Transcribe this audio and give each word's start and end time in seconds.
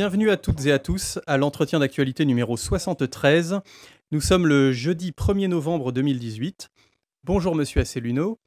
Bienvenue 0.00 0.30
à 0.30 0.38
toutes 0.38 0.64
et 0.64 0.72
à 0.72 0.78
tous 0.78 1.18
à 1.26 1.36
l'entretien 1.36 1.78
d'actualité 1.78 2.24
numéro 2.24 2.56
73. 2.56 3.60
Nous 4.12 4.22
sommes 4.22 4.46
le 4.46 4.72
jeudi 4.72 5.10
1er 5.10 5.46
novembre 5.46 5.92
2018. 5.92 6.70
Bonjour 7.22 7.54
Monsieur 7.54 7.82
Asselineau. 7.82 8.38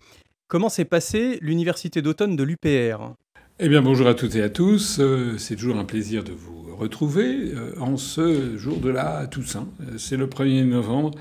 Comment 0.47 0.69
s'est 0.69 0.83
passée 0.83 1.37
l'université 1.41 2.01
d'automne 2.01 2.35
de 2.35 2.41
l'UPR 2.41 3.13
Eh 3.59 3.69
bien 3.69 3.83
bonjour 3.83 4.07
à 4.07 4.15
toutes 4.15 4.33
et 4.33 4.41
à 4.41 4.49
tous. 4.49 4.97
Euh, 4.99 5.37
c'est 5.37 5.55
toujours 5.55 5.77
un 5.77 5.85
plaisir 5.85 6.23
de 6.23 6.31
vous 6.31 6.75
retrouver 6.75 7.53
euh, 7.53 7.79
en 7.79 7.97
ce 7.97 8.57
jour 8.57 8.79
de 8.79 8.89
la 8.89 9.27
Toussaint. 9.27 9.67
Euh, 9.81 9.99
c'est 9.99 10.17
le 10.17 10.25
1er 10.25 10.63
novembre. 10.63 11.11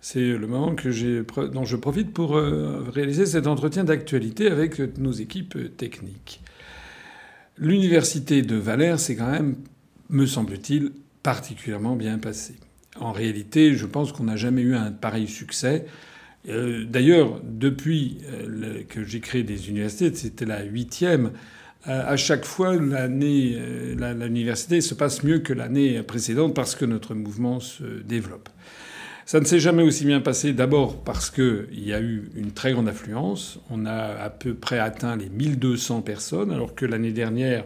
C'est 0.00 0.20
le 0.20 0.46
moment 0.46 0.76
que 0.76 1.48
dont 1.48 1.64
je 1.64 1.76
profite 1.76 2.12
pour 2.12 2.36
réaliser 2.36 3.26
cet 3.26 3.48
entretien 3.48 3.82
d'actualité 3.82 4.46
avec 4.46 4.78
nos 4.98 5.10
équipes 5.10 5.76
techniques. 5.76 6.42
L'université 7.58 8.40
de 8.40 8.56
Valère, 8.56 8.98
c'est 8.98 9.16
quand 9.16 9.30
même, 9.30 9.56
me 10.10 10.26
semble-t-il, 10.26 10.92
particulièrement 11.22 11.96
bien 11.96 12.18
passé. 12.18 12.54
En 12.98 13.12
réalité, 13.12 13.74
je 13.74 13.86
pense 13.86 14.12
qu'on 14.12 14.24
n'a 14.24 14.36
jamais 14.36 14.62
eu 14.62 14.74
un 14.74 14.90
pareil 14.90 15.28
succès. 15.28 15.86
Euh, 16.48 16.84
d'ailleurs, 16.84 17.40
depuis 17.44 18.18
euh, 18.32 18.82
que 18.88 19.04
j'ai 19.04 19.20
créé 19.20 19.42
des 19.42 19.68
universités, 19.70 20.14
c'était 20.14 20.46
la 20.46 20.62
huitième. 20.62 21.32
Euh, 21.88 22.02
à 22.06 22.16
chaque 22.16 22.44
fois, 22.44 22.76
l'université 22.76 24.80
se 24.80 24.94
passe 24.94 25.22
mieux 25.22 25.38
que 25.38 25.52
l'année 25.52 26.02
précédente 26.02 26.54
parce 26.54 26.74
que 26.74 26.84
notre 26.84 27.14
mouvement 27.14 27.60
se 27.60 27.84
développe. 28.02 28.48
Ça 29.26 29.38
ne 29.38 29.44
s'est 29.44 29.60
jamais 29.60 29.84
aussi 29.84 30.04
bien 30.04 30.20
passé, 30.20 30.52
d'abord 30.52 31.04
parce 31.04 31.30
qu'il 31.30 31.68
y 31.72 31.92
a 31.92 32.00
eu 32.00 32.30
une 32.34 32.50
très 32.50 32.72
grande 32.72 32.88
affluence. 32.88 33.60
On 33.70 33.86
a 33.86 33.92
à 33.92 34.28
peu 34.28 34.54
près 34.54 34.80
atteint 34.80 35.14
les 35.14 35.28
1200 35.28 36.02
personnes, 36.02 36.50
alors 36.50 36.74
que 36.74 36.84
l'année 36.84 37.12
dernière, 37.12 37.64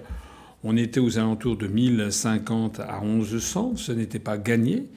on 0.64 0.76
était 0.76 1.00
aux 1.00 1.18
alentours 1.18 1.56
de 1.56 1.66
1050 1.66 2.80
à 2.80 3.00
1100. 3.04 3.76
Ce 3.76 3.92
n'était 3.92 4.18
pas 4.18 4.38
gagné. 4.38 4.88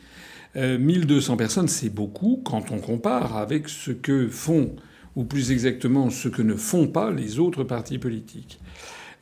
1200 0.56 1.34
euh, 1.34 1.36
personnes, 1.36 1.68
c'est 1.68 1.90
beaucoup 1.90 2.42
quand 2.44 2.72
on 2.72 2.80
compare 2.80 3.38
avec 3.38 3.70
ce 3.70 3.92
que 3.92 4.28
font, 4.28 4.76
ou 5.16 5.23
plus 5.23 5.52
exactement 5.52 6.10
ce 6.10 6.30
que 6.30 6.42
ne 6.42 6.56
font 6.56 6.88
pas 6.88 7.12
les 7.12 7.38
autres 7.38 7.64
partis 7.64 8.00
politiques. 8.00 8.60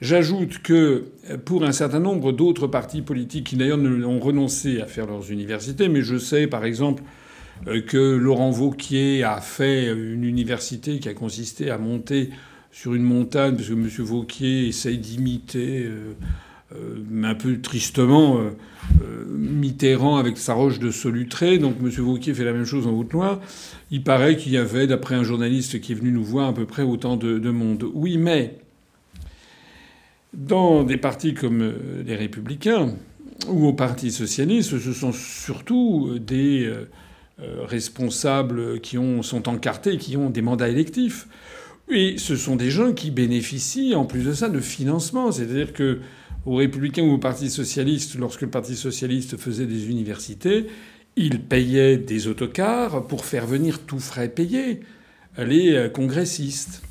J'ajoute 0.01 0.59
que 0.59 1.05
pour 1.45 1.63
un 1.63 1.71
certain 1.71 1.99
nombre 1.99 2.31
d'autres 2.31 2.67
partis 2.67 3.01
politiques 3.01 3.47
qui 3.47 3.55
d'ailleurs 3.55 3.79
ont 3.79 4.19
renoncé 4.19 4.81
à 4.81 4.85
faire 4.85 5.07
leurs 5.07 5.31
universités, 5.31 5.89
mais 5.89 6.03
je 6.03 6.17
sais 6.17 6.47
par 6.47 6.63
exemple 6.63 7.03
euh, 7.67 7.81
que 7.81 7.97
Laurent 7.97 8.51
Vauquier 8.51 9.23
a 9.23 9.41
fait 9.41 9.91
une 9.91 10.23
université 10.23 10.99
qui 10.99 11.09
a 11.09 11.13
consisté 11.13 11.71
à 11.71 11.77
monter 11.77 12.29
sur 12.75 12.93
une 12.93 13.03
montagne, 13.03 13.55
parce 13.55 13.69
que 13.69 13.73
M. 13.73 13.87
Vauquier 13.99 14.67
essaye 14.67 14.97
d'imiter 14.97 15.85
euh, 15.85 16.13
euh, 16.75 17.23
un 17.23 17.33
peu 17.33 17.61
tristement 17.61 18.41
Mitterrand 19.29 20.17
avec 20.17 20.37
sa 20.37 20.53
roche 20.53 20.79
de 20.79 20.91
Solutré. 20.91 21.57
Donc 21.57 21.77
M. 21.81 21.87
Vauquier 21.87 22.33
fait 22.33 22.43
la 22.43 22.51
même 22.51 22.65
chose 22.65 22.85
en 22.85 22.91
Haute-Loire. 22.91 23.39
Il 23.91 24.03
paraît 24.03 24.35
qu'il 24.35 24.51
y 24.51 24.57
avait, 24.57 24.87
d'après 24.87 25.15
un 25.15 25.23
journaliste 25.23 25.79
qui 25.79 25.93
est 25.93 25.95
venu 25.95 26.11
nous 26.11 26.25
voir, 26.25 26.49
à 26.49 26.53
peu 26.53 26.65
près 26.65 26.83
autant 26.83 27.15
de, 27.15 27.39
de 27.39 27.49
monde. 27.49 27.85
Oui, 27.93 28.17
mais 28.17 28.57
dans 30.33 30.83
des 30.83 30.97
partis 30.97 31.33
comme 31.33 31.73
les 32.05 32.15
Républicains 32.17 32.93
ou 33.47 33.67
au 33.67 33.73
Parti 33.73 34.11
socialiste, 34.11 34.77
ce 34.79 34.91
sont 34.91 35.13
surtout 35.13 36.19
des 36.19 36.69
euh, 37.41 37.65
responsables 37.65 38.79
qui 38.79 38.97
ont, 38.97 39.21
sont 39.21 39.49
encartés, 39.49 39.97
qui 39.97 40.15
ont 40.15 40.29
des 40.29 40.41
mandats 40.41 40.69
électifs. 40.69 41.27
Et 41.89 42.17
ce 42.17 42.35
sont 42.35 42.55
des 42.55 42.71
gens 42.71 42.93
qui 42.93 43.11
bénéficient, 43.11 43.95
en 43.95 44.05
plus 44.05 44.23
de 44.23 44.33
ça, 44.33 44.49
de 44.49 44.59
financement. 44.59 45.31
C'est-à-dire 45.31 45.73
que 45.73 45.99
aux 46.45 46.55
Républicains 46.55 47.03
ou 47.03 47.13
au 47.13 47.17
Parti 47.17 47.49
socialiste, 47.49 48.15
lorsque 48.15 48.41
le 48.41 48.49
Parti 48.49 48.75
socialiste 48.75 49.37
faisait 49.37 49.65
des 49.65 49.89
universités, 49.89 50.67
il 51.15 51.41
payait 51.41 51.97
des 51.97 52.27
autocars 52.27 53.07
pour 53.07 53.25
faire 53.25 53.47
venir 53.47 53.79
tout 53.79 53.99
frais 53.99 54.29
payés 54.29 54.81
les 55.37 55.73
euh, 55.73 55.89
congressistes. 55.89 56.81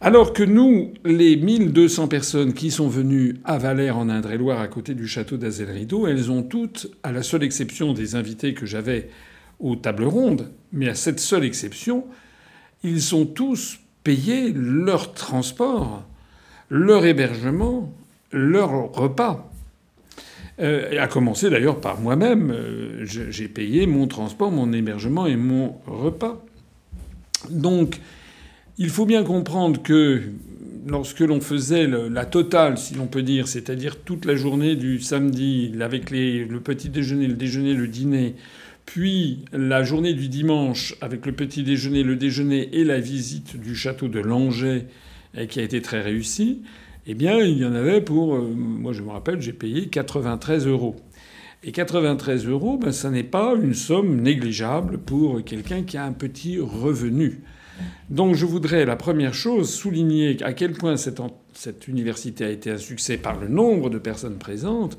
Alors 0.00 0.32
que 0.32 0.44
nous, 0.44 0.92
les 1.04 1.36
1200 1.36 2.06
personnes 2.06 2.52
qui 2.52 2.70
sont 2.70 2.88
venues 2.88 3.36
à 3.44 3.58
Valère 3.58 3.98
en 3.98 4.08
Indre-et-Loire 4.08 4.60
à 4.60 4.68
côté 4.68 4.94
du 4.94 5.08
château 5.08 5.36
d'Azel-Rideau, 5.36 6.06
elles 6.06 6.30
ont 6.30 6.44
toutes, 6.44 6.88
à 7.02 7.10
la 7.10 7.24
seule 7.24 7.42
exception 7.42 7.92
des 7.94 8.14
invités 8.14 8.54
que 8.54 8.64
j'avais 8.64 9.08
aux 9.58 9.74
tables 9.74 10.04
rondes, 10.04 10.52
mais 10.70 10.88
à 10.88 10.94
cette 10.94 11.18
seule 11.18 11.44
exception, 11.44 12.04
ils 12.82 13.14
ont 13.14 13.26
tous 13.26 13.78
payé 14.04 14.52
leur 14.54 15.12
transport, 15.12 16.04
leur 16.70 17.04
hébergement, 17.04 17.92
leur 18.32 18.92
repas. 18.92 19.50
Euh, 20.60 21.00
à 21.00 21.06
commencer 21.06 21.50
d'ailleurs 21.50 21.80
par 21.80 22.00
moi-même, 22.00 22.50
euh, 22.50 23.04
j'ai 23.04 23.48
payé 23.48 23.86
mon 23.86 24.08
transport, 24.08 24.50
mon 24.50 24.72
hébergement 24.72 25.26
et 25.26 25.36
mon 25.36 25.76
repas. 25.86 26.44
Donc, 27.50 28.00
il 28.76 28.90
faut 28.90 29.06
bien 29.06 29.22
comprendre 29.22 29.80
que 29.82 30.22
lorsque 30.86 31.20
l'on 31.20 31.40
faisait 31.40 31.86
la 31.86 32.24
totale, 32.24 32.78
si 32.78 32.94
l'on 32.94 33.06
peut 33.06 33.22
dire, 33.22 33.46
c'est-à-dire 33.46 34.00
toute 34.00 34.24
la 34.24 34.34
journée 34.34 34.74
du 34.74 35.00
samedi, 35.00 35.72
avec 35.80 36.10
le 36.10 36.58
petit 36.58 36.88
déjeuner, 36.88 37.26
le 37.26 37.34
déjeuner, 37.34 37.74
le 37.74 37.86
dîner, 37.86 38.34
puis 38.88 39.44
la 39.52 39.82
journée 39.82 40.14
du 40.14 40.30
dimanche, 40.30 40.94
avec 41.02 41.26
le 41.26 41.32
petit 41.32 41.62
déjeuner, 41.62 42.02
le 42.02 42.16
déjeuner 42.16 42.70
et 42.72 42.84
la 42.84 42.98
visite 42.98 43.60
du 43.60 43.76
château 43.76 44.08
de 44.08 44.18
Langeais, 44.18 44.86
qui 45.50 45.60
a 45.60 45.62
été 45.62 45.82
très 45.82 46.00
réussie, 46.00 46.62
eh 47.06 47.12
bien, 47.12 47.38
il 47.38 47.58
y 47.58 47.66
en 47.66 47.74
avait 47.74 48.00
pour. 48.00 48.36
Euh, 48.36 48.48
moi, 48.56 48.94
je 48.94 49.02
me 49.02 49.10
rappelle, 49.10 49.42
j'ai 49.42 49.52
payé 49.52 49.88
93 49.88 50.66
euros. 50.66 50.96
Et 51.62 51.70
93 51.70 52.46
euros, 52.46 52.78
ben, 52.78 52.90
ça 52.90 53.10
n'est 53.10 53.24
pas 53.24 53.54
une 53.62 53.74
somme 53.74 54.22
négligeable 54.22 54.96
pour 54.96 55.44
quelqu'un 55.44 55.82
qui 55.82 55.98
a 55.98 56.06
un 56.06 56.12
petit 56.12 56.58
revenu. 56.58 57.42
Donc, 58.08 58.36
je 58.36 58.46
voudrais, 58.46 58.86
la 58.86 58.96
première 58.96 59.34
chose, 59.34 59.68
souligner 59.68 60.42
à 60.42 60.54
quel 60.54 60.72
point 60.72 60.96
cette 60.96 61.88
université 61.88 62.46
a 62.46 62.50
été 62.50 62.70
un 62.70 62.78
succès 62.78 63.18
par 63.18 63.38
le 63.38 63.48
nombre 63.48 63.90
de 63.90 63.98
personnes 63.98 64.38
présentes 64.38 64.96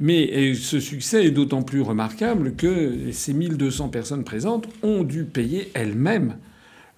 mais 0.00 0.54
ce 0.54 0.80
succès 0.80 1.26
est 1.26 1.30
d'autant 1.30 1.62
plus 1.62 1.82
remarquable 1.82 2.56
que 2.56 3.12
ces 3.12 3.34
1200 3.34 3.90
personnes 3.90 4.24
présentes 4.24 4.66
ont 4.82 5.04
dû 5.04 5.24
payer 5.24 5.70
elles-mêmes 5.74 6.36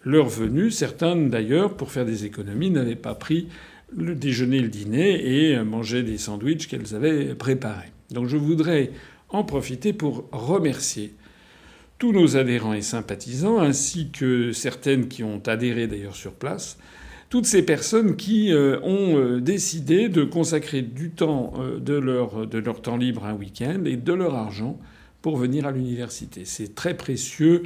leur 0.04 0.28
venue. 0.28 0.70
Certaines, 0.70 1.28
d'ailleurs, 1.28 1.76
pour 1.76 1.90
faire 1.90 2.04
des 2.04 2.24
économies, 2.24 2.70
n'avaient 2.70 2.94
pas 2.94 3.14
pris 3.14 3.48
le 3.96 4.14
déjeuner 4.14 4.60
le 4.60 4.68
dîner 4.68 5.50
et 5.50 5.62
mangeaient 5.62 6.02
des 6.02 6.16
sandwichs 6.16 6.68
qu'elles 6.68 6.94
avaient 6.94 7.34
préparés. 7.34 7.92
Donc 8.10 8.28
je 8.28 8.36
voudrais 8.36 8.90
en 9.28 9.44
profiter 9.44 9.92
pour 9.92 10.28
remercier 10.32 11.14
tous 11.98 12.12
nos 12.12 12.36
adhérents 12.36 12.74
et 12.74 12.82
sympathisants, 12.82 13.60
ainsi 13.60 14.10
que 14.10 14.52
certaines 14.52 15.08
qui 15.08 15.22
ont 15.22 15.42
adhéré 15.46 15.86
d'ailleurs 15.86 16.16
sur 16.16 16.32
place, 16.32 16.78
toutes 17.32 17.46
ces 17.46 17.62
personnes 17.62 18.16
qui 18.16 18.52
euh, 18.52 18.78
ont 18.82 19.16
euh, 19.16 19.40
décidé 19.40 20.10
de 20.10 20.22
consacrer 20.22 20.82
du 20.82 21.12
temps 21.12 21.54
euh, 21.60 21.80
de 21.80 21.94
leur, 21.94 22.82
temps 22.82 22.98
libre 22.98 23.24
un 23.24 23.32
week-end 23.32 23.86
et 23.86 23.96
de 23.96 24.12
leur 24.12 24.34
argent 24.34 24.78
pour 25.22 25.38
venir 25.38 25.66
à 25.66 25.72
l'université. 25.72 26.44
C'est 26.44 26.74
très 26.74 26.94
précieux 26.94 27.62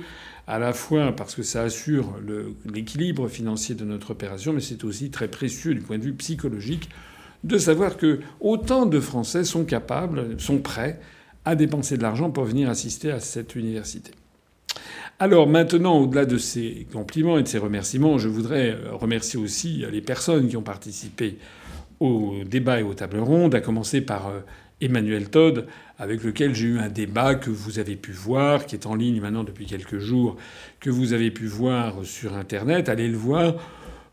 à 0.47 0.61
la 0.61 0.73
fois 0.73 1.11
parce 1.17 1.35
que 1.35 1.43
ça 1.43 1.63
assure 1.63 2.15
l'équilibre 2.73 3.27
financier 3.27 3.75
de 3.75 3.85
notre 3.85 4.13
opération, 4.13 4.53
mais 4.53 4.61
c'est 4.61 4.85
aussi 4.85 5.11
très 5.11 5.27
précieux 5.27 5.75
du 5.75 5.81
point 5.81 5.99
de 5.99 6.05
vue 6.05 6.15
psychologique 6.15 6.89
de 7.43 7.59
savoir 7.59 7.97
que 7.97 8.21
autant 8.39 8.87
de 8.87 9.01
Français 9.01 9.43
sont 9.43 9.65
capables, 9.65 10.41
sont 10.41 10.59
prêts 10.59 11.01
à 11.45 11.57
dépenser 11.57 11.97
de 11.97 12.03
l'argent 12.03 12.31
pour 12.31 12.45
venir 12.45 12.71
assister 12.71 13.11
à 13.11 13.19
cette 13.19 13.57
université. 13.57 14.13
Alors 15.19 15.49
maintenant, 15.49 15.99
au-delà 15.99 16.27
de 16.27 16.37
ces 16.37 16.87
compliments 16.93 17.39
et 17.39 17.43
de 17.43 17.49
ces 17.49 17.57
remerciements, 17.57 18.19
je 18.19 18.29
voudrais 18.29 18.73
euh, 18.73 18.93
remercier 18.93 19.39
aussi 19.39 19.83
les 19.91 20.03
personnes 20.03 20.47
qui 20.49 20.59
ont 20.59 20.63
participé 20.63 21.39
au 22.01 22.35
débat 22.45 22.81
et 22.81 22.83
aux 22.83 22.93
tables 22.93 23.21
rondes, 23.21 23.55
à 23.55 23.63
commencer 23.63 24.03
par 24.03 24.29
euh, 24.29 24.41
Emmanuel 24.83 25.31
Todd, 25.31 25.67
avec 25.99 26.23
lequel 26.23 26.55
j'ai 26.55 26.67
eu 26.67 26.79
un 26.79 26.91
débat 26.91 27.35
que 27.35 27.49
vous 27.49 27.79
avez 27.79 27.97
pu 27.97 28.13
voir, 28.13 28.67
qui 28.67 28.75
est 28.75 28.85
en 28.85 28.95
ligne 28.95 29.23
maintenant 29.23 29.43
depuis 29.43 29.65
quelques 29.65 29.99
jours, 29.99 30.37
que 30.81 30.91
vous 30.91 31.15
avez 31.15 31.31
pu 31.31 31.47
voir 31.47 32.05
sur 32.05 32.35
Internet. 32.37 32.91
Allez 32.91 33.09
le 33.09 33.17
voir. 33.17 33.55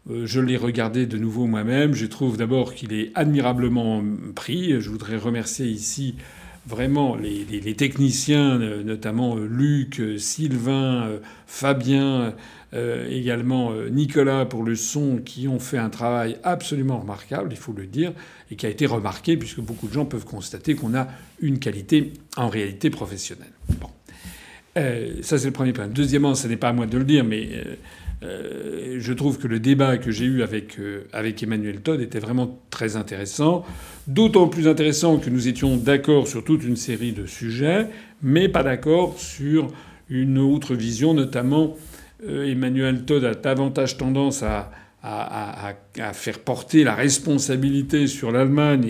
Euh, 0.09 0.25
je 0.25 0.39
l'ai 0.39 0.55
regardé 0.55 1.05
de 1.05 1.17
nouveau 1.17 1.47
moi-même. 1.47 1.93
Je 1.93 2.05
trouve 2.05 2.37
d'abord 2.37 2.73
qu'il 2.73 2.93
est 2.93 3.11
admirablement 3.13 4.01
pris. 4.35 4.79
Je 4.79 4.89
voudrais 4.89 5.17
remercier 5.17 5.65
ici 5.65 6.15
vraiment 6.65 7.15
les, 7.15 7.75
techniciens, 7.75 8.59
euh, 8.61 8.83
notamment 8.83 9.37
euh, 9.37 9.45
Luc, 9.45 9.99
euh, 9.99 10.17
Sylvain, 10.17 11.19
Fabien, 11.47 12.33
également 13.07 13.71
Nicolas 13.91 14.45
pour 14.45 14.63
le 14.63 14.75
son, 14.75 15.17
qui 15.17 15.47
ont 15.47 15.59
fait 15.59 15.77
un 15.77 15.91
travail 15.91 16.37
absolument 16.43 16.97
remarquable, 16.97 17.49
il 17.51 17.57
faut 17.57 17.71
le 17.71 17.85
dire, 17.85 18.13
et 18.49 18.55
qui 18.55 18.65
a 18.65 18.69
été 18.69 18.87
remarqué 18.87 19.37
puisque 19.37 19.59
beaucoup 19.59 19.87
de 19.87 19.93
gens 19.93 20.05
peuvent 20.05 20.25
constater 20.25 20.73
qu'on 20.73 20.95
a 20.95 21.07
une 21.39 21.59
qualité 21.59 22.13
en 22.35 22.49
réalité 22.49 22.89
professionnelle. 22.89 23.51
Bon. 23.79 23.89
ça, 25.21 25.37
c'est 25.37 25.45
le 25.45 25.51
premier 25.51 25.71
point. 25.71 25.87
Deuxièmement, 25.87 26.33
ce 26.33 26.47
n'est 26.47 26.57
pas 26.57 26.69
à 26.69 26.73
moi 26.73 26.87
de 26.87 26.97
le 26.97 27.03
dire, 27.03 27.23
mais 27.23 27.47
je 29.03 29.13
trouve 29.13 29.37
que 29.37 29.47
le 29.47 29.59
débat 29.59 29.97
que 29.97 30.11
j'ai 30.11 30.25
eu 30.25 30.43
avec, 30.43 30.79
euh, 30.79 31.03
avec 31.11 31.43
Emmanuel 31.43 31.81
Todd 31.81 32.01
était 32.01 32.19
vraiment 32.19 32.59
très 32.69 32.95
intéressant. 32.95 33.65
D'autant 34.07 34.47
plus 34.47 34.67
intéressant 34.67 35.17
que 35.17 35.29
nous 35.29 35.47
étions 35.47 35.77
d'accord 35.77 36.27
sur 36.27 36.43
toute 36.43 36.63
une 36.63 36.75
série 36.75 37.11
de 37.11 37.25
sujets, 37.25 37.87
mais 38.21 38.47
pas 38.47 38.63
d'accord 38.63 39.15
sur 39.17 39.67
une 40.09 40.37
autre 40.37 40.73
vision. 40.75 41.13
Notamment, 41.13 41.75
euh, 42.27 42.49
Emmanuel 42.49 43.03
Todd 43.03 43.25
a 43.25 43.33
davantage 43.33 43.97
tendance 43.97 44.43
à, 44.43 44.71
faire 46.13 46.39
porter 46.39 46.85
la 46.85 46.95
responsabilité 46.95 48.07
sur 48.07 48.31
l'Allemagne 48.31 48.85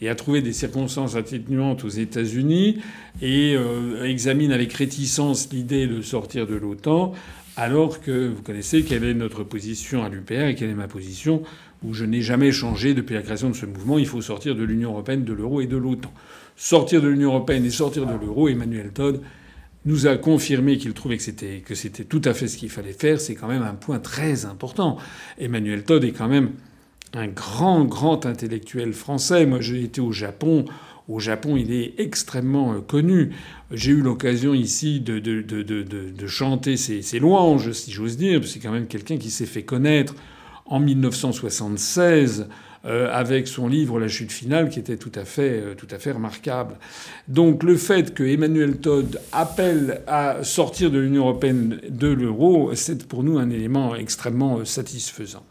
et 0.00 0.08
à 0.08 0.14
trouver 0.14 0.42
des 0.42 0.52
circonstances 0.52 1.16
atténuantes 1.16 1.82
aux 1.82 1.88
États-Unis 1.88 2.78
et 3.20 3.56
examine 4.04 4.52
avec 4.52 4.72
réticence 4.74 5.48
l'idée 5.52 5.88
de 5.88 6.02
sortir 6.02 6.46
de 6.46 6.54
l'OTAN 6.54 7.14
alors 7.60 8.00
que 8.00 8.28
vous 8.28 8.40
connaissez 8.40 8.84
quelle 8.84 9.04
est 9.04 9.12
notre 9.12 9.44
position 9.44 10.02
à 10.02 10.08
l'UPR 10.08 10.46
et 10.46 10.54
quelle 10.54 10.70
est 10.70 10.74
ma 10.74 10.88
position 10.88 11.42
où 11.84 11.92
je 11.92 12.06
n'ai 12.06 12.22
jamais 12.22 12.52
changé 12.52 12.94
depuis 12.94 13.14
la 13.14 13.20
création 13.20 13.50
de 13.50 13.54
ce 13.54 13.66
mouvement. 13.66 13.98
Il 13.98 14.06
faut 14.06 14.22
sortir 14.22 14.56
de 14.56 14.64
l'Union 14.64 14.92
européenne, 14.92 15.24
de 15.24 15.34
l'euro 15.34 15.60
et 15.60 15.66
de 15.66 15.76
l'OTAN. 15.76 16.10
Sortir 16.56 17.02
de 17.02 17.08
l'Union 17.08 17.28
européenne 17.28 17.66
et 17.66 17.70
sortir 17.70 18.06
de 18.06 18.12
l'euro, 18.12 18.48
Emmanuel 18.48 18.92
Todd 18.92 19.20
nous 19.84 20.06
a 20.06 20.16
confirmé 20.16 20.78
qu'il 20.78 20.94
trouvait 20.94 21.18
que 21.18 21.22
c'était, 21.22 22.04
tout 22.04 22.22
à 22.24 22.32
fait 22.32 22.48
ce 22.48 22.56
qu'il 22.56 22.70
fallait 22.70 22.94
faire. 22.94 23.20
C'est 23.20 23.34
quand 23.34 23.48
même 23.48 23.62
un 23.62 23.74
point 23.74 23.98
très 23.98 24.46
important. 24.46 24.96
Emmanuel 25.38 25.84
Todd 25.84 26.02
est 26.04 26.12
quand 26.12 26.28
même 26.28 26.52
un 27.12 27.28
grand, 27.28 27.84
grand 27.84 28.24
intellectuel 28.24 28.94
français. 28.94 29.44
Moi, 29.44 29.60
j'ai 29.60 29.82
été 29.82 30.00
au 30.00 30.12
Japon 30.12 30.64
au 31.08 31.18
Japon, 31.18 31.56
il 31.56 31.72
est 31.72 31.94
extrêmement 31.98 32.74
euh, 32.74 32.80
connu. 32.80 33.30
J'ai 33.72 33.92
eu 33.92 34.00
l'occasion 34.00 34.54
ici 34.54 35.00
de, 35.00 36.26
chanter 36.26 36.76
ses, 36.76 37.02
ses, 37.02 37.18
louanges, 37.18 37.72
si 37.72 37.92
j'ose 37.92 38.16
dire. 38.16 38.46
C'est 38.46 38.60
quand 38.60 38.72
même 38.72 38.86
quelqu'un 38.86 39.16
qui 39.16 39.30
s'est 39.30 39.46
fait 39.46 39.62
connaître 39.62 40.14
en 40.66 40.80
1976 40.80 42.46
euh, 42.86 43.10
avec 43.12 43.46
son 43.46 43.68
livre 43.68 44.00
La 44.00 44.08
chute 44.08 44.32
finale, 44.32 44.70
qui 44.70 44.78
était 44.78 44.96
tout 44.96 45.12
à 45.14 45.26
fait, 45.26 45.60
euh, 45.60 45.74
tout 45.74 45.88
à 45.90 45.98
fait 45.98 46.12
remarquable. 46.12 46.76
Donc 47.28 47.62
le 47.62 47.76
fait 47.76 48.14
que 48.14 48.22
Emmanuel 48.22 48.78
Todd 48.78 49.20
appelle 49.32 50.00
à 50.06 50.42
sortir 50.44 50.90
de 50.90 50.98
l'Union 50.98 51.24
européenne 51.24 51.78
de 51.90 52.08
l'euro, 52.08 52.74
c'est 52.74 53.06
pour 53.06 53.22
nous 53.22 53.38
un 53.38 53.50
élément 53.50 53.94
extrêmement 53.94 54.64
satisfaisant. 54.64 55.44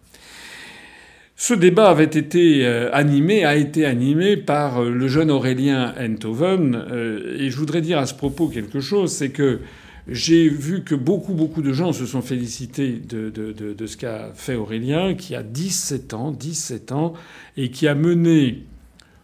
Ce 1.42 1.54
débat 1.54 1.90
avait 1.90 2.04
été 2.04 2.68
euh, 2.68 2.90
animé, 2.92 3.46
a 3.46 3.56
été 3.56 3.86
animé 3.86 4.36
par 4.36 4.84
euh, 4.84 4.90
le 4.90 5.08
jeune 5.08 5.32
Aurélien 5.32 5.94
Enthoven. 5.98 6.76
Euh, 6.76 7.38
et 7.40 7.50
je 7.50 7.56
voudrais 7.56 7.80
dire 7.80 7.98
à 7.98 8.06
ce 8.06 8.14
propos 8.14 8.50
quelque 8.50 8.82
chose, 8.82 9.14
c'est 9.14 9.30
que 9.30 9.62
j'ai 10.10 10.50
vu 10.50 10.84
que 10.84 10.96
beaucoup, 10.96 11.34
beaucoup 11.34 11.62
de 11.62 11.72
gens 11.72 11.94
se 11.94 12.06
sont 12.06 12.22
félicités 12.22 12.92
de, 12.92 13.30
de, 13.30 13.54
de, 13.54 13.88
ce 13.88 13.96
qu'a 13.96 14.32
fait 14.36 14.56
Aurélien, 14.56 15.14
qui 15.14 15.34
a 15.34 15.42
17 15.42 16.14
ans, 16.14 16.32
17 16.32 16.92
ans, 16.92 17.14
et 17.56 17.72
qui 17.72 17.88
a 17.88 17.96
mené 17.96 18.66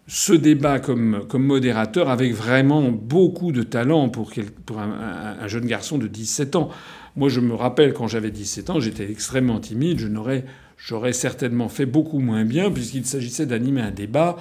ce 0.07 0.31
débat 0.31 0.79
comme, 0.79 1.25
comme 1.27 1.43
modérateur 1.43 2.09
avec 2.09 2.33
vraiment 2.33 2.91
beaucoup 2.91 3.51
de 3.51 3.63
talent 3.63 4.07
pour, 4.07 4.31
pour 4.65 4.79
un, 4.79 5.35
un 5.41 5.47
jeune 5.49 5.65
garçon 5.65 5.97
de 5.97 6.07
17 6.07 6.55
ans. 6.55 6.69
Moi, 7.17 7.27
je 7.27 7.41
me 7.41 7.55
rappelle 7.55 7.91
quand 7.91 8.07
j'avais 8.07 8.31
17 8.31 8.69
ans, 8.69 8.79
j'étais 8.79 9.11
extrêmement 9.11 9.59
timide, 9.59 9.99
je 9.99 10.07
n'aurais 10.07 10.45
j'aurais 10.77 11.13
certainement 11.13 11.69
fait 11.69 11.85
beaucoup 11.85 12.19
moins 12.19 12.45
bien 12.45 12.71
puisqu'il 12.71 13.05
s'agissait 13.05 13.45
d'animer 13.45 13.81
un 13.81 13.91
débat 13.91 14.37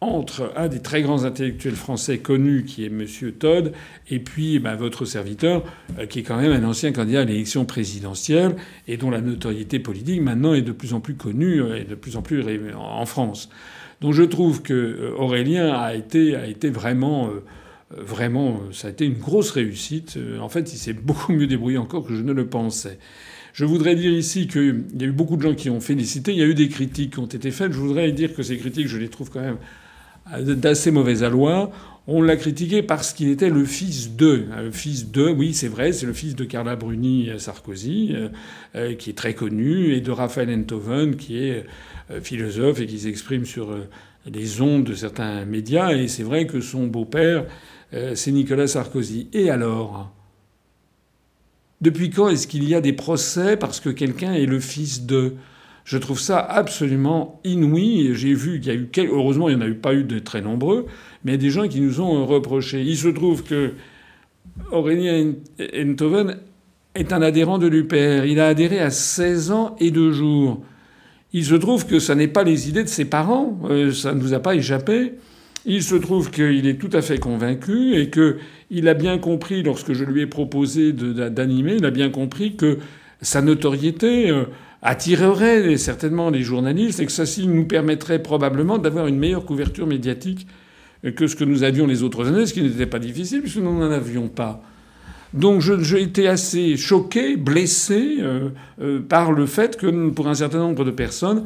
entre 0.00 0.52
un 0.56 0.68
des 0.68 0.80
très 0.80 1.02
grands 1.02 1.24
intellectuels 1.24 1.74
français 1.74 2.18
connus, 2.18 2.64
qui 2.64 2.84
est 2.84 2.86
M. 2.86 3.04
Todd, 3.38 3.72
et 4.10 4.20
puis 4.20 4.58
ben, 4.60 4.76
votre 4.76 5.04
serviteur, 5.04 5.64
euh, 5.98 6.06
qui 6.06 6.20
est 6.20 6.22
quand 6.22 6.40
même 6.40 6.52
un 6.52 6.66
ancien 6.66 6.92
candidat 6.92 7.22
à 7.22 7.24
l'élection 7.24 7.64
présidentielle 7.64 8.54
et 8.86 8.96
dont 8.96 9.10
la 9.10 9.20
notoriété 9.20 9.80
politique 9.80 10.22
maintenant 10.22 10.54
est 10.54 10.62
de 10.62 10.72
plus 10.72 10.94
en 10.94 11.00
plus 11.00 11.14
connue 11.14 11.60
euh, 11.60 11.80
et 11.80 11.84
de 11.84 11.94
plus 11.96 12.16
en 12.16 12.22
plus 12.22 12.44
en 12.76 13.06
France. 13.06 13.48
Donc 14.00 14.12
je 14.12 14.22
trouve 14.22 14.62
que 14.62 14.72
euh, 14.72 15.14
Aurélien 15.16 15.72
a 15.72 15.94
été, 15.94 16.36
a 16.36 16.46
été 16.46 16.70
vraiment, 16.70 17.30
vraiment, 17.90 18.60
ça 18.70 18.86
a 18.86 18.90
été 18.92 19.04
une 19.04 19.18
grosse 19.18 19.50
réussite. 19.50 20.16
En 20.40 20.48
fait, 20.48 20.72
il 20.72 20.76
s'est 20.76 20.92
beaucoup 20.92 21.32
mieux 21.32 21.48
débrouillé 21.48 21.78
encore 21.78 22.06
que 22.06 22.14
je 22.14 22.22
ne 22.22 22.32
le 22.32 22.46
pensais. 22.46 23.00
Je 23.58 23.64
voudrais 23.64 23.96
dire 23.96 24.12
ici 24.12 24.46
qu'il 24.46 24.84
y 25.00 25.02
a 25.02 25.06
eu 25.06 25.10
beaucoup 25.10 25.36
de 25.36 25.42
gens 25.42 25.52
qui 25.56 25.68
ont 25.68 25.80
félicité. 25.80 26.30
Il 26.30 26.38
y 26.38 26.42
a 26.42 26.46
eu 26.46 26.54
des 26.54 26.68
critiques 26.68 27.14
qui 27.14 27.18
ont 27.18 27.26
été 27.26 27.50
faites. 27.50 27.72
Je 27.72 27.78
voudrais 27.78 28.12
dire 28.12 28.32
que 28.32 28.44
ces 28.44 28.56
critiques, 28.56 28.86
je 28.86 28.98
les 28.98 29.08
trouve 29.08 29.30
quand 29.30 29.40
même 29.40 29.56
d'assez 30.54 30.92
mauvaise 30.92 31.24
aloi. 31.24 31.72
On 32.06 32.22
l'a 32.22 32.36
critiqué 32.36 32.84
parce 32.84 33.12
qu'il 33.12 33.28
était 33.30 33.50
le 33.50 33.64
fils 33.64 34.14
de. 34.14 34.44
Le 34.56 34.70
fils 34.70 35.10
de, 35.10 35.28
oui, 35.28 35.54
c'est 35.54 35.66
vrai, 35.66 35.90
c'est 35.90 36.06
le 36.06 36.12
fils 36.12 36.36
de 36.36 36.44
Carla 36.44 36.76
Bruni 36.76 37.30
Sarkozy, 37.38 38.12
euh, 38.12 38.28
euh, 38.76 38.94
qui 38.94 39.10
est 39.10 39.14
très 39.14 39.34
connu, 39.34 39.92
et 39.92 40.00
de 40.00 40.12
Raphaël 40.12 40.50
Enthoven, 40.50 41.16
qui 41.16 41.38
est 41.38 41.66
euh, 42.12 42.20
philosophe 42.20 42.78
et 42.78 42.86
qui 42.86 43.00
s'exprime 43.00 43.44
sur 43.44 43.76
les 44.24 44.60
ondes 44.60 44.84
de 44.84 44.94
certains 44.94 45.44
médias. 45.44 45.96
Et 45.96 46.06
c'est 46.06 46.22
vrai 46.22 46.46
que 46.46 46.60
son 46.60 46.86
beau-père, 46.86 47.44
c'est 48.14 48.30
Nicolas 48.30 48.68
Sarkozy. 48.68 49.26
Et 49.32 49.50
alors? 49.50 50.14
Depuis 51.80 52.10
quand 52.10 52.28
est-ce 52.28 52.46
qu'il 52.46 52.68
y 52.68 52.74
a 52.74 52.80
des 52.80 52.92
procès 52.92 53.56
parce 53.56 53.80
que 53.80 53.90
quelqu'un 53.90 54.32
est 54.32 54.46
le 54.46 54.60
fils 54.60 55.06
de? 55.06 55.34
Je 55.84 55.96
trouve 55.96 56.20
ça 56.20 56.38
absolument 56.38 57.40
inouï. 57.44 58.10
J'ai 58.14 58.34
vu 58.34 58.60
qu'il 58.60 58.72
y 58.72 58.76
a 58.76 58.78
eu, 58.78 59.08
heureusement, 59.10 59.48
il 59.48 59.56
n'y 59.56 59.62
en 59.62 59.64
a 59.64 59.68
eu 59.68 59.74
pas 59.74 59.94
eu 59.94 60.04
de 60.04 60.18
très 60.18 60.42
nombreux, 60.42 60.86
mais 61.24 61.38
des 61.38 61.50
gens 61.50 61.66
qui 61.66 61.80
nous 61.80 62.00
ont 62.00 62.26
reproché. 62.26 62.82
Il 62.82 62.96
se 62.96 63.08
trouve 63.08 63.42
que 63.42 63.72
Aurélien 64.70 65.32
Enthoven 65.74 66.36
est 66.94 67.12
un 67.12 67.22
adhérent 67.22 67.58
de 67.58 67.66
l'UPR. 67.66 68.26
Il 68.26 68.38
a 68.40 68.48
adhéré 68.48 68.80
à 68.80 68.90
16 68.90 69.50
ans 69.50 69.76
et 69.78 69.90
2 69.90 70.12
jours. 70.12 70.62
Il 71.32 71.44
se 71.44 71.54
trouve 71.54 71.86
que 71.86 71.98
ça 71.98 72.14
n'est 72.14 72.28
pas 72.28 72.44
les 72.44 72.68
idées 72.68 72.84
de 72.84 72.88
ses 72.88 73.04
parents. 73.04 73.58
Euh, 73.70 73.92
ça 73.92 74.14
ne 74.14 74.20
vous 74.20 74.34
a 74.34 74.40
pas 74.40 74.54
échappé. 74.54 75.14
Il 75.70 75.82
se 75.82 75.94
trouve 75.94 76.30
qu'il 76.30 76.66
est 76.66 76.78
tout 76.80 76.88
à 76.94 77.02
fait 77.02 77.18
convaincu 77.18 77.94
et 77.94 78.08
qu'il 78.08 78.88
a 78.88 78.94
bien 78.94 79.18
compris, 79.18 79.62
lorsque 79.62 79.92
je 79.92 80.02
lui 80.02 80.22
ai 80.22 80.26
proposé 80.26 80.94
d'animer, 80.94 81.74
il 81.76 81.84
a 81.84 81.90
bien 81.90 82.08
compris 82.08 82.56
que 82.56 82.78
sa 83.20 83.42
notoriété 83.42 84.30
euh, 84.30 84.44
attirerait 84.80 85.76
certainement 85.76 86.30
les 86.30 86.40
journalistes 86.40 87.00
et 87.00 87.06
que 87.06 87.12
ça 87.12 87.24
nous 87.44 87.66
permettrait 87.66 88.22
probablement 88.22 88.78
d'avoir 88.78 89.08
une 89.08 89.18
meilleure 89.18 89.44
couverture 89.44 89.86
médiatique 89.86 90.46
que 91.14 91.26
ce 91.26 91.36
que 91.36 91.44
nous 91.44 91.64
avions 91.64 91.86
les 91.86 92.02
autres 92.02 92.26
années, 92.26 92.46
ce 92.46 92.54
qui 92.54 92.62
n'était 92.62 92.86
pas 92.86 92.98
difficile 92.98 93.42
puisque 93.42 93.58
nous 93.58 93.78
n'en 93.78 93.90
avions 93.90 94.28
pas. 94.28 94.62
Donc 95.34 95.60
j'ai 95.60 96.00
été 96.00 96.28
assez 96.28 96.78
choqué, 96.78 97.36
blessé 97.36 98.16
euh, 98.20 98.48
euh, 98.80 99.00
par 99.00 99.32
le 99.32 99.44
fait 99.44 99.76
que 99.76 100.08
pour 100.08 100.28
un 100.28 100.34
certain 100.34 100.60
nombre 100.60 100.86
de 100.86 100.90
personnes, 100.90 101.44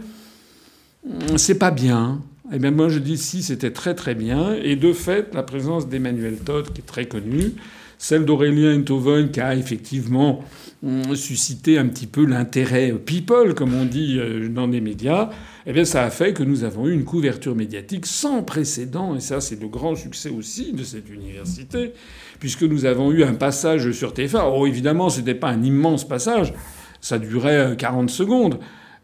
c'est 1.36 1.58
pas 1.58 1.72
bien. 1.72 2.20
Eh 2.50 2.58
bien, 2.58 2.72
moi, 2.72 2.88
je 2.88 2.98
dis 2.98 3.18
si, 3.18 3.42
c'était 3.42 3.70
très 3.70 3.94
très 3.94 4.14
bien. 4.14 4.54
Et 4.54 4.74
de 4.74 4.92
fait, 4.92 5.32
la 5.34 5.42
présence 5.42 5.88
d'Emmanuel 5.88 6.38
Todd, 6.38 6.72
qui 6.72 6.80
est 6.80 6.84
très 6.86 7.06
connu, 7.06 7.52
celle 7.98 8.24
d'Aurélien 8.24 8.76
Enthoven, 8.80 9.30
qui 9.30 9.40
a 9.40 9.54
effectivement 9.54 10.42
hum, 10.82 11.14
suscité 11.14 11.78
un 11.78 11.86
petit 11.86 12.08
peu 12.08 12.26
l'intérêt 12.26 12.92
people, 12.92 13.54
comme 13.54 13.74
on 13.74 13.84
dit 13.84 14.18
euh, 14.18 14.48
dans 14.48 14.66
les 14.66 14.80
médias, 14.80 15.30
eh 15.66 15.72
bien, 15.72 15.84
ça 15.84 16.02
a 16.02 16.10
fait 16.10 16.32
que 16.32 16.42
nous 16.42 16.64
avons 16.64 16.88
eu 16.88 16.92
une 16.92 17.04
couverture 17.04 17.54
médiatique 17.54 18.06
sans 18.06 18.42
précédent. 18.42 19.14
Et 19.14 19.20
ça, 19.20 19.40
c'est 19.40 19.60
le 19.60 19.68
grand 19.68 19.94
succès 19.94 20.30
aussi 20.30 20.72
de 20.72 20.82
cette 20.82 21.08
université, 21.08 21.92
puisque 22.40 22.64
nous 22.64 22.86
avons 22.86 23.12
eu 23.12 23.22
un 23.22 23.34
passage 23.34 23.92
sur 23.92 24.12
TF1. 24.12 24.50
Oh, 24.52 24.66
évidemment, 24.66 25.10
ce 25.10 25.20
n'était 25.20 25.36
pas 25.36 25.50
un 25.50 25.62
immense 25.62 26.06
passage. 26.08 26.52
Ça 27.00 27.20
durait 27.20 27.76
40 27.78 28.10
euh, 28.10 28.12
secondes. 28.12 28.58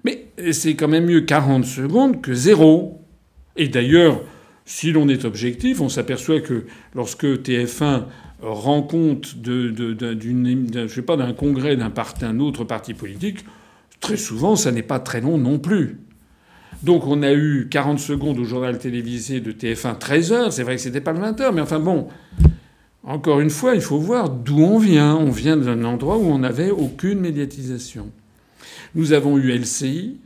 Mais 0.04 0.26
c'est 0.52 0.74
quand 0.74 0.88
même 0.88 1.06
mieux 1.06 1.20
40 1.20 1.64
secondes 1.64 2.20
que 2.20 2.34
zéro. 2.34 2.97
Et 3.58 3.68
d'ailleurs, 3.68 4.22
si 4.64 4.92
l'on 4.92 5.08
est 5.08 5.24
objectif, 5.24 5.80
on 5.80 5.88
s'aperçoit 5.88 6.40
que 6.40 6.64
lorsque 6.94 7.24
TF1 7.24 8.04
rend 8.40 8.82
compte 8.82 9.36
d'un 9.36 11.32
congrès 11.32 11.76
d'un 11.76 11.92
un 12.22 12.38
autre 12.38 12.64
parti 12.64 12.94
politique, 12.94 13.44
très 14.00 14.16
souvent, 14.16 14.56
ça 14.56 14.70
n'est 14.70 14.82
pas 14.82 15.00
très 15.00 15.20
long 15.20 15.36
non 15.38 15.58
plus. 15.58 15.98
Donc 16.84 17.06
on 17.06 17.22
a 17.24 17.32
eu 17.32 17.66
40 17.68 17.98
secondes 17.98 18.38
au 18.38 18.44
journal 18.44 18.78
télévisé 18.78 19.40
de 19.40 19.50
TF1, 19.50 19.98
13 19.98 20.32
heures. 20.32 20.52
C'est 20.52 20.62
vrai 20.62 20.76
que 20.76 20.82
c'était 20.82 21.00
pas 21.00 21.12
le 21.12 21.18
20 21.18 21.40
heures, 21.40 21.52
mais 21.52 21.60
enfin 21.60 21.80
bon. 21.80 22.06
Encore 23.02 23.40
une 23.40 23.50
fois, 23.50 23.74
il 23.74 23.80
faut 23.80 23.98
voir 23.98 24.28
d'où 24.28 24.60
on 24.60 24.78
vient. 24.78 25.16
On 25.16 25.30
vient 25.30 25.56
d'un 25.56 25.82
endroit 25.84 26.18
où 26.18 26.26
on 26.26 26.38
n'avait 26.38 26.70
aucune 26.70 27.18
médiatisation. 27.18 28.10
Nous 28.94 29.12
avons 29.12 29.38
eu 29.38 29.50
LCI, 29.50 30.18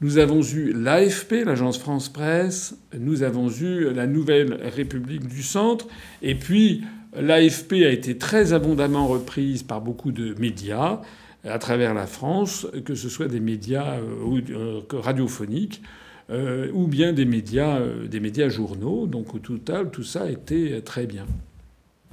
nous 0.00 0.18
avons 0.18 0.42
eu 0.42 0.72
l'AFP, 0.72 1.44
l'agence 1.44 1.78
France 1.78 2.08
Presse, 2.08 2.76
nous 2.98 3.22
avons 3.22 3.50
eu 3.50 3.92
la 3.92 4.06
Nouvelle 4.06 4.54
République 4.74 5.26
du 5.26 5.42
Centre, 5.42 5.88
et 6.22 6.34
puis 6.34 6.84
l'AFP 7.16 7.72
a 7.84 7.90
été 7.90 8.16
très 8.16 8.52
abondamment 8.52 9.08
reprise 9.08 9.62
par 9.62 9.80
beaucoup 9.80 10.12
de 10.12 10.34
médias 10.38 11.00
à 11.44 11.58
travers 11.58 11.94
la 11.94 12.06
France, 12.06 12.66
que 12.84 12.94
ce 12.94 13.08
soit 13.08 13.26
des 13.26 13.40
médias 13.40 13.98
euh, 13.98 14.40
euh, 14.50 14.80
radiophoniques 14.92 15.82
euh, 16.30 16.68
ou 16.74 16.86
bien 16.86 17.12
des 17.12 17.24
médias, 17.24 17.80
des 18.08 18.20
médias 18.20 18.48
journaux. 18.48 19.06
Donc 19.06 19.34
au 19.34 19.38
total, 19.38 19.90
tout 19.90 20.02
ça 20.02 20.24
a 20.24 20.28
été 20.28 20.80
très 20.82 21.06
bien. 21.06 21.26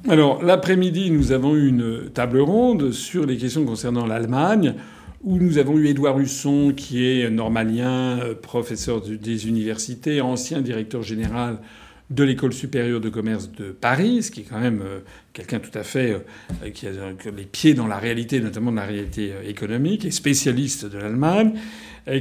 Alors 0.07 0.43
l'après-midi, 0.43 1.11
nous 1.11 1.31
avons 1.31 1.55
eu 1.55 1.67
une 1.67 2.09
table 2.13 2.39
ronde 2.39 2.91
sur 2.91 3.25
les 3.25 3.37
questions 3.37 3.65
concernant 3.65 4.05
l'Allemagne 4.05 4.75
où 5.25 5.39
nous 5.39 5.57
avons 5.57 5.77
eu 5.79 5.87
Édouard 5.87 6.19
Husson, 6.19 6.71
qui 6.77 7.03
est 7.03 7.29
normalien, 7.31 8.19
euh, 8.19 8.35
professeur 8.35 9.01
des 9.01 9.47
universités, 9.47 10.21
ancien 10.21 10.61
directeur 10.61 11.01
général 11.01 11.57
de 12.11 12.23
l'école 12.23 12.53
supérieure 12.53 13.01
de 13.01 13.09
commerce 13.09 13.51
de 13.51 13.71
Paris, 13.71 14.21
ce 14.21 14.29
qui 14.29 14.41
est 14.41 14.43
quand 14.43 14.59
même 14.59 14.83
euh, 14.85 14.99
quelqu'un 15.33 15.57
tout 15.57 15.75
à 15.75 15.81
fait 15.81 16.11
euh, 16.63 16.69
qui 16.69 16.85
a 16.85 16.91
les 17.35 17.45
pieds 17.45 17.73
dans 17.73 17.87
la 17.87 17.97
réalité, 17.97 18.39
notamment 18.39 18.71
dans 18.71 18.81
la 18.81 18.87
réalité 18.87 19.33
économique, 19.47 20.05
et 20.05 20.11
spécialiste 20.11 20.85
de 20.85 20.99
l'Allemagne, 20.99 21.53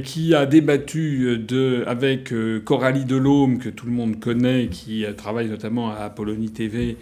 qui 0.03 0.33
a 0.33 0.47
débattu 0.47 1.37
de, 1.37 1.83
avec 1.85 2.33
Coralie 2.63 3.05
Delhomme, 3.05 3.59
que 3.59 3.69
tout 3.69 3.85
le 3.85 3.91
monde 3.91 4.19
connaît, 4.19 4.65
qui 4.65 5.05
travaille 5.15 5.47
notamment 5.47 5.91
à 5.91 5.97
Apollonie 5.97 6.49
TV, 6.49 6.97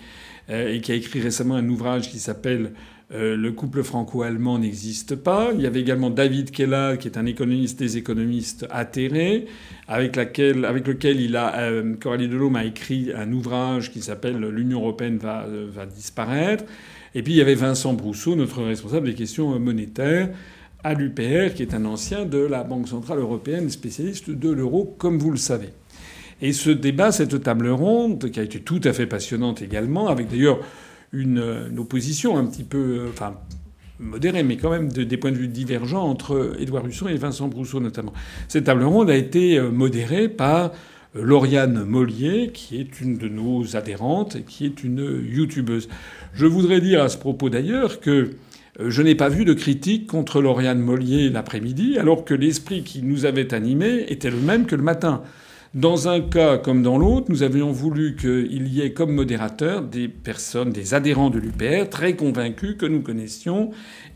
et 0.50 0.82
qui 0.82 0.92
a 0.92 0.96
écrit 0.96 1.22
récemment 1.22 1.56
un 1.56 1.70
ouvrage 1.70 2.10
qui 2.10 2.20
s'appelle 2.20 2.74
euh, 3.12 3.36
le 3.36 3.52
couple 3.52 3.84
franco-allemand 3.84 4.60
n'existe 4.60 5.16
pas. 5.16 5.52
Il 5.54 5.62
y 5.62 5.68
avait 5.68 5.82
également 5.82 6.10
David 6.10 6.52
Kella, 6.52 6.98
qui 6.98 7.08
est 7.08 7.18
un 7.18 7.26
économiste 7.26 7.78
des 7.78 7.98
économistes 7.98 8.66
atterrés, 8.72 9.46
avec, 9.88 10.16
lequel 10.16 11.36
euh, 11.36 11.96
Coralie 12.02 12.28
Delhomme 12.28 12.56
a 12.56 12.66
écrit 12.66 13.12
un 13.16 13.32
ouvrage 13.32 13.92
qui 13.92 14.02
s'appelle 14.02 14.40
L'Union 14.40 14.80
européenne 14.80 15.18
va, 15.18 15.44
euh, 15.44 15.68
va 15.72 15.86
disparaître. 15.86 16.64
Et 17.14 17.22
puis 17.22 17.34
il 17.34 17.36
y 17.36 17.42
avait 17.42 17.56
Vincent 17.56 17.94
Brousseau, 17.94 18.36
notre 18.36 18.64
responsable 18.64 19.08
des 19.08 19.14
questions 19.14 19.60
monétaires 19.60 20.30
à 20.84 20.94
l'UPR, 20.94 21.54
qui 21.54 21.62
est 21.62 21.74
un 21.74 21.86
ancien 21.86 22.26
de 22.26 22.40
la 22.40 22.64
Banque 22.64 22.88
centrale 22.88 23.20
européenne, 23.20 23.70
spécialiste 23.70 24.32
de 24.32 24.50
l'euro, 24.50 24.96
comme 24.98 25.20
vous 25.20 25.32
le 25.32 25.38
savez. 25.38 25.70
Et 26.42 26.52
ce 26.52 26.70
débat, 26.72 27.12
cette 27.12 27.42
table 27.42 27.70
ronde, 27.70 28.30
qui 28.32 28.40
a 28.40 28.44
été 28.44 28.60
tout 28.60 28.82
à 28.84 28.92
fait 28.92 29.06
passionnante 29.06 29.62
également, 29.62 30.08
avec 30.08 30.30
d'ailleurs 30.30 30.60
une, 31.14 31.78
opposition 31.78 32.38
un 32.38 32.46
petit 32.46 32.64
peu, 32.64 32.78
euh, 32.78 33.10
enfin 33.10 33.36
modérée, 34.00 34.44
mais 34.44 34.58
quand 34.58 34.72
même 34.72 34.90
des 34.90 35.18
points 35.18 35.32
de 35.32 35.38
vue 35.38 35.48
divergents 35.48 36.04
entre 36.04 36.56
Édouard 36.60 36.86
Husson 36.86 37.08
et 37.08 37.16
Vincent 37.16 37.48
Brousseau 37.48 37.80
notamment. 37.80 38.12
Cette 38.50 38.66
table 38.66 38.84
ronde 38.84 39.10
a 39.10 39.16
été 39.16 39.58
euh, 39.58 39.70
modérée 39.70 40.28
par 40.28 40.72
euh, 41.16 41.24
Lauriane 41.24 41.86
Mollier, 41.86 42.50
qui 42.54 42.80
est 42.80 43.00
une 43.00 43.18
de 43.18 43.30
nos 43.30 43.78
adhérentes 43.78 44.36
et 44.36 44.42
qui 44.42 44.66
est 44.66 44.84
une 44.84 45.24
youtubeuse. 45.24 45.88
Je 46.34 46.48
voudrais 46.48 46.82
dire 46.82 47.04
à 47.04 47.10
ce 47.10 47.18
propos 47.18 47.50
d'ailleurs 47.50 48.00
que 48.02 48.32
je 48.80 49.04
n'ai 49.04 49.14
pas 49.14 49.30
vu 49.30 49.46
de 49.46 49.54
critique 49.54 50.08
contre 50.08 50.42
Lauriane 50.42 50.80
Mollier 50.80 51.30
l'après-midi, 51.30 52.00
alors 52.00 52.26
que 52.26 52.34
l'esprit 52.34 52.82
qui 52.82 53.04
nous 53.04 53.26
avait 53.26 53.54
animés 53.54 54.06
était 54.08 54.32
le 54.32 54.38
même 54.38 54.66
que 54.66 54.76
le 54.76 54.82
matin. 54.82 55.22
Dans 55.74 56.08
un 56.08 56.22
cas 56.22 56.60
comme 56.60 56.84
dans 56.84 57.00
l'autre, 57.00 57.28
nous 57.30 57.42
avions 57.42 57.72
voulu 57.72 58.16
qu'il 58.16 58.68
y 58.68 58.82
ait 58.82 58.94
comme 58.94 59.12
modérateurs 59.12 59.82
des 59.82 60.08
personnes, 60.08 60.70
des 60.70 60.94
adhérents 60.94 61.32
de 61.32 61.40
l'UPR 61.40 61.90
très 61.90 62.16
convaincus 62.16 62.76
que 62.78 62.86
nous 62.86 63.02
connaissions 63.02 63.72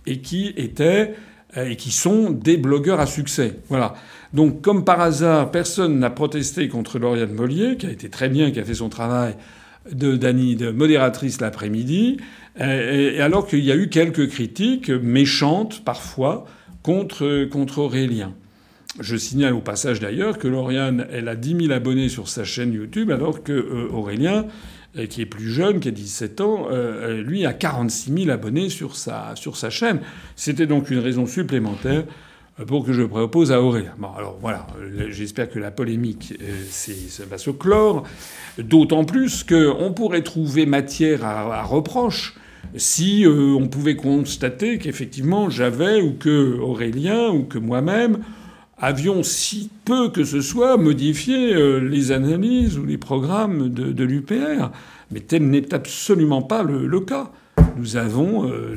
et 0.05 0.19
qui 0.19 0.53
étaient 0.55 1.15
euh, 1.57 1.69
et 1.69 1.75
qui 1.75 1.89
sont 1.89 2.29
des 2.29 2.57
blogueurs 2.57 2.99
à 2.99 3.07
succès. 3.07 3.55
Voilà. 3.69 3.95
Donc, 4.33 4.61
comme 4.61 4.85
par 4.85 5.01
hasard, 5.01 5.49
personne 5.49 5.97
n'a 5.97 6.11
protesté 6.11 6.67
contre 6.67 6.99
Lauriane 6.99 7.33
Mollier, 7.33 7.77
qui 7.77 7.87
a 7.87 7.91
été 7.91 8.09
très 8.09 8.29
bien, 8.29 8.51
qui 8.51 8.59
a 8.59 8.63
fait 8.63 8.75
son 8.75 8.89
travail 8.89 9.33
de, 9.91 10.15
de 10.15 10.71
modératrice 10.71 11.41
l'après-midi, 11.41 12.17
euh, 12.61 13.15
et 13.15 13.21
alors 13.21 13.47
qu'il 13.47 13.63
y 13.63 13.71
a 13.71 13.75
eu 13.75 13.89
quelques 13.89 14.29
critiques 14.29 14.91
méchantes 14.91 15.83
parfois 15.83 16.45
contre, 16.83 17.45
contre 17.45 17.79
Aurélien. 17.79 18.33
Je 18.99 19.15
signale 19.15 19.53
au 19.53 19.61
passage 19.61 19.99
d'ailleurs 19.99 20.37
que 20.39 20.47
Lauriane, 20.47 21.05
elle 21.11 21.27
a 21.27 21.35
10 21.35 21.65
000 21.67 21.71
abonnés 21.71 22.09
sur 22.09 22.27
sa 22.29 22.43
chaîne 22.43 22.73
YouTube, 22.73 23.11
alors 23.11 23.43
que 23.43 23.51
euh, 23.51 23.89
Aurélien, 23.91 24.45
euh, 24.97 25.05
qui 25.05 25.21
est 25.21 25.27
plus 25.27 25.51
jeune, 25.51 25.79
qui 25.79 25.89
a 25.89 25.91
17 25.91 26.41
ans, 26.41 26.67
euh, 26.71 27.21
lui 27.21 27.45
a 27.45 27.53
46 27.53 28.23
000 28.23 28.29
abonnés 28.31 28.69
sur 28.69 28.95
sa, 28.95 29.33
sur 29.35 29.55
sa 29.55 29.69
chaîne. 29.69 29.99
C'était 30.35 30.65
donc 30.65 30.89
une 30.89 30.97
raison 30.99 31.27
supplémentaire 31.27 32.05
pour 32.65 32.83
que 32.83 32.91
je 32.91 33.03
propose 33.03 33.51
à 33.51 33.61
Aurélien. 33.61 33.93
Bon, 33.99 34.09
alors 34.17 34.39
voilà, 34.41 34.65
j'espère 35.11 35.47
que 35.47 35.59
la 35.59 35.69
polémique 35.69 36.33
va 37.29 37.37
se 37.37 37.51
clore, 37.51 38.01
d'autant 38.57 39.05
plus 39.05 39.43
qu'on 39.43 39.93
pourrait 39.93 40.23
trouver 40.23 40.65
matière 40.65 41.23
à, 41.23 41.59
à 41.59 41.61
reproche 41.61 42.33
si 42.75 43.25
on 43.27 43.67
pouvait 43.67 43.95
constater 43.95 44.79
qu'effectivement 44.79 45.51
j'avais 45.51 46.01
ou 46.01 46.13
que 46.13 46.57
Aurélien 46.59 47.29
ou 47.29 47.43
que 47.43 47.59
moi-même 47.59 48.23
avions 48.79 49.23
si 49.23 49.69
peu 49.85 50.09
que 50.09 50.23
ce 50.23 50.41
soit 50.41 50.77
modifié 50.77 51.53
euh, 51.53 51.79
les 51.79 52.11
analyses 52.11 52.77
ou 52.77 52.85
les 52.85 52.97
programmes 52.97 53.69
de, 53.69 54.03
l'UPR. 54.03 54.71
Mais 55.11 55.21
tel 55.21 55.49
n'est 55.49 55.73
absolument 55.73 56.41
pas 56.41 56.63
le, 56.63 56.99
cas. 56.99 57.31
Nous 57.77 57.97
avons, 57.97 58.49
euh, 58.49 58.75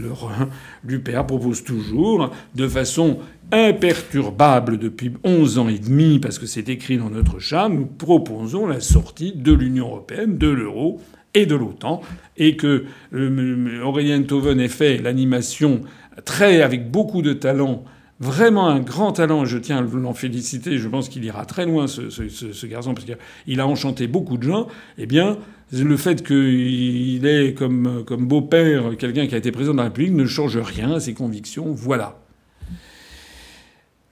l'UPR 0.84 1.26
propose 1.26 1.64
toujours, 1.64 2.30
de 2.54 2.68
façon 2.68 3.18
imperturbable 3.52 4.78
depuis 4.78 5.12
11 5.24 5.58
ans 5.58 5.68
et 5.68 5.78
demi, 5.78 6.18
parce 6.18 6.38
que 6.38 6.46
c'est 6.46 6.68
écrit 6.68 6.98
dans 6.98 7.10
notre 7.10 7.40
charte, 7.40 7.72
nous 7.72 7.86
proposons 7.86 8.66
la 8.66 8.80
sortie 8.80 9.32
de 9.32 9.52
l'Union 9.52 9.88
européenne, 9.88 10.38
de 10.38 10.48
l'euro 10.48 11.00
et 11.34 11.46
de 11.46 11.56
l'OTAN, 11.56 12.00
et 12.36 12.56
que 12.56 12.84
euh, 13.12 13.82
Aurélien 13.82 14.22
Toven 14.22 14.60
ait 14.60 14.68
fait 14.68 14.98
l'animation 14.98 15.82
très 16.24 16.62
avec 16.62 16.90
beaucoup 16.90 17.22
de 17.22 17.32
talent 17.32 17.84
vraiment 18.20 18.68
un 18.68 18.80
grand 18.80 19.12
talent. 19.12 19.44
Je 19.44 19.58
tiens 19.58 19.78
à 19.78 19.80
l'en 19.80 20.14
féliciter. 20.14 20.78
Je 20.78 20.88
pense 20.88 21.08
qu'il 21.08 21.24
ira 21.24 21.44
très 21.46 21.66
loin, 21.66 21.86
ce, 21.88 22.66
garçon, 22.66 22.94
parce 22.94 23.06
qu'il 23.06 23.60
a 23.60 23.66
enchanté 23.66 24.06
beaucoup 24.06 24.36
de 24.36 24.44
gens. 24.44 24.68
Eh 24.98 25.06
bien, 25.06 25.38
le 25.72 25.96
fait 25.96 26.24
qu'il 26.24 27.26
est 27.26 27.54
comme, 27.54 28.04
comme 28.06 28.26
beau-père 28.26 28.96
quelqu'un 28.98 29.26
qui 29.26 29.34
a 29.34 29.38
été 29.38 29.50
président 29.50 29.72
de 29.72 29.78
la 29.78 29.84
République 29.84 30.12
ne 30.12 30.26
change 30.26 30.58
rien 30.58 30.92
à 30.92 31.00
ses 31.00 31.14
convictions. 31.14 31.72
Voilà. 31.72 32.20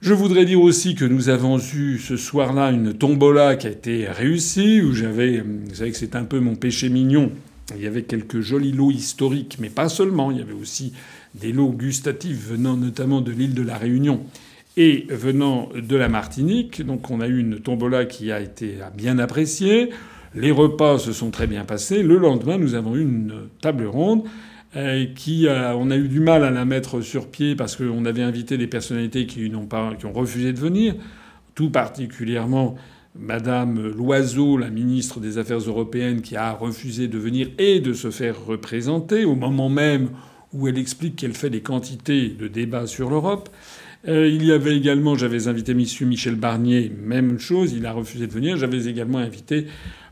Je 0.01 0.13
voudrais 0.13 0.45
dire 0.45 0.61
aussi 0.61 0.95
que 0.95 1.03
nous 1.03 1.27
avons 1.27 1.59
eu 1.59 1.97
ce 1.97 2.15
soir-là 2.15 2.71
une 2.71 2.93
tombola 2.93 3.57
qui 3.57 3.67
a 3.67 3.69
été 3.69 4.07
réussie, 4.07 4.81
où 4.81 4.93
j'avais, 4.93 5.41
vous 5.41 5.75
savez 5.75 5.91
que 5.91 5.97
c'est 5.97 6.15
un 6.15 6.23
peu 6.23 6.39
mon 6.39 6.55
péché 6.55 6.87
mignon. 6.87 7.33
Il 7.75 7.83
y 7.83 7.87
avait 7.87 8.03
quelques 8.03 8.39
jolis 8.39 8.71
lots 8.71 8.91
historiques, 8.91 9.57
mais 9.59 9.69
pas 9.69 9.89
seulement. 9.89 10.31
Il 10.31 10.37
y 10.37 10.41
avait 10.41 10.53
aussi 10.53 10.93
des 11.35 11.51
lots 11.51 11.71
gustatifs 11.71 12.49
venant 12.49 12.75
notamment 12.75 13.21
de 13.21 13.31
l'île 13.31 13.53
de 13.53 13.61
la 13.61 13.77
Réunion 13.77 14.21
et 14.77 15.05
venant 15.09 15.69
de 15.75 15.95
la 15.95 16.09
Martinique. 16.09 16.85
Donc 16.85 17.09
on 17.11 17.21
a 17.21 17.27
eu 17.27 17.39
une 17.39 17.59
tombola 17.59 18.05
qui 18.05 18.31
a 18.31 18.39
été 18.39 18.75
bien 18.95 19.19
appréciée. 19.19 19.89
Les 20.35 20.51
repas 20.51 20.99
se 20.99 21.11
sont 21.11 21.31
très 21.31 21.47
bien 21.47 21.65
passés. 21.65 22.03
Le 22.03 22.17
lendemain, 22.17 22.57
nous 22.57 22.75
avons 22.75 22.95
eu 22.95 23.01
une 23.01 23.33
table 23.61 23.85
ronde 23.85 24.23
euh, 24.75 25.05
qui 25.15 25.47
on 25.49 25.89
a 25.89 25.97
eu 25.97 26.07
du 26.07 26.19
mal 26.19 26.43
à 26.43 26.51
la 26.51 26.65
mettre 26.65 27.01
sur 27.01 27.27
pied 27.27 27.55
parce 27.55 27.75
qu'on 27.75 28.05
avait 28.05 28.21
invité 28.21 28.57
des 28.57 28.67
personnalités 28.67 29.25
qui 29.25 29.49
n'ont 29.49 29.65
pas, 29.65 29.95
qui 29.97 30.05
ont 30.05 30.13
refusé 30.13 30.53
de 30.53 30.59
venir, 30.59 30.95
tout 31.55 31.71
particulièrement 31.71 32.75
Madame 33.17 33.91
Loiseau, 33.91 34.57
la 34.57 34.69
ministre 34.69 35.19
des 35.19 35.37
Affaires 35.37 35.59
européennes, 35.59 36.21
qui 36.21 36.35
a 36.35 36.51
refusé 36.53 37.07
de 37.07 37.17
venir 37.17 37.49
et 37.57 37.79
de 37.79 37.93
se 37.93 38.11
faire 38.11 38.45
représenter 38.45 39.25
au 39.25 39.35
moment 39.35 39.69
même 39.69 40.09
où 40.53 40.67
elle 40.67 40.77
explique 40.77 41.15
qu'elle 41.15 41.33
fait 41.33 41.49
des 41.49 41.61
quantités 41.61 42.29
de 42.29 42.47
débats 42.47 42.87
sur 42.87 43.09
l'Europe. 43.09 43.49
Euh, 44.07 44.27
il 44.27 44.45
y 44.45 44.51
avait 44.51 44.77
également, 44.77 45.15
j'avais 45.15 45.47
invité 45.47 45.73
M. 45.73 45.83
Michel 46.07 46.35
Barnier, 46.35 46.91
même 47.03 47.39
chose, 47.39 47.73
il 47.73 47.85
a 47.85 47.91
refusé 47.91 48.27
de 48.27 48.31
venir. 48.31 48.57
J'avais 48.57 48.87
également 48.87 49.17
invité 49.17 49.67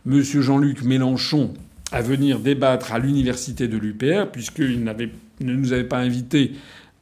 M. 0.05 0.21
Jean-Luc 0.21 0.83
Mélenchon 0.83 1.53
à 1.91 2.01
venir 2.01 2.39
débattre 2.39 2.91
à 2.91 2.99
l'université 2.99 3.67
de 3.67 3.77
l'UPR, 3.77 4.29
puisqu'il 4.31 4.83
ne 4.83 5.53
nous 5.53 5.73
avait 5.73 5.85
pas 5.85 5.99
invités 5.99 6.51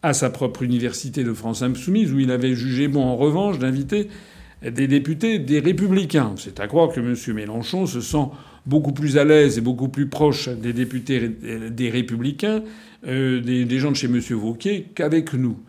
à 0.03 0.13
sa 0.13 0.29
propre 0.29 0.61
université 0.61 1.23
de 1.23 1.33
France 1.33 1.63
Insoumise, 1.63 2.13
où 2.13 2.19
il 2.19 2.29
avait 2.29 2.53
jugé 2.53 2.87
bon, 2.87 3.03
en 3.03 3.15
revanche, 3.15 3.57
d'inviter 3.57 4.09
des 4.61 4.87
députés 4.87 5.39
des 5.39 5.59
Républicains. 5.59 6.35
C'est 6.37 6.59
à 6.59 6.67
croire 6.67 6.89
que 6.89 6.99
M. 6.99 7.15
Mélenchon 7.35 7.87
se 7.87 8.01
sent 8.01 8.27
beaucoup 8.65 8.93
plus 8.93 9.17
à 9.17 9.23
l'aise 9.23 9.57
et 9.57 9.61
beaucoup 9.61 9.89
plus 9.89 10.07
proche 10.07 10.49
des 10.49 10.73
députés 10.73 11.29
des 11.69 11.89
Républicains 11.89 12.63
euh, 13.07 13.39
des, 13.39 13.79
gens 13.79 13.91
de 13.91 13.95
chez 13.95 14.07
M. 14.07 14.19
Vauquier 14.19 14.87
qu'avec 14.95 15.33
nous. 15.33 15.59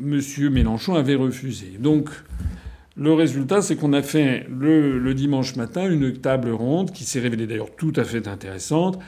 M. 0.00 0.20
Mélenchon 0.50 0.94
avait 0.94 1.14
refusé. 1.14 1.74
Donc, 1.78 2.08
le 2.96 3.12
résultat, 3.12 3.62
c'est 3.62 3.76
qu'on 3.76 3.92
a 3.92 4.02
fait 4.02 4.46
le, 4.50 5.14
dimanche 5.14 5.54
matin 5.54 5.88
une 5.88 6.12
table 6.12 6.50
ronde 6.50 6.90
qui 6.90 7.04
s'est 7.04 7.20
révélée 7.20 7.46
d'ailleurs 7.46 7.74
tout 7.76 7.92
à 7.96 8.04
fait 8.04 8.26
intéressante 8.26 8.98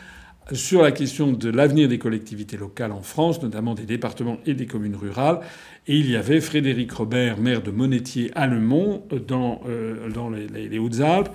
sur 0.53 0.83
la 0.83 0.93
question 0.93 1.33
de 1.33 1.51
l'avenir 1.51 1.89
des 1.89 1.99
collectivités 1.99 2.59
locales 2.59 2.93
en 2.93 3.01
France, 3.01 3.43
notamment 3.43 3.75
des 3.75 3.87
départements 3.87 4.39
et 4.47 4.55
des 4.55 4.67
communes 4.67 4.97
rurales. 4.97 5.41
Et 5.89 5.97
il 5.97 6.11
y 6.11 6.17
avait 6.17 6.41
Frédéric 6.41 6.93
Robert, 6.93 7.41
maire 7.41 7.63
de 7.63 7.71
Monetier 7.71 8.31
Allemont, 8.35 9.03
dans, 9.27 9.63
euh, 9.67 10.11
dans 10.11 10.31
les, 10.31 10.79
Hautes-Alpes. 10.79 11.31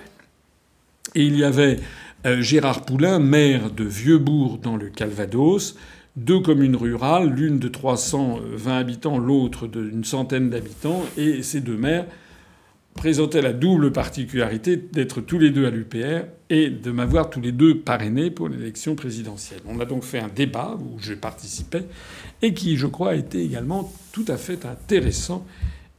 Et 1.16 1.24
il 1.24 1.38
y 1.38 1.44
avait 1.44 1.80
euh, 2.26 2.42
Gérard 2.42 2.86
Poulain, 2.86 3.20
maire 3.20 3.72
de 3.72 3.84
Vieuxbourg, 3.84 4.60
dans 4.62 4.78
le 4.78 4.90
Calvados 4.90 5.76
deux 6.16 6.40
communes 6.40 6.76
rurales, 6.76 7.30
l'une 7.30 7.60
de 7.60 7.68
320 7.68 8.78
habitants, 8.78 9.18
l'autre 9.18 9.68
d'une 9.68 10.04
centaine 10.04 10.50
d'habitants, 10.50 11.04
et 11.18 11.44
ces 11.44 11.62
deux 11.62 11.78
maires 11.78 12.06
présentaient 12.94 13.42
la 13.42 13.54
double 13.54 13.94
particularité 13.94 14.76
d'être 14.76 15.22
tous 15.22 15.40
les 15.40 15.52
deux 15.52 15.66
à 15.66 15.70
l'UPR 15.70 16.26
et 16.50 16.70
de 16.70 16.92
m'avoir 16.92 17.30
tous 17.30 17.40
les 17.40 17.54
deux 17.54 17.78
parrainé 17.80 18.30
pour 18.30 18.50
l'élection 18.50 18.96
présidentielle. 18.96 19.62
On 19.66 19.80
a 19.80 19.86
donc 19.86 20.04
fait 20.04 20.20
un 20.20 20.28
débat 20.28 20.78
où 20.82 21.00
je 21.00 21.14
participais 21.14 21.86
et 22.42 22.54
qui, 22.54 22.76
je 22.76 22.88
crois, 22.88 23.12
a 23.12 23.16
également 23.16 23.94
tout 24.12 24.26
à 24.28 24.36
fait 24.36 24.66
intéressant 24.66 25.46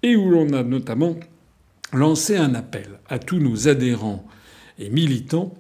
et 0.03 0.17
où 0.17 0.29
l'on 0.29 0.53
a 0.53 0.63
notamment 0.63 1.17
lancé 1.95 2.37
un 2.37 2.55
appel 2.55 2.89
à 3.09 3.19
tous 3.19 3.39
nos 3.39 3.69
adhérents 3.69 4.27
et 4.81 4.89
militants 4.89 5.55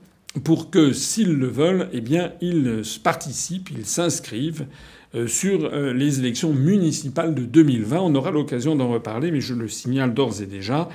pour 0.44 0.70
que, 0.70 0.92
s'ils 0.92 1.34
le 1.34 1.48
veulent, 1.48 1.88
eh 1.92 2.00
bien, 2.00 2.32
ils 2.40 2.82
participent, 3.02 3.70
ils 3.70 3.86
s'inscrivent 3.86 4.66
euh, 5.14 5.26
sur 5.26 5.64
euh, 5.64 5.92
les 5.92 6.20
élections 6.20 6.52
municipales 6.52 7.34
de 7.34 7.42
2020. 7.42 7.98
On 8.00 8.14
aura 8.14 8.30
l'occasion 8.30 8.76
d'en 8.76 8.88
reparler, 8.88 9.32
mais 9.32 9.40
je 9.40 9.54
le 9.54 9.68
signale 9.68 10.14
d'ores 10.14 10.40
et 10.40 10.46
déjà. 10.46 10.88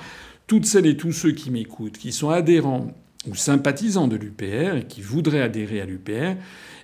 Toutes 0.46 0.64
celles 0.64 0.86
et 0.86 0.96
tous 0.96 1.12
ceux 1.12 1.32
qui 1.32 1.50
m'écoutent, 1.50 1.98
qui 1.98 2.12
sont 2.12 2.30
adhérents 2.30 2.94
ou 3.28 3.34
sympathisants 3.34 4.08
de 4.08 4.16
l'UPR 4.16 4.76
et 4.76 4.84
qui 4.88 5.02
voudraient 5.02 5.42
adhérer 5.42 5.82
à 5.82 5.84
l'UPR, 5.84 6.36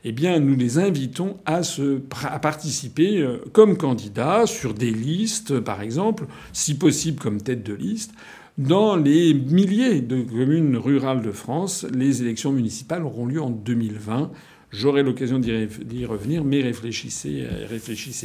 eh 0.04 0.12
bien, 0.12 0.40
nous 0.40 0.56
les 0.56 0.78
invitons 0.78 1.38
à, 1.46 1.62
se, 1.62 2.00
à 2.24 2.38
participer 2.38 3.22
euh, 3.22 3.38
comme 3.52 3.78
candidats 3.78 4.46
sur 4.46 4.74
des 4.74 4.90
listes, 4.90 5.58
par 5.60 5.80
exemple, 5.80 6.26
si 6.52 6.76
possible 6.76 7.18
comme 7.18 7.40
tête 7.40 7.62
de 7.62 7.72
liste, 7.72 8.12
dans 8.58 8.96
les 8.96 9.32
milliers 9.34 10.02
de 10.02 10.22
communes 10.22 10.76
rurales 10.76 11.22
de 11.22 11.32
France, 11.32 11.86
les 11.94 12.22
élections 12.22 12.52
municipales 12.52 13.02
auront 13.02 13.26
lieu 13.26 13.40
en 13.40 13.50
2020. 13.50 14.30
J'aurai 14.70 15.02
l'occasion 15.02 15.38
d'y 15.38 16.04
revenir, 16.04 16.44
mais 16.44 16.60
réfléchissez, 16.62 17.48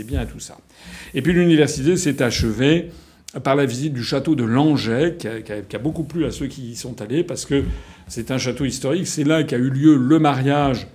bien 0.05 0.19
à 0.21 0.25
tout 0.25 0.39
ça. 0.39 0.57
Et 1.13 1.21
puis 1.21 1.33
l'université 1.33 1.97
s'est 1.97 2.21
achevée 2.21 2.89
par 3.43 3.55
la 3.55 3.65
visite 3.65 3.93
du 3.93 4.03
château 4.03 4.35
de 4.35 4.43
Langeais, 4.43 5.17
qui 5.17 5.27
a, 5.27 5.79
beaucoup 5.79 6.03
plu 6.03 6.25
à 6.25 6.31
ceux 6.31 6.47
qui 6.47 6.71
y 6.71 6.75
sont 6.75 7.01
allés, 7.01 7.23
parce 7.23 7.45
que 7.45 7.63
c'est 8.07 8.31
un 8.31 8.37
château 8.37 8.65
historique. 8.65 9.07
C'est 9.07 9.25
là 9.25 9.43
qu'a 9.43 9.57
eu 9.57 9.69
lieu 9.69 9.95
le 9.95 10.19
mariage 10.19 10.87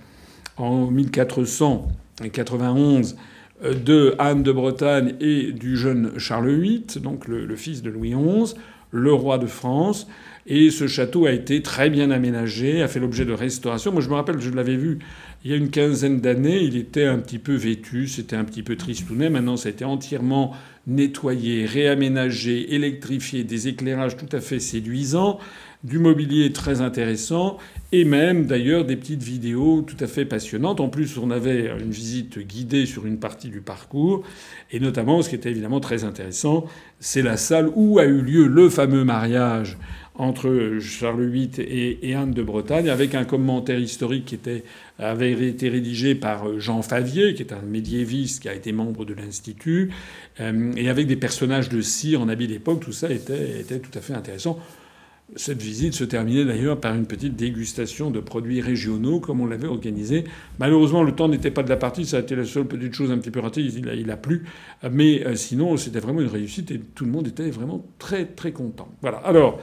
en 0.57 0.91
1491 0.91 3.15
de 3.63 4.13
Anne 4.19 4.43
de 4.43 4.51
Bretagne 4.51 5.15
et 5.19 5.51
du 5.51 5.75
jeune 5.77 6.11
Charles 6.17 6.59
VIII, 6.59 6.85
donc 7.01 7.27
le 7.27 7.55
fils 7.55 7.81
de 7.81 7.89
Louis 7.89 8.13
XI 8.13 8.53
le 8.93 9.11
roi 9.11 9.37
de 9.37 9.47
France. 9.47 10.07
Et 10.45 10.71
ce 10.71 10.87
château 10.87 11.25
a 11.25 11.31
été 11.31 11.61
très 11.61 11.89
bien 11.89 12.11
aménagé, 12.11 12.81
a 12.81 12.87
fait 12.87 12.99
l'objet 12.99 13.25
de 13.25 13.33
restauration. 13.33 13.91
Moi, 13.91 14.01
je 14.01 14.09
me 14.09 14.13
rappelle, 14.13 14.39
je 14.39 14.49
l'avais 14.49 14.75
vu 14.75 14.99
il 15.43 15.51
y 15.51 15.53
a 15.53 15.57
une 15.57 15.69
quinzaine 15.69 16.19
d'années. 16.19 16.61
Il 16.61 16.77
était 16.77 17.05
un 17.05 17.17
petit 17.19 17.39
peu 17.39 17.55
vêtu, 17.55 18.07
c'était 18.07 18.35
un 18.35 18.43
petit 18.43 18.63
peu 18.63 18.75
tristounet. 18.75 19.29
Maintenant, 19.29 19.57
ça 19.57 19.69
a 19.69 19.71
été 19.71 19.85
entièrement 19.85 20.53
nettoyé, 20.85 21.65
réaménagé, 21.65 22.75
électrifié, 22.75 23.43
des 23.43 23.69
éclairages 23.69 24.17
tout 24.17 24.33
à 24.35 24.41
fait 24.41 24.59
séduisants, 24.59 25.39
du 25.83 25.99
mobilier 25.99 26.53
très 26.53 26.79
intéressant, 26.81 27.57
et 27.91 28.05
même 28.05 28.45
d'ailleurs 28.45 28.85
des 28.85 28.95
petites 28.95 29.21
vidéos 29.21 29.81
tout 29.81 29.97
à 29.99 30.07
fait 30.07 30.25
passionnantes. 30.25 30.79
En 30.79 30.87
plus, 30.87 31.17
on 31.17 31.29
avait 31.29 31.71
une 31.79 31.91
visite 31.91 32.39
guidée 32.39 32.85
sur 32.85 33.05
une 33.05 33.19
partie 33.19 33.49
du 33.49 33.59
parcours, 33.59 34.23
et 34.71 34.79
notamment, 34.79 35.21
ce 35.21 35.29
qui 35.29 35.35
était 35.35 35.51
évidemment 35.51 35.81
très 35.81 36.05
intéressant, 36.05 36.65
c'est 36.99 37.21
la 37.21 37.35
salle 37.35 37.69
où 37.75 37.99
a 37.99 38.05
eu 38.05 38.21
lieu 38.21 38.47
le 38.47 38.69
fameux 38.69 39.03
mariage 39.03 39.77
entre 40.15 40.77
Charles 40.79 41.25
VIII 41.25 41.49
et, 42.01 42.15
Anne 42.15 42.31
de 42.31 42.43
Bretagne, 42.43 42.89
avec 42.89 43.15
un 43.15 43.25
commentaire 43.25 43.79
historique 43.79 44.25
qui 44.25 44.35
était, 44.35 44.63
avait 44.99 45.31
été 45.31 45.69
rédigé 45.69 46.13
par 46.15 46.59
Jean 46.59 46.81
Favier, 46.81 47.33
qui 47.33 47.41
est 47.41 47.51
un 47.51 47.61
médiéviste 47.61 48.43
qui 48.43 48.49
a 48.49 48.53
été 48.53 48.71
membre 48.71 49.05
de 49.05 49.15
l'Institut, 49.15 49.91
euh, 50.39 50.71
et 50.77 50.87
avec 50.89 51.07
des 51.07 51.15
personnages 51.15 51.67
de 51.67 51.81
cire 51.81 52.21
en 52.21 52.29
habit 52.29 52.47
d'époque. 52.47 52.81
Tout 52.81 52.93
ça 52.93 53.09
était 53.09 53.79
tout 53.79 53.97
à 53.97 54.01
fait 54.01 54.13
intéressant. 54.13 54.59
Cette 55.35 55.61
visite 55.61 55.93
se 55.93 56.03
terminait 56.03 56.45
d'ailleurs 56.45 56.79
par 56.79 56.93
une 56.93 57.07
petite 57.07 57.35
dégustation 57.35 58.11
de 58.11 58.19
produits 58.19 58.61
régionaux, 58.61 59.19
comme 59.19 59.41
on 59.41 59.47
l'avait 59.47 59.67
organisé. 59.67 60.25
Malheureusement, 60.59 61.01
le 61.01 61.13
temps 61.13 61.27
n'était 61.27 61.49
pas 61.49 61.63
de 61.63 61.69
la 61.69 61.77
partie. 61.77 62.05
Ça 62.05 62.17
a 62.17 62.19
été 62.19 62.35
la 62.35 62.43
seule 62.43 62.65
petite 62.65 62.93
chose 62.93 63.11
un 63.11 63.17
petit 63.17 63.31
peu 63.31 63.39
ratée. 63.39 63.61
Il 63.61 64.09
a, 64.09 64.13
a 64.13 64.17
plu. 64.17 64.43
Mais 64.91 65.25
euh, 65.25 65.35
sinon, 65.35 65.75
c'était 65.77 65.99
vraiment 65.99 66.21
une 66.21 66.27
réussite 66.27 66.69
et 66.71 66.79
tout 66.79 67.05
le 67.05 67.11
monde 67.11 67.27
était 67.27 67.49
vraiment 67.49 67.83
très, 67.97 68.25
très 68.25 68.51
content. 68.51 68.89
Voilà. 69.01 69.17
Alors, 69.19 69.59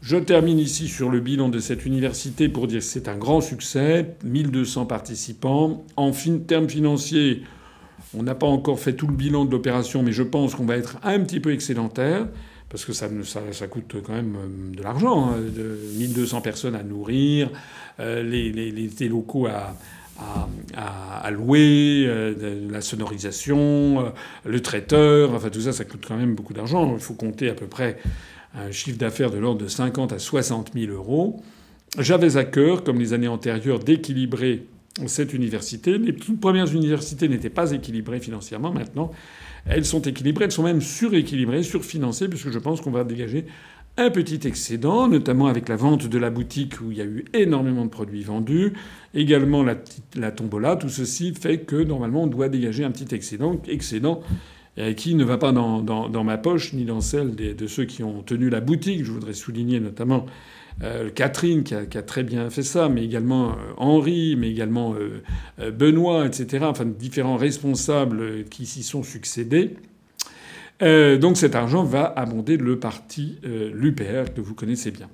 je 0.00 0.16
termine 0.16 0.58
ici 0.58 0.88
sur 0.88 1.10
le 1.10 1.20
bilan 1.20 1.50
de 1.50 1.58
cette 1.58 1.86
université 1.86 2.48
pour 2.48 2.66
dire 2.66 2.80
que 2.80 2.84
c'est 2.84 3.08
un 3.08 3.16
grand 3.16 3.40
succès. 3.40 4.16
1200 4.24 4.86
participants. 4.86 5.84
En 5.96 6.12
fin, 6.12 6.38
termes 6.38 6.68
financiers, 6.68 7.42
on 8.16 8.22
n'a 8.22 8.34
pas 8.34 8.46
encore 8.46 8.80
fait 8.80 8.94
tout 8.94 9.06
le 9.06 9.14
bilan 9.14 9.44
de 9.44 9.52
l'opération, 9.52 10.02
mais 10.02 10.12
je 10.12 10.22
pense 10.22 10.54
qu'on 10.54 10.64
va 10.64 10.76
être 10.76 10.96
un 11.04 11.20
petit 11.20 11.40
peu 11.40 11.52
excédentaire 11.52 12.28
parce 12.76 12.84
que 12.84 12.92
ça, 12.92 13.08
ça, 13.52 13.66
coûte 13.68 13.96
quand 14.04 14.12
même 14.12 14.36
euh, 14.36 14.76
de 14.76 14.82
l'argent, 14.82 15.30
hein, 15.30 15.36
de 15.40 15.78
1200 15.96 16.42
personnes 16.42 16.74
à 16.74 16.82
nourrir, 16.82 17.48
euh, 18.00 18.22
les, 18.22 18.52
les, 18.52 19.08
locaux 19.08 19.46
à, 19.46 19.74
à, 20.76 21.30
louer, 21.30 22.04
euh, 22.06 22.68
la 22.70 22.82
sonorisation, 22.82 24.12
le 24.44 24.60
traiteur, 24.60 25.32
enfin 25.32 25.48
tout 25.48 25.62
ça, 25.62 25.72
ça 25.72 25.86
coûte 25.86 26.04
quand 26.06 26.18
même 26.18 26.34
beaucoup 26.34 26.52
d'argent. 26.52 26.92
Il 26.92 27.00
faut 27.00 27.14
compter 27.14 27.48
à 27.48 27.54
peu 27.54 27.66
près 27.66 27.96
un 28.54 28.70
chiffre 28.72 28.98
d'affaires 28.98 29.30
de 29.30 29.38
l'ordre 29.38 29.62
de 29.62 29.68
50 29.68 30.12
à 30.12 30.18
60 30.18 30.72
000 30.74 30.92
euros. 30.92 31.42
J'avais 31.98 32.36
à 32.36 32.44
cœur, 32.44 32.84
comme 32.84 32.98
les 32.98 33.14
années 33.14 33.26
antérieures, 33.26 33.78
d'équilibrer 33.78 34.66
cette 35.06 35.32
université. 35.32 35.96
Les 35.96 36.14
toutes 36.14 36.40
premières 36.40 36.70
universités 36.74 37.26
n'étaient 37.26 37.48
pas 37.48 37.72
équilibrées 37.72 38.20
financièrement. 38.20 38.70
Maintenant, 38.70 39.12
elles 39.68 39.84
sont 39.84 40.02
équilibrées, 40.02 40.44
elles 40.44 40.52
sont 40.52 40.62
même 40.62 40.80
suréquilibrées, 40.80 41.62
surfinancées, 41.62 42.28
puisque 42.28 42.50
je 42.50 42.58
pense 42.58 42.80
qu'on 42.80 42.90
va 42.90 43.04
dégager 43.04 43.46
un 43.98 44.10
petit 44.10 44.46
excédent, 44.46 45.08
notamment 45.08 45.46
avec 45.46 45.68
la 45.68 45.76
vente 45.76 46.06
de 46.06 46.18
la 46.18 46.30
boutique 46.30 46.80
où 46.80 46.92
il 46.92 46.98
y 46.98 47.00
a 47.00 47.04
eu 47.04 47.24
énormément 47.32 47.84
de 47.84 47.90
produits 47.90 48.22
vendus, 48.22 48.74
également 49.14 49.62
la, 49.62 49.76
la 50.14 50.30
tombola. 50.30 50.76
Tout 50.76 50.90
ceci 50.90 51.32
fait 51.34 51.60
que 51.60 51.76
normalement 51.76 52.24
on 52.24 52.26
doit 52.26 52.48
dégager 52.48 52.84
un 52.84 52.90
petit 52.90 53.14
excédent, 53.14 53.60
excédent 53.66 54.20
euh, 54.78 54.92
qui 54.92 55.14
ne 55.14 55.24
va 55.24 55.38
pas 55.38 55.52
dans, 55.52 55.80
dans, 55.80 56.10
dans, 56.10 56.24
ma 56.24 56.36
poche 56.36 56.74
ni 56.74 56.84
dans 56.84 57.00
celle 57.00 57.34
de 57.34 57.66
ceux 57.66 57.86
qui 57.86 58.02
ont 58.02 58.22
tenu 58.22 58.50
la 58.50 58.60
boutique. 58.60 59.02
Je 59.02 59.10
voudrais 59.10 59.32
souligner 59.32 59.80
notamment 59.80 60.26
euh, 60.82 61.10
Catherine 61.10 61.64
qui 61.64 61.74
a, 61.74 62.02
très 62.02 62.22
bien 62.22 62.50
fait 62.50 62.62
ça, 62.62 62.88
mais 62.88 63.04
également 63.04 63.50
euh, 63.50 63.54
Henri, 63.76 64.36
mais 64.36 64.50
également 64.50 64.94
euh, 64.94 65.70
Benoît, 65.70 66.26
etc. 66.26 66.64
Enfin, 66.68 66.84
différents 66.84 67.36
responsables 67.36 68.44
qui 68.44 68.66
s'y 68.66 68.82
sont 68.82 69.02
succédés. 69.02 69.76
donc 70.80 71.36
cet 71.36 71.54
argent 71.54 71.84
va 71.84 72.12
abonder 72.16 72.56
le 72.56 72.78
parti 72.78 73.38
l'UPR 73.42 74.34
que 74.34 74.40
vous 74.40 74.54
connaissez 74.54 74.90
bien. 74.90 75.08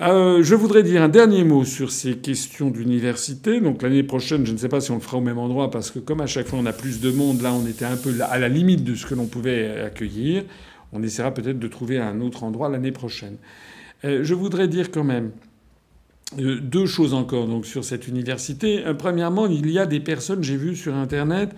Euh, 0.00 0.44
je 0.44 0.54
voudrais 0.54 0.84
dire 0.84 1.02
un 1.02 1.08
dernier 1.08 1.42
mot 1.42 1.64
sur 1.64 1.90
ces 1.90 2.18
questions 2.18 2.70
d'université. 2.70 3.60
Donc 3.60 3.82
l'année 3.82 4.04
prochaine, 4.04 4.46
je 4.46 4.52
ne 4.52 4.56
sais 4.56 4.68
pas 4.68 4.80
si 4.80 4.92
on 4.92 4.94
le 4.94 5.00
fera 5.00 5.16
au 5.16 5.20
même 5.20 5.38
endroit 5.38 5.70
parce 5.70 5.90
que 5.90 5.98
comme 5.98 6.20
à 6.20 6.26
chaque 6.26 6.46
fois 6.46 6.58
on 6.60 6.66
a 6.66 6.72
plus 6.72 7.00
de 7.00 7.10
monde, 7.10 7.42
là 7.42 7.52
on 7.52 7.66
était 7.66 7.84
un 7.84 7.96
peu 7.96 8.14
à 8.22 8.38
la 8.38 8.48
limite 8.48 8.84
de 8.84 8.94
ce 8.94 9.06
que 9.06 9.14
l'on 9.16 9.26
pouvait 9.26 9.80
accueillir. 9.80 10.44
On 10.92 11.02
essaiera 11.02 11.34
peut-être 11.34 11.58
de 11.58 11.68
trouver 11.68 11.98
un 11.98 12.20
autre 12.20 12.44
endroit 12.44 12.68
l'année 12.68 12.92
prochaine. 12.92 13.36
Euh, 14.04 14.22
je 14.22 14.34
voudrais 14.34 14.68
dire 14.68 14.90
quand 14.90 15.04
même 15.04 15.32
euh, 16.38 16.60
deux 16.60 16.84
choses 16.84 17.14
encore 17.14 17.46
donc 17.46 17.64
sur 17.64 17.84
cette 17.84 18.06
université. 18.06 18.84
Euh, 18.84 18.92
premièrement, 18.92 19.46
il 19.46 19.70
y 19.70 19.78
a 19.78 19.86
des 19.86 20.00
personnes, 20.00 20.42
j'ai 20.42 20.56
vu 20.56 20.76
sur 20.76 20.94
Internet, 20.94 21.50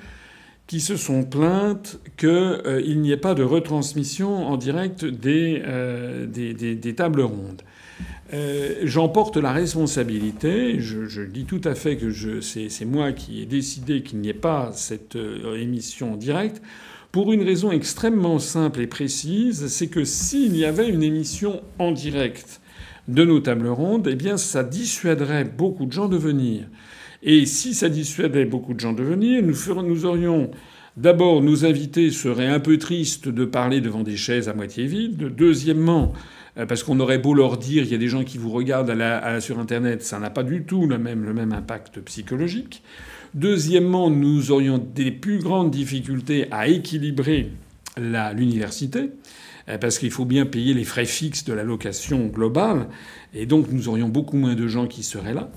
qui 0.69 0.81
se 0.81 0.97
sont 0.97 1.25
plaintes 1.25 1.99
qu'il 2.17 3.01
n'y 3.01 3.11
ait 3.11 3.17
pas 3.17 3.35
de 3.35 3.43
retransmission 3.43 4.47
en 4.47 4.57
direct 4.57 5.05
des, 5.05 5.61
des, 6.29 6.55
des, 6.55 6.95
tables 6.95 7.23
rondes. 7.23 7.63
Euh, 8.33 8.77
J'en 8.85 9.09
porte 9.09 9.37
la 9.37 9.51
responsabilité. 9.51 10.79
Je, 10.79 11.07
je, 11.07 11.23
dis 11.23 11.45
tout 11.45 11.61
à 11.65 11.75
fait 11.75 11.97
que 11.97 12.41
c'est 12.41 12.85
moi 12.85 13.11
qui 13.11 13.43
ai 13.43 13.47
décidé 13.47 14.03
qu'il 14.05 14.21
n'y 14.21 14.29
ait 14.29 14.33
pas 14.33 14.71
cette 14.73 15.19
émission 15.57 16.13
en 16.13 16.17
direct. 16.17 16.63
Pour 17.13 17.33
une 17.33 17.43
raison 17.43 17.73
extrêmement 17.73 18.39
simple 18.39 18.81
et 18.81 18.87
précise, 18.87 19.67
c'est 19.67 19.89
que 19.89 20.05
s'il 20.05 20.57
y 20.57 20.65
avait 20.65 20.89
une 20.89 21.03
émission 21.03 21.61
en 21.81 21.91
direct 21.91 22.61
de 23.09 23.25
nos 23.25 23.41
tables 23.41 23.67
rondes, 23.67 24.07
eh 24.07 24.37
ça 24.37 24.63
dissuaderait 24.63 25.43
beaucoup 25.43 25.87
de 25.87 25.93
gens 25.93 26.09
de 26.09 26.17
venir. 26.17 26.67
Et 27.25 27.47
si 27.47 27.75
ça 27.75 27.89
dissuadait 27.89 28.45
beaucoup 28.45 28.75
de 28.75 28.81
gens 28.81 28.93
de 28.93 29.03
venir, 29.03 29.43
nous, 29.43 29.83
nous 29.83 30.07
aurions 30.07 30.53
d'abord 30.97 31.43
nos 31.43 31.65
invités 31.65 32.13
seraient 32.13 32.47
un 32.47 32.61
peu 32.61 32.79
tristes 32.79 33.29
de 33.29 33.45
parler 33.45 33.81
devant 33.81 34.05
des 34.05 34.17
chaises 34.17 34.49
à 34.49 34.55
moitié 34.55 34.87
vides. 34.87 35.35
Deuxièmement, 35.35 36.13
euh, 36.59 36.67
parce 36.67 36.85
qu'on 36.85 37.01
aurait 37.01 37.19
beau 37.19 37.35
leur 37.35 37.57
dire, 37.57 37.83
il 37.83 37.91
y 37.91 37.95
a 37.97 37.99
des 37.99 38.07
gens 38.07 38.23
qui 38.23 38.39
vous 38.39 38.51
regardent 38.51 38.95
sur 39.41 39.59
Internet, 39.59 40.05
ça 40.05 40.21
n'a 40.21 40.31
pas 40.31 40.45
du 40.45 40.63
tout 40.63 40.87
même, 40.87 41.25
le 41.25 41.35
même 41.35 41.53
impact 41.53 42.01
psychologique. 42.03 42.85
Deuxièmement, 43.35 44.11
nous 44.11 44.51
aurions 44.51 44.79
des 44.79 45.13
plus 45.13 45.39
grandes 45.39 45.71
difficultés 45.71 46.49
à 46.51 46.67
équilibrer 46.67 47.53
l'université 47.97 49.11
euh, 49.69 49.79
parce 49.79 49.99
qu'il 49.99 50.11
faut 50.11 50.25
bien 50.25 50.47
payer 50.47 50.75
les 50.75 50.85
frais 50.85 51.05
fixes 51.05 51.45
de 51.45 51.53
la 51.53 51.63
location 51.63 52.27
globale, 52.27 52.89
et 53.35 53.47
donc 53.47 53.67
nous 53.71 53.89
aurions 53.89 54.09
beaucoup 54.09 54.37
moins 54.37 54.55
de 54.55 54.67
gens 54.67 54.87
qui 54.87 55.03
seraient 55.03 55.35
là. 55.35 55.51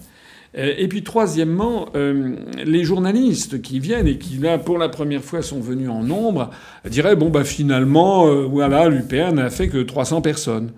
Euh, 0.56 0.74
et 0.78 0.88
puis 0.88 1.04
troisièmement, 1.04 1.88
euh, 1.96 2.36
les 2.64 2.84
journalistes 2.84 3.62
qui 3.62 3.80
viennent 3.80 4.08
et 4.08 4.18
qui 4.20 4.38
là 4.38 4.60
pour 4.60 4.78
la 4.78 4.90
première 4.90 5.24
fois 5.24 5.42
sont 5.42 5.60
venus 5.60 5.90
en 5.90 6.04
nombre 6.04 6.52
diraient 6.88 7.16
bon 7.16 7.30
bah 7.30 7.44
finalement 7.44 8.46
voilà 8.46 8.88
l'UPR 8.88 9.34
n'a 9.34 9.50
fait 9.50 9.68
que 9.68 9.82
300 9.82 10.22
personnes, 10.22 10.72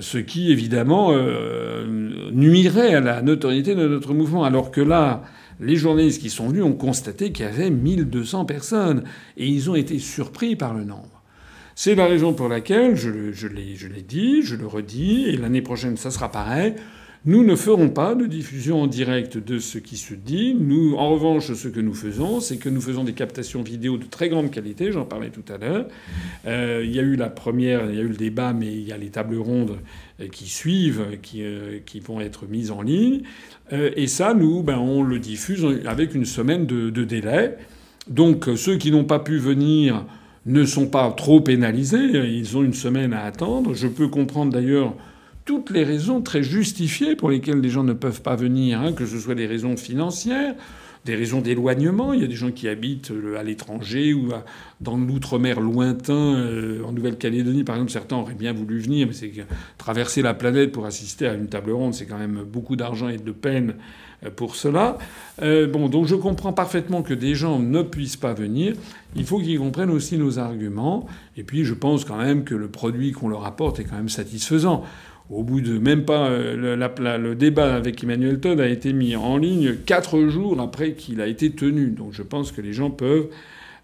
ce 0.00 0.16
qui 0.16 0.50
évidemment 0.50 1.12
nuirait 2.32 2.94
à 2.94 3.00
la 3.00 3.20
notoriété 3.20 3.74
de 3.74 3.86
notre 3.86 4.14
mouvement, 4.14 4.44
alors 4.44 4.70
que 4.70 4.80
là 4.80 5.22
les 5.62 5.76
journalistes 5.76 6.20
qui 6.20 6.30
sont 6.30 6.48
venus 6.48 6.64
ont 6.64 6.72
constaté 6.72 7.32
qu'il 7.32 7.46
y 7.46 7.48
avait 7.48 7.70
1200 7.70 8.44
personnes 8.44 9.04
et 9.36 9.46
ils 9.46 9.70
ont 9.70 9.74
été 9.74 9.98
surpris 9.98 10.56
par 10.56 10.74
le 10.74 10.84
nombre. 10.84 11.22
C'est 11.74 11.94
la 11.94 12.06
raison 12.06 12.34
pour 12.34 12.48
laquelle 12.48 12.96
je, 12.96 13.08
l'ai 13.46 14.02
dit, 14.02 14.42
je 14.42 14.56
le 14.56 14.66
redis, 14.66 15.24
et 15.28 15.36
l'année 15.36 15.62
prochaine 15.62 15.96
ça 15.96 16.10
sera 16.10 16.30
pareil. 16.30 16.74
Nous 17.24 17.44
ne 17.44 17.54
ferons 17.54 17.88
pas 17.88 18.16
de 18.16 18.26
diffusion 18.26 18.82
en 18.82 18.88
direct 18.88 19.38
de 19.38 19.60
ce 19.60 19.78
qui 19.78 19.96
se 19.96 20.12
dit. 20.12 20.56
Nous, 20.58 20.96
en 20.96 21.08
revanche, 21.10 21.52
ce 21.52 21.68
que 21.68 21.78
nous 21.78 21.94
faisons, 21.94 22.40
c'est 22.40 22.56
que 22.56 22.68
nous 22.68 22.80
faisons 22.80 23.04
des 23.04 23.12
captations 23.12 23.62
vidéo 23.62 23.96
de 23.96 24.06
très 24.06 24.28
grande 24.28 24.50
qualité. 24.50 24.90
J'en 24.90 25.04
parlais 25.04 25.30
tout 25.30 25.44
à 25.52 25.56
l'heure. 25.56 25.86
Euh, 26.46 26.82
il 26.84 26.90
y 26.90 26.98
a 26.98 27.02
eu 27.02 27.14
la 27.14 27.30
première, 27.30 27.88
il 27.88 27.94
y 27.94 28.00
a 28.00 28.02
eu 28.02 28.08
le 28.08 28.16
débat, 28.16 28.52
mais 28.52 28.72
il 28.72 28.82
y 28.82 28.90
a 28.90 28.96
les 28.96 29.10
tables 29.10 29.36
rondes 29.36 29.78
euh, 30.20 30.26
qui 30.26 30.48
suivent, 30.48 31.06
euh, 31.36 31.78
qui 31.86 32.00
vont 32.00 32.20
être 32.20 32.48
mises 32.48 32.72
en 32.72 32.82
ligne. 32.82 33.22
Et 33.72 34.06
ça, 34.06 34.34
nous, 34.34 34.62
ben, 34.62 34.78
on 34.78 35.02
le 35.02 35.18
diffuse 35.18 35.66
avec 35.86 36.14
une 36.14 36.26
semaine 36.26 36.66
de, 36.66 37.04
délai. 37.04 37.56
Donc, 38.08 38.48
ceux 38.56 38.76
qui 38.76 38.90
n'ont 38.90 39.04
pas 39.04 39.18
pu 39.18 39.38
venir 39.38 40.04
ne 40.44 40.64
sont 40.64 40.86
pas 40.86 41.10
trop 41.12 41.40
pénalisés. 41.40 41.98
Ils 41.98 42.56
ont 42.56 42.62
une 42.62 42.74
semaine 42.74 43.12
à 43.12 43.24
attendre. 43.24 43.74
Je 43.74 43.88
peux 43.88 44.08
comprendre 44.08 44.52
d'ailleurs 44.52 44.94
toutes 45.44 45.70
les 45.70 45.84
raisons 45.84 46.20
très 46.20 46.42
justifiées 46.42 47.16
pour 47.16 47.30
lesquelles 47.30 47.60
les 47.60 47.68
gens 47.68 47.84
ne 47.84 47.92
peuvent 47.92 48.22
pas 48.22 48.36
venir, 48.36 48.80
hein, 48.80 48.92
que 48.92 49.06
ce 49.06 49.18
soit 49.18 49.34
des 49.34 49.46
raisons 49.46 49.76
financières, 49.76 50.54
des 51.04 51.14
raisons 51.14 51.40
d'éloignement. 51.40 52.12
Il 52.12 52.20
y 52.20 52.24
a 52.24 52.28
des 52.28 52.34
gens 52.34 52.50
qui 52.50 52.68
habitent 52.68 53.10
euh, 53.10 53.38
à 53.38 53.42
l'étranger 53.42 54.14
ou 54.14 54.28
dans 54.80 54.96
l'outre-mer 54.96 55.60
lointain, 55.60 56.36
euh, 56.36 56.82
en 56.84 56.92
Nouvelle-Calédonie 56.92 57.64
par 57.64 57.76
exemple. 57.76 57.92
Certains 57.92 58.16
auraient 58.16 58.34
bien 58.34 58.52
voulu 58.52 58.78
venir, 58.78 59.06
mais 59.06 59.12
c'est 59.12 59.28
que 59.28 59.42
traverser 59.78 60.22
la 60.22 60.34
planète 60.34 60.72
pour 60.72 60.86
assister 60.86 61.26
à 61.26 61.34
une 61.34 61.48
table 61.48 61.72
ronde, 61.72 61.94
c'est 61.94 62.06
quand 62.06 62.18
même 62.18 62.44
beaucoup 62.44 62.76
d'argent 62.76 63.08
et 63.08 63.18
de 63.18 63.32
peine 63.32 63.74
euh, 64.24 64.30
pour 64.30 64.54
cela. 64.54 64.98
bon, 65.40 65.88
donc 65.88 66.06
je 66.06 66.14
comprends 66.14 66.52
parfaitement 66.52 67.02
que 67.02 67.14
des 67.14 67.34
gens 67.34 67.58
ne 67.58 67.82
puissent 67.82 68.16
pas 68.16 68.34
venir. 68.34 68.74
Il 69.16 69.24
faut 69.24 69.38
qu'ils 69.38 69.58
comprennent 69.58 69.90
aussi 69.90 70.16
nos 70.16 70.38
arguments. 70.38 71.06
Et 71.36 71.42
puis 71.42 71.64
je 71.64 71.74
pense 71.74 72.04
quand 72.04 72.16
même 72.16 72.44
que 72.44 72.54
le 72.54 72.68
produit 72.68 73.12
qu'on 73.12 73.28
leur 73.28 73.44
apporte 73.44 73.80
est 73.80 73.84
quand 73.84 73.96
même 73.96 74.08
satisfaisant. 74.08 74.84
Au 75.32 75.44
bout 75.44 75.62
de 75.62 75.78
même 75.78 76.04
pas 76.04 76.28
euh, 76.28 76.76
le, 76.76 77.34
débat 77.34 77.74
avec 77.74 78.04
Emmanuel 78.04 78.38
Todd 78.38 78.60
a 78.60 78.68
été 78.68 78.92
mis 78.92 79.16
en 79.16 79.38
ligne 79.38 79.76
quatre 79.86 80.28
jours 80.28 80.60
après 80.60 80.92
qu'il 80.92 81.22
a 81.22 81.26
été 81.26 81.50
tenu. 81.50 81.86
Donc 81.86 82.12
je 82.12 82.22
pense 82.22 82.52
que 82.52 82.60
les 82.60 82.74
gens 82.74 82.90
peuvent 82.90 83.28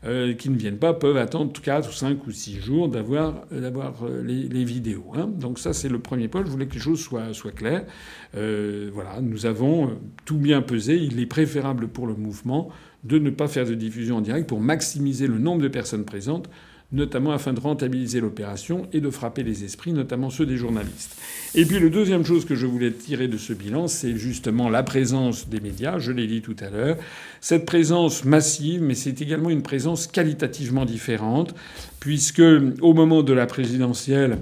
euh, 0.05 0.35
qui 0.35 0.51
ne 0.51 0.57
viennent 0.59 0.77
pas 0.77 0.93
peuvent 0.93 1.17
attendre 1.17 1.51
quatre 1.63 1.89
ou 1.89 1.93
cinq 1.93 2.27
ou 2.27 2.33
six 2.33 2.61
jours 2.61 2.91
d'avoir 2.91 3.45
euh, 3.53 4.23
les, 4.23 4.65
vidéos. 4.65 5.07
Hein. 5.17 5.27
Donc 5.27 5.59
ça 5.59 5.73
c'est 5.73 5.89
le 5.89 6.01
premier 6.01 6.29
point. 6.29 6.45
Je 6.45 6.51
voulais 6.51 6.67
que 6.67 6.75
les 6.75 6.81
choses 6.81 7.01
soient 7.01 7.33
soient 7.33 7.53
claires. 7.53 7.87
voilà, 8.35 9.23
nous 9.23 9.47
avons 9.47 9.97
tout 10.27 10.37
bien 10.37 10.61
pesé. 10.61 10.97
Il 10.97 11.19
est 11.19 11.27
préférable 11.27 11.89
pour 11.89 12.07
le 12.07 12.15
mouvement 12.15 12.69
de 13.05 13.19
ne 13.19 13.31
pas 13.31 13.49
faire 13.49 13.65
de 13.65 13.75
diffusion 13.75 14.19
en 14.19 14.21
direct 14.21 14.47
pour 14.47 14.61
maximiser 14.61 15.27
le 15.27 15.39
nombre 15.39 15.63
de 15.63 15.69
personnes 15.69 16.05
présentes 16.05 16.51
notamment 16.90 17.33
afin 17.33 17.53
de 17.53 17.61
rentabiliser 17.61 18.20
l'opération 18.20 18.88
et 18.92 19.01
de 19.01 19.11
frapper 19.11 19.42
les 19.42 19.64
esprits, 19.64 19.92
notamment 19.92 20.31
ceux 20.31 20.46
des 20.46 20.57
journalistes. 20.57 21.20
Et 21.55 21.66
puis 21.66 21.79
le 21.79 21.90
deuxième 21.90 22.24
chose 22.24 22.46
que 22.46 22.55
je 22.55 22.66
voulais 22.66 22.90
tirer 22.90 23.29
de 23.29 23.37
ce 23.37 23.53
bilan, 23.53 23.88
c'est 23.88 24.16
justement 24.16 24.70
la 24.70 24.83
présence 24.83 25.48
des 25.48 25.61
médias, 25.61 25.98
je 25.98 26.12
l'ai 26.12 26.27
dit 26.27 26.40
tout 26.40 26.57
à 26.61 26.70
l'heure. 26.70 26.96
Cette 27.42 27.66
présence 27.66 28.24
massive, 28.24 28.81
mais 28.83 28.94
c'est 28.94 29.20
également 29.20 29.51
une 29.51 29.62
présence 29.62 30.07
qualitativement 30.07 30.87
différente, 30.87 31.55
puisque 32.01 32.42
au 32.81 32.94
moment 32.94 33.22
de 33.22 33.35
la 33.35 33.46
présidentielle, 33.46 34.38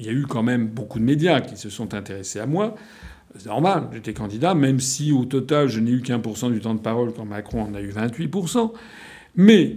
il 0.00 0.06
y 0.06 0.08
a 0.08 0.12
eu 0.12 0.26
quand 0.26 0.42
même 0.42 0.66
beaucoup 0.66 0.98
de 0.98 1.04
médias 1.04 1.40
qui 1.40 1.56
se 1.56 1.70
sont 1.70 1.94
intéressés 1.94 2.40
à 2.40 2.46
moi. 2.46 2.74
C'est 3.38 3.46
normal, 3.46 3.88
j'étais 3.92 4.12
candidat, 4.12 4.54
même 4.54 4.80
si 4.80 5.12
au 5.12 5.24
total 5.24 5.68
je 5.68 5.78
n'ai 5.78 5.92
eu 5.92 6.00
qu'un 6.00 6.18
pour 6.18 6.36
cent 6.36 6.50
du 6.50 6.60
temps 6.60 6.74
de 6.74 6.80
parole 6.80 7.12
quand 7.12 7.24
Macron 7.24 7.62
en 7.62 7.74
a 7.74 7.80
eu 7.80 7.90
28%. 7.90 8.72
Mais 9.36 9.76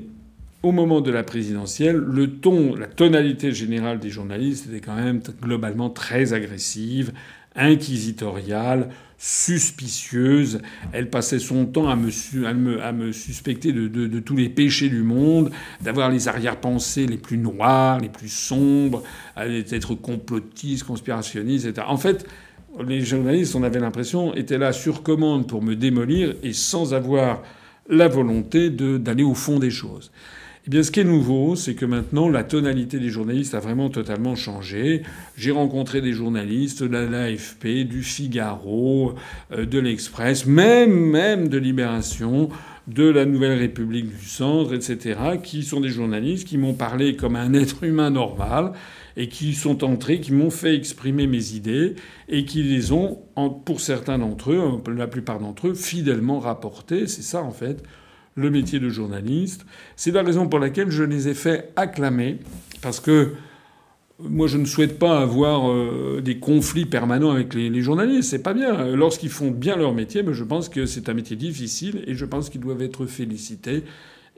au 0.62 0.72
moment 0.72 1.02
de 1.02 1.12
la 1.12 1.24
présidentielle, 1.24 1.96
le 1.96 2.32
ton, 2.32 2.76
la 2.76 2.88
tonalité 2.88 3.52
générale 3.52 4.00
des 4.00 4.10
journalistes 4.10 4.68
était 4.68 4.82
quand 4.82 4.96
même 4.96 5.22
globalement 5.42 5.90
très 5.90 6.34
agressive, 6.34 7.14
inquisitoriale, 7.56 8.90
suspicieuse. 9.18 10.62
Elle 10.92 11.10
passait 11.10 11.40
son 11.40 11.66
temps 11.66 11.90
à 11.90 11.96
me, 11.96 12.10
suspecter 13.12 13.72
de, 13.72 14.20
tous 14.20 14.36
les 14.36 14.50
péchés 14.50 14.90
du 14.90 15.02
monde, 15.02 15.52
d'avoir 15.82 16.10
les 16.10 16.28
arrière-pensées 16.28 17.06
les 17.06 17.18
plus 17.18 17.38
noires, 17.38 18.00
les 18.00 18.10
plus 18.10 18.30
sombres, 18.30 19.04
d'être 19.38 19.96
complotiste, 19.96 20.84
conspirationniste, 20.84 21.68
etc. 21.68 21.88
En 21.90 21.98
fait, 21.98 22.28
les 22.86 23.02
journalistes, 23.02 23.56
on 23.56 23.64
avait 23.64 23.80
l'impression, 23.80 24.36
étaient 24.36 24.58
là 24.58 24.74
sur 24.74 25.04
commande 25.04 25.48
pour 25.48 25.62
me 25.62 25.76
démolir 25.76 26.36
et 26.44 26.54
sans 26.54 26.94
avoir 26.94 27.44
la 27.90 28.08
volonté 28.08 28.70
d'aller 28.70 29.24
au 29.24 29.34
fond 29.34 29.58
des 29.58 29.72
choses. 29.72 30.12
Bien, 30.70 30.84
ce 30.84 30.92
qui 30.92 31.00
est 31.00 31.04
nouveau, 31.04 31.56
c'est 31.56 31.74
que 31.74 31.86
maintenant, 31.88 32.30
la 32.30 32.44
tonalité 32.44 33.00
des 33.00 33.10
journalistes 33.10 33.56
a 33.56 33.60
vraiment 33.60 33.90
totalement 33.90 34.36
changé. 34.36 35.02
J'ai 35.36 35.50
rencontré 35.50 36.00
des 36.00 36.14
journalistes 36.14 36.84
de 36.84 36.96
l'AFP, 36.96 37.88
du 37.88 38.04
Figaro, 38.04 39.16
euh, 39.52 39.66
de 39.66 39.80
l'Express, 39.80 40.46
même, 40.46 40.94
même 40.94 41.48
de 41.48 41.58
Libération, 41.58 42.50
de 42.86 43.10
la 43.10 43.26
Nouvelle 43.26 43.58
République 43.58 44.16
du 44.16 44.26
Centre, 44.28 44.76
etc., 44.76 45.40
qui 45.42 45.64
sont 45.64 45.80
des 45.80 45.90
journalistes 45.90 46.48
qui 46.48 46.60
m'ont 46.60 46.76
parlé 46.76 47.16
comme 47.16 47.36
un 47.36 47.56
être 47.56 47.84
humain 47.84 48.12
normal 48.12 48.74
et 49.18 49.28
qui 49.28 49.56
sont 49.56 49.84
entrés, 49.84 50.20
qui 50.20 50.34
m'ont 50.34 50.52
fait 50.52 50.76
exprimer 50.76 51.26
mes 51.26 51.54
idées 51.54 51.96
et 52.28 52.46
qui 52.46 52.62
les 52.62 52.92
ont, 52.92 53.18
pour 53.66 53.82
certains 53.82 54.20
d'entre 54.20 54.52
eux, 54.52 54.84
la 54.96 55.08
plupart 55.08 55.40
d'entre 55.40 55.70
eux, 55.70 55.74
fidèlement 55.74 56.40
rapportées. 56.40 57.08
C'est 57.08 57.24
ça, 57.24 57.42
en 57.42 57.52
fait, 57.52 57.82
le 58.36 58.50
métier 58.50 58.80
de 58.80 58.90
journaliste. 58.90 59.66
C'est 59.96 60.12
la 60.12 60.24
raison 60.24 60.48
pour 60.48 60.60
laquelle 60.60 60.90
je 60.92 61.04
les 61.04 61.28
ai 61.28 61.34
fait 61.34 61.72
acclamer, 61.76 62.40
parce 62.82 63.00
que 63.00 63.34
moi, 64.22 64.48
je 64.48 64.58
ne 64.58 64.66
souhaite 64.66 65.00
pas 65.00 65.22
avoir 65.22 65.72
euh, 65.72 66.22
des 66.22 66.40
conflits 66.40 66.86
permanents 66.86 67.32
avec 67.32 67.54
les, 67.54 67.82
journalistes. 67.82 68.30
C'est 68.30 68.44
pas 68.44 68.54
bien. 68.54 68.96
Lorsqu'ils 68.96 69.30
font 69.30 69.50
bien 69.50 69.78
leur 69.78 69.94
métier, 69.94 70.24
mais 70.24 70.34
je 70.34 70.44
pense 70.44 70.68
que 70.68 70.86
c'est 70.86 71.08
un 71.08 71.14
métier 71.14 71.38
difficile 71.38 72.04
et 72.06 72.16
je 72.16 72.26
pense 72.26 72.50
qu'ils 72.50 72.60
doivent 72.60 72.82
être 72.82 73.06
félicités. 73.06 73.84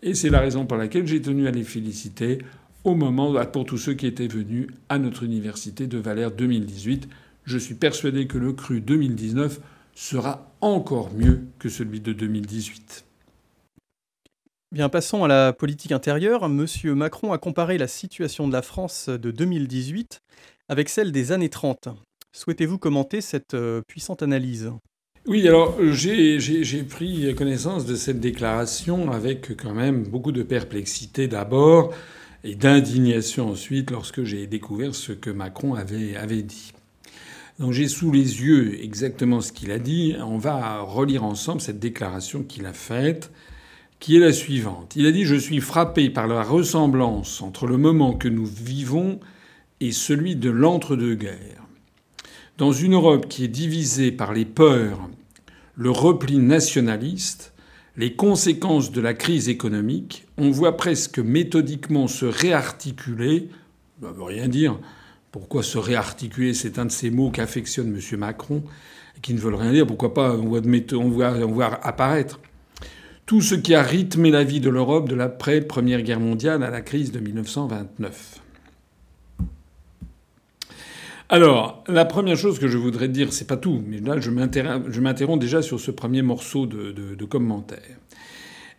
Et 0.03 0.13
c'est 0.13 0.29
la 0.29 0.39
raison 0.39 0.65
pour 0.67 0.77
laquelle 0.77 1.07
j'ai 1.07 1.21
tenu 1.21 1.47
à 1.47 1.51
les 1.51 1.63
féliciter 1.63 2.39
au 2.83 2.95
moment, 2.95 3.33
pour 3.45 3.65
tous 3.65 3.77
ceux 3.77 3.93
qui 3.93 4.07
étaient 4.07 4.27
venus 4.27 4.67
à 4.89 4.99
notre 4.99 5.23
université 5.23 5.87
de 5.87 5.97
Valère 5.97 6.31
2018. 6.31 7.07
Je 7.45 7.57
suis 7.57 7.75
persuadé 7.75 8.27
que 8.27 8.37
le 8.37 8.53
cru 8.53 8.81
2019 8.81 9.59
sera 9.95 10.55
encore 10.61 11.11
mieux 11.13 11.41
que 11.59 11.69
celui 11.69 11.99
de 12.01 12.13
2018. 12.13 13.05
Bien, 14.73 14.87
passons 14.87 15.25
à 15.25 15.27
la 15.27 15.51
politique 15.51 15.91
intérieure. 15.91 16.47
Monsieur 16.47 16.95
Macron 16.95 17.33
a 17.33 17.37
comparé 17.37 17.77
la 17.77 17.89
situation 17.89 18.47
de 18.47 18.53
la 18.53 18.61
France 18.61 19.09
de 19.09 19.29
2018 19.29 20.21
avec 20.69 20.87
celle 20.87 21.11
des 21.11 21.33
années 21.33 21.49
30. 21.49 21.89
Souhaitez-vous 22.31 22.77
commenter 22.77 23.19
cette 23.19 23.53
euh, 23.53 23.81
puissante 23.85 24.23
analyse? 24.23 24.71
Oui, 25.27 25.45
alors 25.45 25.77
j'ai 25.91 26.83
pris 26.83 27.35
connaissance 27.35 27.85
de 27.85 27.95
cette 27.95 28.21
déclaration 28.21 29.11
avec 29.11 29.57
quand 29.57 29.73
même 29.73 30.03
beaucoup 30.03 30.31
de 30.31 30.41
perplexité 30.41 31.27
d'abord 31.27 31.93
et 32.45 32.55
d'indignation 32.55 33.49
ensuite 33.49 33.91
lorsque 33.91 34.23
j'ai 34.23 34.47
découvert 34.47 34.95
ce 34.95 35.11
que 35.11 35.29
Macron 35.29 35.73
avait, 35.73 36.15
avait 36.15 36.43
dit. 36.43 36.71
Donc 37.59 37.73
j'ai 37.73 37.89
sous 37.89 38.09
les 38.09 38.41
yeux 38.41 38.81
exactement 38.81 39.41
ce 39.41 39.51
qu'il 39.51 39.71
a 39.71 39.79
dit. 39.79 40.15
On 40.21 40.37
va 40.37 40.79
relire 40.79 41.25
ensemble 41.25 41.59
cette 41.59 41.79
déclaration 41.79 42.41
qu'il 42.43 42.65
a 42.65 42.73
faite 42.73 43.31
qui 44.01 44.17
est 44.17 44.19
la 44.19 44.33
suivante. 44.33 44.93
Il 44.97 45.05
a 45.05 45.11
dit 45.13 45.23
Je 45.23 45.35
suis 45.35 45.61
frappé 45.61 46.09
par 46.09 46.27
la 46.27 46.43
ressemblance 46.43 47.41
entre 47.41 47.67
le 47.67 47.77
moment 47.77 48.13
que 48.13 48.27
nous 48.27 48.45
vivons 48.45 49.21
et 49.79 49.93
celui 49.93 50.35
de 50.35 50.49
l'entre-deux-guerres. 50.49 51.63
Dans 52.57 52.73
une 52.73 52.95
Europe 52.95 53.29
qui 53.29 53.45
est 53.45 53.47
divisée 53.47 54.11
par 54.11 54.33
les 54.33 54.43
peurs, 54.43 55.07
le 55.75 55.91
repli 55.91 56.39
nationaliste, 56.39 57.53
les 57.95 58.15
conséquences 58.15 58.91
de 58.91 59.01
la 59.01 59.13
crise 59.13 59.49
économique, 59.49 60.25
on 60.37 60.49
voit 60.49 60.77
presque 60.77 61.19
méthodiquement 61.19 62.07
se 62.07 62.25
réarticuler. 62.25 63.49
Ça 64.01 64.09
ne 64.09 64.13
veut 64.13 64.23
rien 64.23 64.47
dire. 64.47 64.79
Pourquoi 65.31 65.61
se 65.61 65.77
réarticuler? 65.77 66.53
C'est 66.53 66.79
un 66.79 66.85
de 66.85 66.91
ces 66.91 67.11
mots 67.11 67.29
qu'affectionne 67.29 67.95
M. 67.95 68.19
Macron 68.19 68.63
qui 69.21 69.35
ne 69.35 69.39
veulent 69.39 69.55
rien 69.55 69.71
dire. 69.71 69.85
Pourquoi 69.85 70.13
pas? 70.15 70.35
On 70.35 70.51
on 70.51 71.09
voit 71.09 71.85
apparaître 71.85 72.39
tout 73.31 73.39
ce 73.39 73.55
qui 73.55 73.73
a 73.73 73.81
rythmé 73.81 74.29
la 74.29 74.43
vie 74.43 74.59
de 74.59 74.69
l'Europe 74.69 75.07
de 75.07 75.15
l'après-Première 75.15 76.01
Guerre 76.01 76.19
mondiale 76.19 76.63
à 76.63 76.69
la 76.69 76.81
crise 76.81 77.13
de 77.13 77.19
1929. 77.21 78.41
Alors, 81.29 81.81
la 81.87 82.03
première 82.03 82.35
chose 82.35 82.59
que 82.59 82.67
je 82.67 82.77
voudrais 82.77 83.07
dire, 83.07 83.31
c'est 83.31 83.47
pas 83.47 83.55
tout, 83.55 83.81
mais 83.87 84.01
là, 84.01 84.19
je 84.19 84.29
m'interromps 84.99 85.39
déjà 85.39 85.61
sur 85.61 85.79
ce 85.79 85.91
premier 85.91 86.21
morceau 86.21 86.65
de, 86.65 87.23
commentaire. 87.23 87.79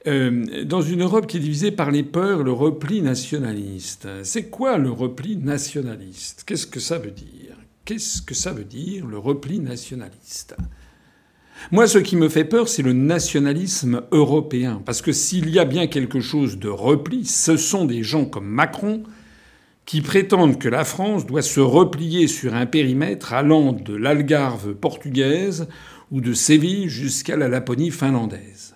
Euh, 0.06 0.64
dans 0.66 0.82
une 0.82 1.00
Europe 1.00 1.26
qui 1.26 1.38
est 1.38 1.40
divisée 1.40 1.70
par 1.70 1.90
les 1.90 2.02
peurs, 2.02 2.42
le 2.42 2.52
repli 2.52 3.00
nationaliste. 3.00 4.06
C'est 4.22 4.50
quoi 4.50 4.76
le 4.76 4.90
repli 4.90 5.38
nationaliste? 5.38 6.44
Qu'est-ce 6.46 6.66
que 6.66 6.78
ça 6.78 6.98
veut 6.98 7.10
dire? 7.10 7.56
Qu'est-ce 7.86 8.20
que 8.20 8.34
ça 8.34 8.52
veut 8.52 8.64
dire 8.64 9.06
le 9.06 9.16
repli 9.16 9.60
nationaliste? 9.60 10.56
Moi, 11.70 11.86
ce 11.86 11.98
qui 11.98 12.16
me 12.16 12.28
fait 12.28 12.44
peur, 12.44 12.68
c'est 12.68 12.82
le 12.82 12.92
nationalisme 12.92 14.02
européen. 14.10 14.82
Parce 14.84 15.02
que 15.02 15.12
s'il 15.12 15.50
y 15.50 15.58
a 15.58 15.64
bien 15.64 15.86
quelque 15.86 16.20
chose 16.20 16.58
de 16.58 16.68
repli, 16.68 17.24
ce 17.24 17.56
sont 17.56 17.84
des 17.84 18.02
gens 18.02 18.24
comme 18.24 18.46
Macron 18.46 19.02
qui 19.84 20.00
prétendent 20.00 20.58
que 20.58 20.68
la 20.68 20.84
France 20.84 21.26
doit 21.26 21.42
se 21.42 21.60
replier 21.60 22.28
sur 22.28 22.54
un 22.54 22.66
périmètre 22.66 23.32
allant 23.32 23.72
de 23.72 23.94
l'Algarve 23.94 24.74
portugaise 24.74 25.68
ou 26.10 26.20
de 26.20 26.32
Séville 26.32 26.88
jusqu'à 26.88 27.36
la 27.36 27.48
Laponie 27.48 27.90
finlandaise. 27.90 28.74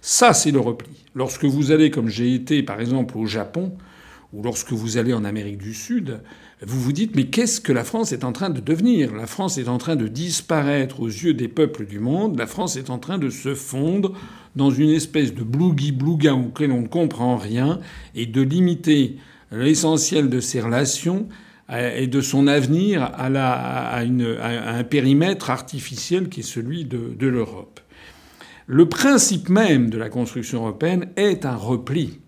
Ça, 0.00 0.32
c'est 0.32 0.50
le 0.50 0.60
repli. 0.60 1.04
Lorsque 1.14 1.44
vous 1.44 1.70
allez, 1.70 1.90
comme 1.90 2.08
j'ai 2.08 2.34
été 2.34 2.62
par 2.62 2.80
exemple 2.80 3.18
au 3.18 3.26
Japon, 3.26 3.72
ou 4.32 4.42
lorsque 4.42 4.72
vous 4.72 4.96
allez 4.96 5.12
en 5.12 5.24
Amérique 5.24 5.58
du 5.58 5.74
Sud, 5.74 6.20
vous 6.62 6.80
vous 6.80 6.92
dites 6.92 7.16
mais 7.16 7.26
qu'est-ce 7.26 7.60
que 7.60 7.72
la 7.72 7.84
France 7.84 8.12
est 8.12 8.24
en 8.24 8.32
train 8.32 8.50
de 8.50 8.60
devenir? 8.60 9.14
La 9.14 9.26
France 9.26 9.56
est 9.56 9.68
en 9.68 9.78
train 9.78 9.96
de 9.96 10.08
disparaître 10.08 11.00
aux 11.00 11.08
yeux 11.08 11.34
des 11.34 11.48
peuples 11.48 11.86
du 11.86 11.98
monde, 11.98 12.38
la 12.38 12.46
France 12.46 12.76
est 12.76 12.90
en 12.90 12.98
train 12.98 13.18
de 13.18 13.30
se 13.30 13.54
fondre 13.54 14.12
dans 14.56 14.70
une 14.70 14.90
espèce 14.90 15.34
de 15.34 15.42
blougui-blouga 15.42 16.34
auquel 16.34 16.72
on 16.72 16.82
ne 16.82 16.88
comprend 16.88 17.36
rien 17.36 17.80
et 18.14 18.26
de 18.26 18.42
limiter 18.42 19.16
l'essentiel 19.52 20.28
de 20.28 20.40
ses 20.40 20.60
relations 20.60 21.28
et 21.72 22.08
de 22.08 22.20
son 22.20 22.46
avenir 22.46 23.02
à, 23.02 23.98
un 23.98 24.84
périmètre 24.84 25.50
artificiel 25.50 26.28
qui 26.28 26.40
est 26.40 26.44
celui 26.44 26.84
de, 26.84 27.26
l'Europe. 27.26 27.80
Le 28.66 28.88
principe 28.88 29.48
même 29.48 29.88
de 29.90 29.98
la 29.98 30.08
construction 30.08 30.62
européenne 30.62 31.10
est 31.16 31.44
un 31.44 31.56
repli. 31.56 32.20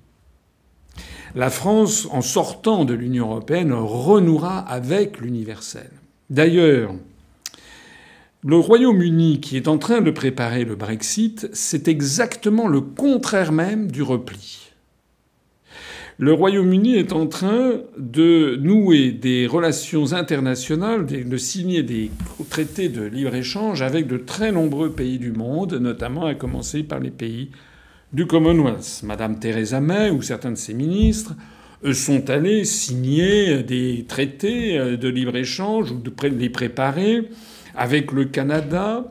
La 1.35 1.51
France, 1.51 2.07
en 2.11 2.21
sortant 2.21 2.85
de 2.85 2.95
l'Union 2.95 3.31
européenne, 3.31 3.73
renouera 3.73 4.59
avec 4.59 5.21
l'universel. 5.21 5.91
D'ailleurs, 6.31 6.95
le 8.45 8.57
Royaume-Uni, 8.57 9.41
qui 9.41 9.57
est 9.57 9.69
en 9.69 9.79
train 9.79 10.01
de 10.01 10.11
préparer 10.11 10.65
le 10.65 10.75
Brexit, 10.75 11.49
c'est 11.53 11.89
exactement 11.89 12.69
le 12.69 12.81
contraire 12.81 13.53
même 13.53 13.91
du 13.91 14.03
repli 14.03 14.63
le 16.19 16.33
Royaume-Uni 16.33 16.95
est 16.95 17.13
en 17.13 17.27
train 17.27 17.81
de 17.99 18.57
nouer 18.61 19.11
des 19.11 19.49
relations 19.49 20.13
internationales, 20.13 21.05
de 21.05 21.37
signer 21.37 21.83
des 21.83 22.13
traités 22.49 22.89
de 22.89 23.03
libre-échange 23.03 23.83
avec 23.83 24.07
de 24.07 24.19
très 24.19 24.53
nombreux 24.53 24.91
pays 24.91 25.19
du 25.19 25.33
monde, 25.33 25.75
notamment 25.75 26.27
à 26.27 26.35
commencer 26.35 26.85
par 26.85 27.01
les 27.01 27.11
pays 27.11 27.51
du 28.13 28.27
Commonwealth. 28.27 29.03
Madame 29.03 29.39
Theresa 29.39 29.81
May 29.81 30.11
ou 30.11 30.23
certains 30.23 30.51
de 30.51 30.57
ses 30.57 30.75
ministres 30.75 31.35
sont 31.93 32.31
allés 32.31 32.65
signer 32.65 33.63
des 33.63 34.05
traités 34.07 34.97
de 34.97 35.09
libre-échange 35.09 35.91
ou 35.91 35.99
de 35.99 36.13
les 36.29 36.51
préparer 36.51 37.29
avec 37.75 38.13
le 38.13 38.27
Canada, 38.27 39.05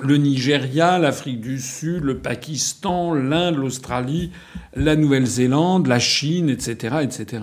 le 0.00 0.16
Nigeria, 0.16 0.98
l'Afrique 0.98 1.40
du 1.40 1.58
Sud, 1.60 2.04
le 2.04 2.18
Pakistan, 2.18 3.14
l'Inde, 3.14 3.56
l'Australie, 3.56 4.30
la 4.74 4.96
Nouvelle-Zélande, 4.96 5.86
la 5.86 5.98
Chine, 5.98 6.48
etc., 6.48 6.96
etc. 7.02 7.42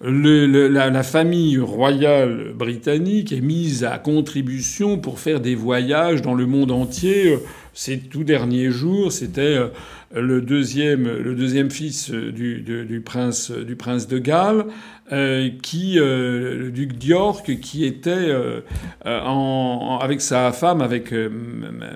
la, 0.00 1.02
famille 1.02 1.58
royale 1.58 2.52
britannique 2.54 3.32
est 3.32 3.40
mise 3.40 3.84
à 3.84 3.98
contribution 3.98 4.98
pour 4.98 5.18
faire 5.18 5.40
des 5.40 5.54
voyages 5.54 6.22
dans 6.22 6.34
le 6.34 6.46
monde 6.46 6.70
entier. 6.70 7.36
Ces 7.74 7.98
tout 7.98 8.24
derniers 8.24 8.70
jours, 8.70 9.12
c'était 9.12 9.40
euh, 9.40 9.68
le 10.14 10.40
deuxième, 10.40 11.04
le 11.04 11.34
deuxième 11.34 11.70
fils 11.70 12.10
du, 12.10 13.02
prince, 13.04 13.50
du 13.50 13.76
prince 13.76 14.08
de 14.08 14.18
Galles, 14.18 14.64
euh, 15.10 15.48
qui, 15.62 15.98
euh, 15.98 16.58
le 16.58 16.70
duc 16.70 16.98
d'York, 16.98 17.58
qui 17.60 17.86
était 17.86 18.10
euh, 18.10 18.60
avec 19.04 20.20
sa 20.20 20.52
femme, 20.52 20.80
avec 20.80 21.14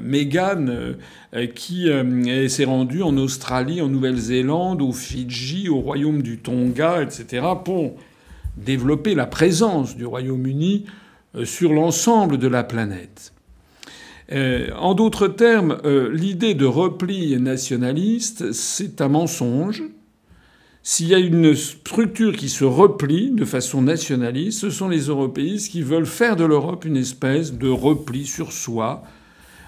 Meghan, 0.03 0.95
qui 1.55 1.89
s'est 2.49 2.65
rendu 2.65 3.03
en 3.03 3.17
Australie, 3.17 3.81
en 3.81 3.89
Nouvelle-Zélande, 3.89 4.83
aux 4.83 4.93
Fidji, 4.93 5.69
au 5.69 5.81
royaume 5.81 6.23
du 6.23 6.39
Tonga, 6.39 7.03
etc., 7.03 7.47
pour 7.65 7.97
développer 8.57 9.15
la 9.15 9.27
présence 9.27 9.97
du 9.97 10.05
Royaume-Uni 10.05 10.85
sur 11.45 11.73
l'ensemble 11.73 12.39
de 12.39 12.49
la 12.49 12.65
planète. 12.65 13.33
En 14.33 14.95
d'autres 14.95 15.29
termes, 15.29 15.79
l'idée 16.13 16.55
de 16.55 16.65
repli 16.65 17.39
nationaliste, 17.39 18.53
c'est 18.53 19.01
un 19.01 19.09
mensonge 19.09 19.83
s'il 20.85 21.07
y 21.07 21.15
a 21.15 21.19
une 21.19 21.55
structure 21.55 22.37
qui 22.37 22.49
se 22.49 22.65
replie 22.65 23.31
de 23.31 23.45
façon 23.45 23.83
nationaliste, 23.83 24.59
ce 24.59 24.71
sont 24.71 24.89
les 24.89 25.03
européistes 25.03 25.71
qui 25.71 25.81
veulent 25.81 26.07
faire 26.07 26.35
de 26.35 26.45
l'Europe 26.45 26.85
une 26.85 26.97
espèce 26.97 27.53
de 27.53 27.69
repli 27.69 28.27
sur 28.27 28.53
soi 28.53 29.05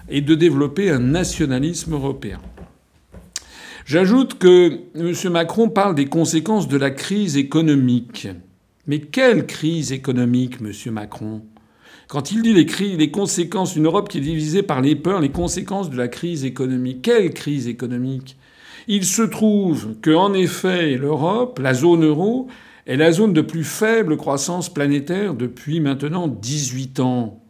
et 0.09 0.19
de 0.19 0.35
développer 0.35 0.89
un 0.89 0.99
nationalisme 0.99 1.93
européen. 1.93 2.41
J'ajoute 3.85 4.37
que 4.37 4.81
M. 4.93 5.31
Macron 5.31 5.69
parle 5.69 5.95
des 5.95 6.07
conséquences 6.07 6.67
de 6.67 6.75
la 6.75 6.91
crise 6.91 7.37
économique. 7.37 8.27
Mais 8.85 8.99
quelle 8.99 9.45
crise 9.45 9.93
économique, 9.93 10.57
M. 10.59 10.91
Macron? 10.91 11.43
Quand 12.07 12.31
il 12.31 12.41
dit 12.43 12.53
les, 12.53 13.11
conséquences 13.11 13.73
d'une 13.73 13.85
Europe 13.85 14.09
qui 14.09 14.19
est 14.19 14.21
divisée 14.21 14.61
par 14.61 14.81
les 14.81 14.95
peurs, 14.95 15.21
les 15.21 15.29
conséquences 15.29 15.89
de 15.89 15.97
la 15.97 16.07
crise 16.07 16.45
économique, 16.45 17.01
quelle 17.01 17.33
crise 17.33 17.67
économique? 17.67 18.37
Il 18.87 19.03
se 19.05 19.23
trouve 19.23 19.95
que, 20.01 20.11
en 20.11 20.33
effet, 20.33 20.97
l'Europe, 20.97 21.59
la 21.59 21.73
zone 21.73 22.05
euro, 22.05 22.47
est 22.85 22.97
la 22.97 23.11
zone 23.11 23.33
de 23.33 23.41
plus 23.41 23.63
faible 23.63 24.17
croissance 24.17 24.71
planétaire 24.71 25.33
depuis 25.33 25.79
maintenant 25.79 26.27
18 26.27 26.99
ans. 26.99 27.41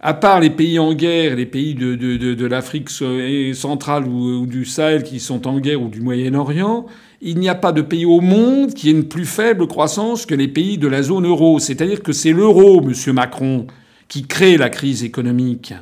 À 0.00 0.14
part 0.14 0.40
les 0.40 0.50
pays 0.50 0.78
en 0.78 0.94
guerre, 0.94 1.36
les 1.36 1.46
pays 1.46 1.74
de, 1.74 2.46
l'Afrique 2.46 2.90
centrale 2.90 4.06
ou, 4.06 4.46
du 4.46 4.64
Sahel 4.64 5.02
qui 5.02 5.20
sont 5.20 5.46
en 5.46 5.58
guerre 5.58 5.82
ou 5.82 5.88
du 5.88 6.00
Moyen-Orient, 6.00 6.86
il 7.20 7.38
n'y 7.38 7.48
a 7.48 7.54
pas 7.54 7.72
de 7.72 7.82
pays 7.82 8.06
au 8.06 8.20
monde 8.20 8.74
qui 8.74 8.88
ait 8.88 8.92
une 8.92 9.08
plus 9.08 9.26
faible 9.26 9.66
croissance 9.66 10.26
que 10.26 10.34
les 10.34 10.48
pays 10.48 10.78
de 10.78 10.88
la 10.88 11.02
zone 11.02 11.26
euro. 11.26 11.58
C'est-à-dire 11.58 12.02
que 12.02 12.12
c'est 12.12 12.32
l'euro, 12.32 12.80
monsieur 12.80 13.12
Macron, 13.12 13.66
qui 14.08 14.26
crée 14.26 14.56
la 14.56 14.70
crise 14.70 15.02
économique 15.02 15.74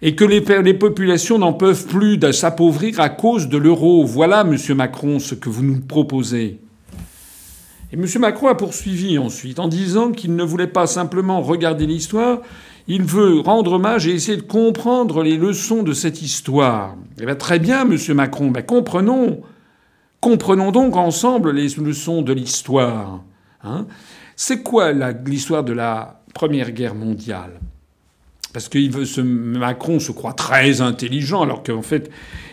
et 0.00 0.14
que 0.14 0.24
les, 0.24 0.74
populations 0.74 1.38
n'en 1.38 1.52
peuvent 1.52 1.86
plus 1.86 2.18
de 2.18 2.30
s'appauvrir 2.30 3.00
à 3.00 3.08
cause 3.08 3.48
de 3.48 3.58
l'euro. 3.58 4.04
Voilà, 4.04 4.44
monsieur 4.44 4.74
Macron, 4.74 5.18
ce 5.18 5.34
que 5.34 5.48
vous 5.48 5.64
nous 5.64 5.80
proposez. 5.80 6.60
Et 7.92 7.96
M. 7.96 8.06
Macron 8.20 8.48
a 8.48 8.54
poursuivi 8.54 9.18
ensuite 9.18 9.58
en 9.58 9.66
disant 9.66 10.12
qu'il 10.12 10.36
ne 10.36 10.44
voulait 10.44 10.66
pas 10.66 10.86
simplement 10.86 11.40
regarder 11.40 11.86
l'histoire, 11.86 12.42
il 12.86 13.02
veut 13.02 13.40
rendre 13.40 13.72
hommage 13.72 14.06
et 14.06 14.12
essayer 14.12 14.36
de 14.36 14.42
comprendre 14.42 15.22
les 15.22 15.36
leçons 15.36 15.82
de 15.82 15.92
cette 15.92 16.22
histoire. 16.22 16.96
Eh 17.20 17.26
bien, 17.26 17.34
très 17.34 17.58
bien, 17.58 17.84
Monsieur 17.84 18.14
Macron, 18.14 18.50
ben, 18.50 18.62
comprenons. 18.62 19.40
Comprenons 20.20 20.72
donc 20.72 20.96
ensemble 20.96 21.52
les 21.52 21.68
leçons 21.76 22.22
de 22.22 22.32
l'histoire. 22.32 23.22
Hein. 23.62 23.86
C'est 24.34 24.62
quoi 24.62 24.92
l'histoire 24.92 25.64
de 25.64 25.72
la 25.72 26.22
Première 26.34 26.72
Guerre 26.72 26.94
mondiale? 26.94 27.60
Parce 28.52 28.68
que 28.68 29.04
ce 29.04 29.20
Macron 29.20 30.00
se 30.00 30.10
croit 30.10 30.32
très 30.32 30.80
intelligent, 30.80 31.42
alors 31.42 31.62
qu'en 31.62 31.82
fait, 31.82 32.10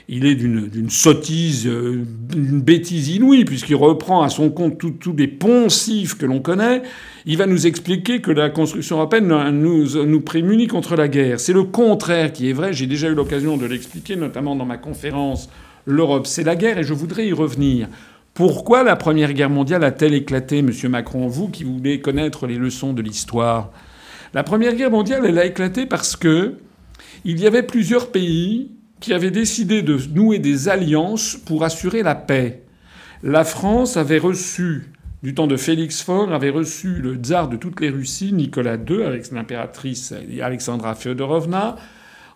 il 0.07 0.25
est 0.25 0.35
d'une 0.35 0.89
sottise, 0.89 1.65
euh, 1.65 2.03
d'une 2.29 2.61
bêtise 2.61 3.09
inouïe, 3.09 3.45
puisqu'il 3.45 3.75
reprend 3.75 4.21
à 4.21 4.29
son 4.29 4.49
compte 4.49 4.77
tous 4.77 5.15
les 5.15 5.27
poncifs 5.27 6.15
que 6.15 6.25
l'on 6.25 6.41
connaît. 6.41 6.83
Il 7.25 7.37
va 7.37 7.47
nous 7.47 7.65
expliquer 7.65 8.21
que 8.21 8.29
la 8.29 8.49
construction 8.49 8.97
européenne 8.97 9.27
nous, 9.51 10.05
nous 10.05 10.21
prémunit 10.21 10.67
contre 10.67 10.95
la 10.95 11.07
guerre. 11.07 11.39
C'est 11.39 11.53
le 11.53 11.63
contraire 11.63 12.33
qui 12.33 12.49
est 12.49 12.53
vrai. 12.53 12.73
J'ai 12.73 12.87
déjà 12.87 13.07
eu 13.09 13.15
l'occasion 13.15 13.57
de 13.57 13.65
l'expliquer, 13.65 14.15
notamment 14.15 14.55
dans 14.55 14.65
ma 14.65 14.77
conférence 14.77 15.49
L'Europe, 15.85 16.27
c'est 16.27 16.43
la 16.43 16.55
guerre, 16.55 16.79
et 16.79 16.83
je 16.83 16.93
voudrais 16.93 17.27
y 17.27 17.33
revenir. 17.33 17.87
Pourquoi 18.33 18.83
la 18.83 18.95
Première 18.95 19.33
Guerre 19.33 19.49
mondiale 19.49 19.83
a-t-elle 19.83 20.13
éclaté, 20.13 20.61
Monsieur 20.61 20.89
Macron, 20.89 21.27
vous 21.27 21.47
qui 21.47 21.63
voulez 21.63 22.01
connaître 22.01 22.47
les 22.47 22.57
leçons 22.57 22.91
de 22.91 23.01
l'histoire? 23.01 23.71
La 24.33 24.43
Première 24.43 24.75
Guerre 24.75 24.91
mondiale, 24.91 25.23
elle 25.25 25.39
a 25.39 25.45
éclaté 25.45 25.85
parce 25.85 26.15
que 26.15 26.55
il 27.23 27.39
y 27.39 27.47
avait 27.47 27.63
plusieurs 27.63 28.11
pays 28.11 28.71
qui 28.99 29.13
avaient 29.13 29.31
décidé 29.31 29.83
de 29.83 29.97
nouer 30.13 30.39
des 30.39 30.67
alliances 30.67 31.37
pour 31.45 31.63
assurer 31.63 32.03
la 32.03 32.15
paix. 32.15 32.63
La 33.23 33.43
France 33.43 33.95
avait 33.95 34.17
reçu, 34.17 34.91
du 35.23 35.33
temps 35.33 35.47
de 35.47 35.55
Félix 35.55 36.01
Faure, 36.01 36.33
avait 36.33 36.49
reçu 36.49 36.95
le 36.95 37.15
tsar 37.15 37.47
de 37.47 37.57
toutes 37.57 37.79
les 37.79 37.89
Russies, 37.89 38.33
Nicolas 38.33 38.75
II, 38.75 39.03
avec 39.03 39.31
l'impératrice 39.31 40.13
Alexandra 40.41 40.95
Feodorovna, 40.95 41.77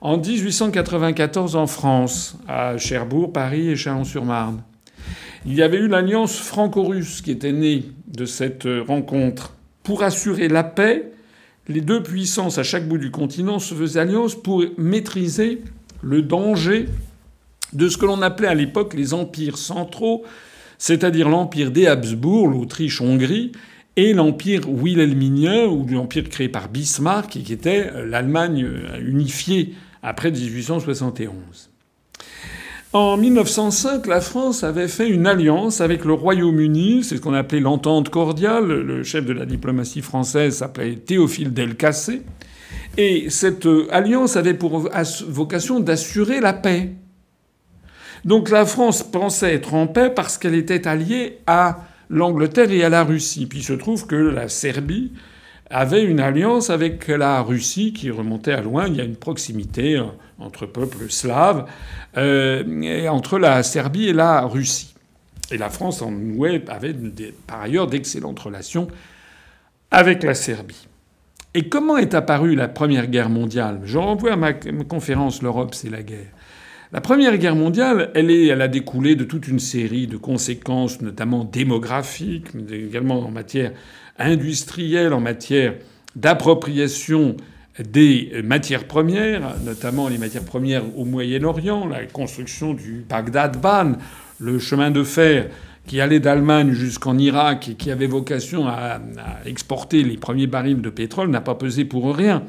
en 0.01 0.17
1894 0.17 1.55
en 1.55 1.67
France, 1.67 2.37
à 2.47 2.77
Cherbourg, 2.77 3.33
Paris 3.33 3.69
et 3.69 3.75
Chalon-sur-Marne. 3.75 4.63
Il 5.45 5.53
y 5.53 5.61
avait 5.61 5.77
eu 5.77 5.87
l'alliance 5.87 6.37
franco-russe 6.37 7.21
qui 7.21 7.31
était 7.31 7.51
née 7.51 7.85
de 8.07 8.25
cette 8.25 8.67
rencontre. 8.87 9.53
Pour 9.83 10.03
assurer 10.03 10.47
la 10.47 10.63
paix, 10.63 11.11
les 11.67 11.81
deux 11.81 12.01
puissances 12.01 12.57
à 12.57 12.63
chaque 12.63 12.87
bout 12.87 12.97
du 12.97 13.11
continent 13.11 13.59
se 13.59 13.73
faisaient 13.73 13.99
alliance 13.99 14.35
pour 14.35 14.63
maîtriser 14.77 15.61
le 16.01 16.21
danger 16.21 16.87
de 17.73 17.89
ce 17.89 17.97
que 17.97 18.05
l'on 18.05 18.21
appelait 18.21 18.47
à 18.47 18.55
l'époque 18.55 18.93
les 18.93 19.13
empires 19.13 19.57
centraux, 19.57 20.23
c'est-à-dire 20.77 21.29
l'empire 21.29 21.71
des 21.71 21.87
Habsbourg, 21.87 22.47
l'Autriche-Hongrie, 22.47 23.51
et 23.95 24.13
l'empire 24.13 24.61
wilhelminien, 24.69 25.65
ou 25.65 25.85
l'empire 25.85 26.29
créé 26.29 26.47
par 26.47 26.69
Bismarck, 26.69 27.31
qui 27.31 27.51
était 27.51 27.91
l'Allemagne 28.05 28.65
unifiée 29.01 29.73
après 30.03 30.31
1871. 30.31 31.69
En 32.91 33.17
1905, 33.17 34.07
la 34.07 34.19
France 34.19 34.63
avait 34.63 34.87
fait 34.87 35.07
une 35.07 35.27
alliance 35.27 35.79
avec 35.79 36.05
le 36.05 36.13
Royaume-Uni, 36.13 37.03
c'est 37.03 37.17
ce 37.17 37.21
qu'on 37.21 37.35
appelait 37.35 37.59
l'entente 37.59 38.09
cordiale. 38.09 38.65
Le 38.65 39.03
chef 39.03 39.25
de 39.25 39.33
la 39.33 39.45
diplomatie 39.45 40.01
française 40.01 40.57
s'appelait 40.57 40.95
Théophile 40.95 41.53
Delcassé. 41.53 42.23
Et 42.97 43.29
cette 43.29 43.67
alliance 43.91 44.37
avait 44.37 44.55
pour 44.55 44.89
vocation 45.27 45.79
d'assurer 45.79 46.39
la 46.39 46.53
paix. 46.53 46.93
Donc 48.25 48.49
la 48.49 48.65
France 48.65 49.03
pensait 49.03 49.53
être 49.53 49.75
en 49.75 49.85
paix 49.85 50.09
parce 50.09 50.39
qu'elle 50.39 50.55
était 50.55 50.87
alliée 50.87 51.37
à 51.45 51.85
l'Angleterre 52.09 52.71
et 52.71 52.83
à 52.83 52.89
la 52.89 53.03
Russie. 53.03 53.45
Puis 53.45 53.61
se 53.61 53.73
trouve 53.73 54.07
que 54.07 54.15
la 54.15 54.49
Serbie 54.49 55.11
avait 55.69 56.03
une 56.03 56.19
alliance 56.19 56.69
avec 56.69 57.07
la 57.07 57.41
Russie 57.41 57.93
qui 57.93 58.09
remontait 58.09 58.53
à 58.53 58.61
loin. 58.61 58.87
Il 58.87 58.95
y 58.95 59.01
a 59.01 59.03
une 59.03 59.15
proximité 59.15 59.97
euh, 59.97 60.05
entre 60.39 60.65
peuples 60.65 61.09
slaves, 61.09 61.65
euh, 62.17 62.81
et 62.81 63.07
entre 63.09 63.37
la 63.37 63.61
Serbie 63.63 64.09
et 64.09 64.13
la 64.13 64.41
Russie. 64.41 64.95
Et 65.51 65.57
la 65.57 65.69
France 65.69 66.01
en 66.01 66.11
nouait, 66.11 66.63
avait 66.67 66.95
par 67.47 67.61
ailleurs 67.61 67.87
d'excellentes 67.87 68.39
relations 68.39 68.87
avec 69.91 70.23
la 70.23 70.33
Serbie. 70.33 70.87
Et 71.55 71.67
comment 71.67 71.97
est 71.97 72.13
apparue 72.13 72.55
la 72.55 72.67
Première 72.67 73.07
Guerre 73.07 73.29
mondiale? 73.29 73.81
Je 73.83 73.97
renvoie 73.97 74.33
à 74.33 74.35
ma 74.35 74.53
conférence 74.53 75.41
L'Europe, 75.41 75.73
c'est 75.73 75.89
la 75.89 76.03
guerre. 76.03 76.31
La 76.91 77.01
Première 77.01 77.37
Guerre 77.37 77.55
mondiale, 77.55 78.11
elle, 78.15 78.31
est, 78.31 78.47
elle 78.47 78.61
a 78.61 78.67
découlé 78.67 79.15
de 79.15 79.23
toute 79.23 79.47
une 79.47 79.59
série 79.59 80.07
de 80.07 80.17
conséquences, 80.17 81.01
notamment 81.01 81.43
démographiques, 81.43 82.53
mais 82.53 82.79
également 82.79 83.19
en 83.19 83.31
matière 83.31 83.73
industrielle, 84.19 85.13
en 85.13 85.19
matière 85.19 85.75
d'appropriation 86.15 87.37
des 87.79 88.41
matières 88.43 88.85
premières, 88.85 89.55
notamment 89.63 90.09
les 90.09 90.17
matières 90.17 90.43
premières 90.43 90.83
au 90.97 91.05
Moyen-Orient, 91.05 91.87
la 91.87 92.05
construction 92.05 92.73
du 92.73 93.05
Bagdad-Ban, 93.09 93.93
le 94.39 94.59
chemin 94.59 94.91
de 94.91 95.03
fer 95.03 95.49
qui 95.89 96.01
allait 96.01 96.19
d'Allemagne 96.19 96.71
jusqu'en 96.73 97.17
Irak 97.17 97.69
et 97.69 97.73
qui 97.73 97.89
avait 97.89 98.05
vocation 98.05 98.67
à, 98.67 98.99
exporter 99.45 100.03
les 100.03 100.17
premiers 100.17 100.45
barils 100.45 100.81
de 100.81 100.89
pétrole 100.89 101.29
n'a 101.29 101.41
pas 101.41 101.55
pesé 101.55 101.83
pour 101.83 102.15
rien 102.15 102.43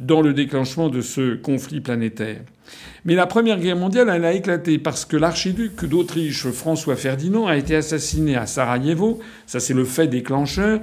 dans 0.00 0.20
le 0.20 0.32
déclenchement 0.32 0.88
de 0.88 1.00
ce 1.00 1.36
conflit 1.36 1.80
planétaire. 1.80 2.40
Mais 3.04 3.14
la 3.14 3.26
Première 3.26 3.58
Guerre 3.58 3.76
mondiale, 3.76 4.10
elle 4.14 4.24
a 4.24 4.32
éclaté 4.32 4.78
parce 4.78 5.04
que 5.04 5.16
l'archiduc 5.16 5.84
d'Autriche, 5.84 6.46
François 6.50 6.94
Ferdinand, 6.94 7.46
a 7.46 7.56
été 7.56 7.74
assassiné 7.74 8.36
à 8.36 8.46
Sarajevo. 8.46 9.18
Ça, 9.46 9.58
c'est 9.58 9.74
le 9.74 9.84
fait 9.84 10.06
déclencheur. 10.06 10.80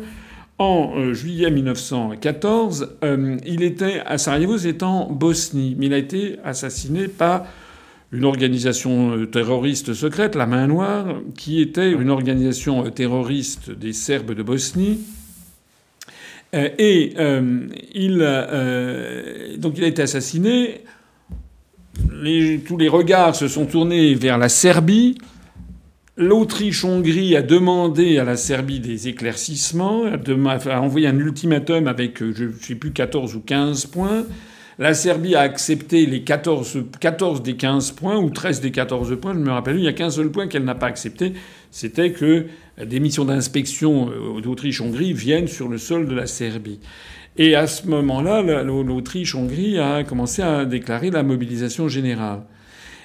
En 0.57 0.91
euh, 0.97 1.13
juillet 1.13 1.49
1914, 1.49 2.97
euh, 3.05 3.37
il 3.45 3.63
était 3.63 4.01
à 4.05 4.17
Sarajevo, 4.17 4.57
c'est 4.57 4.83
en 4.83 5.09
Bosnie, 5.09 5.77
mais 5.79 5.85
il 5.85 5.93
a 5.93 5.97
été 5.97 6.35
assassiné 6.43 7.07
par 7.07 7.45
une 8.11 8.25
organisation 8.25 9.15
euh, 9.15 9.25
terroriste 9.25 9.93
secrète, 9.93 10.35
la 10.35 10.45
Main 10.45 10.67
Noire, 10.67 11.21
qui 11.37 11.61
était 11.61 11.89
une 11.89 12.09
organisation 12.09 12.89
terroriste 12.89 13.71
des 13.71 13.93
Serbes 13.93 14.33
de 14.33 14.43
Bosnie, 14.43 14.99
et 16.51 17.13
il, 17.93 18.17
donc 19.59 19.77
il 19.77 19.83
a 19.83 19.87
été 19.87 20.01
assassiné 20.01 20.81
tous 22.65 22.77
les 22.77 22.87
regards 22.87 23.35
se 23.35 23.47
sont 23.47 23.65
tournés 23.65 24.13
vers 24.15 24.37
la 24.37 24.49
Serbie. 24.49 25.17
L'Autriche-Hongrie 26.17 27.37
a 27.37 27.41
demandé 27.41 28.17
à 28.17 28.25
la 28.25 28.35
Serbie 28.35 28.81
des 28.81 29.07
éclaircissements, 29.07 30.03
a, 30.05 30.81
envoyé 30.81 31.07
un 31.07 31.17
ultimatum 31.17 31.87
avec, 31.87 32.21
euh, 32.21 32.33
je 32.35 32.45
ne 32.45 32.51
sais 32.51 32.75
plus, 32.75 32.91
14 32.91 33.35
ou 33.35 33.39
15 33.39 33.85
points. 33.85 34.25
La 34.79 34.93
Serbie 34.93 35.35
a 35.35 35.41
accepté 35.41 36.05
les 36.05 36.23
14, 36.23 36.85
14 36.99 37.41
des 37.41 37.55
15 37.55 37.91
points, 37.91 38.17
ou 38.17 38.29
13 38.29 38.59
des 38.59 38.71
14 38.71 39.17
points, 39.19 39.33
je 39.33 39.39
me 39.39 39.51
rappelle, 39.51 39.77
il 39.77 39.81
n'y 39.81 39.87
a 39.87 39.93
qu'un 39.93 40.09
seul 40.09 40.29
point 40.29 40.47
qu'elle 40.47 40.65
n'a 40.65 40.75
pas 40.75 40.87
accepté, 40.87 41.33
c'était 41.71 42.11
que 42.11 42.47
des 42.85 42.99
missions 42.99 43.25
d'inspection 43.25 44.09
euh, 44.09 44.41
d'Autriche-Hongrie 44.41 45.13
viennent 45.13 45.47
sur 45.47 45.69
le 45.69 45.77
sol 45.77 46.05
de 46.07 46.15
la 46.15 46.27
Serbie. 46.27 46.79
Et 47.41 47.55
à 47.55 47.67
ce 47.67 47.87
moment-là, 47.87 48.41
l'Autriche-Hongrie 48.63 49.79
a 49.79 50.03
commencé 50.03 50.41
à 50.41 50.65
déclarer 50.65 51.09
la 51.09 51.23
mobilisation 51.23 51.87
générale. 51.87 52.41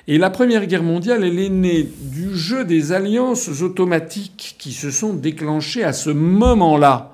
Et 0.09 0.18
la 0.18 0.29
Première 0.29 0.66
Guerre 0.66 0.83
mondiale, 0.83 1.23
elle 1.23 1.38
est 1.38 1.49
née 1.49 1.88
du 2.01 2.37
jeu 2.37 2.64
des 2.64 2.90
alliances 2.90 3.62
automatiques 3.62 4.57
qui 4.59 4.73
se 4.73 4.90
sont 4.90 5.14
déclenchées 5.14 5.85
à 5.85 5.92
ce 5.92 6.11
moment-là. 6.11 7.12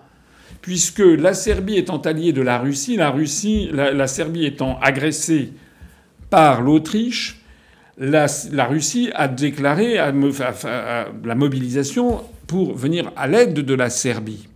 Puisque 0.62 1.00
la 1.00 1.34
Serbie 1.34 1.76
étant 1.76 1.98
alliée 1.98 2.32
de 2.32 2.40
la 2.40 2.58
Russie, 2.58 2.96
la, 2.96 3.10
Russie, 3.10 3.68
la, 3.70 4.06
Serbie 4.06 4.46
étant 4.46 4.78
agressée 4.80 5.52
par 6.30 6.62
l'Autriche, 6.62 7.42
la, 7.98 8.28
Russie 8.64 9.10
a 9.14 9.28
déclaré 9.28 9.96
la 9.96 11.34
mobilisation 11.34 12.22
pour 12.46 12.74
venir 12.74 13.12
à 13.14 13.28
l'aide 13.28 13.52
de 13.52 13.74
la 13.74 13.90
Serbie. 13.90 14.48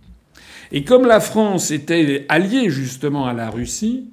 Et 0.75 0.83
comme 0.83 1.07
la 1.07 1.21
France 1.21 1.71
était 1.71 2.25
alliée 2.27 2.69
justement 2.69 3.25
à 3.27 3.33
la 3.33 3.49
Russie, 3.49 4.09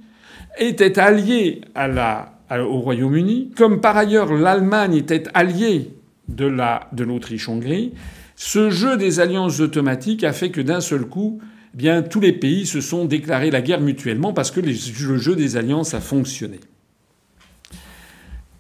était 0.56 0.96
alliée 0.96 1.60
au 1.76 2.78
Royaume-Uni, 2.78 3.50
comme 3.56 3.80
par 3.80 3.96
ailleurs 3.96 4.32
l'Allemagne 4.32 4.94
était 4.94 5.24
alliée 5.34 5.90
de, 6.28 6.54
de 6.92 7.04
l'Autriche-Hongrie, 7.04 7.94
ce 8.36 8.70
jeu 8.70 8.96
des 8.96 9.18
alliances 9.18 9.58
automatiques 9.58 10.22
a 10.22 10.32
fait 10.32 10.50
que 10.50 10.60
d'un 10.60 10.80
seul 10.80 11.04
coup, 11.04 11.40
eh 11.74 11.76
bien, 11.76 12.00
tous 12.00 12.20
les 12.20 12.32
pays 12.32 12.64
se 12.64 12.80
sont 12.80 13.06
déclarés 13.06 13.50
la 13.50 13.60
guerre 13.60 13.80
mutuellement 13.80 14.32
parce 14.32 14.52
que 14.52 14.60
le 14.60 15.18
jeu 15.18 15.34
des 15.34 15.56
alliances 15.56 15.94
a 15.94 16.00
fonctionné. 16.00 16.60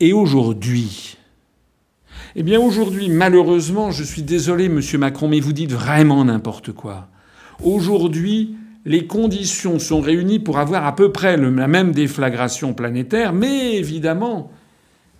Et 0.00 0.12
aujourd'hui, 0.12 1.18
eh 2.34 2.42
bien 2.42 2.58
aujourd'hui, 2.58 3.08
malheureusement, 3.08 3.92
je 3.92 4.02
suis 4.02 4.22
désolé, 4.22 4.68
monsieur 4.68 4.98
Macron, 4.98 5.28
mais 5.28 5.38
vous 5.38 5.52
dites 5.52 5.72
vraiment 5.72 6.24
n'importe 6.24 6.72
quoi. 6.72 7.11
Aujourd'hui, 7.64 8.56
les 8.84 9.06
conditions 9.06 9.78
sont 9.78 10.00
réunies 10.00 10.40
pour 10.40 10.58
avoir 10.58 10.84
à 10.84 10.96
peu 10.96 11.12
près 11.12 11.36
la 11.36 11.68
même 11.68 11.92
déflagration 11.92 12.74
planétaire, 12.74 13.32
mais 13.32 13.76
évidemment, 13.76 14.50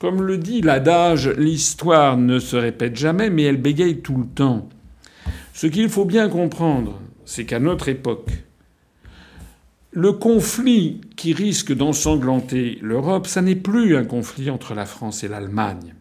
comme 0.00 0.22
le 0.22 0.38
dit 0.38 0.61
l'adage, 0.61 1.28
l'histoire 1.28 2.16
ne 2.16 2.40
se 2.40 2.57
répète 2.57 2.96
jamais, 2.96 3.31
mais 3.31 3.44
elle 3.44 3.61
bégaye 3.61 3.98
tout 3.98 4.16
le 4.16 4.26
temps. 4.26 4.68
Ce 5.55 5.68
qu'il 5.68 5.88
faut 5.88 6.05
bien 6.05 6.28
comprendre, 6.28 7.00
c'est 7.24 7.44
qu'à 7.44 7.61
notre 7.61 7.88
époque, 7.88 8.31
le 9.92 10.12
conflit 10.12 11.02
qui 11.16 11.35
risque 11.35 11.72
d'ensanglanter 11.72 12.78
l'Europe, 12.83 13.28
ça 13.28 13.42
n'est 13.42 13.55
plus 13.55 13.96
un 13.96 14.05
conflit 14.05 14.50
entre 14.50 14.74
la 14.74 14.87
France 14.87 15.22
et 15.22 15.28
l'Allemagne. 15.28 15.94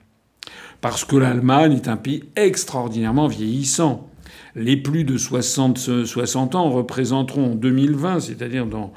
Parce 0.79 1.05
que 1.05 1.17
l'Allemagne 1.17 1.73
est 1.73 1.87
un 1.87 1.97
pays 1.97 2.23
extraordinairement 2.35 3.27
vieillissant 3.27 4.09
les 4.55 4.77
plus 4.77 5.03
de 5.03 5.17
60, 5.17 6.05
60 6.05 6.55
ans 6.55 6.69
représenteront 6.69 7.51
en 7.51 7.55
2020, 7.55 8.19
c'est-à-dire 8.19 8.65
dans, 8.65 8.91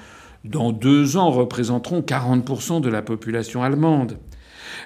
dans 0.45 0.73
deux 0.73 1.17
ans, 1.17 1.31
représenteront 1.31 2.01
40% 2.01 2.81
de 2.81 2.89
la 2.89 3.03
population 3.03 3.63
allemande. 3.63 4.19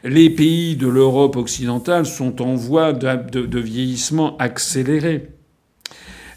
Les 0.04 0.30
pays 0.30 0.76
de 0.76 0.86
l'Europe 0.86 1.36
occidentale 1.36 2.06
sont 2.06 2.42
en 2.42 2.54
voie 2.54 2.92
de, 2.92 3.46
de 3.46 3.58
vieillissement 3.58 4.36
accéléré. 4.38 5.28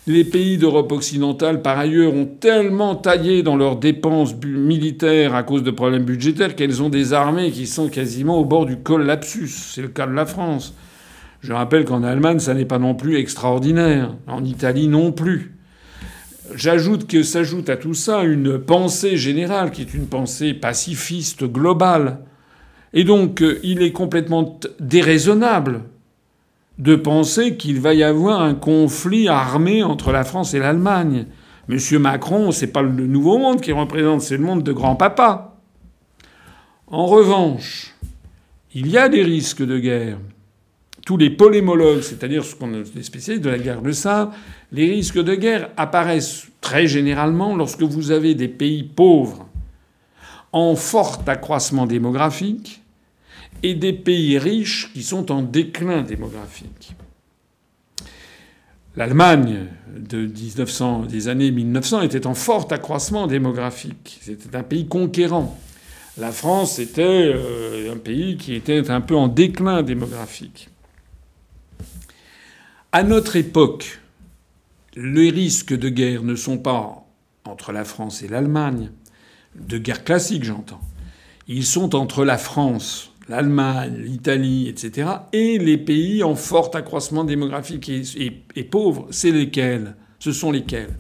Les 0.08 0.24
pays 0.24 0.58
d'Europe 0.58 0.92
occidentale, 0.94 1.62
par 1.62 1.78
ailleurs, 1.78 2.14
ont 2.14 2.26
tellement 2.26 2.96
taillé 2.96 3.44
dans 3.44 3.56
leurs 3.56 3.76
dépenses 3.76 4.34
militaires 4.44 5.36
à 5.36 5.44
cause 5.44 5.62
de 5.62 5.70
problèmes 5.70 6.06
budgétaires 6.06 6.56
qu'elles 6.56 6.82
ont 6.82 6.90
des 6.90 7.14
armées 7.14 7.52
qui 7.52 7.68
sont 7.68 7.88
quasiment 7.88 8.40
au 8.40 8.46
bord 8.46 8.66
du 8.66 8.78
collapsus. 8.78 9.50
C'est 9.50 9.84
le 9.84 9.90
cas 9.90 10.08
de 10.08 10.14
la 10.14 10.26
France. 10.26 10.74
Je 11.42 11.54
rappelle 11.54 11.86
qu'en 11.86 12.04
Allemagne, 12.04 12.40
ça 12.40 12.54
n'est 12.54 12.66
pas 12.66 12.80
non 12.80 12.94
plus 12.94 13.18
extraordinaire. 13.18 14.16
En 14.28 14.46
Italie 14.46 14.88
non 14.88 15.12
plus. 15.12 15.56
J'ajoute 16.54 17.08
que 17.08 17.24
s'ajoute 17.24 17.70
à 17.70 17.78
tout 17.78 17.94
ça 17.94 18.24
une 18.24 18.60
pensée 18.60 19.18
générale 19.18 19.72
qui 19.72 19.82
est 19.82 19.94
une 19.94 20.08
pensée 20.08 20.54
pacifiste 20.54 21.44
globale. 21.44 22.20
Et 22.94 23.04
donc, 23.04 23.42
euh, 23.42 23.60
il 23.64 23.82
est 23.82 23.92
complètement 23.92 24.60
déraisonnable 24.80 25.84
de 26.78 26.96
penser 26.96 27.58
qu'il 27.58 27.80
va 27.80 27.94
y 27.94 28.04
avoir 28.04 28.42
un 28.42 28.54
conflit 28.54 29.28
armé 29.28 29.84
entre 29.84 30.12
la 30.12 30.24
France 30.24 30.54
et 30.54 30.60
l'Allemagne. 30.60 31.26
Monsieur 31.68 32.00
Macron, 32.00 32.52
c'est 32.52 32.68
pas 32.68 32.82
le 32.82 33.08
nouveau 33.08 33.38
monde 33.38 33.62
qu'il 33.62 33.74
représente, 33.74 34.22
c'est 34.22 34.38
le 34.38 34.44
monde 34.44 34.64
de 34.64 34.74
grand-papa. 34.74 35.56
En 36.88 37.06
revanche, 37.06 37.96
il 38.74 38.88
y 38.88 38.98
a 38.98 39.10
des 39.10 39.24
risques 39.24 39.66
de 39.66 39.80
guerre. 39.80 40.18
Tous 41.12 41.18
les 41.18 41.30
polémologues, 41.30 42.04
c'est-à-dire 42.04 42.46
ce 42.46 42.56
qu'on 42.56 42.72
les 42.72 43.04
spécialistes 43.04 43.44
de 43.44 43.50
la 43.50 43.58
guerre 43.58 43.82
le 43.82 43.92
savent, 43.92 44.34
les 44.72 44.90
risques 44.90 45.22
de 45.22 45.36
guerre 45.36 45.70
apparaissent 45.76 46.48
très 46.62 46.88
généralement 46.88 47.54
lorsque 47.54 47.82
vous 47.82 48.12
avez 48.12 48.34
des 48.34 48.48
pays 48.48 48.84
pauvres 48.84 49.46
en 50.54 50.74
fort 50.78 51.22
accroissement 51.28 51.86
démographique 51.86 52.82
et 53.62 53.74
des 53.74 53.92
pays 53.92 54.38
riches 54.38 54.90
qui 54.94 55.04
sont 55.04 55.34
en 55.34 55.42
déclin 55.42 56.02
démographique. 56.02 56.94
L'Allemagne 58.96 59.66
de 59.94 60.28
1900, 60.28 61.08
des 61.08 61.28
années 61.28 61.52
1900 61.52 62.04
était 62.04 62.26
en 62.26 62.36
fort 62.36 62.70
accroissement 62.72 63.28
démographique. 63.28 64.18
C'était 64.22 64.56
un 64.56 64.64
pays 64.64 64.88
conquérant. 64.88 65.60
La 66.18 66.32
France 66.32 66.80
était 66.80 67.34
euh, 67.36 67.92
un 67.92 67.98
pays 67.98 68.38
qui 68.38 68.56
était 68.56 68.90
un 68.90 69.02
peu 69.02 69.18
en 69.18 69.28
déclin 69.28 69.84
démographique. 69.84 70.71
À 72.94 73.04
notre 73.04 73.38
époque, 73.38 74.02
les 74.96 75.30
risques 75.30 75.74
de 75.74 75.88
guerre 75.88 76.24
ne 76.24 76.36
sont 76.36 76.58
pas 76.58 77.08
entre 77.46 77.72
la 77.72 77.86
France 77.86 78.22
et 78.22 78.28
l'Allemagne, 78.28 78.92
de 79.56 79.78
guerre 79.78 80.04
classique 80.04 80.44
j'entends. 80.44 80.82
Ils 81.48 81.66
sont 81.66 81.96
entre 81.96 82.26
la 82.26 82.38
France, 82.38 83.14
l'Allemagne, 83.30 83.96
l'Italie, 83.96 84.68
etc., 84.68 85.10
et 85.32 85.58
les 85.58 85.78
pays 85.78 86.22
en 86.22 86.36
fort 86.36 86.76
accroissement 86.76 87.24
démographique 87.24 87.88
et, 87.88 88.64
pauvres. 88.64 89.08
C'est 89.10 89.32
lesquels? 89.32 89.96
Ce 90.20 90.34
sont 90.34 90.52
lesquels? 90.52 90.98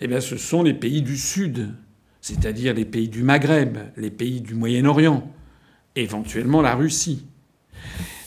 Eh 0.00 0.06
bien, 0.06 0.20
ce 0.20 0.36
sont 0.36 0.62
les 0.62 0.74
pays 0.74 1.02
du 1.02 1.16
Sud, 1.16 1.74
c'est-à-dire 2.20 2.72
les 2.72 2.84
pays 2.84 3.08
du 3.08 3.24
Maghreb, 3.24 3.78
les 3.96 4.12
pays 4.12 4.40
du 4.40 4.54
Moyen-Orient, 4.54 5.28
éventuellement 5.96 6.62
la 6.62 6.76
Russie. 6.76 7.26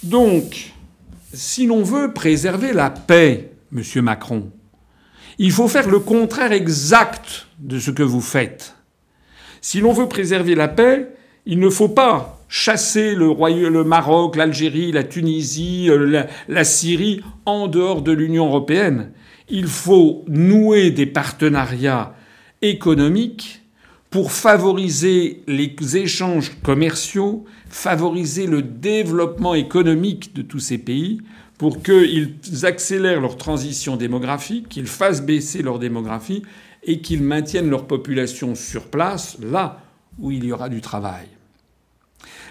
Donc, 0.03 0.73
si 1.33 1.65
l'on 1.65 1.83
veut 1.83 2.13
préserver 2.13 2.73
la 2.73 2.89
paix, 2.89 3.51
monsieur 3.71 4.01
Macron, 4.01 4.51
il 5.39 5.51
faut 5.51 5.67
faire 5.67 5.89
le 5.89 5.99
contraire 5.99 6.51
exact 6.51 7.47
de 7.59 7.79
ce 7.79 7.91
que 7.91 8.03
vous 8.03 8.21
faites. 8.21 8.75
Si 9.59 9.79
l'on 9.79 9.93
veut 9.93 10.07
préserver 10.07 10.53
la 10.53 10.67
paix, 10.67 11.09
il 11.45 11.59
ne 11.59 11.69
faut 11.69 11.89
pas 11.89 12.39
chasser 12.49 13.15
le, 13.15 13.29
Royaume, 13.29 13.83
Maroc, 13.83 14.35
l'Algérie, 14.35 14.91
la 14.91 15.03
Tunisie, 15.03 15.87
euh, 15.89 16.23
la 16.47 16.63
Syrie 16.63 17.21
en 17.45 17.67
dehors 17.67 18.03
de 18.03 18.11
l'Union 18.11 18.45
européenne. 18.45 19.11
Il 19.49 19.67
faut 19.67 20.23
nouer 20.27 20.91
des 20.91 21.07
partenariats 21.07 22.13
économiques 22.61 23.61
pour 24.11 24.31
favoriser 24.31 25.41
les 25.47 25.75
échanges 25.97 26.51
commerciaux, 26.61 27.45
favoriser 27.73 28.45
le 28.45 28.61
développement 28.61 29.55
économique 29.55 30.35
de 30.35 30.43
tous 30.43 30.59
ces 30.59 30.77
pays, 30.77 31.21
pour 31.57 31.81
qu'ils 31.81 32.35
accélèrent 32.63 33.19
leur 33.19 33.35
transition 33.35 33.95
démographique, 33.95 34.69
qu'ils 34.69 34.85
fassent 34.85 35.23
baisser 35.23 35.63
leur 35.63 35.79
démographie 35.79 36.43
et 36.83 37.01
qu'ils 37.01 37.23
maintiennent 37.23 37.71
leur 37.71 37.87
population 37.87 38.53
sur 38.53 38.83
place, 38.83 39.37
là 39.41 39.81
où 40.19 40.29
il 40.29 40.45
y 40.45 40.51
aura 40.51 40.69
du 40.69 40.81
travail. 40.81 41.25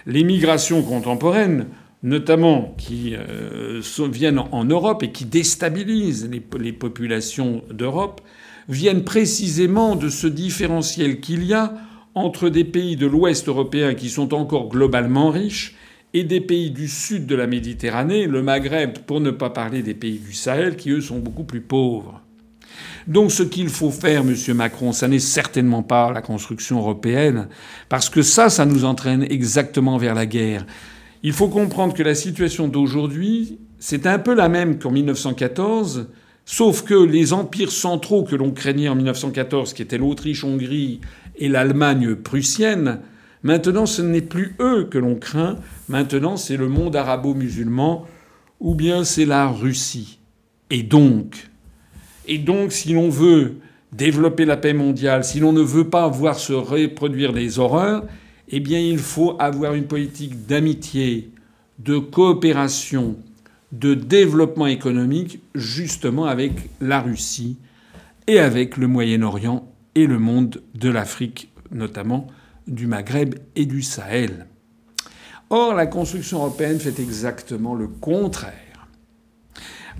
Les 0.06 0.24
migrations 0.24 0.82
contemporaines, 0.82 1.68
notamment 2.02 2.74
qui 2.76 3.14
euh, 3.14 3.80
viennent 4.10 4.40
en 4.40 4.64
Europe 4.64 5.04
et 5.04 5.12
qui 5.12 5.24
déstabilisent 5.24 6.28
les 6.58 6.72
populations 6.72 7.62
d'Europe, 7.70 8.22
viennent 8.68 9.04
précisément 9.04 9.94
de 9.94 10.08
ce 10.08 10.26
différentiel 10.26 11.20
qu'il 11.20 11.44
y 11.44 11.54
a 11.54 11.74
entre 12.14 12.48
des 12.48 12.64
pays 12.64 12.96
de 12.96 13.06
l'Ouest 13.06 13.48
européen 13.48 13.94
qui 13.94 14.08
sont 14.08 14.34
encore 14.34 14.68
globalement 14.68 15.30
riches 15.30 15.74
et 16.14 16.24
des 16.24 16.40
pays 16.40 16.70
du 16.70 16.88
sud 16.88 17.26
de 17.26 17.34
la 17.34 17.46
Méditerranée, 17.46 18.26
le 18.26 18.42
Maghreb, 18.42 18.98
pour 19.06 19.20
ne 19.20 19.30
pas 19.30 19.50
parler 19.50 19.82
des 19.82 19.94
pays 19.94 20.18
du 20.18 20.34
Sahel, 20.34 20.76
qui 20.76 20.90
eux 20.90 21.00
sont 21.00 21.18
beaucoup 21.18 21.44
plus 21.44 21.62
pauvres. 21.62 22.20
Donc 23.06 23.32
ce 23.32 23.42
qu'il 23.42 23.68
faut 23.68 23.90
faire, 23.90 24.22
Monsieur 24.22 24.54
Macron, 24.54 24.92
ça 24.92 25.08
n'est 25.08 25.18
certainement 25.18 25.82
pas 25.82 26.12
la 26.12 26.20
construction 26.20 26.78
européenne, 26.78 27.48
parce 27.88 28.10
que 28.10 28.22
ça, 28.22 28.50
ça 28.50 28.66
nous 28.66 28.84
entraîne 28.84 29.26
exactement 29.28 29.96
vers 29.96 30.14
la 30.14 30.26
guerre. 30.26 30.66
Il 31.22 31.32
faut 31.32 31.48
comprendre 31.48 31.94
que 31.94 32.02
la 32.02 32.14
situation 32.14 32.68
d'aujourd'hui, 32.68 33.58
c'est 33.78 34.06
un 34.06 34.18
peu 34.18 34.34
la 34.34 34.48
même 34.48 34.78
qu'en 34.78 34.90
1914, 34.90 36.08
Sauf 36.44 36.82
que 36.82 36.94
les 36.94 37.32
empires 37.32 37.70
centraux 37.70 38.24
que 38.24 38.34
l'on 38.34 38.50
craignait 38.50 38.88
en 38.88 38.96
1914, 38.96 39.74
qui 39.74 39.82
étaient 39.82 39.98
l'Autriche-Hongrie 39.98 41.00
et 41.42 41.48
l'Allemagne 41.48 42.14
prussienne, 42.14 43.00
maintenant 43.42 43.84
ce 43.84 44.00
n'est 44.00 44.20
plus 44.20 44.54
eux 44.60 44.84
que 44.84 44.96
l'on 44.96 45.16
craint, 45.16 45.56
maintenant 45.88 46.36
c'est 46.36 46.56
le 46.56 46.68
monde 46.68 46.94
arabo-musulman 46.94 48.06
ou 48.60 48.76
bien 48.76 49.02
c'est 49.02 49.24
la 49.24 49.48
Russie. 49.48 50.20
Et 50.70 50.84
donc, 50.84 51.50
et 52.28 52.38
donc 52.38 52.70
si 52.70 52.92
l'on 52.92 53.08
veut 53.08 53.56
développer 53.90 54.44
la 54.44 54.56
paix 54.56 54.72
mondiale, 54.72 55.24
si 55.24 55.40
l'on 55.40 55.52
ne 55.52 55.62
veut 55.62 55.90
pas 55.90 56.06
voir 56.06 56.38
se 56.38 56.52
reproduire 56.52 57.32
des 57.32 57.58
horreurs, 57.58 58.04
eh 58.48 58.60
bien 58.60 58.78
il 58.78 58.98
faut 59.00 59.34
avoir 59.40 59.74
une 59.74 59.88
politique 59.88 60.46
d'amitié, 60.46 61.32
de 61.80 61.98
coopération, 61.98 63.16
de 63.72 63.94
développement 63.94 64.68
économique 64.68 65.40
justement 65.56 66.26
avec 66.26 66.52
la 66.80 67.00
Russie 67.00 67.56
et 68.28 68.38
avec 68.38 68.76
le 68.76 68.86
Moyen-Orient 68.86 69.71
et 69.94 70.06
le 70.06 70.18
monde 70.18 70.62
de 70.74 70.88
l'Afrique, 70.88 71.52
notamment 71.70 72.26
du 72.66 72.86
Maghreb 72.86 73.34
et 73.56 73.66
du 73.66 73.82
Sahel. 73.82 74.46
Or, 75.50 75.74
la 75.74 75.86
construction 75.86 76.38
européenne 76.38 76.80
fait 76.80 76.98
exactement 76.98 77.74
le 77.74 77.86
contraire. 77.86 78.54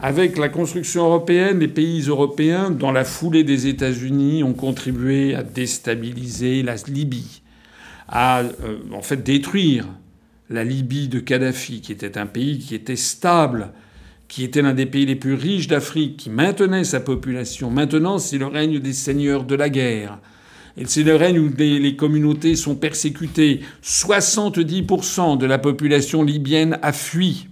Avec 0.00 0.38
la 0.38 0.48
construction 0.48 1.04
européenne, 1.04 1.58
les 1.58 1.68
pays 1.68 2.00
européens, 2.08 2.70
dans 2.70 2.90
la 2.90 3.04
foulée 3.04 3.44
des 3.44 3.66
États-Unis, 3.66 4.42
ont 4.42 4.54
contribué 4.54 5.34
à 5.34 5.42
déstabiliser 5.42 6.62
la 6.62 6.76
Libye, 6.88 7.42
à 8.08 8.40
euh, 8.40 8.78
en 8.92 9.02
fait 9.02 9.22
détruire 9.22 9.86
la 10.48 10.64
Libye 10.64 11.08
de 11.08 11.20
Kadhafi, 11.20 11.82
qui 11.82 11.92
était 11.92 12.18
un 12.18 12.26
pays 12.26 12.58
qui 12.58 12.74
était 12.74 12.96
stable, 12.96 13.72
qui 14.32 14.44
était 14.44 14.62
l'un 14.62 14.72
des 14.72 14.86
pays 14.86 15.04
les 15.04 15.14
plus 15.14 15.34
riches 15.34 15.66
d'Afrique, 15.66 16.16
qui 16.16 16.30
maintenait 16.30 16.84
sa 16.84 17.00
population. 17.00 17.70
Maintenant, 17.70 18.16
c'est 18.16 18.38
le 18.38 18.46
règne 18.46 18.78
des 18.78 18.94
seigneurs 18.94 19.44
de 19.44 19.54
la 19.54 19.68
guerre. 19.68 20.20
C'est 20.86 21.02
le 21.02 21.16
règne 21.16 21.38
où 21.38 21.52
les 21.58 21.96
communautés 21.96 22.56
sont 22.56 22.74
persécutées. 22.74 23.60
70% 23.84 25.36
de 25.36 25.44
la 25.44 25.58
population 25.58 26.22
libyenne 26.22 26.78
a 26.80 26.94
fui. 26.94 27.48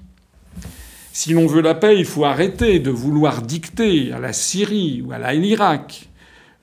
Si 1.12 1.34
l'on 1.34 1.46
veut 1.46 1.60
la 1.60 1.74
paix, 1.74 1.98
il 1.98 2.06
faut 2.06 2.24
arrêter 2.24 2.78
de 2.78 2.90
vouloir 2.90 3.42
dicter 3.42 4.10
à 4.12 4.18
la 4.18 4.32
Syrie 4.32 5.02
ou 5.06 5.12
à 5.12 5.34
l'Irak 5.34 6.08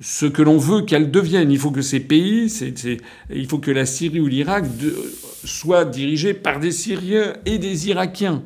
ce 0.02 0.26
que 0.26 0.42
l'on 0.42 0.58
veut 0.58 0.82
qu'elles 0.82 1.12
deviennent. 1.12 1.52
Il 1.52 1.60
faut 1.60 1.70
que 1.70 1.84
ces 1.84 2.00
pays, 2.00 2.52
il 3.30 3.48
faut 3.48 3.60
que 3.60 3.70
la 3.70 3.86
Syrie 3.86 4.20
ou 4.20 4.26
l'Irak 4.26 4.66
soient 5.44 5.86
dirigés 5.86 6.34
par 6.34 6.60
des 6.60 6.72
Syriens 6.72 7.34
et 7.46 7.60
des 7.60 7.90
Irakiens. 7.90 8.42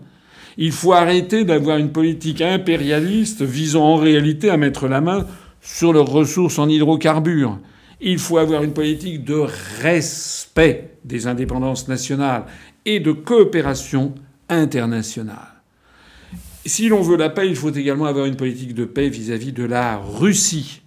Il 0.58 0.72
faut 0.72 0.94
arrêter 0.94 1.44
d'avoir 1.44 1.78
une 1.78 1.92
politique 1.92 2.42
impérialiste 2.42 3.42
visant 3.42 3.84
en 3.84 3.96
réalité 3.96 4.50
à 4.50 4.58
mettre 4.58 4.88
la 4.88 5.02
main 5.02 5.26
sur 5.62 5.94
leurs 5.94 6.10
ressources 6.10 6.60
en 6.60 6.68
hydrocarbures. 6.68 7.60
Il 8.02 8.20
faut 8.20 8.38
avoir 8.38 8.64
une 8.64 8.74
politique 8.74 9.24
de 9.24 9.46
respect 9.82 10.98
des 11.06 11.28
indépendances 11.28 11.88
nationales 11.88 12.46
et 12.86 13.00
de 13.00 13.12
coopération 13.12 14.14
internationale. 14.50 15.62
Si 16.66 16.90
l'on 16.90 17.02
veut 17.02 17.18
la 17.18 17.30
paix, 17.30 17.48
il 17.48 17.56
faut 17.56 17.72
également 17.72 18.06
avoir 18.06 18.26
une 18.26 18.36
politique 18.36 18.76
de 18.76 18.86
paix 18.86 19.10
vis-à-vis 19.10 19.52
de 19.52 19.64
la 19.64 19.98
Russie. 19.98 20.81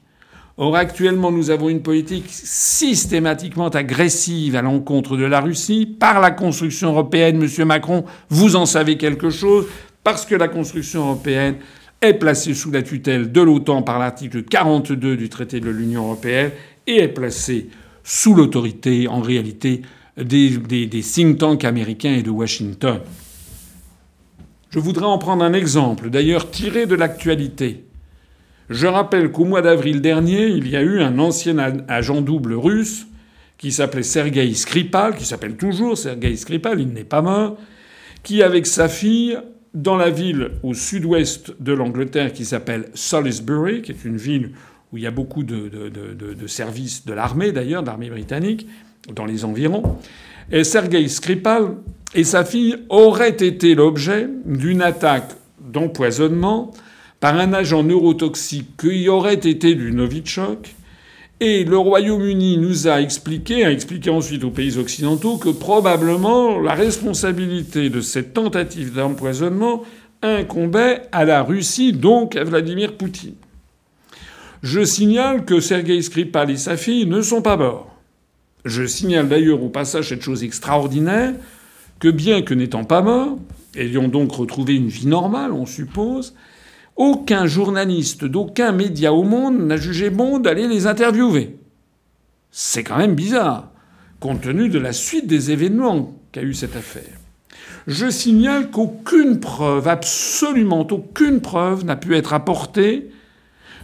Or, 0.57 0.77
actuellement, 0.77 1.33
nous 1.33 1.51
avons 1.51 1.69
une 1.69 1.83
politique 1.83 2.27
systématiquement 2.29 3.69
agressive 3.69 4.55
à 4.55 4.63
l'encontre 4.63 5.17
de 5.17 5.25
la 5.25 5.41
Russie 5.41 5.85
par 5.85 6.21
la 6.21 6.31
construction 6.31 6.91
européenne. 6.91 7.39
Monsieur 7.39 7.65
Macron, 7.65 8.05
vous 8.29 8.55
en 8.55 8.65
savez 8.65 8.97
quelque 8.97 9.31
chose, 9.31 9.67
parce 10.05 10.25
que 10.25 10.37
la 10.37 10.47
construction 10.47 11.01
européenne 11.07 11.57
est 12.01 12.15
placée 12.15 12.55
sous 12.55 12.71
la 12.71 12.83
tutelle 12.83 13.33
de 13.33 13.41
l'OTAN 13.41 13.83
par 13.83 13.99
l'article 13.99 14.45
42 14.45 15.17
du 15.17 15.29
traité 15.29 15.59
de 15.59 15.71
l'Union 15.71 16.05
européenne 16.05 16.53
et 16.87 16.99
est 16.99 17.09
placée 17.09 17.71
sous 18.05 18.35
l'autorité, 18.35 19.09
en 19.09 19.21
réalité, 19.21 19.83
des, 20.17 20.51
des, 20.51 21.01
think 21.01 21.39
tanks 21.39 21.65
américains 21.65 22.15
et 22.15 22.23
de 22.23 22.31
Washington. 22.31 23.01
Je 24.71 24.79
voudrais 24.79 25.07
en 25.07 25.19
prendre 25.19 25.43
un 25.43 25.53
exemple, 25.53 26.11
d'ailleurs 26.11 26.51
tiré 26.51 26.87
de 26.87 26.95
l'actualité. 26.95 27.84
Je 28.75 28.89
rappelle 28.89 29.31
qu'au 29.31 29.45
mois 29.45 29.62
d'avril 29.62 30.01
dernier, 30.01 30.49
il 30.49 30.68
y 30.68 30.75
a 30.75 30.83
eu 30.83 31.01
un 31.01 31.20
ancien 31.20 31.59
agent 31.87 32.20
double 32.22 32.55
russe 32.55 33.07
qui 33.57 33.70
s'appelait 33.70 34.03
Sergei 34.03 34.53
Skripal, 34.53 35.14
qui 35.14 35.25
s'appelle 35.25 35.55
toujours 35.55 35.97
Sergei 35.97 36.35
Skripal, 36.35 36.81
il 36.81 36.89
n'est 36.89 37.05
pas 37.05 37.22
mort, 37.22 37.57
qui, 38.25 38.43
avec 38.43 38.66
sa 38.66 38.89
fille, 38.89 39.39
dans 39.75 39.97
la 39.97 40.11
ville 40.11 40.51
au 40.64 40.75
sud-ouest 40.75 41.55
de 41.61 41.72
l'Angleterre 41.72 42.33
qui 42.33 42.45
s'appelle 42.45 42.87
Salisbury, 42.95 43.81
qui 43.81 43.93
est 43.93 44.05
une 44.05 44.16
ville 44.16 44.51
où 44.93 44.97
il 44.97 45.05
y 45.05 45.07
a 45.07 45.12
beaucoup 45.12 45.45
de, 45.45 45.70
services 46.49 47.07
de 47.07 47.12
l'armée 47.12 47.53
d'ailleurs, 47.53 47.85
d'armée 47.85 48.11
britannique, 48.11 48.66
dans 49.14 49.25
les 49.25 49.45
environs, 49.45 49.99
Et 50.51 50.64
Sergei 50.64 51.07
Skripal 51.07 51.77
et 52.12 52.25
sa 52.25 52.45
fille 52.45 52.75
auraient 52.89 53.29
été 53.29 53.77
l'objet 53.77 54.29
d'une 54.45 54.83
attaque 54.83 55.31
d'empoisonnement 55.61 56.72
par 57.25 57.39
un 57.39 57.55
agent 57.55 57.85
neurotoxique 57.85 58.77
qui 58.77 59.09
aurait 59.09 59.33
été 59.33 59.75
du 59.75 59.93
Novichok. 59.93 60.75
Et 61.41 61.64
le 61.64 61.79
Royaume-Uni 61.79 62.59
nous 62.59 62.87
a 62.87 63.01
expliqué, 63.01 63.64
a 63.64 63.72
expliqué 63.72 64.11
ensuite 64.11 64.45
aux 64.45 64.51
pays 64.51 64.77
occidentaux 64.77 65.39
que 65.39 65.49
probablement 65.49 66.61
la 66.61 66.75
responsabilité 66.75 67.89
de 67.89 68.03
cette 68.03 68.35
tentative 68.35 68.93
d'empoisonnement 68.93 69.85
incombait 70.20 71.01
à 71.12 71.25
la 71.25 71.43
Russie, 71.43 71.95
donc 71.95 72.37
à 72.37 72.45
Vladimir 72.45 72.99
Poutine. 72.99 73.37
Je 74.62 74.85
signale 74.85 75.47
que 75.47 75.61
Sergei 75.61 76.03
Skripal 76.03 76.51
et 76.51 76.59
sa 76.59 76.77
fille 76.77 77.07
ne 77.07 77.22
sont 77.22 77.41
pas 77.41 77.57
morts. 77.57 77.97
Je 78.66 78.85
signale 78.85 79.31
d'ailleurs 79.31 79.62
au 79.62 79.70
passage 79.70 80.11
cette 80.11 80.20
chose 80.20 80.45
extraordinaire 80.45 81.33
que 82.01 82.09
bien 82.09 82.43
que 82.43 82.53
n'étant 82.53 82.85
pas 82.85 83.01
morts, 83.01 83.39
ayant 83.77 84.09
donc 84.09 84.31
retrouvé 84.33 84.75
une 84.77 84.89
vie 84.89 85.07
normale, 85.07 85.53
on 85.53 85.64
suppose, 85.64 86.35
aucun 86.97 87.47
journaliste 87.47 88.25
d'aucun 88.25 88.73
média 88.73 89.13
au 89.13 89.25
monde 89.25 89.59
n'a 89.59 89.77
jugé 89.77 90.11
bon 90.11 90.39
d'aller 90.39 90.69
les 90.69 90.87
interviewer. 90.87 91.57
C'est 92.51 92.85
quand 92.85 92.99
même 92.99 93.15
bizarre, 93.15 93.71
compte 94.21 94.43
tenu 94.43 94.69
de 94.69 94.79
la 94.79 94.93
suite 94.93 95.27
des 95.27 95.51
événements 95.51 96.15
qu'a 96.33 96.43
eu 96.43 96.55
cette 96.55 96.77
affaire. 96.77 97.19
Je 97.87 98.09
signale 98.09 98.71
qu'aucune 98.71 99.41
preuve, 99.41 99.89
absolument 99.89 100.87
aucune 100.91 101.41
preuve, 101.41 101.85
n'a 101.85 101.97
pu 101.97 102.15
être 102.15 102.33
apportée 102.33 103.11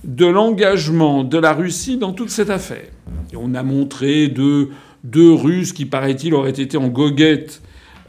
de 0.05 0.27
l'engagement 0.27 1.25
de 1.25 1.37
la 1.37 1.53
Russie 1.53 1.99
dans 1.99 2.13
toute 2.13 2.31
cette 2.31 2.49
affaire. 2.49 2.89
on 3.37 3.55
a 3.55 3.63
montré 3.63 4.29
deux, 4.29 4.71
deux 5.05 5.33
Russes 5.33 5.73
qui, 5.73 5.85
paraît-il, 5.85 6.33
auraient 6.33 6.51
été 6.51 6.79
en 6.79 6.89
goguette 6.89 7.61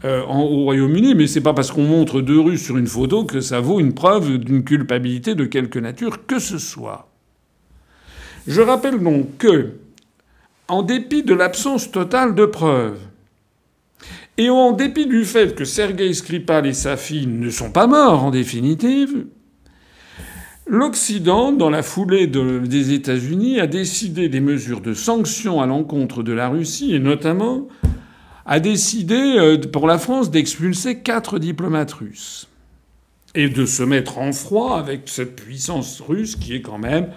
euh, 0.04 0.22
au 0.22 0.64
Royaume-Uni, 0.64 1.14
mais 1.14 1.26
c'est 1.26 1.40
pas 1.40 1.54
parce 1.54 1.70
qu'on 1.70 1.84
montre 1.84 2.20
deux 2.20 2.40
Russes 2.40 2.64
sur 2.64 2.76
une 2.76 2.88
photo 2.88 3.24
que 3.24 3.40
ça 3.40 3.60
vaut 3.60 3.78
une 3.78 3.94
preuve 3.94 4.38
d'une 4.38 4.64
culpabilité 4.64 5.34
de 5.34 5.44
quelque 5.44 5.78
nature 5.78 6.26
que 6.26 6.38
ce 6.38 6.58
soit. 6.58 7.08
Je 8.46 8.60
rappelle 8.60 9.00
donc 9.00 9.38
que, 9.38 9.74
en 10.66 10.82
dépit 10.82 11.22
de 11.22 11.34
l'absence 11.34 11.92
totale 11.92 12.34
de 12.34 12.46
preuves, 12.46 12.98
et 14.38 14.50
en 14.50 14.72
dépit 14.72 15.06
du 15.06 15.24
fait 15.24 15.54
que 15.54 15.64
Sergei 15.64 16.12
Skripal 16.12 16.66
et 16.66 16.72
sa 16.72 16.96
fille 16.96 17.26
ne 17.26 17.50
sont 17.50 17.70
pas 17.70 17.86
morts 17.86 18.24
en 18.24 18.30
définitive, 18.30 19.26
l'Occident, 20.66 21.52
dans 21.52 21.70
la 21.70 21.82
foulée 21.82 22.26
des 22.26 22.92
États-Unis, 22.92 23.60
a 23.60 23.66
décidé 23.66 24.28
des 24.28 24.40
mesures 24.40 24.80
de 24.80 24.94
sanctions 24.94 25.60
à 25.60 25.66
l'encontre 25.66 26.22
de 26.22 26.32
la 26.32 26.48
Russie, 26.48 26.94
et 26.94 26.98
notamment 26.98 27.68
a 28.46 28.60
décidé 28.60 29.36
euh, 29.38 29.58
pour 29.58 29.86
la 29.86 29.98
France 29.98 30.30
d'expulser 30.30 30.98
quatre 30.98 31.38
diplomates 31.38 31.92
russes 31.92 32.48
et 33.34 33.48
de 33.48 33.64
se 33.64 33.82
mettre 33.82 34.18
en 34.18 34.32
froid 34.32 34.78
avec 34.78 35.02
cette 35.06 35.36
puissance 35.36 36.00
russe 36.00 36.36
qui 36.36 36.54
est 36.54 36.62
quand 36.62 36.78
même 36.78 37.08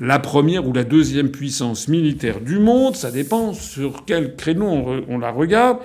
la 0.00 0.18
première 0.18 0.66
ou 0.66 0.72
la 0.72 0.84
deuxième 0.84 1.30
puissance 1.30 1.88
militaire 1.88 2.40
du 2.40 2.58
monde. 2.58 2.94
Ça 2.94 3.10
dépend 3.10 3.52
sur 3.52 4.04
quel 4.04 4.36
créneau 4.36 5.02
on, 5.08 5.18
la 5.18 5.30
regarde. 5.30 5.78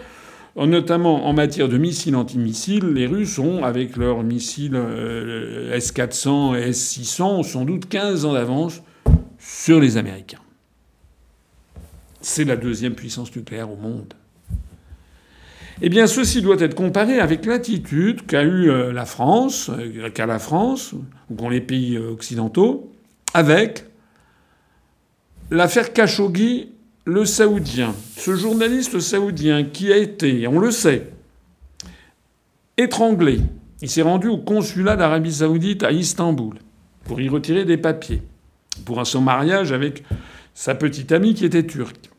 Notamment 0.57 1.27
en 1.27 1.33
matière 1.33 1.69
de 1.69 1.77
missiles 1.77 2.15
antimissiles, 2.17 2.87
les 2.87 3.07
Russes 3.07 3.39
ont, 3.39 3.63
avec 3.63 3.95
leurs 3.95 4.21
missiles 4.21 4.75
euh, 4.75 5.73
S-400 5.73 6.59
et 6.59 6.69
S-600, 6.69 7.43
sans 7.43 7.63
doute 7.63 7.87
15 7.87 8.25
ans 8.25 8.33
d'avance 8.33 8.81
sur 9.39 9.79
les 9.79 9.95
Américains. 9.95 10.41
C'est 12.19 12.43
la 12.43 12.57
deuxième 12.57 12.95
puissance 12.95 13.33
nucléaire 13.33 13.71
au 13.71 13.77
monde. 13.77 14.13
Eh 15.81 15.89
bien, 15.89 16.07
ceci 16.07 16.41
doit 16.41 16.59
être 16.59 16.75
comparé 16.75 17.19
avec 17.19 17.45
l'attitude 17.45 18.25
qu'a 18.25 18.43
eu 18.43 18.69
euh, 18.69 18.91
la 18.91 19.05
France, 19.05 19.69
euh, 19.69 20.09
qu'a 20.09 20.25
la 20.25 20.39
France, 20.39 20.93
ou 21.29 21.35
qu'ont 21.35 21.49
les 21.49 21.61
pays 21.61 21.95
euh, 21.95 22.11
occidentaux, 22.11 22.91
avec 23.33 23.85
l'affaire 25.49 25.93
Khashoggi, 25.93 26.69
le 27.05 27.25
saoudien. 27.25 27.95
Ce 28.17 28.35
journaliste 28.35 28.99
saoudien 28.99 29.63
qui 29.63 29.91
a 29.91 29.97
été, 29.97 30.47
on 30.47 30.59
le 30.59 30.71
sait, 30.71 31.11
étranglé. 32.77 33.39
Il 33.81 33.89
s'est 33.89 34.03
rendu 34.03 34.27
au 34.27 34.37
consulat 34.37 34.95
d'Arabie 34.95 35.33
saoudite 35.33 35.83
à 35.83 35.91
Istanbul 35.91 36.55
pour 37.05 37.19
y 37.19 37.27
retirer 37.27 37.65
des 37.65 37.77
papiers, 37.77 38.21
pour 38.85 39.05
son 39.07 39.21
mariage 39.21 39.71
avec 39.71 40.03
sa 40.53 40.75
petite 40.75 41.11
amie 41.11 41.33
qui 41.33 41.45
était 41.45 41.65
turque. 41.65 42.10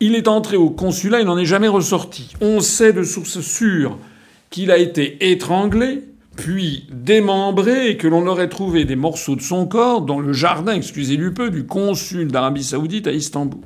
Il 0.00 0.14
est 0.14 0.28
entré 0.28 0.56
au 0.56 0.70
consulat, 0.70 1.20
il 1.20 1.26
n'en 1.26 1.38
est 1.38 1.44
jamais 1.44 1.68
ressorti. 1.68 2.32
On 2.40 2.60
sait 2.60 2.92
de 2.92 3.02
sources 3.02 3.40
sûres 3.40 3.98
qu'il 4.50 4.70
a 4.70 4.78
été 4.78 5.30
étranglé, 5.30 6.04
puis 6.36 6.86
démembré, 6.92 7.90
et 7.90 7.96
que 7.96 8.06
l'on 8.06 8.26
aurait 8.28 8.48
trouvé 8.48 8.84
des 8.84 8.94
morceaux 8.94 9.34
de 9.34 9.42
son 9.42 9.66
corps 9.66 10.02
dans 10.02 10.20
le 10.20 10.32
jardin, 10.32 10.74
excusez 10.74 11.16
du 11.16 11.32
peu, 11.32 11.50
du 11.50 11.66
consul 11.66 12.28
d'Arabie 12.28 12.62
saoudite 12.62 13.08
à 13.08 13.12
Istanbul. 13.12 13.60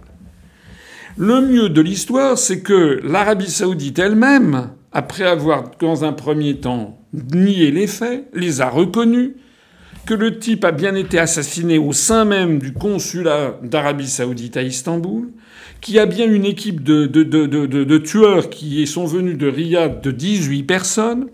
Le 1.18 1.42
mieux 1.42 1.68
de 1.68 1.82
l'histoire, 1.82 2.38
c'est 2.38 2.62
que 2.62 3.00
l'Arabie 3.04 3.50
saoudite 3.50 3.98
elle-même, 3.98 4.70
après 4.90 5.24
avoir, 5.24 5.70
dans 5.78 6.04
un 6.04 6.12
premier 6.12 6.56
temps, 6.60 6.98
nié 7.12 7.70
les 7.70 7.86
faits, 7.86 8.28
les 8.32 8.62
a 8.62 8.70
reconnus, 8.70 9.32
que 10.06 10.14
le 10.14 10.38
type 10.38 10.64
a 10.64 10.72
bien 10.72 10.94
été 10.94 11.18
assassiné 11.18 11.76
au 11.76 11.92
sein 11.92 12.24
même 12.24 12.58
du 12.58 12.72
consulat 12.72 13.58
d'Arabie 13.62 14.08
saoudite 14.08 14.56
à 14.56 14.62
Istanbul, 14.62 15.28
qu'il 15.82 15.96
y 15.96 15.98
a 15.98 16.06
bien 16.06 16.30
une 16.30 16.46
équipe 16.46 16.82
de, 16.82 17.98
tueurs 17.98 18.48
qui 18.48 18.86
sont 18.86 19.04
venus 19.04 19.36
de 19.36 19.48
Riyad 19.48 20.00
de 20.00 20.10
18 20.12 20.62
personnes. 20.62 21.26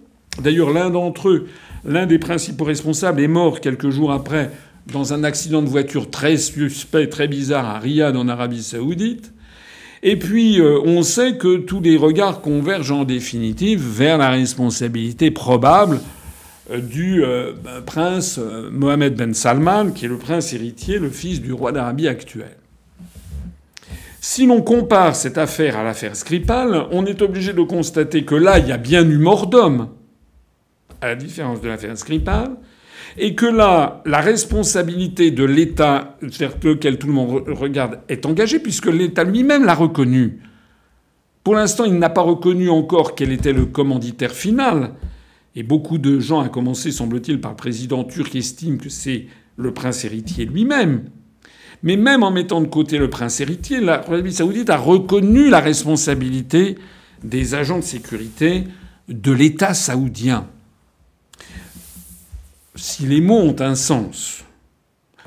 D'ailleurs, 0.43 0.73
l'un 0.73 0.89
d'entre 0.89 1.29
eux, 1.29 1.47
l'un 1.85 2.07
des 2.07 2.19
principaux 2.19 2.65
responsables, 2.65 3.21
est 3.21 3.29
mort 3.29 3.61
quelques 3.61 3.91
jours 3.91 4.11
après 4.11 4.51
dans 4.91 5.13
un 5.13 5.23
accident 5.23 5.61
de 5.61 5.69
voiture 5.69 6.11
très 6.11 6.39
suspect, 6.39 7.09
très 7.09 7.29
bizarre 7.29 7.67
à 7.67 7.79
Riyad 7.79 8.17
en 8.17 8.27
Arabie 8.27 8.63
saoudite. 8.63 9.33
Et 10.03 10.17
puis, 10.17 10.61
euh, 10.61 10.81
on 10.83 11.03
sait 11.03 11.37
que 11.37 11.59
tous 11.59 11.81
les 11.81 11.99
regards 11.99 12.41
convergent 12.41 12.93
en 12.93 13.05
définitive 13.05 13.83
vers 13.83 14.17
la 14.17 14.31
responsabilité 14.31 15.31
probable 15.31 16.01
euh, 16.71 16.81
du 16.81 17.23
euh, 17.23 17.53
prince 17.85 18.41
Mohamed 18.71 19.15
Ben 19.15 19.35
Salman, 19.35 19.91
qui 19.91 20.07
est 20.07 20.09
le 20.09 20.17
prince 20.17 20.55
héritier, 20.55 20.99
le 20.99 21.11
fils 21.11 21.43
du 21.43 21.53
roi 21.53 21.73
d'Arabie 21.73 22.09
actuel. 22.09 22.58
Si 24.31 24.45
l'on 24.45 24.61
compare 24.61 25.17
cette 25.17 25.39
affaire 25.39 25.79
à 25.79 25.83
l'affaire 25.83 26.15
Skripal, 26.15 26.87
on 26.91 27.07
est 27.07 27.23
obligé 27.23 27.55
de 27.55 27.63
constater 27.63 28.27
que 28.27 28.35
là, 28.35 28.59
il 28.59 28.69
y 28.69 28.73
a 28.73 28.77
bien 28.77 29.09
eu 29.09 29.17
mort 29.17 29.47
d'homme, 29.47 29.89
à 31.01 31.07
la 31.07 31.15
différence 31.15 31.63
de 31.63 31.69
l'affaire 31.69 31.97
Skripal, 31.97 32.59
et 33.17 33.35
que 33.35 33.47
là, 33.47 34.03
la 34.05 34.21
responsabilité 34.21 35.31
de 35.31 35.45
l'État 35.45 36.19
vers 36.21 36.53
lequel 36.63 36.99
tout 36.99 37.07
le 37.07 37.15
monde 37.15 37.43
regarde 37.49 38.01
est 38.11 38.27
engagée, 38.27 38.59
puisque 38.59 38.89
l'État 38.89 39.25
lui-même 39.25 39.65
l'a 39.65 39.75
reconnu. 39.75 40.41
Pour 41.43 41.55
l'instant, 41.55 41.87
il 41.87 41.95
n'a 41.95 42.11
pas 42.11 42.21
reconnu 42.21 42.69
encore 42.69 43.15
quel 43.15 43.33
était 43.33 43.55
le 43.55 43.65
commanditaire 43.65 44.33
final. 44.33 44.93
Et 45.57 45.63
beaucoup 45.63 45.97
de 45.97 46.21
gens, 46.21 46.41
à 46.41 46.51
commencer, 46.51 46.93
semble-t-il, 46.93 47.41
par 47.41 47.53
le 47.53 47.57
président 47.57 48.05
turc, 48.05 48.37
estiment 48.37 48.77
que 48.77 48.91
c'est 48.91 49.25
le 49.57 49.73
prince 49.73 50.05
héritier 50.05 50.45
lui-même. 50.45 51.05
Mais 51.83 51.97
même 51.97 52.23
en 52.23 52.31
mettant 52.31 52.61
de 52.61 52.67
côté 52.67 52.99
le 52.99 53.09
prince 53.09 53.41
héritier, 53.41 53.81
l'Arabie 53.81 54.33
saoudite 54.33 54.71
a 54.71 54.77
reconnu 54.77 55.49
la 55.49 55.61
responsabilité 55.61 56.77
des 57.23 57.55
agents 57.55 57.79
de 57.79 57.85
sécurité 57.85 58.65
de 59.09 59.33
l'État 59.33 59.75
saoudien. 59.75 60.47
Si 62.75 63.07
les 63.07 63.21
mots 63.21 63.41
ont 63.41 63.57
un 63.61 63.75
sens, 63.75 64.45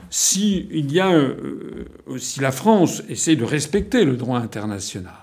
si, 0.09 0.67
il 0.71 0.91
y 0.91 0.99
a, 0.99 1.11
euh, 1.11 1.87
si 2.17 2.41
la 2.41 2.51
France 2.51 3.01
essaie 3.09 3.35
de 3.35 3.45
respecter 3.45 4.03
le 4.03 4.17
droit 4.17 4.39
international, 4.39 5.13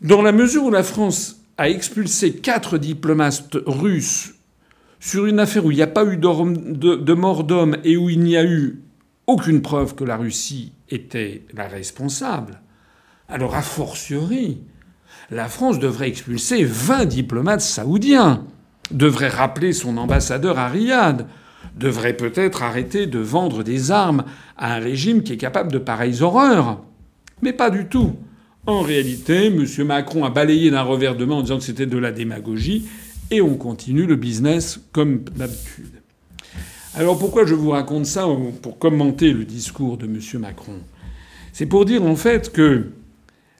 dans 0.00 0.22
la 0.22 0.32
mesure 0.32 0.64
où 0.64 0.70
la 0.70 0.82
France 0.82 1.42
a 1.56 1.68
expulsé 1.68 2.36
quatre 2.36 2.78
diplomates 2.78 3.56
russes 3.66 4.34
sur 5.00 5.26
une 5.26 5.40
affaire 5.40 5.64
où 5.64 5.70
il 5.70 5.76
n'y 5.76 5.82
a 5.82 5.88
pas 5.88 6.04
eu 6.04 6.16
de 6.16 7.12
mort 7.12 7.44
d'homme 7.44 7.76
et 7.84 7.96
où 7.96 8.08
il 8.08 8.20
n'y 8.20 8.36
a 8.36 8.44
eu 8.44 8.80
aucune 9.28 9.62
preuve 9.62 9.94
que 9.94 10.04
la 10.04 10.16
Russie 10.16 10.72
était 10.88 11.42
la 11.54 11.68
responsable, 11.68 12.60
alors 13.28 13.54
a 13.54 13.62
fortiori, 13.62 14.58
la 15.30 15.48
France 15.48 15.78
devrait 15.78 16.08
expulser 16.08 16.64
20 16.64 17.04
diplomates 17.04 17.60
saoudiens, 17.60 18.46
devrait 18.90 19.28
rappeler 19.28 19.74
son 19.74 19.98
ambassadeur 19.98 20.58
à 20.58 20.68
Riyad, 20.68 21.26
devrait 21.76 22.16
peut-être 22.16 22.62
arrêter 22.62 23.06
de 23.06 23.18
vendre 23.18 23.62
des 23.62 23.90
armes 23.90 24.24
à 24.56 24.74
un 24.74 24.78
régime 24.78 25.22
qui 25.22 25.34
est 25.34 25.38
capable 25.38 25.70
de 25.70 25.78
pareilles 25.78 26.22
horreurs. 26.22 26.82
Mais 27.42 27.52
pas 27.52 27.68
du 27.68 27.86
tout. 27.86 28.16
En 28.66 28.80
réalité, 28.80 29.46
M. 29.46 29.66
Macron 29.84 30.24
a 30.24 30.30
balayé 30.30 30.70
d'un 30.70 30.82
revers 30.82 31.16
de 31.16 31.26
main 31.26 31.36
en 31.36 31.42
disant 31.42 31.58
que 31.58 31.64
c'était 31.64 31.86
de 31.86 31.98
la 31.98 32.12
démagogie, 32.12 32.88
et 33.30 33.42
on 33.42 33.56
continue 33.56 34.06
le 34.06 34.16
business 34.16 34.80
comme 34.92 35.20
d'habitude. 35.36 35.97
Alors 36.98 37.16
pourquoi 37.16 37.46
je 37.46 37.54
vous 37.54 37.70
raconte 37.70 38.06
ça 38.06 38.26
pour 38.60 38.80
commenter 38.80 39.32
le 39.32 39.44
discours 39.44 39.98
de 39.98 40.06
M. 40.06 40.18
Macron? 40.40 40.80
C'est 41.52 41.66
pour 41.66 41.84
dire 41.84 42.02
en 42.04 42.16
fait 42.16 42.52
que 42.52 42.86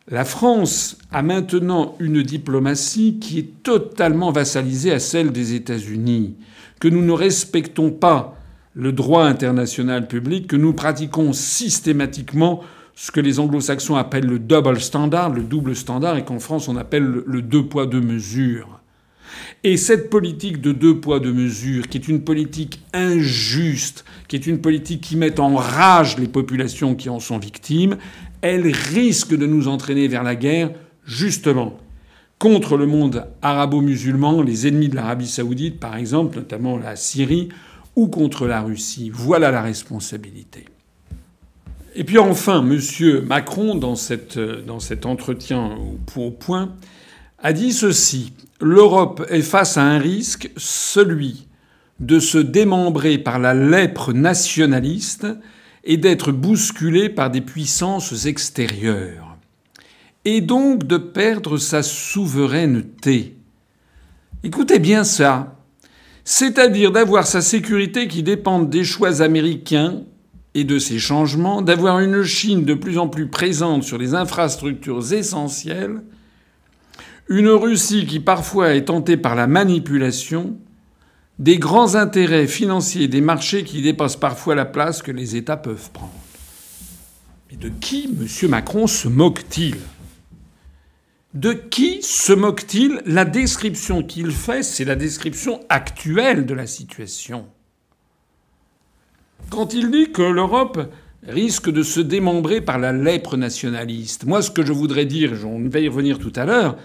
La 0.09 0.25
France 0.25 0.99
a 1.13 1.23
maintenant 1.23 1.95
une 2.01 2.25
diplomatie 2.25 3.21
qui 3.21 3.39
est 3.39 3.63
totalement 3.63 4.33
vassalisée 4.33 4.91
à 4.91 4.99
celle 4.99 5.31
des 5.31 5.55
États-Unis, 5.55 6.35
que 6.81 6.89
nous 6.89 7.05
ne 7.05 7.13
respectons 7.13 7.93
pas 7.93 8.37
le 8.75 8.91
droit 8.91 9.23
international 9.23 10.09
public, 10.09 10.49
que 10.49 10.57
nous 10.57 10.73
pratiquons 10.73 11.33
systématiquement 11.33 12.65
ce 12.97 13.13
que 13.13 13.21
les 13.21 13.39
anglo-saxons 13.39 13.95
appellent 13.95 14.27
le 14.27 14.41
double 14.41 14.81
standard, 14.81 15.31
le 15.31 15.45
double 15.45 15.77
standard, 15.77 16.17
et 16.17 16.25
qu'en 16.25 16.41
France 16.41 16.67
on 16.67 16.77
appelle 16.77 17.23
le 17.25 17.43
deux 17.43 17.67
poids 17.67 17.87
deux 17.87 18.01
mesures. 18.01 18.78
Et 19.65 19.77
cette 19.77 20.11
politique 20.11 20.61
de 20.61 20.73
deux 20.73 21.01
poids 21.01 21.21
deux 21.21 21.33
mesures, 21.33 21.89
qui 21.89 21.99
est 21.99 22.09
une 22.09 22.23
politique 22.23 22.81
injuste, 22.93 24.05
qui 24.29 24.37
est 24.37 24.47
une 24.47 24.61
politique 24.61 25.01
qui 25.01 25.17
met 25.17 25.41
en 25.41 25.57
rage 25.57 26.19
les 26.19 26.29
populations 26.29 26.95
qui 26.95 27.09
en 27.09 27.21
sont 27.21 27.39
victimes, 27.39 27.97
elle 28.41 28.67
risque 28.67 29.37
de 29.37 29.47
nous 29.47 29.69
entraîner 29.69 30.09
vers 30.09 30.23
la 30.23 30.37
guerre, 30.37 30.71
justement, 31.05 31.79
contre 32.39 32.77
le 32.77 32.87
monde 32.87 33.27
arabo-musulman, 33.43 34.43
les 34.43 34.69
ennemis 34.69 34.89
de 34.89 34.97
l'Arabie 34.97 35.27
saoudite, 35.27 35.81
par 35.81 35.97
exemple, 35.97 36.37
notamment 36.37 36.77
la 36.77 36.95
Syrie, 36.95 37.49
ou 37.97 38.07
contre 38.07 38.47
la 38.47 38.63
Russie. 38.63 39.11
Voilà 39.13 39.51
la 39.51 39.61
responsabilité. 39.61 40.67
Et 41.97 42.05
puis 42.05 42.19
enfin, 42.19 42.65
M. 42.65 43.25
Macron, 43.27 43.75
dans, 43.75 43.97
cette, 43.97 44.39
dans 44.39 44.79
cet 44.79 45.05
entretien 45.05 45.77
au 46.17 46.31
point, 46.31 46.77
a 47.43 47.53
dit 47.53 47.73
ceci 47.73 48.33
L'Europe 48.61 49.25
est 49.29 49.43
face 49.43 49.77
à 49.77 49.83
un 49.83 49.99
risque, 49.99 50.51
celui 50.57 51.47
de 52.01 52.19
se 52.19 52.39
démembrer 52.39 53.19
par 53.19 53.39
la 53.39 53.55
lèpre 53.55 54.13
nationaliste 54.13 55.27
et 55.85 55.97
d'être 55.97 56.33
bousculé 56.33 57.09
par 57.09 57.31
des 57.31 57.41
puissances 57.41 58.27
extérieures, 58.27 59.37
et 60.25 60.41
donc 60.41 60.85
de 60.85 60.97
perdre 60.97 61.57
sa 61.57 61.83
souveraineté. 61.83 63.37
Écoutez 64.43 64.79
bien 64.79 65.05
ça. 65.05 65.55
C'est-à-dire 66.25 66.93
d'avoir 66.93 67.27
sa 67.27 67.41
sécurité 67.41 68.07
qui 68.07 68.23
dépend 68.23 68.61
des 68.61 68.85
choix 68.85 69.23
américains 69.23 70.03
et 70.55 70.65
de 70.65 70.79
ces 70.79 70.99
changements, 70.99 71.63
d'avoir 71.63 72.01
une 72.01 72.23
Chine 72.23 72.65
de 72.65 72.75
plus 72.75 72.99
en 72.99 73.09
plus 73.09 73.29
présente 73.29 73.83
sur 73.83 73.97
les 73.97 74.15
infrastructures 74.15 75.13
essentielles, 75.13 76.03
une 77.29 77.49
Russie 77.49 78.07
qui 78.07 78.21
parfois 78.21 78.75
est 78.75 78.87
tentée 78.87 79.17
par 79.17 79.35
la 79.35 79.47
manipulation, 79.47 80.57
des 81.39 81.59
grands 81.59 81.95
intérêts 81.95 82.47
financiers 82.47 83.07
des 83.07 83.21
marchés 83.21 83.65
qui 83.65 83.83
dépassent 83.83 84.17
parfois 84.17 84.55
la 84.55 84.65
place 84.65 85.03
que 85.03 85.13
les 85.13 85.37
États 85.37 85.57
peuvent 85.57 85.91
prendre. 85.93 86.13
Mais 87.51 87.57
de 87.57 87.69
qui 87.69 88.05
M. 88.05 88.51
Macron 88.51 88.87
se 88.87 89.09
moque-t-il? 89.09 89.77
De 91.35 91.53
qui 91.53 92.03
se 92.03 92.33
moque-t-il? 92.33 93.03
La 93.07 93.25
description 93.25 94.03
qu'il 94.03 94.33
fait, 94.33 94.63
c'est 94.63 94.85
la 94.85 94.97
description 94.97 95.61
actuelle 95.69 96.47
de 96.47 96.55
la 96.55 96.67
situation. 96.67 97.47
Quand 99.51 99.73
il 99.75 99.91
dit 99.91 100.11
que 100.11 100.23
l'Europe 100.23 100.91
risque 101.23 101.71
de 101.71 101.83
se 101.83 102.01
démembrer 102.01 102.61
par 102.61 102.79
la 102.79 102.93
lèpre 102.93 103.37
nationaliste, 103.37 104.25
moi 104.25 104.43
ce 104.43 104.51
que 104.51 104.65
je 104.65 104.73
voudrais 104.73 105.05
dire, 105.05 105.33
on 105.47 105.69
va 105.69 105.81
y 105.81 105.89
revenir 105.89 106.19
tout 106.19 106.33
à 106.35 106.45
l'heure, 106.45 106.77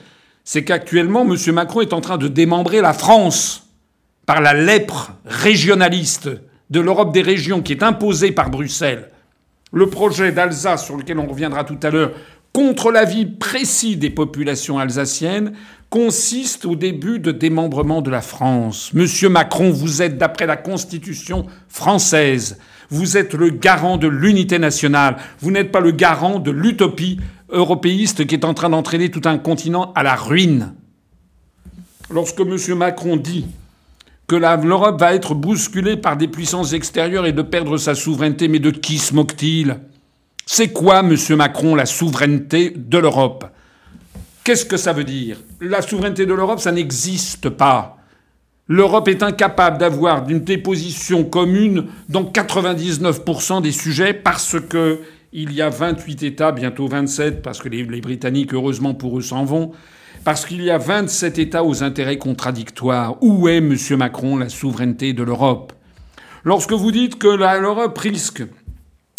c'est 0.44 0.64
qu'actuellement 0.64 1.22
M. 1.22 1.38
Macron 1.54 1.82
est 1.82 1.94
en 1.94 2.02
train 2.02 2.18
de 2.18 2.28
démembrer 2.28 2.82
la 2.82 2.94
France 2.94 3.70
par 4.26 4.42
la 4.42 4.54
lèpre 4.54 5.14
régionaliste 5.26 6.30
de 6.70 6.80
l'Europe 6.80 7.14
des 7.14 7.22
régions 7.22 7.62
qui 7.62 7.74
est 7.74 7.84
imposée 7.84 8.32
par 8.32 8.50
Bruxelles, 8.50 9.10
le 9.72 9.90
projet 9.90 10.32
d'Alsace 10.32 10.86
sur 10.86 10.98
lequel 10.98 11.20
on 11.20 11.28
reviendra 11.28 11.64
tout 11.64 11.80
à 11.84 11.90
l'heure, 11.90 12.12
contre 12.54 12.92
l'avis 12.92 13.26
précis 13.26 13.98
des 13.98 14.12
populations 14.12 14.78
alsaciennes, 14.78 15.54
consiste 15.90 16.66
au 16.66 16.76
début 16.76 17.20
de 17.20 17.32
démembrement 17.32 18.02
de 18.02 18.12
la 18.12 18.22
France. 18.22 18.92
Monsieur 18.94 19.30
Macron, 19.30 19.72
vous 19.72 20.02
êtes, 20.02 20.18
d'après 20.18 20.46
la 20.46 20.58
Constitution 20.58 21.46
française, 21.68 22.58
vous 22.90 23.18
êtes 23.18 23.34
le 23.34 23.50
garant 23.50 23.98
de 23.98 24.08
l'unité 24.08 24.60
nationale. 24.60 25.18
Vous 25.40 25.52
n'êtes 25.52 25.72
pas 25.72 25.80
le 25.80 25.92
garant 25.92 26.40
de 26.40 26.52
l'utopie 26.52 27.20
européiste 27.50 28.26
qui 28.26 28.36
est 28.36 28.46
en 28.46 28.54
train 28.54 28.70
d'entraîner 28.70 29.10
tout 29.12 29.22
un 29.26 29.38
continent 29.38 29.92
à 29.96 30.04
la 30.04 30.16
ruine. 30.16 30.74
Lorsque 32.10 32.42
M. 32.42 32.58
Macron 32.76 33.18
dit 33.18 33.46
que 34.28 34.36
l'Europe 34.36 35.00
va 35.00 35.14
être 35.14 35.36
bousculée 35.36 35.98
par 35.98 36.18
des 36.18 36.28
puissances 36.28 36.74
extérieures 36.74 37.26
et 37.26 37.34
de 37.34 37.42
perdre 37.42 37.78
sa 37.78 37.96
souveraineté. 37.96 38.48
Mais 38.48 38.60
de 38.60 38.72
qui 38.72 38.98
se 38.98 39.14
moque-t-il? 39.14 39.80
C'est 40.46 40.70
quoi, 40.70 41.04
monsieur 41.04 41.36
Macron, 41.36 41.76
la 41.76 41.86
souveraineté 41.86 42.74
de 42.76 42.98
l'Europe? 42.98 43.46
Qu'est-ce 44.44 44.66
que 44.66 44.78
ça 44.78 44.92
veut 44.94 45.06
dire? 45.06 45.38
La 45.62 45.82
souveraineté 45.82 46.26
de 46.26 46.34
l'Europe, 46.34 46.60
ça 46.60 46.72
n'existe 46.72 47.50
pas. 47.50 47.98
L'Europe 48.68 49.08
est 49.08 49.24
incapable 49.24 49.78
d'avoir 49.78 50.28
une 50.30 50.40
déposition 50.40 51.24
commune 51.24 51.88
dans 52.10 52.24
99% 52.24 53.62
des 53.62 53.72
sujets 53.72 54.14
parce 54.14 54.60
que 54.60 55.02
il 55.34 55.52
y 55.52 55.62
a 55.62 55.70
28 55.70 56.24
États, 56.24 56.52
bientôt 56.52 56.88
27, 56.88 57.42
parce 57.42 57.60
que 57.60 57.68
les, 57.68 57.84
Britanniques, 57.84 58.54
heureusement 58.54 58.94
pour 58.94 59.18
eux, 59.18 59.24
s'en 59.24 59.44
vont, 59.46 59.72
parce 60.24 60.46
qu'il 60.46 60.62
y 60.62 60.70
a 60.70 60.78
27 60.78 61.40
États 61.40 61.64
aux 61.64 61.84
intérêts 61.84 62.20
contradictoires. 62.20 63.18
Où 63.22 63.48
est, 63.48 63.58
M. 63.58 63.76
Macron, 63.98 64.38
la 64.38 64.50
souveraineté 64.50 65.14
de 65.14 65.24
l'Europe? 65.24 65.74
Lorsque 66.44 66.74
vous 66.74 66.92
dites 66.92 67.18
que 67.18 67.28
l'Europe 67.28 67.98
risque 67.98 68.44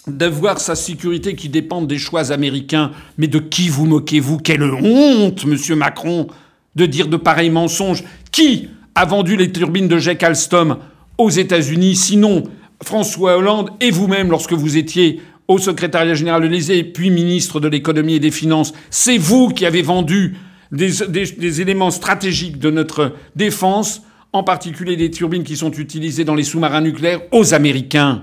d'avoir 0.06 0.60
sa 0.60 0.76
sécurité 0.76 1.34
qui 1.34 1.48
dépend 1.48 1.82
des 1.82 1.98
choix 1.98 2.30
américains, 2.30 2.92
mais 3.18 3.26
de 3.26 3.40
qui 3.40 3.68
vous 3.68 3.86
moquez-vous? 3.86 4.38
Quelle 4.38 4.62
honte, 4.62 5.44
M. 5.44 5.76
Macron, 5.76 6.28
de 6.76 6.86
dire 6.86 7.08
de 7.08 7.16
pareils 7.16 7.50
mensonges 7.50 8.04
Qui 8.30 8.68
a 8.94 9.04
vendu 9.04 9.36
les 9.36 9.50
turbines 9.50 9.88
de 9.88 9.98
Jack 9.98 10.22
Alstom 10.22 10.76
aux 11.18 11.30
États-Unis 11.30 11.96
Sinon, 11.96 12.44
François 12.82 13.36
Hollande 13.36 13.70
et 13.80 13.90
vous-même 13.90 14.30
lorsque 14.30 14.52
vous 14.52 14.76
étiez 14.76 15.20
au 15.48 15.58
secrétariat 15.58 16.14
général 16.14 16.42
de 16.42 16.46
l'Élysée, 16.46 16.84
puis 16.84 17.10
ministre 17.10 17.60
de 17.60 17.68
l'économie 17.68 18.14
et 18.14 18.20
des 18.20 18.30
finances. 18.30 18.72
C'est 18.90 19.18
vous 19.18 19.48
qui 19.48 19.66
avez 19.66 19.82
vendu 19.82 20.36
des, 20.72 21.60
éléments 21.60 21.90
stratégiques 21.90 22.58
de 22.58 22.70
notre 22.70 23.12
défense, 23.36 24.02
en 24.32 24.42
particulier 24.42 24.96
des 24.96 25.10
turbines 25.10 25.44
qui 25.44 25.56
sont 25.56 25.70
utilisées 25.70 26.24
dans 26.24 26.34
les 26.34 26.42
sous-marins 26.42 26.80
nucléaires, 26.80 27.20
aux 27.30 27.54
Américains. 27.54 28.22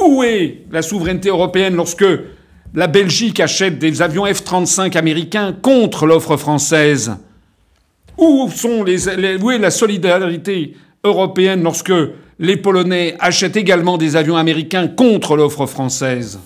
Où 0.00 0.22
est 0.22 0.64
la 0.70 0.82
souveraineté 0.82 1.28
européenne 1.28 1.74
lorsque 1.74 2.06
la 2.74 2.86
Belgique 2.86 3.40
achète 3.40 3.78
des 3.78 4.02
avions 4.02 4.24
F-35 4.26 4.96
américains 4.96 5.52
contre 5.52 6.06
l'offre 6.06 6.36
française? 6.36 7.16
Où, 8.18 8.50
est 8.86 9.58
la 9.58 9.70
solidarité 9.70 10.76
européenne 11.04 11.62
lorsque 11.62 11.92
les 12.40 12.56
Polonais 12.56 13.16
achètent 13.20 13.58
également 13.58 13.98
des 13.98 14.16
avions 14.16 14.38
américains 14.38 14.88
contre 14.88 15.36
l'offre 15.36 15.66
française 15.66 16.40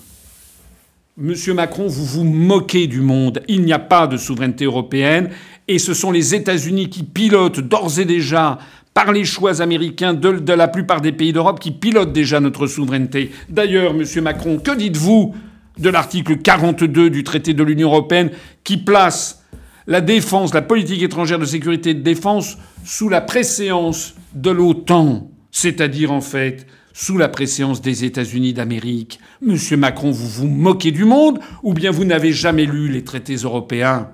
Monsieur 1.17 1.53
Macron, 1.53 1.87
vous 1.87 2.03
vous 2.03 2.25
moquez 2.25 2.87
du 2.87 2.99
monde. 2.99 3.41
Il 3.47 3.61
n'y 3.61 3.71
a 3.71 3.79
pas 3.79 4.05
de 4.05 4.17
souveraineté 4.17 4.65
européenne 4.65 5.29
et 5.69 5.79
ce 5.79 5.93
sont 5.93 6.11
les 6.11 6.35
États-Unis 6.35 6.89
qui 6.89 7.03
pilotent 7.03 7.61
d'ores 7.61 7.97
et 7.99 8.03
déjà 8.03 8.59
par 8.93 9.13
les 9.13 9.23
choix 9.23 9.61
américains 9.61 10.13
de, 10.13 10.51
la 10.51 10.67
plupart 10.67 10.99
des 10.99 11.13
pays 11.13 11.31
d'Europe 11.31 11.61
qui 11.61 11.71
pilotent 11.71 12.11
déjà 12.11 12.41
notre 12.41 12.67
souveraineté. 12.67 13.31
D'ailleurs, 13.47 13.93
Monsieur 13.93 14.21
Macron, 14.21 14.59
que 14.59 14.75
dites-vous 14.75 15.33
de 15.77 15.89
l'article 15.89 16.39
42 16.39 17.09
du 17.09 17.23
traité 17.23 17.53
de 17.53 17.63
l'Union 17.63 17.87
européenne 17.87 18.31
qui 18.65 18.75
place 18.75 19.45
la 19.87 20.01
défense, 20.01 20.53
la 20.53 20.61
politique 20.61 21.01
étrangère 21.01 21.39
de 21.39 21.45
sécurité 21.45 21.91
et 21.91 21.93
de 21.93 22.01
défense 22.01 22.57
sous 22.83 23.07
la 23.07 23.21
préséance 23.21 24.15
de 24.33 24.49
l'OTAN, 24.49 25.29
c'est-à-dire 25.55 26.11
en 26.11 26.19
fait 26.19 26.67
sous 26.91 27.17
la 27.17 27.29
préséance 27.29 27.81
des 27.81 28.03
États-Unis 28.03 28.51
d'Amérique. 28.51 29.21
Monsieur 29.41 29.77
Macron, 29.77 30.11
vous 30.11 30.27
vous 30.27 30.47
moquez 30.49 30.91
du 30.91 31.05
monde 31.05 31.39
ou 31.63 31.73
bien 31.73 31.91
vous 31.91 32.03
n'avez 32.03 32.33
jamais 32.33 32.65
lu 32.65 32.89
les 32.89 33.05
traités 33.05 33.35
européens? 33.35 34.09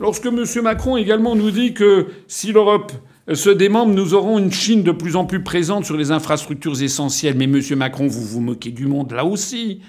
Lorsque 0.00 0.26
Monsieur 0.26 0.62
Macron 0.62 0.96
également 0.96 1.36
nous 1.36 1.50
dit 1.50 1.74
que 1.74 2.06
si 2.28 2.50
l'Europe 2.50 2.92
se 3.30 3.50
démembre, 3.50 3.92
nous 3.92 4.14
aurons 4.14 4.38
une 4.38 4.50
Chine 4.50 4.82
de 4.82 4.90
plus 4.90 5.16
en 5.16 5.26
plus 5.26 5.42
présente 5.42 5.84
sur 5.84 5.98
les 5.98 6.10
infrastructures 6.10 6.82
essentielles. 6.82 7.36
Mais 7.36 7.46
Monsieur 7.46 7.76
Macron, 7.76 8.06
vous 8.06 8.24
vous 8.24 8.40
moquez 8.40 8.70
du 8.70 8.86
monde 8.86 9.12
là 9.12 9.26
aussi. 9.26 9.82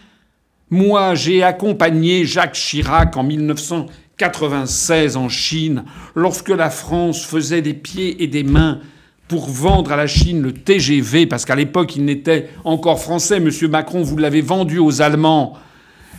Moi, 0.69 1.15
j'ai 1.15 1.41
accompagné 1.41 2.25
Jacques 2.25 2.55
Chirac 2.55 3.15
en 3.15 3.23
1996 3.23 5.15
en 5.15 5.30
Chine, 5.30 5.86
lorsque 6.15 6.49
la 6.49 6.69
France 6.69 7.25
faisait 7.25 7.61
des 7.61 7.73
pieds 7.73 8.21
et 8.21 8.28
des 8.28 8.43
mains 8.43 8.82
pour 9.28 9.49
vendre 9.49 9.91
à 9.91 9.97
la 9.97 10.07
Chine 10.07 10.41
le 10.41 10.53
TGV, 10.53 11.25
parce 11.25 11.45
qu'à 11.45 11.55
l'époque 11.55 11.95
il 11.95 12.05
n'était 12.05 12.49
encore 12.63 13.01
français, 13.01 13.39
Monsieur 13.39 13.67
Macron, 13.67 14.01
vous 14.01 14.17
l'avez 14.17 14.41
vendu 14.41 14.80
aux 14.80 15.01
Allemands, 15.01 15.53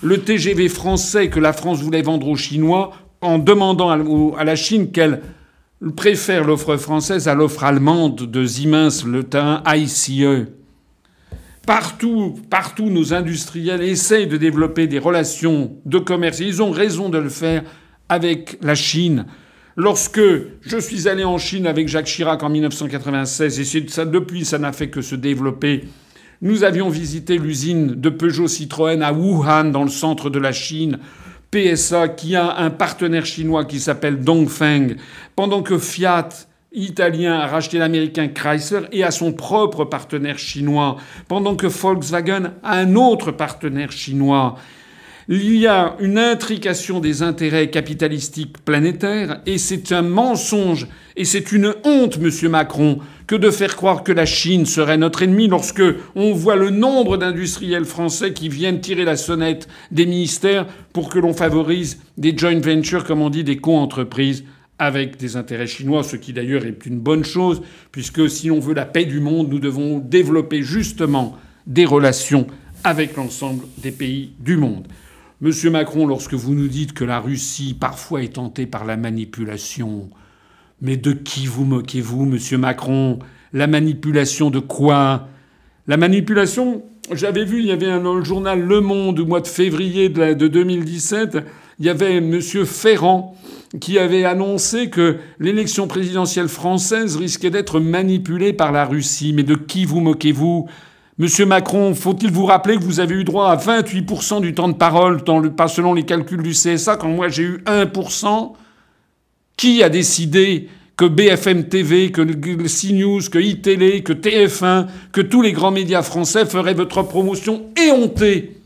le 0.02 0.18
TGV 0.18 0.68
français 0.68 1.28
que 1.28 1.40
la 1.40 1.52
France 1.52 1.80
voulait 1.80 2.02
vendre 2.02 2.28
aux 2.28 2.36
Chinois, 2.36 2.92
en 3.20 3.38
demandant 3.38 3.90
à 3.90 4.44
la 4.44 4.56
Chine 4.56 4.92
qu'elle 4.92 5.22
préfère 5.96 6.44
l'offre 6.44 6.76
française 6.76 7.28
à 7.28 7.34
l'offre 7.34 7.64
allemande 7.64 8.30
de 8.30 8.44
Siemens, 8.44 9.04
le 9.04 9.24
terrain 9.24 9.62
ICE. 9.66 10.46
Partout, 11.66 12.36
partout, 12.48 12.90
nos 12.90 13.12
industriels 13.12 13.82
essayent 13.82 14.26
de 14.26 14.36
développer 14.36 14.86
des 14.86 14.98
relations 14.98 15.76
de 15.84 15.98
commerce. 15.98 16.40
Ils 16.40 16.62
ont 16.62 16.70
raison 16.70 17.08
de 17.08 17.18
le 17.18 17.28
faire 17.28 17.62
avec 18.08 18.58
la 18.62 18.74
Chine. 18.74 19.26
Lorsque 19.80 20.20
je 20.60 20.76
suis 20.76 21.06
allé 21.06 21.22
en 21.22 21.38
Chine 21.38 21.64
avec 21.64 21.86
Jacques 21.86 22.06
Chirac 22.06 22.42
en 22.42 22.48
1996, 22.48 23.60
et 23.60 23.88
ça, 23.88 24.04
depuis, 24.04 24.44
ça 24.44 24.58
n'a 24.58 24.72
fait 24.72 24.90
que 24.90 25.02
se 25.02 25.14
développer, 25.14 25.84
nous 26.42 26.64
avions 26.64 26.88
visité 26.88 27.38
l'usine 27.38 27.94
de 27.94 28.08
Peugeot 28.08 28.48
Citroën 28.48 29.00
à 29.02 29.12
Wuhan, 29.12 29.70
dans 29.70 29.84
le 29.84 29.88
centre 29.88 30.30
de 30.30 30.40
la 30.40 30.50
Chine. 30.50 30.98
PSA, 31.52 32.08
qui 32.08 32.34
a 32.34 32.56
un 32.56 32.70
partenaire 32.70 33.24
chinois 33.24 33.64
qui 33.64 33.78
s'appelle 33.78 34.18
Dongfeng, 34.18 34.96
pendant 35.36 35.62
que 35.62 35.78
Fiat 35.78 36.28
italien 36.72 37.38
a 37.38 37.46
racheté 37.46 37.78
l'américain 37.78 38.26
Chrysler 38.26 38.80
et 38.90 39.04
a 39.04 39.12
son 39.12 39.32
propre 39.32 39.84
partenaire 39.84 40.40
chinois, 40.40 40.96
pendant 41.28 41.54
que 41.54 41.68
Volkswagen 41.68 42.54
a 42.64 42.78
un 42.78 42.96
autre 42.96 43.30
partenaire 43.30 43.92
chinois. 43.92 44.56
Il 45.30 45.54
y 45.58 45.66
a 45.66 45.94
une 46.00 46.16
intrication 46.16 47.00
des 47.00 47.22
intérêts 47.22 47.68
capitalistiques 47.68 48.56
planétaires 48.64 49.42
et 49.44 49.58
c'est 49.58 49.92
un 49.92 50.00
mensonge 50.00 50.86
et 51.16 51.26
c'est 51.26 51.52
une 51.52 51.74
honte, 51.84 52.16
monsieur 52.18 52.48
Macron, 52.48 53.00
que 53.26 53.36
de 53.36 53.50
faire 53.50 53.76
croire 53.76 54.04
que 54.04 54.12
la 54.12 54.24
Chine 54.24 54.64
serait 54.64 54.96
notre 54.96 55.20
ennemi 55.20 55.46
lorsque 55.46 55.82
on 56.14 56.32
voit 56.32 56.56
le 56.56 56.70
nombre 56.70 57.18
d'industriels 57.18 57.84
français 57.84 58.32
qui 58.32 58.48
viennent 58.48 58.80
tirer 58.80 59.04
la 59.04 59.18
sonnette 59.18 59.68
des 59.90 60.06
ministères 60.06 60.66
pour 60.94 61.10
que 61.10 61.18
l'on 61.18 61.34
favorise 61.34 62.00
des 62.16 62.34
joint 62.34 62.58
ventures, 62.58 63.04
comme 63.04 63.20
on 63.20 63.28
dit, 63.28 63.44
des 63.44 63.58
co-entreprises 63.58 64.44
avec 64.78 65.18
des 65.18 65.36
intérêts 65.36 65.66
chinois, 65.66 66.04
ce 66.04 66.16
qui 66.16 66.32
d'ailleurs 66.32 66.64
est 66.64 66.86
une 66.86 67.00
bonne 67.00 67.24
chose, 67.24 67.60
puisque 67.92 68.30
si 68.30 68.50
on 68.50 68.60
veut 68.60 68.72
la 68.72 68.86
paix 68.86 69.04
du 69.04 69.20
monde, 69.20 69.50
nous 69.50 69.60
devons 69.60 69.98
développer 69.98 70.62
justement 70.62 71.36
des 71.66 71.84
relations 71.84 72.46
avec 72.82 73.14
l'ensemble 73.14 73.66
des 73.76 73.92
pays 73.92 74.30
du 74.40 74.56
monde. 74.56 74.88
Monsieur 75.40 75.70
Macron, 75.70 76.04
lorsque 76.04 76.34
vous 76.34 76.56
nous 76.56 76.66
dites 76.66 76.94
que 76.94 77.04
la 77.04 77.20
Russie 77.20 77.76
parfois 77.78 78.24
est 78.24 78.34
tentée 78.34 78.66
par 78.66 78.84
la 78.84 78.96
manipulation, 78.96 80.10
mais 80.82 80.96
de 80.96 81.12
qui 81.12 81.46
vous 81.46 81.64
moquez-vous, 81.64 82.24
monsieur 82.24 82.58
Macron? 82.58 83.20
La 83.52 83.68
manipulation 83.68 84.50
de 84.50 84.58
quoi? 84.58 85.28
La 85.86 85.96
manipulation, 85.96 86.82
j'avais 87.12 87.44
vu, 87.44 87.60
il 87.60 87.66
y 87.66 87.70
avait 87.70 87.86
dans 88.00 88.14
le 88.14 88.24
journal 88.24 88.60
Le 88.60 88.80
Monde 88.80 89.20
au 89.20 89.26
mois 89.26 89.40
de 89.40 89.46
février 89.46 90.08
de 90.08 90.48
2017, 90.48 91.38
il 91.78 91.86
y 91.86 91.88
avait 91.88 92.20
monsieur 92.20 92.64
Ferrand 92.64 93.36
qui 93.80 94.00
avait 94.00 94.24
annoncé 94.24 94.90
que 94.90 95.18
l'élection 95.38 95.86
présidentielle 95.86 96.48
française 96.48 97.16
risquait 97.16 97.50
d'être 97.50 97.78
manipulée 97.78 98.52
par 98.52 98.72
la 98.72 98.84
Russie. 98.84 99.32
Mais 99.32 99.44
de 99.44 99.54
qui 99.54 99.84
vous 99.84 100.00
moquez-vous? 100.00 100.68
Monsieur 101.20 101.46
Macron, 101.46 101.96
faut-il 101.96 102.30
vous 102.30 102.46
rappeler 102.46 102.76
que 102.76 102.84
vous 102.84 103.00
avez 103.00 103.16
eu 103.16 103.24
droit 103.24 103.50
à 103.50 103.56
28% 103.56 104.40
du 104.40 104.54
temps 104.54 104.68
de 104.68 104.74
parole 104.74 105.24
pas 105.56 105.66
selon 105.66 105.92
les 105.92 106.04
calculs 106.04 106.44
du 106.44 106.52
CSA, 106.52 106.96
quand 106.96 107.08
moi 107.08 107.28
j'ai 107.28 107.42
eu 107.42 107.62
1% 107.66 108.52
Qui 109.56 109.82
a 109.82 109.88
décidé 109.88 110.68
que 110.96 111.04
BFM 111.04 111.64
TV, 111.64 112.12
que 112.12 112.22
CNews, 112.22 113.20
que 113.30 113.38
iTélé, 113.40 114.04
que 114.04 114.12
TF1, 114.12 114.86
que 115.10 115.20
tous 115.20 115.42
les 115.42 115.50
grands 115.50 115.72
médias 115.72 116.02
français 116.02 116.46
feraient 116.46 116.74
votre 116.74 117.02
promotion 117.02 117.66
éhontée 117.76 118.56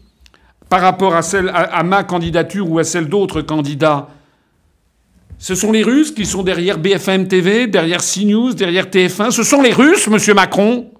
par 0.68 0.82
rapport 0.82 1.14
à, 1.14 1.20
à 1.20 1.82
ma 1.82 2.04
candidature 2.04 2.70
ou 2.70 2.78
à 2.78 2.84
celle 2.84 3.08
d'autres 3.08 3.40
candidats? 3.40 4.08
Ce 5.38 5.54
sont 5.54 5.72
les 5.72 5.82
Russes 5.82 6.10
qui 6.10 6.26
sont 6.26 6.42
derrière 6.42 6.78
BFM 6.78 7.28
TV, 7.28 7.66
derrière 7.66 8.00
CNews, 8.02 8.52
derrière 8.52 8.86
TF1. 8.86 9.30
Ce 9.30 9.42
sont 9.42 9.62
les 9.62 9.72
Russes, 9.72 10.06
monsieur 10.08 10.34
Macron. 10.34 10.91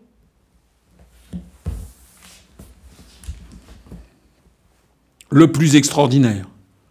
Le 5.34 5.50
plus 5.50 5.76
extraordinaire, 5.76 6.46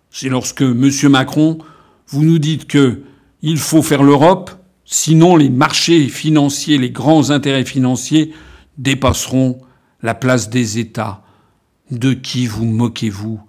c'est 0.09 0.27
lorsque 0.27 0.63
monsieur 0.63 1.09
Macron, 1.09 1.59
vous 2.07 2.23
nous 2.23 2.39
dites 2.39 2.65
que 2.65 3.03
il 3.43 3.59
faut 3.59 3.83
faire 3.83 4.01
l'Europe, 4.01 4.49
sinon 4.83 5.35
les 5.35 5.51
marchés 5.51 6.07
financiers, 6.07 6.79
les 6.79 6.89
grands 6.89 7.29
intérêts 7.29 7.65
financiers 7.65 8.33
dépasseront 8.79 9.61
la 10.01 10.15
place 10.15 10.49
des 10.49 10.79
États. 10.79 11.21
De 11.91 12.13
qui 12.13 12.47
vous 12.47 12.65
moquez-vous? 12.65 13.39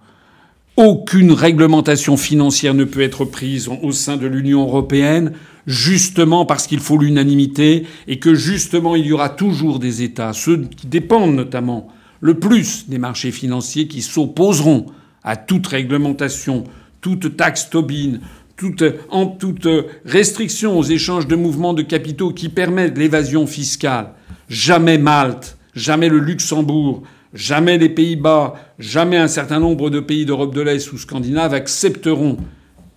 Aucune 0.76 1.32
réglementation 1.32 2.18
financière 2.18 2.74
ne 2.74 2.84
peut 2.84 3.00
être 3.00 3.24
prise 3.24 3.70
au 3.82 3.92
sein 3.92 4.18
de 4.18 4.26
l'Union 4.26 4.62
européenne, 4.64 5.32
justement 5.66 6.44
parce 6.44 6.66
qu'il 6.66 6.80
faut 6.80 6.98
l'unanimité 6.98 7.86
et 8.08 8.18
que 8.18 8.34
justement 8.34 8.94
il 8.94 9.06
y 9.06 9.12
aura 9.12 9.30
toujours 9.30 9.78
des 9.78 10.02
États, 10.02 10.34
ceux 10.34 10.58
qui 10.76 10.86
dépendent 10.86 11.34
notamment 11.34 11.88
le 12.22 12.38
plus 12.38 12.88
des 12.88 12.96
marchés 12.96 13.32
financiers, 13.32 13.88
qui 13.88 14.00
s'opposeront 14.00 14.86
à 15.22 15.36
toute 15.36 15.66
réglementation, 15.66 16.64
toute 17.02 17.36
taxe 17.36 17.68
Tobin, 17.68 18.20
toute, 18.56 18.84
en, 19.10 19.26
toute 19.26 19.68
restriction 20.06 20.78
aux 20.78 20.84
échanges 20.84 21.26
de 21.26 21.36
mouvements 21.36 21.74
de 21.74 21.82
capitaux 21.82 22.32
qui 22.32 22.48
permettent 22.48 22.96
l'évasion 22.96 23.46
fiscale. 23.46 24.14
Jamais 24.48 24.96
Malte, 24.96 25.58
jamais 25.74 26.08
le 26.08 26.18
Luxembourg, 26.18 27.02
Jamais 27.34 27.78
les 27.78 27.88
Pays-Bas, 27.88 28.54
jamais 28.78 29.16
un 29.16 29.28
certain 29.28 29.58
nombre 29.58 29.88
de 29.88 30.00
pays 30.00 30.26
d'Europe 30.26 30.54
de 30.54 30.60
l'Est 30.60 30.92
ou 30.92 30.98
scandinaves 30.98 31.54
accepteront 31.54 32.36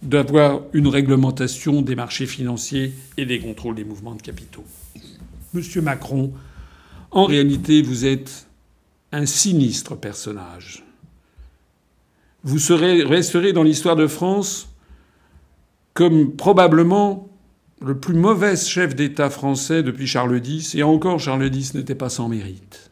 d'avoir 0.04 0.62
une 0.74 0.88
réglementation 0.88 1.82
des 1.82 1.96
marchés 1.96 2.26
financiers 2.26 2.94
et 3.18 3.26
des 3.26 3.40
contrôles 3.40 3.76
des 3.76 3.86
mouvements 3.86 4.14
de 4.14 4.22
capitaux. 4.22 4.66
Monsieur 5.54 5.82
Macron, 5.82 6.34
en 7.12 7.26
réalité, 7.26 7.82
vous 7.82 8.06
êtes 8.06 8.45
un 9.12 9.26
sinistre 9.26 9.95
personnage. 9.95 10.84
Vous 12.43 12.60
serez, 12.60 13.03
resterez 13.03 13.53
dans 13.53 13.64
l'histoire 13.64 13.95
de 13.95 14.08
France 14.08 14.70
comme 15.93 16.36
probablement 16.36 17.30
le 17.82 17.97
plus 17.97 18.14
mauvais 18.14 18.56
chef 18.56 18.95
d'État 18.95 19.30
français 19.30 19.84
depuis 19.84 20.08
Charles 20.08 20.41
X, 20.45 20.76
et 20.76 20.84
encore 20.84 21.20
Charles 21.20 21.53
X 21.53 21.74
n'était 21.74 21.95
pas 21.95 22.10
sans 22.10 22.30
mérite. 22.30 22.91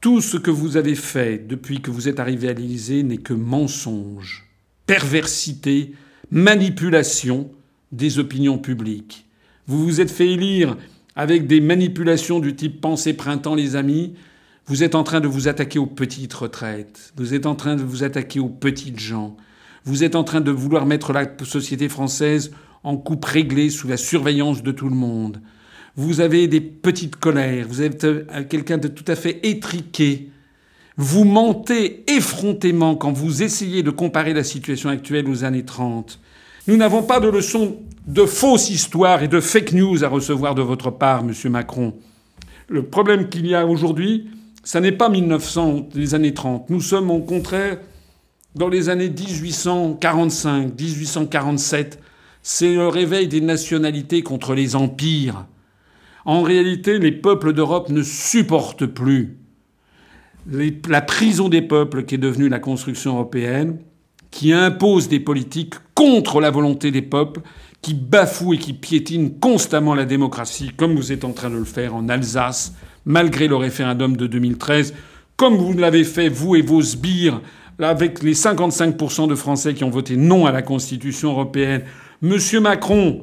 Tout 0.00 0.20
ce 0.20 0.36
que 0.36 0.50
vous 0.50 0.76
avez 0.76 0.94
fait 0.94 1.38
depuis 1.38 1.80
que 1.80 1.90
vous 1.90 2.08
êtes 2.08 2.20
arrivé 2.20 2.48
à 2.48 2.52
l'Élysée 2.52 3.02
n'est 3.02 3.16
que 3.16 3.34
mensonge, 3.34 4.46
perversité, 4.86 5.94
manipulation 6.30 7.50
des 7.92 8.18
opinions 8.18 8.58
publiques. 8.58 9.26
Vous 9.66 9.82
vous 9.82 10.00
êtes 10.00 10.10
fait 10.10 10.32
élire 10.32 10.76
avec 11.16 11.46
des 11.46 11.60
manipulations 11.60 12.40
du 12.40 12.54
type 12.54 12.80
pensée 12.80 13.14
printemps 13.14 13.54
les 13.54 13.74
amis. 13.74 14.14
Vous 14.66 14.82
êtes 14.82 14.94
en 14.94 15.04
train 15.04 15.20
de 15.20 15.28
vous 15.28 15.48
attaquer 15.48 15.78
aux 15.78 15.86
petites 15.86 16.34
retraites. 16.34 17.12
Vous 17.16 17.34
êtes 17.34 17.46
en 17.46 17.54
train 17.54 17.76
de 17.76 17.82
vous 17.82 18.02
attaquer 18.02 18.40
aux 18.40 18.48
petites 18.48 18.98
gens. 18.98 19.36
Vous 19.84 20.02
êtes 20.02 20.16
en 20.16 20.24
train 20.24 20.40
de 20.40 20.50
vouloir 20.50 20.86
mettre 20.86 21.12
la 21.12 21.26
société 21.44 21.88
française 21.88 22.50
en 22.82 22.96
coupe 22.96 23.24
réglée 23.24 23.70
sous 23.70 23.88
la 23.88 23.96
surveillance 23.96 24.62
de 24.62 24.72
tout 24.72 24.88
le 24.88 24.96
monde 24.96 25.40
vous 25.96 26.20
avez 26.20 26.46
des 26.46 26.60
petites 26.60 27.16
colères, 27.16 27.66
vous 27.68 27.82
êtes 27.82 28.04
euh, 28.04 28.24
quelqu'un 28.48 28.78
de 28.78 28.88
tout 28.88 29.04
à 29.08 29.16
fait 29.16 29.40
étriqué. 29.44 30.30
Vous 30.98 31.24
mentez 31.24 32.04
effrontément 32.10 32.96
quand 32.96 33.12
vous 33.12 33.42
essayez 33.42 33.82
de 33.82 33.90
comparer 33.90 34.32
la 34.32 34.44
situation 34.44 34.88
actuelle 34.88 35.28
aux 35.28 35.44
années 35.44 35.64
30. 35.64 36.20
Nous 36.68 36.76
n'avons 36.76 37.02
pas 37.02 37.20
de 37.20 37.28
leçons 37.28 37.78
de 38.06 38.24
fausses 38.24 38.70
histoires 38.70 39.22
et 39.22 39.28
de 39.28 39.40
fake 39.40 39.72
news 39.72 40.04
à 40.04 40.08
recevoir 40.08 40.54
de 40.54 40.62
votre 40.62 40.90
part, 40.90 41.22
monsieur 41.22 41.50
Macron. 41.50 41.94
Le 42.68 42.82
problème 42.82 43.28
qu'il 43.28 43.46
y 43.46 43.54
a 43.54 43.66
aujourd'hui, 43.66 44.28
ça 44.66 44.80
n'est 44.80 44.90
pas 44.90 45.08
1900, 45.08 45.90
les 45.94 46.16
années 46.16 46.34
30. 46.34 46.70
Nous 46.70 46.80
sommes 46.80 47.12
au 47.12 47.20
contraire 47.20 47.78
dans 48.56 48.68
les 48.68 48.88
années 48.88 49.08
1845, 49.08 50.72
1847. 50.76 52.00
C'est 52.42 52.74
le 52.74 52.88
réveil 52.88 53.28
des 53.28 53.40
nationalités 53.40 54.22
contre 54.24 54.54
les 54.54 54.74
empires. 54.74 55.46
En 56.24 56.42
réalité, 56.42 56.98
les 56.98 57.12
peuples 57.12 57.52
d'Europe 57.52 57.90
ne 57.90 58.02
supportent 58.02 58.86
plus 58.86 59.38
la 60.88 61.00
prison 61.00 61.48
des 61.48 61.62
peuples 61.62 62.04
qui 62.04 62.16
est 62.16 62.18
devenue 62.18 62.48
la 62.48 62.58
construction 62.58 63.12
européenne, 63.12 63.78
qui 64.32 64.52
impose 64.52 65.08
des 65.08 65.20
politiques 65.20 65.74
contre 65.94 66.40
la 66.40 66.50
volonté 66.50 66.90
des 66.90 67.02
peuples, 67.02 67.42
qui 67.82 67.94
bafoue 67.94 68.54
et 68.54 68.58
qui 68.58 68.72
piétine 68.72 69.38
constamment 69.38 69.94
la 69.94 70.06
démocratie, 70.06 70.72
comme 70.76 70.96
vous 70.96 71.12
êtes 71.12 71.24
en 71.24 71.32
train 71.32 71.50
de 71.50 71.56
le 71.56 71.64
faire 71.64 71.94
en 71.94 72.08
Alsace, 72.08 72.74
malgré 73.06 73.48
le 73.48 73.56
référendum 73.56 74.16
de 74.16 74.26
2013, 74.26 74.92
comme 75.36 75.56
vous 75.56 75.72
l'avez 75.72 76.04
fait, 76.04 76.28
vous 76.28 76.56
et 76.56 76.62
vos 76.62 76.82
sbires, 76.82 77.40
avec 77.78 78.22
les 78.22 78.34
55% 78.34 79.28
de 79.28 79.34
Français 79.34 79.74
qui 79.74 79.84
ont 79.84 79.90
voté 79.90 80.16
non 80.16 80.46
à 80.46 80.52
la 80.52 80.62
Constitution 80.62 81.30
européenne. 81.30 81.82
Monsieur 82.22 82.60
Macron, 82.60 83.22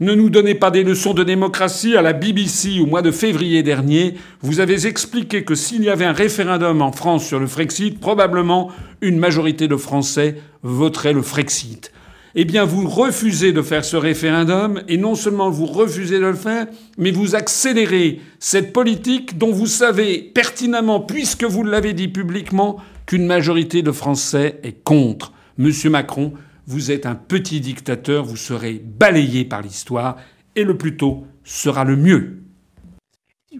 ne 0.00 0.14
nous 0.14 0.30
donnez 0.30 0.54
pas 0.54 0.70
des 0.70 0.84
leçons 0.84 1.12
de 1.12 1.24
démocratie. 1.24 1.96
À 1.96 2.02
la 2.02 2.12
BBC, 2.12 2.78
au 2.78 2.86
mois 2.86 3.02
de 3.02 3.10
février 3.10 3.64
dernier, 3.64 4.14
vous 4.40 4.60
avez 4.60 4.86
expliqué 4.86 5.42
que 5.42 5.56
s'il 5.56 5.82
y 5.82 5.90
avait 5.90 6.04
un 6.04 6.12
référendum 6.12 6.80
en 6.82 6.92
France 6.92 7.26
sur 7.26 7.40
le 7.40 7.48
Frexit, 7.48 7.98
probablement 7.98 8.70
une 9.00 9.18
majorité 9.18 9.66
de 9.66 9.76
Français 9.76 10.36
voterait 10.62 11.12
le 11.12 11.22
Frexit. 11.22 11.90
Eh 12.34 12.44
bien 12.44 12.64
vous 12.64 12.88
refusez 12.88 13.52
de 13.52 13.62
faire 13.62 13.84
ce 13.84 13.96
référendum, 13.96 14.82
et 14.88 14.96
non 14.96 15.14
seulement 15.14 15.50
vous 15.50 15.66
refusez 15.66 16.18
de 16.18 16.26
le 16.26 16.34
faire, 16.34 16.66
mais 16.96 17.10
vous 17.10 17.34
accélérez 17.34 18.20
cette 18.38 18.72
politique 18.72 19.38
dont 19.38 19.52
vous 19.52 19.66
savez 19.66 20.22
pertinemment, 20.34 21.00
puisque 21.00 21.44
vous 21.44 21.64
l'avez 21.64 21.92
dit 21.92 22.08
publiquement, 22.08 22.78
qu'une 23.06 23.26
majorité 23.26 23.82
de 23.82 23.92
Français 23.92 24.60
est 24.62 24.82
contre. 24.84 25.32
Monsieur 25.56 25.90
Macron, 25.90 26.34
vous 26.66 26.90
êtes 26.90 27.06
un 27.06 27.14
petit 27.14 27.60
dictateur, 27.60 28.24
vous 28.24 28.36
serez 28.36 28.82
balayé 28.84 29.44
par 29.44 29.62
l'histoire, 29.62 30.16
et 30.54 30.64
le 30.64 30.76
plus 30.76 30.96
tôt 30.96 31.24
sera 31.44 31.84
le 31.84 31.96
mieux. 31.96 32.42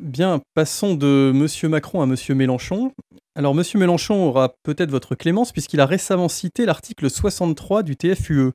Bien, 0.00 0.40
passons 0.54 0.94
de 0.94 1.32
Monsieur 1.34 1.68
Macron 1.68 2.00
à 2.00 2.06
Monsieur 2.06 2.34
Mélenchon. 2.34 2.92
Alors, 3.34 3.54
Monsieur 3.54 3.80
Mélenchon 3.80 4.28
aura 4.28 4.54
peut-être 4.62 4.90
votre 4.90 5.16
clémence 5.16 5.50
puisqu'il 5.50 5.80
a 5.80 5.86
récemment 5.86 6.28
cité 6.28 6.66
l'article 6.66 7.10
63 7.10 7.82
du 7.82 7.96
TFUE. 7.96 8.52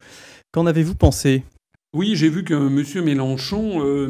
Qu'en 0.54 0.66
avez-vous 0.66 0.96
pensé? 0.96 1.44
Oui, 1.94 2.16
j'ai 2.16 2.30
vu 2.30 2.46
que 2.46 2.54
M. 2.54 3.06
Mélenchon 3.06 3.86
euh, 3.86 4.08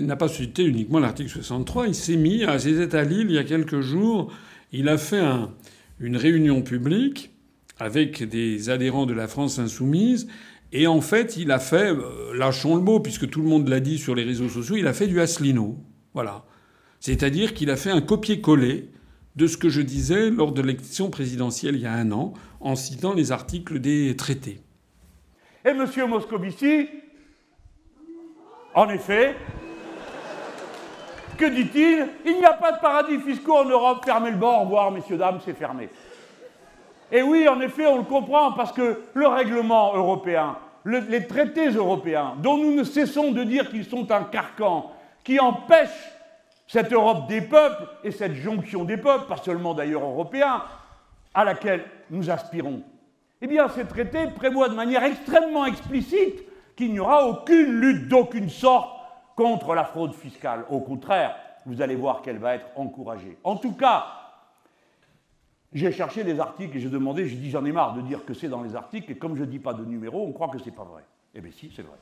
n'a 0.00 0.16
pas 0.16 0.28
cité 0.28 0.64
uniquement 0.64 1.00
l'article 1.00 1.30
63. 1.30 1.88
Il 1.88 1.94
s'est 1.94 2.16
mis, 2.16 2.44
à 2.44 2.58
ses 2.60 2.94
à 2.94 3.02
Lille 3.02 3.26
il 3.28 3.34
y 3.34 3.38
a 3.38 3.44
quelques 3.44 3.80
jours, 3.80 4.32
il 4.70 4.88
a 4.88 4.98
fait 4.98 5.24
une 5.98 6.16
réunion 6.16 6.62
publique 6.62 7.32
avec 7.80 8.22
des 8.22 8.70
adhérents 8.70 9.06
de 9.06 9.14
la 9.14 9.26
France 9.26 9.58
insoumise. 9.58 10.28
Et 10.72 10.86
en 10.86 11.00
fait, 11.00 11.36
il 11.36 11.50
a 11.50 11.58
fait, 11.58 11.90
euh, 11.90 12.34
lâchons 12.34 12.76
le 12.76 12.82
mot, 12.82 13.00
puisque 13.00 13.28
tout 13.28 13.40
le 13.42 13.48
monde 13.48 13.68
l'a 13.68 13.80
dit 13.80 13.98
sur 13.98 14.14
les 14.14 14.24
réseaux 14.24 14.48
sociaux, 14.48 14.76
il 14.76 14.86
a 14.86 14.92
fait 14.92 15.06
du 15.06 15.20
Asselineau. 15.20 15.78
Voilà. 16.14 16.44
C'est-à-dire 17.00 17.54
qu'il 17.54 17.70
a 17.70 17.76
fait 17.76 17.90
un 17.90 18.00
copier-coller 18.00 18.90
de 19.36 19.46
ce 19.46 19.56
que 19.56 19.68
je 19.68 19.80
disais 19.80 20.30
lors 20.30 20.52
de 20.52 20.62
l'élection 20.62 21.10
présidentielle 21.10 21.76
il 21.76 21.82
y 21.82 21.86
a 21.86 21.92
un 21.92 22.10
an, 22.10 22.34
en 22.60 22.74
citant 22.74 23.14
les 23.14 23.30
articles 23.30 23.78
des 23.78 24.16
traités. 24.16 24.60
Et 25.64 25.68
M. 25.68 25.86
Moscovici, 26.08 26.88
en 28.74 28.88
effet, 28.88 29.36
que 31.36 31.44
dit-il? 31.44 32.08
Il 32.26 32.38
n'y 32.38 32.44
a 32.44 32.52
pas 32.52 32.72
de 32.72 32.80
paradis 32.80 33.18
fiscaux 33.18 33.58
en 33.58 33.64
Europe, 33.64 34.04
fermez 34.04 34.32
le 34.32 34.36
bord, 34.36 34.70
au 34.70 34.90
messieurs, 34.90 35.16
dames, 35.16 35.38
c'est 35.44 35.56
fermé. 35.56 35.88
Et 37.12 37.22
oui, 37.22 37.46
en 37.48 37.60
effet, 37.60 37.86
on 37.86 37.98
le 37.98 38.04
comprend, 38.04 38.52
parce 38.52 38.72
que 38.72 39.02
le 39.14 39.26
règlement 39.28 39.94
européen, 39.94 40.56
les 40.84 41.26
traités 41.26 41.68
européens, 41.68 42.34
dont 42.42 42.56
nous 42.56 42.74
ne 42.74 42.82
cessons 42.82 43.30
de 43.30 43.44
dire 43.44 43.70
qu'ils 43.70 43.84
sont 43.84 44.10
un 44.10 44.24
carcan, 44.24 44.90
qui 45.22 45.38
empêchent 45.38 46.12
cette 46.68 46.92
Europe 46.92 47.26
des 47.26 47.40
peuples 47.40 47.88
et 48.04 48.12
cette 48.12 48.34
jonction 48.34 48.84
des 48.84 48.98
peuples, 48.98 49.26
pas 49.26 49.38
seulement 49.38 49.74
d'ailleurs 49.74 50.04
européens, 50.04 50.62
à 51.34 51.44
laquelle 51.44 51.84
nous 52.10 52.30
aspirons, 52.30 52.82
eh 53.40 53.46
bien 53.46 53.68
ces 53.68 53.86
traités 53.86 54.28
prévoient 54.28 54.68
de 54.68 54.74
manière 54.74 55.02
extrêmement 55.02 55.64
explicite 55.64 56.44
qu'il 56.76 56.92
n'y 56.92 57.00
aura 57.00 57.26
aucune 57.26 57.80
lutte 57.80 58.08
d'aucune 58.08 58.50
sorte 58.50 58.90
contre 59.34 59.74
la 59.74 59.84
fraude 59.84 60.14
fiscale. 60.14 60.64
Au 60.68 60.80
contraire, 60.80 61.34
vous 61.64 61.80
allez 61.80 61.96
voir 61.96 62.22
qu'elle 62.22 62.38
va 62.38 62.54
être 62.54 62.66
encouragée. 62.76 63.38
En 63.44 63.56
tout 63.56 63.72
cas, 63.72 64.06
j'ai 65.72 65.90
cherché 65.92 66.24
des 66.24 66.38
articles 66.38 66.76
et 66.76 66.80
j'ai 66.80 66.88
demandé, 66.88 67.28
j'ai 67.28 67.36
dit 67.36 67.50
j'en 67.50 67.64
ai 67.64 67.72
marre 67.72 67.94
de 67.94 68.02
dire 68.02 68.24
que 68.24 68.34
c'est 68.34 68.48
dans 68.48 68.62
les 68.62 68.76
articles, 68.76 69.10
et 69.10 69.16
comme 69.16 69.36
je 69.36 69.42
ne 69.42 69.50
dis 69.50 69.58
pas 69.58 69.74
de 69.74 69.84
numéro, 69.84 70.26
on 70.26 70.32
croit 70.32 70.48
que 70.48 70.58
c'est 70.58 70.74
pas 70.74 70.84
vrai. 70.84 71.04
Eh 71.34 71.40
bien 71.40 71.52
si, 71.52 71.72
c'est 71.74 71.82
vrai. 71.82 71.96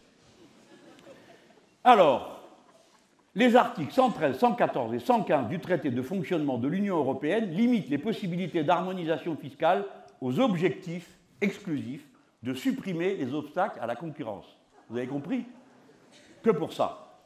Alors, 1.85 2.46
les 3.37 3.55
articles 3.55 3.93
113, 3.93 4.39
114 4.39 4.95
et 4.95 4.99
115 4.99 5.49
du 5.49 5.61
traité 5.61 5.91
de 5.91 6.01
fonctionnement 6.01 6.57
de 6.57 6.69
l'Union 6.69 6.97
européenne 6.97 7.51
limitent 7.51 7.91
les 7.91 7.99
possibilités 7.99 8.65
d'harmonisation 8.65 9.37
fiscale 9.37 9.85
aux 10.23 10.41
objectifs 10.41 11.19
exclusifs 11.43 12.09
de 12.43 12.55
supprimer 12.55 13.15
les 13.15 13.35
obstacles 13.35 13.79
à 13.81 13.87
la 13.87 13.95
concurrence. 13.95 14.47
Vous 14.89 14.97
avez 14.97 15.07
compris? 15.07 15.45
Que 16.43 16.51
pour 16.51 16.73
ça. 16.73 17.21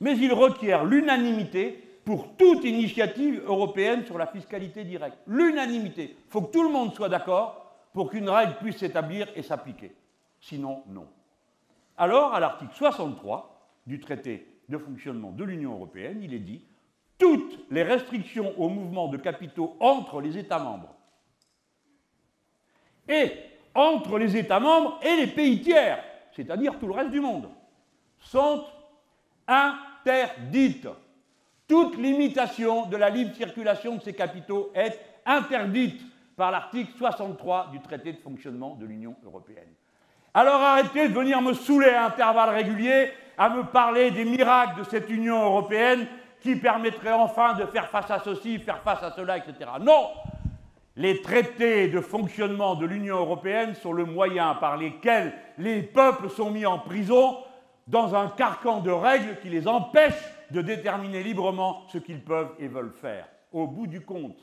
Mais 0.00 0.16
ils 0.16 0.32
requièrent 0.32 0.86
l'unanimité 0.86 2.00
pour 2.06 2.36
toute 2.38 2.64
initiative 2.64 3.42
européenne 3.44 4.06
sur 4.06 4.16
la 4.16 4.26
fiscalité 4.26 4.84
directe. 4.84 5.18
L'unanimité. 5.26 6.16
Il 6.18 6.30
faut 6.30 6.40
que 6.40 6.52
tout 6.52 6.62
le 6.62 6.70
monde 6.70 6.94
soit 6.94 7.10
d'accord 7.10 7.76
pour 7.92 8.10
qu'une 8.10 8.30
règle 8.30 8.54
puisse 8.62 8.78
s'établir 8.78 9.28
et 9.36 9.42
s'appliquer. 9.42 9.94
Sinon, 10.40 10.84
non. 10.88 11.06
Alors, 11.98 12.32
à 12.32 12.40
l'article 12.40 12.72
63 12.74 13.60
du 13.86 14.00
traité 14.00 14.49
de 14.70 14.78
fonctionnement 14.78 15.32
de 15.32 15.44
l'Union 15.44 15.72
européenne, 15.72 16.20
il 16.22 16.32
est 16.32 16.38
dit 16.38 16.64
toutes 17.18 17.58
les 17.70 17.82
restrictions 17.82 18.58
au 18.58 18.68
mouvement 18.68 19.08
de 19.08 19.18
capitaux 19.18 19.76
entre 19.80 20.20
les 20.22 20.38
États 20.38 20.58
membres 20.58 20.94
et 23.08 23.32
entre 23.74 24.18
les 24.18 24.36
États 24.36 24.60
membres 24.60 24.98
et 25.02 25.16
les 25.16 25.26
pays 25.26 25.60
tiers, 25.60 26.02
c'est-à-dire 26.34 26.78
tout 26.78 26.86
le 26.86 26.94
reste 26.94 27.10
du 27.10 27.20
monde, 27.20 27.48
sont 28.18 28.64
interdites. 29.46 30.88
Toute 31.66 31.96
limitation 31.96 32.86
de 32.86 32.96
la 32.96 33.10
libre 33.10 33.34
circulation 33.34 33.96
de 33.96 34.02
ces 34.02 34.12
capitaux 34.12 34.72
est 34.74 34.98
interdite 35.26 36.00
par 36.36 36.50
l'article 36.50 36.92
63 36.96 37.68
du 37.70 37.80
traité 37.80 38.12
de 38.12 38.18
fonctionnement 38.18 38.74
de 38.76 38.86
l'Union 38.86 39.14
européenne. 39.24 39.68
Alors 40.32 40.60
arrêtez 40.60 41.08
de 41.08 41.14
venir 41.14 41.42
me 41.42 41.52
saouler 41.52 41.90
à 41.90 42.06
intervalles 42.06 42.54
réguliers 42.54 43.10
à 43.40 43.48
me 43.48 43.64
parler 43.64 44.10
des 44.10 44.26
miracles 44.26 44.80
de 44.80 44.84
cette 44.84 45.08
Union 45.08 45.42
européenne 45.42 46.06
qui 46.42 46.56
permettrait 46.56 47.12
enfin 47.12 47.54
de 47.54 47.64
faire 47.64 47.88
face 47.88 48.10
à 48.10 48.18
ceci, 48.18 48.58
faire 48.58 48.82
face 48.82 49.02
à 49.02 49.12
cela, 49.12 49.38
etc. 49.38 49.54
Non 49.80 50.10
Les 50.94 51.22
traités 51.22 51.88
de 51.88 52.02
fonctionnement 52.02 52.74
de 52.74 52.84
l'Union 52.84 53.16
européenne 53.16 53.74
sont 53.74 53.94
le 53.94 54.04
moyen 54.04 54.56
par 54.56 54.76
lequel 54.76 55.32
les 55.56 55.82
peuples 55.82 56.28
sont 56.28 56.50
mis 56.50 56.66
en 56.66 56.80
prison 56.80 57.38
dans 57.86 58.14
un 58.14 58.28
carcan 58.28 58.80
de 58.80 58.90
règles 58.90 59.38
qui 59.40 59.48
les 59.48 59.66
empêchent 59.66 60.34
de 60.50 60.60
déterminer 60.60 61.22
librement 61.22 61.84
ce 61.88 61.96
qu'ils 61.96 62.22
peuvent 62.22 62.52
et 62.58 62.68
veulent 62.68 62.92
faire. 63.00 63.26
Au 63.52 63.66
bout 63.66 63.86
du 63.86 64.02
compte, 64.02 64.36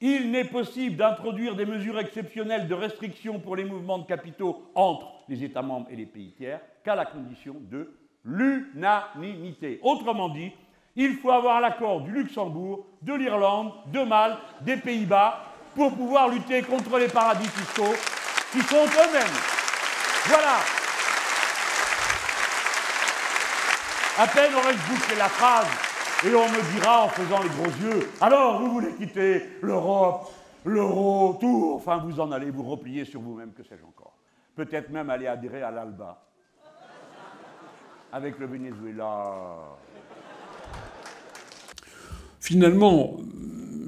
il 0.00 0.30
n'est 0.30 0.46
possible 0.46 0.96
d'introduire 0.96 1.54
des 1.54 1.66
mesures 1.66 1.98
exceptionnelles 1.98 2.66
de 2.66 2.74
restriction 2.74 3.40
pour 3.40 3.56
les 3.56 3.64
mouvements 3.64 3.98
de 3.98 4.06
capitaux 4.06 4.70
entre 4.74 5.12
les 5.28 5.44
États 5.44 5.60
membres 5.60 5.88
et 5.90 5.96
les 5.96 6.06
pays 6.06 6.32
tiers 6.32 6.60
qu'à 6.82 6.94
la 6.94 7.04
condition 7.04 7.56
de 7.70 8.01
l'unanimité. 8.24 9.80
Autrement 9.82 10.28
dit, 10.28 10.52
il 10.96 11.16
faut 11.16 11.30
avoir 11.30 11.60
l'accord 11.60 12.02
du 12.02 12.12
Luxembourg, 12.12 12.86
de 13.02 13.14
l'Irlande, 13.14 13.72
de 13.86 14.00
Malte, 14.00 14.38
des 14.60 14.76
Pays-Bas 14.76 15.40
pour 15.74 15.94
pouvoir 15.94 16.28
lutter 16.28 16.62
contre 16.62 16.98
les 16.98 17.08
paradis 17.08 17.48
fiscaux 17.48 17.94
qui 18.52 18.60
sont 18.60 18.84
eux-mêmes. 18.84 19.38
Voilà. 20.26 20.58
À 24.18 24.26
peine 24.26 24.54
aurais-je 24.54 24.92
bouclé 24.92 25.16
la 25.16 25.28
phrase 25.28 25.66
et 26.24 26.34
on 26.34 26.48
me 26.48 26.72
dira 26.74 27.04
en 27.04 27.08
faisant 27.08 27.42
les 27.42 27.48
gros 27.48 27.64
yeux 27.64 28.10
Alors, 28.20 28.60
vous 28.60 28.70
voulez 28.70 28.92
quitter 28.94 29.56
l'Europe, 29.62 30.30
l'euro, 30.64 31.38
tout? 31.40 31.72
Enfin, 31.74 31.96
vous 31.96 32.20
en 32.20 32.30
allez 32.30 32.50
vous 32.50 32.62
replier 32.62 33.06
sur 33.06 33.22
vous-même, 33.22 33.52
que 33.54 33.64
sais-je 33.64 33.84
encore. 33.84 34.12
Peut-être 34.54 34.90
même 34.90 35.08
aller 35.08 35.26
adhérer 35.26 35.62
à 35.62 35.70
l'ALBA 35.70 36.22
avec 38.12 38.38
le 38.38 38.46
Venezuela. 38.46 39.56
Finalement, 42.40 43.16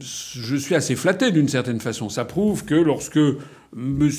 je 0.01 0.57
suis 0.57 0.75
assez 0.75 0.97
flatté 0.97 1.31
d'une 1.31 1.49
certaine 1.49 1.81
façon. 1.81 2.09
Ça 2.09 2.25
prouve 2.25 2.65
que 2.65 2.75
lorsque 2.75 3.19
M. 3.77 4.11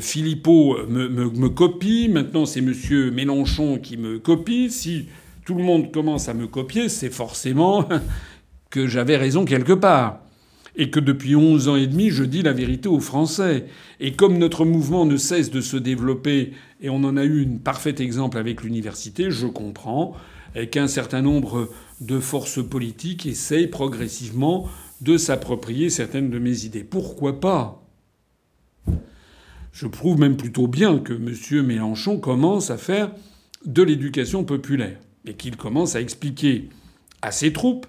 Philippot 0.00 0.86
me, 0.86 1.08
me, 1.08 1.48
copie, 1.48 2.08
maintenant 2.08 2.46
c'est 2.46 2.60
M. 2.60 2.74
Mélenchon 3.12 3.78
qui 3.78 3.96
me 3.96 4.18
copie, 4.18 4.70
si 4.70 5.08
tout 5.44 5.54
le 5.54 5.64
monde 5.64 5.90
commence 5.92 6.28
à 6.28 6.34
me 6.34 6.46
copier, 6.46 6.88
c'est 6.88 7.10
forcément 7.10 7.88
que 8.70 8.86
j'avais 8.86 9.16
raison 9.16 9.44
quelque 9.44 9.72
part 9.72 10.20
et 10.78 10.90
que 10.90 11.00
depuis 11.00 11.34
11 11.34 11.68
ans 11.68 11.76
et 11.76 11.88
demi, 11.88 12.10
je 12.10 12.22
dis 12.22 12.42
la 12.42 12.52
vérité 12.52 12.88
aux 12.88 13.00
Français. 13.00 13.66
Et 13.98 14.12
comme 14.12 14.38
notre 14.38 14.64
mouvement 14.64 15.04
ne 15.04 15.16
cesse 15.16 15.50
de 15.50 15.60
se 15.60 15.76
développer, 15.76 16.52
et 16.80 16.88
on 16.88 17.02
en 17.02 17.16
a 17.16 17.24
eu 17.24 17.44
un 17.44 17.58
parfait 17.58 17.96
exemple 17.98 18.38
avec 18.38 18.62
l'université, 18.62 19.30
je 19.30 19.48
comprends 19.48 20.14
qu'un 20.70 20.86
certain 20.86 21.20
nombre 21.20 21.68
de 22.00 22.20
forces 22.20 22.64
politiques 22.64 23.26
essayent 23.26 23.66
progressivement 23.66 24.68
de 25.00 25.16
s'approprier 25.16 25.90
certaines 25.90 26.30
de 26.30 26.38
mes 26.38 26.64
idées. 26.64 26.84
Pourquoi 26.84 27.40
pas? 27.40 27.84
Je 29.72 29.86
prouve 29.86 30.18
même 30.18 30.36
plutôt 30.36 30.68
bien 30.68 30.98
que 30.98 31.12
M. 31.12 31.66
Mélenchon 31.66 32.18
commence 32.18 32.70
à 32.70 32.78
faire 32.78 33.10
de 33.66 33.82
l'éducation 33.82 34.44
populaire 34.44 34.98
et 35.26 35.34
qu'il 35.34 35.56
commence 35.56 35.96
à 35.96 36.00
expliquer 36.00 36.68
à 37.20 37.32
ses 37.32 37.52
troupes 37.52 37.86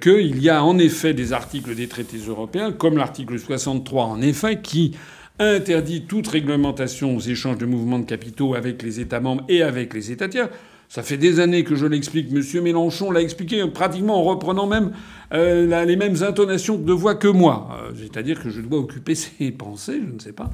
qu'il 0.00 0.42
y 0.42 0.50
a 0.50 0.62
en 0.64 0.78
effet 0.78 1.14
des 1.14 1.32
articles 1.32 1.74
des 1.74 1.88
traités 1.88 2.18
européens, 2.28 2.72
comme 2.72 2.96
l'article 2.96 3.38
63 3.38 4.04
en 4.04 4.20
effet, 4.20 4.60
qui 4.60 4.96
interdit 5.38 6.02
toute 6.02 6.28
réglementation 6.28 7.16
aux 7.16 7.20
échanges 7.20 7.58
de 7.58 7.66
mouvements 7.66 7.98
de 7.98 8.04
capitaux 8.04 8.54
avec 8.54 8.82
les 8.82 9.00
États 9.00 9.20
membres 9.20 9.44
et 9.48 9.62
avec 9.62 9.94
les 9.94 10.12
États 10.12 10.28
tiers. 10.28 10.50
Ça 10.90 11.04
fait 11.04 11.16
des 11.16 11.38
années 11.38 11.62
que 11.62 11.76
je 11.76 11.86
l'explique. 11.86 12.32
Monsieur 12.32 12.60
Mélenchon 12.60 13.12
l'a 13.12 13.22
expliqué 13.22 13.64
pratiquement 13.68 14.18
en 14.18 14.24
reprenant 14.24 14.66
même 14.66 14.92
euh, 15.32 15.84
les 15.84 15.96
mêmes 15.96 16.22
intonations 16.22 16.76
de 16.76 16.92
voix 16.92 17.14
que 17.14 17.28
moi. 17.28 17.68
Euh, 17.84 17.92
c'est-à-dire 17.96 18.42
que 18.42 18.50
je 18.50 18.60
dois 18.60 18.80
occuper 18.80 19.14
ses 19.14 19.52
pensées, 19.52 20.00
je 20.04 20.12
ne 20.12 20.18
sais 20.18 20.32
pas. 20.32 20.50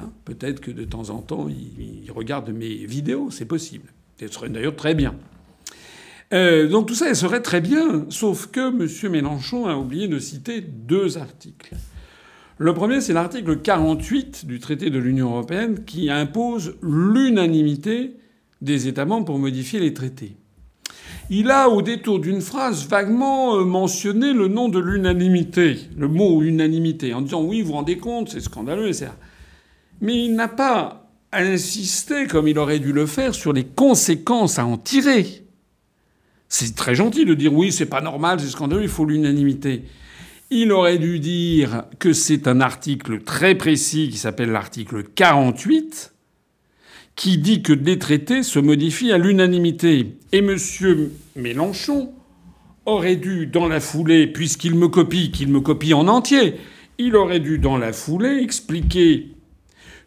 Hein, 0.00 0.10
peut-être 0.24 0.60
que 0.60 0.72
de 0.72 0.84
temps 0.84 1.10
en 1.10 1.22
temps, 1.22 1.48
il, 1.48 2.10
regarde 2.10 2.50
mes 2.50 2.74
vidéos, 2.86 3.30
c'est 3.30 3.44
possible. 3.44 3.88
Ce 4.20 4.26
serait 4.26 4.48
d'ailleurs 4.48 4.76
très 4.76 4.94
bien. 4.94 5.14
Euh, 6.34 6.68
donc 6.68 6.86
tout 6.86 6.94
ça, 6.94 7.14
serait 7.14 7.40
très 7.40 7.60
bien, 7.60 8.04
sauf 8.10 8.48
que 8.48 8.68
M. 8.68 9.12
Mélenchon 9.12 9.66
a 9.66 9.76
oublié 9.76 10.08
de 10.08 10.18
citer 10.18 10.60
deux 10.60 11.16
articles. 11.16 11.74
Le 12.58 12.74
premier, 12.74 13.00
c'est 13.00 13.12
l'article 13.12 13.58
48 13.58 14.44
du 14.46 14.58
traité 14.58 14.90
de 14.90 14.98
l'Union 14.98 15.30
européenne 15.30 15.84
qui 15.84 16.10
impose 16.10 16.74
l'unanimité 16.82 18.16
des 18.60 18.88
États 18.88 19.04
membres 19.04 19.26
pour 19.26 19.38
modifier 19.38 19.80
les 19.80 19.94
traités. 19.94 20.36
Il 21.30 21.50
a, 21.50 21.68
au 21.68 21.82
détour 21.82 22.18
d'une 22.18 22.40
phrase, 22.40 22.86
vaguement 22.88 23.56
euh, 23.56 23.64
mentionné 23.64 24.32
le 24.32 24.48
nom 24.48 24.68
de 24.68 24.78
l'unanimité, 24.78 25.78
le 25.96 26.08
mot 26.08 26.42
unanimité, 26.42 27.14
en 27.14 27.20
disant 27.22 27.42
oui, 27.42 27.60
vous 27.60 27.68
vous 27.68 27.74
rendez 27.74 27.98
compte, 27.98 28.30
c'est 28.30 28.40
scandaleux, 28.40 28.88
etc. 28.88 29.08
Mais 30.00 30.24
il 30.24 30.34
n'a 30.34 30.48
pas 30.48 31.10
insisté, 31.32 32.26
comme 32.26 32.48
il 32.48 32.58
aurait 32.58 32.78
dû 32.78 32.92
le 32.92 33.06
faire, 33.06 33.34
sur 33.34 33.52
les 33.52 33.64
conséquences 33.64 34.58
à 34.58 34.66
en 34.66 34.78
tirer. 34.78 35.47
C'est 36.48 36.74
très 36.74 36.94
gentil 36.94 37.24
de 37.24 37.34
dire 37.34 37.52
oui, 37.52 37.72
c'est 37.72 37.86
pas 37.86 38.00
normal, 38.00 38.40
c'est 38.40 38.48
scandaleux, 38.48 38.82
il 38.82 38.88
faut 38.88 39.04
l'unanimité. 39.04 39.84
Il 40.50 40.72
aurait 40.72 40.98
dû 40.98 41.20
dire 41.20 41.84
que 41.98 42.14
c'est 42.14 42.48
un 42.48 42.62
article 42.62 43.20
très 43.22 43.54
précis 43.54 44.08
qui 44.08 44.16
s'appelle 44.16 44.50
l'article 44.50 45.04
48, 45.04 46.14
qui 47.16 47.36
dit 47.36 47.62
que 47.62 47.74
les 47.74 47.98
traités 47.98 48.42
se 48.42 48.58
modifient 48.58 49.12
à 49.12 49.18
l'unanimité. 49.18 50.16
Et 50.32 50.38
M. 50.38 50.56
Mélenchon 51.36 52.12
aurait 52.86 53.16
dû, 53.16 53.46
dans 53.46 53.68
la 53.68 53.80
foulée, 53.80 54.26
puisqu'il 54.26 54.74
me 54.74 54.88
copie, 54.88 55.30
qu'il 55.30 55.48
me 55.48 55.60
copie 55.60 55.92
en 55.92 56.08
entier, 56.08 56.54
il 56.96 57.14
aurait 57.14 57.40
dû, 57.40 57.58
dans 57.58 57.76
la 57.76 57.92
foulée, 57.92 58.38
expliquer 58.42 59.34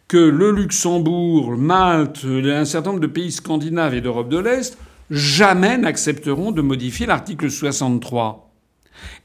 que 0.08 0.16
le 0.16 0.50
Luxembourg, 0.50 1.52
Malte, 1.56 2.24
un 2.24 2.64
certain 2.64 2.90
nombre 2.90 3.00
de 3.00 3.06
pays 3.06 3.30
scandinaves 3.30 3.94
et 3.94 4.00
d'Europe 4.00 4.28
de 4.28 4.38
l'Est 4.38 4.76
jamais 5.12 5.76
n'accepteront 5.76 6.52
de 6.52 6.62
modifier 6.62 7.04
l'article 7.04 7.50
63. 7.50 8.50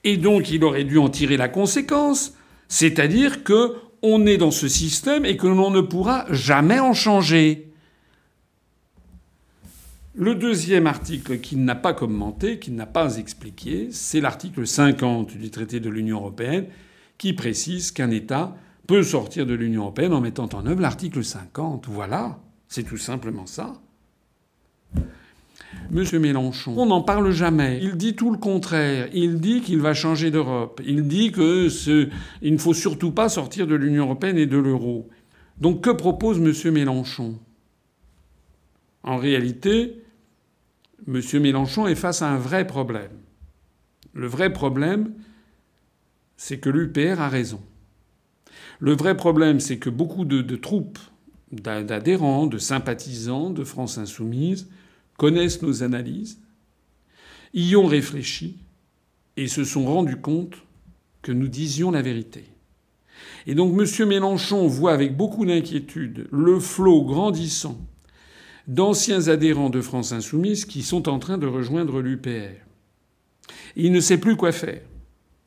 Et 0.03 0.17
donc 0.17 0.51
il 0.51 0.63
aurait 0.63 0.83
dû 0.83 0.97
en 0.97 1.09
tirer 1.09 1.37
la 1.37 1.47
conséquence, 1.47 2.33
c'est-à-dire 2.67 3.43
que 3.43 3.75
on 4.03 4.25
est 4.27 4.37
dans 4.37 4.51
ce 4.51 4.67
système 4.67 5.25
et 5.25 5.37
que 5.37 5.47
l'on 5.47 5.71
ne 5.71 5.81
pourra 5.81 6.25
jamais 6.29 6.79
en 6.79 6.93
changer. 6.93 7.71
Le 10.13 10.35
deuxième 10.35 10.87
article 10.87 11.39
qu'il 11.39 11.63
n'a 11.63 11.75
pas 11.75 11.93
commenté, 11.93 12.59
qu'il 12.59 12.75
n'a 12.75 12.85
pas 12.85 13.17
expliqué, 13.17 13.89
c'est 13.91 14.19
l'article 14.19 14.67
50 14.67 15.37
du 15.37 15.49
traité 15.49 15.79
de 15.79 15.89
l'Union 15.89 16.17
européenne 16.17 16.65
qui 17.17 17.33
précise 17.33 17.91
qu'un 17.91 18.11
État 18.11 18.55
peut 18.87 19.03
sortir 19.03 19.45
de 19.45 19.53
l'Union 19.53 19.83
européenne 19.83 20.13
en 20.13 20.21
mettant 20.21 20.49
en 20.53 20.65
œuvre 20.65 20.81
l'article 20.81 21.23
50. 21.23 21.87
Voilà, 21.87 22.39
c'est 22.67 22.83
tout 22.83 22.97
simplement 22.97 23.45
ça. 23.45 23.73
Monsieur 25.89 26.19
Mélenchon, 26.19 26.73
on 26.77 26.87
n'en 26.87 27.01
parle 27.01 27.31
jamais. 27.31 27.79
Il 27.81 27.95
dit 27.95 28.15
tout 28.15 28.31
le 28.31 28.37
contraire. 28.37 29.09
Il 29.13 29.39
dit 29.39 29.61
qu'il 29.61 29.79
va 29.79 29.93
changer 29.93 30.31
d'Europe. 30.31 30.81
Il 30.85 31.07
dit 31.07 31.31
que 31.31 31.67
il 32.41 32.53
ne 32.53 32.57
faut 32.57 32.73
surtout 32.73 33.11
pas 33.11 33.29
sortir 33.29 33.67
de 33.67 33.75
l'Union 33.75 34.05
européenne 34.05 34.37
et 34.37 34.45
de 34.45 34.57
l'euro. 34.57 35.09
Donc 35.59 35.81
que 35.81 35.89
propose 35.89 36.39
Monsieur 36.39 36.71
Mélenchon? 36.71 37.39
En 39.03 39.17
réalité, 39.17 40.03
Monsieur 41.05 41.39
Mélenchon 41.39 41.87
est 41.87 41.95
face 41.95 42.21
à 42.21 42.29
un 42.29 42.37
vrai 42.37 42.67
problème. 42.67 43.11
Le 44.13 44.27
vrai 44.27 44.51
problème, 44.51 45.13
c'est 46.35 46.59
que 46.59 46.69
l'UPR 46.69 47.21
a 47.21 47.29
raison. 47.29 47.61
Le 48.79 48.93
vrai 48.93 49.15
problème, 49.15 49.59
c'est 49.59 49.77
que 49.77 49.89
beaucoup 49.89 50.25
de, 50.25 50.41
de 50.41 50.55
troupes, 50.55 50.99
d'adhérents, 51.51 52.47
de 52.47 52.57
sympathisants 52.57 53.49
de 53.49 53.63
France 53.63 53.97
insoumise 53.97 54.67
connaissent 55.17 55.61
nos 55.61 55.83
analyses, 55.83 56.39
y 57.53 57.75
ont 57.75 57.85
réfléchi 57.85 58.57
et 59.35 59.47
se 59.47 59.63
sont 59.63 59.85
rendus 59.85 60.21
compte 60.21 60.55
que 61.21 61.31
nous 61.31 61.47
disions 61.47 61.91
la 61.91 62.01
vérité. 62.01 62.45
Et 63.45 63.55
donc 63.55 63.77
M. 63.79 64.07
Mélenchon 64.07 64.67
voit 64.67 64.93
avec 64.93 65.17
beaucoup 65.17 65.45
d'inquiétude 65.45 66.27
le 66.31 66.59
flot 66.59 67.03
grandissant 67.03 67.79
d'anciens 68.67 69.29
adhérents 69.29 69.69
de 69.69 69.81
France 69.81 70.11
insoumise 70.11 70.65
qui 70.65 70.83
sont 70.83 71.07
en 71.09 71.19
train 71.19 71.37
de 71.37 71.47
rejoindre 71.47 72.01
l'UPR. 72.01 72.61
Il 73.75 73.91
ne 73.91 73.99
sait 73.99 74.17
plus 74.17 74.35
quoi 74.35 74.51
faire. 74.51 74.81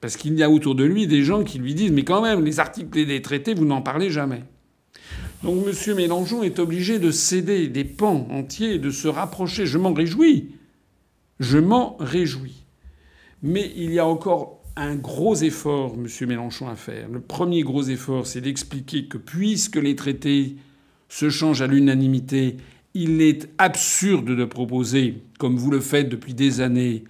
Parce 0.01 0.17
qu'il 0.17 0.35
y 0.35 0.43
a 0.43 0.51
autour 0.51 0.75
de 0.75 0.85
lui 0.85 1.07
des 1.07 1.23
gens 1.23 1.45
qui 1.45 1.59
lui 1.59 1.75
disent 1.75 1.93
Mais 1.93 2.05
quand 2.05 2.23
même, 2.23 2.43
les 2.43 2.59
articles 2.59 2.99
et 2.99 3.05
les 3.05 3.21
traités, 3.21 3.53
vous 3.53 3.67
n'en 3.67 3.83
parlez 3.83 4.11
jamais. 4.11 4.43
Donc 5.43 5.65
M. 5.67 5.97
Mélenchon 5.97 6.43
est 6.43 6.59
obligé 6.59 6.99
de 6.99 7.11
céder 7.11 7.69
des 7.69 7.85
pans 7.85 8.27
entiers 8.31 8.79
de 8.79 8.91
se 8.91 9.09
rapprocher. 9.09 9.67
Je 9.67 9.79
m'en 9.79 9.93
réjouis. 9.93 10.51
Je 11.39 11.59
m'en 11.59 11.97
réjouis. 11.99 12.65
Mais 13.43 13.73
il 13.75 13.93
y 13.93 13.99
a 13.99 14.07
encore 14.07 14.61
un 14.77 14.97
gros 14.97 15.35
effort, 15.37 15.95
M. 15.95 16.29
Mélenchon, 16.29 16.69
à 16.69 16.77
faire. 16.77 17.09
Le 17.09 17.21
premier 17.21 17.63
gros 17.63 17.83
effort, 17.85 18.27
c'est 18.27 18.43
d'expliquer 18.43 19.07
que 19.07 19.17
puisque 19.17 19.77
les 19.77 19.97
traités 19.97 20.57
se 21.09 21.31
changent 21.31 21.63
à 21.63 21.67
l'unanimité, 21.67 22.59
il 22.95 23.23
est 23.23 23.49
absurde 23.59 24.37
de 24.37 24.45
proposer, 24.45 25.23
comme 25.39 25.57
vous 25.57 25.71
le 25.71 25.81
faites 25.81 26.09
depuis 26.09 26.35
des 26.35 26.61
années, 26.61 27.05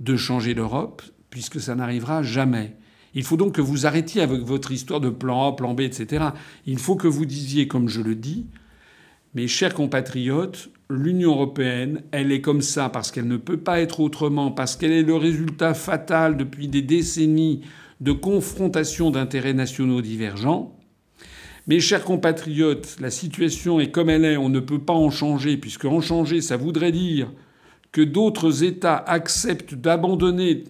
de 0.00 0.16
changer 0.16 0.54
l'Europe, 0.54 1.02
puisque 1.30 1.60
ça 1.60 1.74
n'arrivera 1.74 2.22
jamais. 2.22 2.74
Il 3.16 3.24
faut 3.24 3.38
donc 3.38 3.54
que 3.54 3.62
vous 3.62 3.86
arrêtiez 3.86 4.20
avec 4.20 4.42
votre 4.42 4.72
histoire 4.72 5.00
de 5.00 5.08
plan 5.08 5.48
A, 5.48 5.56
plan 5.56 5.72
B, 5.72 5.80
etc. 5.80 6.26
Il 6.66 6.78
faut 6.78 6.96
que 6.96 7.08
vous 7.08 7.24
disiez, 7.24 7.66
comme 7.66 7.88
je 7.88 8.02
le 8.02 8.14
dis, 8.14 8.46
mes 9.34 9.48
chers 9.48 9.72
compatriotes, 9.72 10.68
l'Union 10.90 11.30
européenne, 11.32 12.02
elle 12.12 12.30
est 12.30 12.42
comme 12.42 12.60
ça 12.60 12.90
parce 12.90 13.10
qu'elle 13.10 13.26
ne 13.26 13.38
peut 13.38 13.56
pas 13.56 13.80
être 13.80 14.00
autrement, 14.00 14.50
parce 14.50 14.76
qu'elle 14.76 14.92
est 14.92 15.02
le 15.02 15.16
résultat 15.16 15.72
fatal 15.72 16.36
depuis 16.36 16.68
des 16.68 16.82
décennies 16.82 17.62
de 18.02 18.12
confrontation 18.12 19.10
d'intérêts 19.10 19.54
nationaux 19.54 20.02
divergents. 20.02 20.76
Mes 21.66 21.80
chers 21.80 22.04
compatriotes, 22.04 22.98
la 23.00 23.10
situation 23.10 23.80
est 23.80 23.90
comme 23.90 24.10
elle 24.10 24.26
est, 24.26 24.36
on 24.36 24.50
ne 24.50 24.60
peut 24.60 24.78
pas 24.78 24.92
en 24.92 25.10
changer, 25.10 25.56
puisque 25.56 25.86
en 25.86 26.02
changer, 26.02 26.42
ça 26.42 26.58
voudrait 26.58 26.92
dire 26.92 27.32
que 27.92 28.02
d'autres 28.02 28.62
États 28.62 28.98
acceptent 28.98 29.74
d'abandonner 29.74 30.64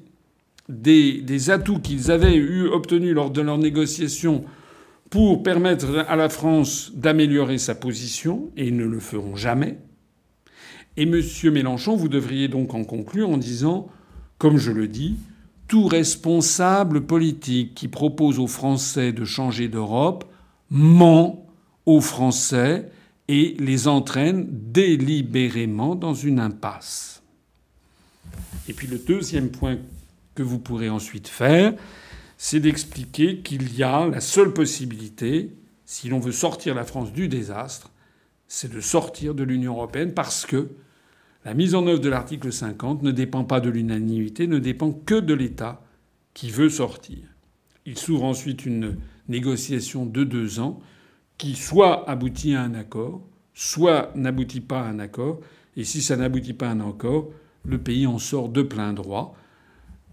des, 0.69 1.51
atouts 1.51 1.81
qu'ils 1.81 2.11
avaient 2.11 2.37
eu, 2.37 2.67
obtenus 2.67 3.15
lors 3.15 3.31
de 3.31 3.41
leurs 3.41 3.59
négociations 3.59 4.45
pour 5.11 5.43
permettre 5.43 6.05
à 6.09 6.17
la 6.17 6.29
France 6.29 6.93
d'améliorer 6.95 7.59
sa 7.59 7.75
position, 7.75 8.51
et 8.57 8.67
ils 8.67 8.77
ne 8.77 8.85
le 8.85 8.99
feront 8.99 9.37
jamais. 9.37 9.79
Et 10.97 11.07
Monsieur 11.07 11.51
Mélenchon, 11.51 11.95
vous 11.95 12.09
devriez 12.09 12.49
donc 12.49 12.75
en 12.75 12.85
conclure 12.85 13.31
en 13.31 13.37
disant, 13.37 13.89
comme 14.39 14.57
je 14.57 14.73
le 14.73 14.89
dis, 14.89 15.17
tout 15.69 15.87
responsable 15.87 17.07
politique 17.07 17.75
qui 17.75 17.89
propose 17.89 18.39
aux 18.39 18.47
Français 18.47 19.13
de 19.13 19.25
changer 19.25 19.69
d'Europe 19.69 20.25
ment 20.71 21.47
aux 21.87 22.01
Français 22.01 22.91
et 23.29 23.57
les 23.59 23.89
entraîne 23.89 24.47
délibérément 24.51 25.95
dans 25.95 26.15
une 26.15 26.41
impasse. 26.41 27.23
Et 28.69 28.73
puis 28.73 28.87
le 28.87 28.99
deuxième 28.99 29.51
point 29.51 29.79
que 30.37 30.45
vous 30.45 30.61
pourrez 30.61 30.89
ensuite 30.89 31.27
faire, 31.27 31.75
c'est 32.39 32.61
d'expliquer 32.61 33.39
qu'il 33.39 33.77
y 33.77 33.83
a 33.83 34.07
la 34.07 34.21
seule 34.21 34.53
possibilité, 34.53 35.51
si 35.85 36.09
l'on 36.09 36.21
veut 36.21 36.33
sortir 36.33 36.75
la 36.75 36.85
France 36.85 37.13
du 37.13 37.27
désastre, 37.27 37.91
c'est 38.47 38.73
de 38.73 38.81
sortir 38.81 39.35
de 39.35 39.43
l'Union 39.43 39.75
européenne 39.75 40.15
parce 40.15 40.47
que 40.47 40.69
la 41.45 41.55
mise 41.55 41.75
en 41.75 41.87
œuvre 41.87 42.01
de 42.01 42.09
l'article 42.09 42.53
50 42.53 43.03
ne 43.03 43.11
dépend 43.11 43.45
pas 43.45 43.61
de 43.61 43.71
l'unanimité, 43.71 44.47
ne 44.47 44.59
dépend 44.59 44.93
que 44.93 45.19
de 45.19 45.35
l'État 45.35 45.83
qui 46.35 46.51
veut 46.51 46.69
sortir. 46.69 47.19
Il 47.87 47.97
s'ouvre 47.99 48.25
ensuite 48.25 48.67
une 48.67 48.97
négociation 49.29 50.07
de 50.07 50.25
deux 50.25 50.61
ans 50.61 50.81
qui 51.39 51.55
soit 51.55 52.09
aboutit 52.09 52.55
à 52.55 52.63
un 52.63 52.75
accord, 52.75 53.23
soit 53.55 54.11
n'aboutit 54.15 54.61
pas 54.61 54.81
à 54.81 54.89
un 54.89 54.99
accord. 54.99 55.41
Et 55.77 55.85
si 55.85 56.03
ça 56.03 56.17
n'aboutit 56.17 56.53
pas 56.53 56.69
à 56.69 56.73
un 56.73 56.81
accord, 56.81 57.31
le 57.65 57.79
pays 57.79 58.07
en 58.07 58.19
sort 58.19 58.49
de 58.49 58.63
plein 58.63 58.93
droit. 58.93 59.37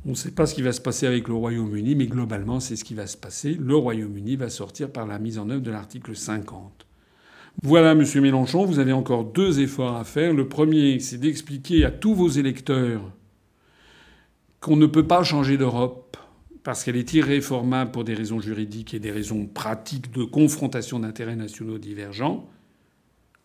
On 0.05 0.11
ne 0.11 0.15
sait 0.15 0.31
pas 0.31 0.45
ce 0.45 0.53
qui 0.53 0.61
va 0.61 0.73
se 0.73 0.81
passer 0.81 1.07
avec 1.07 1.29
le 1.29 1.33
Royaume-Uni, 1.33 1.95
mais 1.95 2.07
globalement, 2.07 2.59
c'est 2.59 2.75
ce 2.75 2.83
qui 2.83 2.93
va 2.93 3.07
se 3.07 3.15
passer. 3.15 3.53
Le 3.53 3.75
Royaume-Uni 3.75 4.35
va 4.35 4.49
sortir 4.49 4.91
par 4.91 5.07
la 5.07 5.17
mise 5.17 5.39
en 5.39 5.49
œuvre 5.49 5.61
de 5.61 5.71
l'article 5.71 6.15
50. 6.15 6.85
Voilà, 7.61 7.95
Monsieur 7.95 8.19
Mélenchon, 8.19 8.65
vous 8.65 8.79
avez 8.79 8.91
encore 8.91 9.23
deux 9.23 9.61
efforts 9.61 9.95
à 9.95 10.03
faire. 10.03 10.33
Le 10.33 10.49
premier, 10.49 10.99
c'est 10.99 11.19
d'expliquer 11.19 11.85
à 11.85 11.91
tous 11.91 12.15
vos 12.15 12.27
électeurs 12.27 13.01
qu'on 14.59 14.75
ne 14.75 14.87
peut 14.87 15.07
pas 15.07 15.23
changer 15.23 15.57
d'Europe 15.57 16.17
parce 16.63 16.83
qu'elle 16.83 16.95
est 16.95 17.13
irréformable 17.13 17.91
pour 17.91 18.03
des 18.03 18.13
raisons 18.13 18.39
juridiques 18.39 18.93
et 18.93 18.99
des 18.99 19.11
raisons 19.11 19.45
pratiques 19.45 20.11
de 20.11 20.23
confrontation 20.23 20.99
d'intérêts 20.99 21.35
nationaux 21.35 21.77
divergents. 21.77 22.49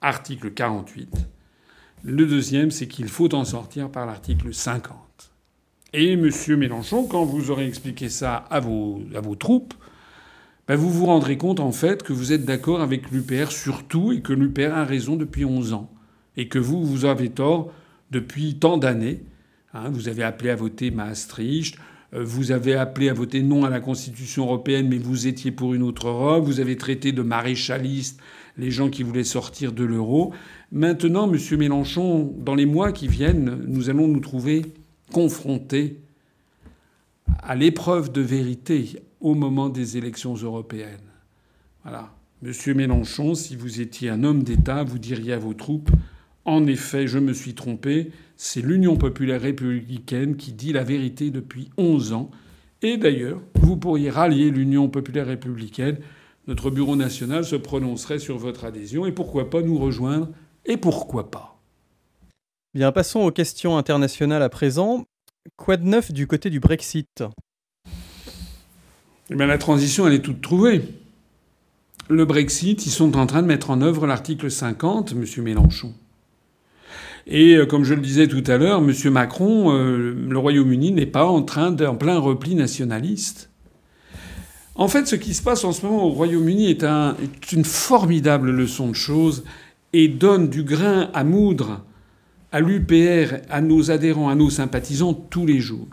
Article 0.01 0.53
48. 0.53 1.11
Le 2.05 2.27
deuxième, 2.27 2.71
c'est 2.71 2.87
qu'il 2.89 3.09
faut 3.09 3.33
en 3.35 3.45
sortir 3.45 3.91
par 3.91 4.07
l'article 4.07 4.55
50. 4.55 5.08
Et 5.95 6.12
M. 6.12 6.30
Mélenchon, 6.59 7.07
quand 7.07 7.24
vous 7.24 7.51
aurez 7.51 7.66
expliqué 7.66 8.11
ça 8.11 8.36
à 8.36 8.61
vos, 8.61 9.01
à 9.14 9.20
vos 9.20 9.36
troupes, 9.36 9.72
ben 10.66 10.76
vous 10.76 10.91
vous 10.91 11.07
rendrez 11.07 11.39
compte 11.39 11.61
en 11.61 11.72
fait 11.72 12.03
que 12.03 12.12
vous 12.12 12.32
êtes 12.32 12.45
d'accord 12.45 12.82
avec 12.82 13.11
l'UPR 13.11 13.51
sur 13.51 13.84
tout 13.84 14.12
et 14.12 14.20
que 14.20 14.34
l'UPR 14.34 14.74
a 14.74 14.84
raison 14.84 15.16
depuis 15.16 15.47
11 15.47 15.72
ans 15.72 15.91
et 16.36 16.49
que 16.49 16.59
vous, 16.59 16.84
vous 16.84 17.07
avez 17.07 17.30
tort 17.30 17.72
depuis 18.11 18.57
tant 18.57 18.76
d'années. 18.76 19.22
Hein, 19.72 19.89
vous 19.89 20.09
avez 20.09 20.22
appelé 20.24 20.51
à 20.51 20.57
voter 20.57 20.91
Maastricht, 20.91 21.78
euh, 22.12 22.22
vous 22.22 22.53
avez 22.53 22.74
appelé 22.74 23.09
à 23.09 23.14
voter 23.14 23.43
non 23.43 23.64
à 23.64 23.70
la 23.70 23.80
Constitution 23.80 24.45
européenne, 24.45 24.89
mais 24.89 24.99
vous 24.99 25.26
étiez 25.26 25.53
pour 25.53 25.72
une 25.72 25.82
autre 25.82 26.09
Europe. 26.09 26.45
Vous 26.45 26.61
avez 26.61 26.76
traité 26.76 27.12
de 27.12 27.22
maréchalistes 27.22 28.20
les 28.59 28.70
gens 28.70 28.91
qui 28.91 29.05
voulaient 29.05 29.24
sortir 29.24 29.72
de 29.72 29.84
l'euro. 29.84 30.34
Maintenant, 30.70 31.28
Monsieur 31.28 31.57
Mélenchon, 31.57 32.34
dans 32.39 32.55
les 32.55 32.66
mois 32.66 32.93
qui 32.93 33.09
viennent, 33.09 33.62
nous 33.66 33.89
allons 33.89 34.09
nous 34.09 34.20
trouver 34.20 34.62
confrontés 35.13 36.01
à 37.43 37.55
l'épreuve 37.55 38.13
de 38.13 38.21
vérité 38.21 39.03
au 39.21 39.35
moment 39.35 39.69
des 39.69 39.97
élections 39.97 40.35
européennes. 40.35 40.99
Voilà. 41.83 42.13
Monsieur 42.41 42.73
Mélenchon, 42.73 43.35
si 43.35 43.57
vous 43.57 43.81
étiez 43.81 44.11
un 44.11 44.23
homme 44.23 44.45
d'État, 44.45 44.85
vous 44.85 44.99
diriez 44.99 45.33
à 45.33 45.39
vos 45.39 45.55
troupes 45.55 45.91
En 46.45 46.67
effet, 46.69 47.09
je 47.09 47.19
me 47.19 47.33
suis 47.33 47.55
trompé. 47.55 48.13
C'est 48.37 48.61
l'Union 48.61 48.97
populaire 48.97 49.41
républicaine 49.41 50.37
qui 50.37 50.53
dit 50.53 50.73
la 50.73 50.85
vérité 50.85 51.31
depuis 51.31 51.71
11 51.79 52.13
ans. 52.13 52.31
Et 52.83 52.97
d'ailleurs, 52.97 53.41
vous 53.57 53.77
pourriez 53.77 54.09
rallier 54.09 54.51
l'Union 54.51 54.89
populaire 54.89 55.27
républicaine. 55.27 55.99
Notre 56.47 56.71
bureau 56.71 56.95
national 56.95 57.45
se 57.45 57.57
prononcerait 57.57 58.21
sur 58.21 58.39
votre 58.39 58.65
adhésion. 58.65 59.05
Et 59.05 59.13
pourquoi 59.13 59.51
pas 59.51 59.63
nous 59.63 59.77
rejoindre 59.77 60.29
Et 60.65 60.77
pourquoi 60.77 61.33
pas 61.33 61.58
Passons 62.79 63.20
aux 63.20 63.33
questions 63.33 63.76
internationales 63.76 64.43
à 64.43 64.49
présent. 64.49 65.05
Quoi 65.57 65.76
de 65.76 65.85
neuf 65.85 66.12
du 66.12 66.29
côté 66.29 66.49
du 66.49 66.61
Brexit? 66.61 67.24
Eh 69.31 69.35
La 69.35 69.59
transition, 69.59 70.07
elle 70.07 70.14
est 70.14 70.22
toute 70.22 70.41
trouvée. 70.41 70.83
Le 72.09 72.24
Brexit, 72.24 72.87
ils 72.87 72.91
sont 72.91 73.16
en 73.16 73.26
train 73.26 73.43
de 73.43 73.49
mettre 73.49 73.70
en 73.70 73.83
œuvre 73.83 74.07
l'article 74.07 74.51
50, 74.51 75.12
M. 75.12 75.24
Mélenchon. 75.43 75.93
Et 77.26 77.57
euh, 77.57 77.66
comme 77.66 77.83
je 77.83 77.95
le 77.95 78.01
disais 78.01 78.29
tout 78.29 78.45
à 78.47 78.57
l'heure, 78.57 78.79
M. 78.79 78.93
Macron, 79.11 79.74
euh, 79.74 80.14
le 80.14 80.39
Royaume-Uni 80.39 80.93
n'est 80.93 81.05
pas 81.05 81.26
en 81.26 81.43
train 81.43 81.72
d'un 81.72 81.97
plein 81.97 82.18
repli 82.18 82.55
nationaliste. 82.55 83.51
En 84.76 84.87
fait, 84.87 85.07
ce 85.09 85.16
qui 85.16 85.35
se 85.35 85.43
passe 85.43 85.64
en 85.64 85.72
ce 85.72 85.85
moment 85.85 86.05
au 86.05 86.11
Royaume-Uni 86.11 86.70
est, 86.70 86.85
une 87.53 87.64
formidable 87.64 88.53
leçon 88.53 88.89
de 88.89 88.95
choses 88.95 89.45
et 89.93 90.07
donne 90.07 90.49
du 90.49 90.62
grain 90.62 91.11
à 91.12 91.24
moudre 91.24 91.83
à 92.53 92.61
l'UPR, 92.61 93.36
à 93.51 93.61
nos 93.61 93.90
adhérents, 93.90 94.28
à 94.28 94.34
nos 94.34 94.51
sympathisants 94.51 95.14
tous 95.14 95.46
les 95.46 95.61
jours. 95.61 95.86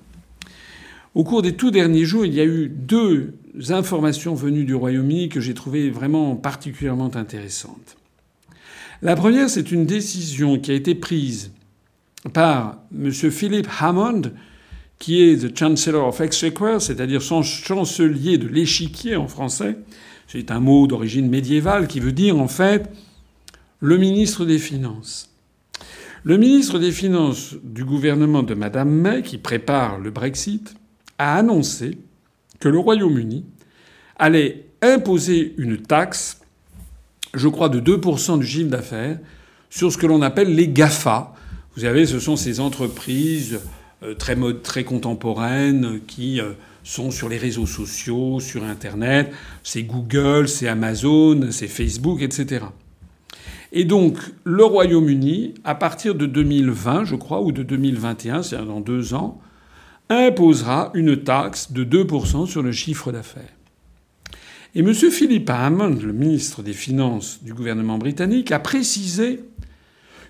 Au 1.13 1.23
cours 1.23 1.41
des 1.41 1.55
tout 1.55 1.71
derniers 1.71 2.05
jours, 2.05 2.25
il 2.25 2.33
y 2.33 2.41
a 2.41 2.45
eu 2.45 2.67
deux 2.67 3.35
informations 3.69 4.35
venues 4.35 4.65
du 4.65 4.75
Royaume-Uni 4.75 5.29
que 5.29 5.39
j'ai 5.39 5.53
trouvées 5.53 5.89
vraiment 5.89 6.35
particulièrement 6.35 7.15
intéressantes. 7.15 7.97
La 9.01 9.15
première, 9.15 9.49
c'est 9.49 9.71
une 9.71 9.85
décision 9.85 10.59
qui 10.59 10.71
a 10.71 10.73
été 10.73 10.95
prise 10.95 11.51
par 12.33 12.79
M. 12.93 13.11
Philip 13.11 13.67
Hammond, 13.79 14.23
qui 14.99 15.21
est 15.21 15.37
the 15.37 15.57
Chancellor 15.57 16.07
of 16.07 16.21
Exchequer, 16.21 16.77
c'est-à-dire 16.79 17.21
son 17.21 17.43
chancelier 17.43 18.37
de 18.37 18.47
l'échiquier 18.47 19.15
en 19.15 19.27
français. 19.27 19.77
C'est 20.27 20.51
un 20.51 20.59
mot 20.59 20.87
d'origine 20.87 21.29
médiévale 21.29 21.87
qui 21.87 21.99
veut 21.99 22.11
dire 22.11 22.37
en 22.37 22.47
fait 22.47 22.89
le 23.79 23.97
ministre 23.97 24.45
des 24.45 24.57
Finances. 24.57 25.34
Le 26.27 26.37
ministre 26.37 26.79
des 26.79 26.91
Finances 26.91 27.53
du 27.63 27.85
gouvernement 27.85 28.41
de 28.41 28.55
Mme 28.55 28.89
May, 28.89 29.21
qui 29.21 29.37
prépare 29.37 29.99
le 29.99 30.09
Brexit, 30.09 30.73
a 31.19 31.35
annoncé 31.35 31.99
que 32.59 32.67
le 32.67 32.79
Royaume-Uni 32.79 33.45
allait 34.17 34.65
imposer 34.81 35.53
une 35.59 35.77
taxe, 35.77 36.41
je 37.35 37.47
crois 37.47 37.69
de 37.69 37.79
2% 37.79 38.39
du 38.39 38.47
chiffre 38.47 38.71
d'affaires, 38.71 39.19
sur 39.69 39.91
ce 39.91 39.99
que 39.99 40.07
l'on 40.07 40.23
appelle 40.23 40.55
les 40.55 40.67
GAFA. 40.67 41.35
Vous 41.75 41.83
savez, 41.83 42.07
ce 42.07 42.17
sont 42.17 42.37
ces 42.37 42.59
entreprises 42.59 43.59
euh, 44.01 44.15
très, 44.15 44.35
très 44.63 44.83
contemporaines 44.83 45.99
qui 46.07 46.41
euh, 46.41 46.53
sont 46.83 47.11
sur 47.11 47.29
les 47.29 47.37
réseaux 47.37 47.67
sociaux, 47.67 48.39
sur 48.39 48.63
Internet. 48.63 49.31
C'est 49.61 49.83
Google, 49.83 50.47
c'est 50.47 50.67
Amazon, 50.67 51.49
c'est 51.51 51.67
Facebook, 51.67 52.23
etc. 52.23 52.65
Et 53.77 53.83
donc, 53.83 54.17
le 54.45 54.63
Royaume-Uni, 54.63 55.53
à 55.65 55.75
partir 55.75 56.15
de 56.15 56.25
2020, 56.25 57.03
je 57.03 57.15
crois, 57.15 57.41
ou 57.41 57.51
de 57.51 57.61
2021, 57.61 58.41
c'est-à-dire 58.41 58.67
dans 58.67 58.79
deux 58.79 59.13
ans, 59.13 59.41
imposera 60.09 60.91
une 60.93 61.17
taxe 61.17 61.73
de 61.73 61.83
2% 61.83 62.47
sur 62.47 62.63
le 62.63 62.71
chiffre 62.71 63.11
d'affaires. 63.11 63.53
Et 64.75 64.79
M. 64.79 64.93
Philip 64.93 65.49
Hammond, 65.49 65.97
le 66.01 66.13
ministre 66.13 66.63
des 66.63 66.71
Finances 66.71 67.43
du 67.43 67.53
gouvernement 67.53 67.97
britannique, 67.97 68.53
a 68.53 68.59
précisé 68.59 69.41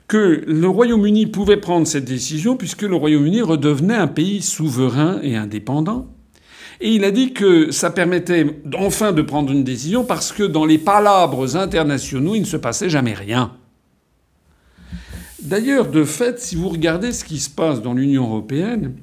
que 0.07 0.43
le 0.47 0.67
Royaume-Uni 0.67 1.27
pouvait 1.27 1.57
prendre 1.57 1.85
cette 1.85 2.05
décision 2.05 2.57
puisque 2.57 2.81
le 2.81 2.95
Royaume-Uni 2.95 3.43
redevenait 3.43 3.93
un 3.93 4.07
pays 4.07 4.41
souverain 4.41 5.19
et 5.21 5.35
indépendant 5.35 6.14
et 6.81 6.93
il 6.93 7.03
a 7.03 7.11
dit 7.11 7.33
que 7.33 7.71
ça 7.71 7.89
permettait 7.89 8.61
enfin 8.77 9.11
de 9.11 9.21
prendre 9.21 9.51
une 9.51 9.63
décision 9.63 10.03
parce 10.03 10.31
que 10.31 10.43
dans 10.43 10.65
les 10.65 10.77
palabres 10.77 11.55
internationaux, 11.55 12.35
il 12.35 12.41
ne 12.41 12.45
se 12.45 12.57
passait 12.57 12.89
jamais 12.89 13.13
rien. 13.13 13.53
D'ailleurs, 15.41 15.89
de 15.89 16.03
fait, 16.03 16.39
si 16.39 16.55
vous 16.55 16.69
regardez 16.69 17.11
ce 17.11 17.23
qui 17.23 17.39
se 17.39 17.49
passe 17.49 17.81
dans 17.81 17.93
l'Union 17.93 18.23
européenne, 18.23 18.95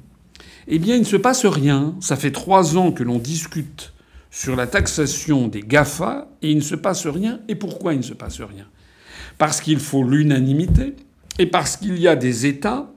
eh 0.67 0.77
bien, 0.77 0.95
il 0.95 1.01
ne 1.01 1.05
se 1.05 1.15
passe 1.15 1.45
rien. 1.45 1.95
Ça 1.99 2.15
fait 2.15 2.31
trois 2.31 2.77
ans 2.77 2.91
que 2.91 3.03
l'on 3.03 3.17
discute 3.17 3.93
sur 4.29 4.55
la 4.55 4.67
taxation 4.67 5.47
des 5.47 5.61
GAFA 5.61 6.27
et 6.41 6.51
il 6.51 6.57
ne 6.57 6.61
se 6.61 6.75
passe 6.75 7.07
rien. 7.07 7.39
Et 7.47 7.55
pourquoi 7.55 7.93
il 7.93 7.97
ne 7.97 8.03
se 8.03 8.13
passe 8.13 8.41
rien? 8.41 8.65
Parce 9.37 9.61
qu'il 9.61 9.79
faut 9.79 10.03
l'unanimité 10.03 10.95
et 11.39 11.45
parce 11.45 11.77
qu'il 11.77 11.99
y 11.99 12.07
a 12.07 12.15
des 12.15 12.45
États 12.45 12.91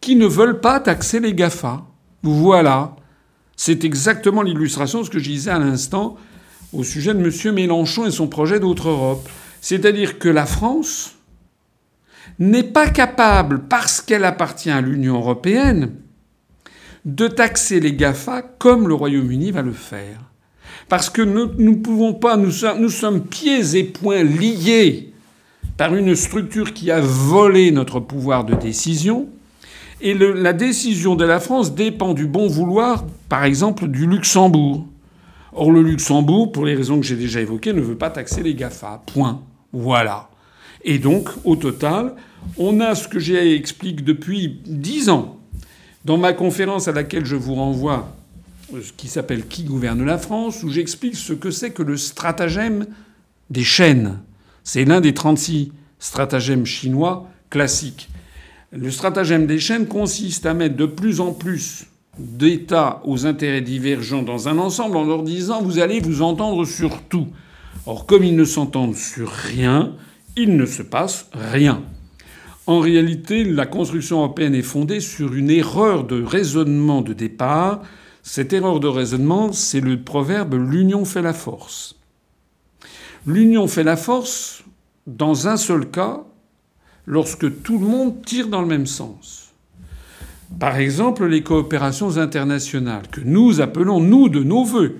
qui 0.00 0.16
ne 0.16 0.26
veulent 0.26 0.60
pas 0.60 0.78
taxer 0.80 1.20
les 1.20 1.34
GAFA. 1.34 1.84
Voilà. 2.22 2.94
C'est 3.58 3.84
exactement 3.84 4.42
l'illustration 4.42 5.00
de 5.00 5.04
ce 5.04 5.10
que 5.10 5.18
je 5.18 5.30
disais 5.30 5.50
à 5.50 5.58
l'instant 5.58 6.16
au 6.72 6.84
sujet 6.84 7.12
de 7.12 7.18
M. 7.18 7.54
Mélenchon 7.54 8.06
et 8.06 8.12
son 8.12 8.28
projet 8.28 8.60
d'autre 8.60 8.88
Europe. 8.88 9.28
C'est-à-dire 9.60 10.20
que 10.20 10.28
la 10.28 10.46
France 10.46 11.16
n'est 12.38 12.62
pas 12.62 12.88
capable, 12.88 13.64
parce 13.68 14.00
qu'elle 14.00 14.24
appartient 14.24 14.70
à 14.70 14.80
l'Union 14.80 15.16
européenne, 15.16 15.90
de 17.04 17.26
taxer 17.26 17.80
les 17.80 17.94
GAFA 17.94 18.42
comme 18.42 18.86
le 18.86 18.94
Royaume-Uni 18.94 19.50
va 19.50 19.62
le 19.62 19.72
faire. 19.72 20.20
Parce 20.88 21.10
que 21.10 21.22
nous 21.22 21.50
ne 21.58 21.74
pouvons 21.74 22.14
pas, 22.14 22.36
nous 22.36 22.52
sommes, 22.52 22.80
nous 22.80 22.90
sommes 22.90 23.24
pieds 23.24 23.76
et 23.76 23.82
poings 23.82 24.22
liés 24.22 25.12
par 25.76 25.96
une 25.96 26.14
structure 26.14 26.72
qui 26.74 26.92
a 26.92 27.00
volé 27.00 27.72
notre 27.72 27.98
pouvoir 27.98 28.44
de 28.44 28.54
décision, 28.54 29.28
et 30.00 30.14
la 30.14 30.52
décision 30.52 31.16
de 31.16 31.24
la 31.24 31.40
France 31.40 31.74
dépend 31.74 32.14
du 32.14 32.26
bon 32.26 32.46
vouloir, 32.46 33.04
par 33.28 33.44
exemple, 33.44 33.88
du 33.88 34.06
Luxembourg. 34.06 34.86
Or, 35.52 35.72
le 35.72 35.82
Luxembourg, 35.82 36.52
pour 36.52 36.64
les 36.64 36.74
raisons 36.74 37.00
que 37.00 37.06
j'ai 37.06 37.16
déjà 37.16 37.40
évoquées, 37.40 37.72
ne 37.72 37.80
veut 37.80 37.96
pas 37.96 38.10
taxer 38.10 38.42
les 38.42 38.54
GAFA. 38.54 39.02
Point. 39.12 39.42
Voilà. 39.72 40.30
Et 40.84 40.98
donc, 40.98 41.30
au 41.44 41.56
total, 41.56 42.14
on 42.56 42.80
a 42.80 42.94
ce 42.94 43.08
que 43.08 43.18
j'ai 43.18 43.54
expliqué 43.54 44.02
depuis 44.02 44.60
dix 44.66 45.08
ans 45.08 45.38
dans 46.04 46.16
ma 46.16 46.32
conférence 46.32 46.88
à 46.88 46.92
laquelle 46.92 47.24
je 47.24 47.36
vous 47.36 47.56
renvoie, 47.56 48.14
euh, 48.74 48.80
qui 48.96 49.08
s'appelle 49.08 49.46
Qui 49.46 49.64
gouverne 49.64 50.04
la 50.04 50.18
France, 50.18 50.62
où 50.62 50.70
j'explique 50.70 51.16
ce 51.16 51.32
que 51.32 51.50
c'est 51.50 51.70
que 51.70 51.82
le 51.82 51.96
stratagème 51.96 52.86
des 53.50 53.64
chaînes. 53.64 54.20
C'est 54.62 54.84
l'un 54.84 55.00
des 55.00 55.14
36 55.14 55.72
stratagèmes 55.98 56.66
chinois 56.66 57.28
classiques. 57.50 58.08
Le 58.70 58.90
stratagème 58.90 59.46
des 59.46 59.58
chaînes 59.58 59.86
consiste 59.86 60.44
à 60.44 60.52
mettre 60.52 60.76
de 60.76 60.84
plus 60.84 61.20
en 61.20 61.32
plus 61.32 61.86
d'États 62.18 63.00
aux 63.04 63.24
intérêts 63.24 63.62
divergents 63.62 64.22
dans 64.22 64.48
un 64.48 64.58
ensemble 64.58 64.98
en 64.98 65.06
leur 65.06 65.22
disant 65.22 65.62
vous 65.62 65.78
allez 65.78 66.00
vous 66.00 66.20
entendre 66.20 66.66
sur 66.66 67.02
tout. 67.04 67.28
Or, 67.86 68.04
comme 68.04 68.24
ils 68.24 68.36
ne 68.36 68.44
s'entendent 68.44 68.96
sur 68.96 69.30
rien, 69.30 69.94
il 70.36 70.56
ne 70.56 70.66
se 70.66 70.82
passe 70.82 71.30
rien. 71.32 71.82
En 72.66 72.80
réalité, 72.80 73.44
la 73.44 73.64
construction 73.64 74.18
européenne 74.18 74.54
est 74.54 74.60
fondée 74.60 75.00
sur 75.00 75.32
une 75.32 75.48
erreur 75.48 76.04
de 76.04 76.22
raisonnement 76.22 77.00
de 77.00 77.14
départ. 77.14 77.80
Cette 78.22 78.52
erreur 78.52 78.80
de 78.80 78.88
raisonnement, 78.88 79.52
c'est 79.52 79.80
le 79.80 80.02
proverbe 80.02 80.52
l'union 80.54 81.06
fait 81.06 81.22
la 81.22 81.32
force. 81.32 81.96
L'union 83.26 83.66
fait 83.66 83.84
la 83.84 83.96
force 83.96 84.62
dans 85.06 85.48
un 85.48 85.56
seul 85.56 85.90
cas, 85.90 86.24
lorsque 87.08 87.62
tout 87.62 87.78
le 87.78 87.86
monde 87.86 88.22
tire 88.22 88.48
dans 88.48 88.60
le 88.60 88.66
même 88.66 88.86
sens. 88.86 89.54
Par 90.60 90.76
exemple, 90.76 91.26
les 91.26 91.42
coopérations 91.42 92.18
internationales, 92.18 93.08
que 93.10 93.22
nous 93.24 93.60
appelons, 93.62 93.98
nous, 93.98 94.28
de 94.28 94.42
nos 94.42 94.62
voeux. 94.62 94.96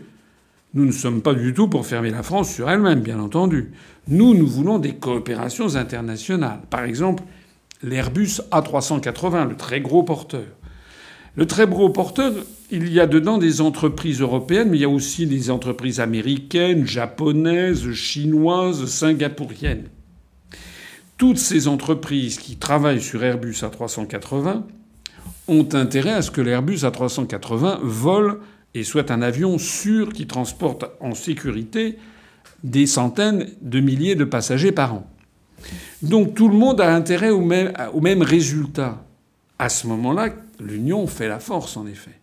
Nous 0.72 0.86
ne 0.86 0.92
sommes 0.92 1.20
pas 1.20 1.34
du 1.34 1.52
tout 1.52 1.68
pour 1.68 1.86
fermer 1.86 2.10
la 2.10 2.22
France 2.22 2.52
sur 2.52 2.70
elle-même, 2.70 3.00
bien 3.00 3.20
entendu. 3.20 3.72
Nous, 4.08 4.34
nous 4.34 4.46
voulons 4.46 4.78
des 4.78 4.94
coopérations 4.94 5.76
internationales. 5.76 6.60
Par 6.70 6.84
exemple, 6.84 7.22
l'Airbus 7.82 8.40
A380, 8.52 9.50
le 9.50 9.56
très 9.56 9.80
gros 9.80 10.02
porteur. 10.02 10.46
Le 11.36 11.46
très 11.46 11.66
gros 11.66 11.90
porteur, 11.90 12.32
il 12.70 12.90
y 12.90 13.00
a 13.00 13.06
dedans 13.06 13.36
des 13.36 13.60
entreprises 13.60 14.20
européennes, 14.20 14.70
mais 14.70 14.78
il 14.78 14.82
y 14.82 14.84
a 14.84 14.88
aussi 14.88 15.26
des 15.26 15.50
entreprises 15.50 16.00
américaines, 16.00 16.86
japonaises, 16.86 17.92
chinoises, 17.92 18.86
singapouriennes. 18.86 19.88
Toutes 21.18 21.38
ces 21.38 21.66
entreprises 21.66 22.38
qui 22.38 22.56
travaillent 22.56 23.02
sur 23.02 23.24
Airbus 23.24 23.56
A380 23.62 24.62
ont 25.48 25.68
intérêt 25.72 26.12
à 26.12 26.22
ce 26.22 26.30
que 26.30 26.40
l'Airbus 26.40 26.84
A380 26.84 27.80
vole 27.82 28.38
et 28.74 28.84
soit 28.84 29.10
un 29.10 29.20
avion 29.20 29.58
sûr 29.58 30.12
qui 30.12 30.28
transporte 30.28 30.84
en 31.00 31.14
sécurité 31.14 31.98
des 32.62 32.86
centaines 32.86 33.48
de 33.62 33.80
milliers 33.80 34.14
de 34.14 34.24
passagers 34.24 34.70
par 34.70 34.94
an. 34.94 35.10
Donc 36.02 36.36
tout 36.36 36.48
le 36.48 36.56
monde 36.56 36.80
a 36.80 36.94
intérêt 36.94 37.30
au 37.30 37.40
même, 37.40 38.22
résultat. 38.22 39.04
À 39.58 39.68
ce 39.68 39.88
moment-là, 39.88 40.28
l'union 40.60 41.08
fait 41.08 41.26
la 41.26 41.40
force, 41.40 41.76
en 41.76 41.88
effet. 41.88 42.17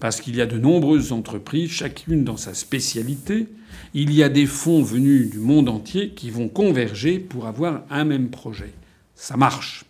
Parce 0.00 0.20
qu'il 0.20 0.34
y 0.34 0.40
a 0.40 0.46
de 0.46 0.58
nombreuses 0.58 1.12
entreprises, 1.12 1.70
chacune 1.70 2.24
dans 2.24 2.38
sa 2.38 2.54
spécialité. 2.54 3.46
Il 3.94 4.12
y 4.12 4.22
a 4.22 4.28
des 4.28 4.46
fonds 4.46 4.82
venus 4.82 5.30
du 5.30 5.38
monde 5.38 5.68
entier 5.68 6.10
qui 6.10 6.30
vont 6.30 6.48
converger 6.48 7.18
pour 7.18 7.46
avoir 7.46 7.82
un 7.90 8.04
même 8.04 8.30
projet. 8.30 8.72
Ça 9.14 9.36
marche. 9.36 9.84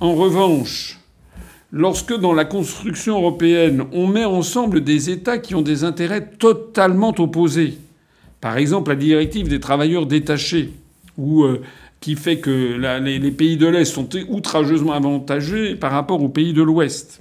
En 0.00 0.14
revanche, 0.14 0.98
lorsque 1.70 2.14
dans 2.14 2.32
la 2.32 2.44
construction 2.44 3.18
européenne, 3.18 3.84
on 3.92 4.06
met 4.06 4.24
ensemble 4.24 4.82
des 4.82 5.10
États 5.10 5.38
qui 5.38 5.54
ont 5.54 5.62
des 5.62 5.84
intérêts 5.84 6.30
totalement 6.38 7.14
opposés, 7.18 7.78
par 8.40 8.56
exemple 8.56 8.90
la 8.90 8.96
directive 8.96 9.48
des 9.48 9.60
travailleurs 9.60 10.06
détachés, 10.06 10.72
euh, 11.18 11.60
qui 12.00 12.14
fait 12.14 12.38
que 12.38 12.76
les, 13.00 13.30
pays 13.30 13.56
de 13.56 13.66
l'Est 13.66 13.86
sont 13.86 14.08
outrageusement 14.28 14.92
avantagés 14.92 15.74
par 15.74 15.92
rapport 15.92 16.22
aux 16.22 16.28
pays 16.28 16.52
de 16.52 16.62
l'Ouest. 16.62 17.20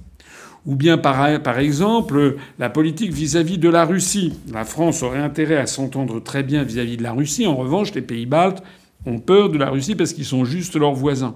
Ou 0.65 0.75
bien, 0.75 0.97
par, 0.97 1.59
exemple, 1.59 2.37
la 2.57 2.69
politique 2.69 3.11
vis-à-vis 3.11 3.59
de 3.59 3.69
la 3.69 3.85
Russie. 3.85 4.33
La 4.51 4.65
France 4.65 5.03
aurait 5.03 5.19
intérêt 5.19 5.57
à 5.57 5.67
s'entendre 5.67 6.19
très 6.19 6.41
bien 6.41 6.63
vis-à-vis 6.63 6.97
de 6.97 7.03
la 7.03 7.13
Russie. 7.13 7.45
En 7.45 7.55
revanche, 7.55 7.93
les 7.93 8.01
pays 8.01 8.25
baltes 8.25 8.63
ont 9.05 9.19
peur 9.19 9.49
de 9.49 9.59
la 9.59 9.69
Russie 9.69 9.95
parce 9.95 10.13
qu'ils 10.13 10.25
sont 10.25 10.43
juste 10.43 10.75
leurs 10.75 10.93
voisins. 10.93 11.35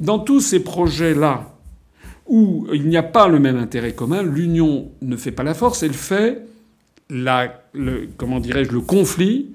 Dans 0.00 0.18
tous 0.18 0.40
ces 0.40 0.60
projets-là, 0.60 1.52
où 2.26 2.66
il 2.72 2.88
n'y 2.88 2.96
a 2.96 3.02
pas 3.02 3.28
le 3.28 3.38
même 3.38 3.56
intérêt 3.56 3.92
commun, 3.92 4.22
l'union 4.22 4.90
ne 5.02 5.16
fait 5.16 5.32
pas 5.32 5.42
la 5.42 5.54
force, 5.54 5.82
elle 5.82 5.92
fait 5.92 6.42
la, 7.10 7.62
le, 7.72 8.08
comment 8.16 8.40
dirais-je, 8.40 8.72
le 8.72 8.80
conflit, 8.80 9.50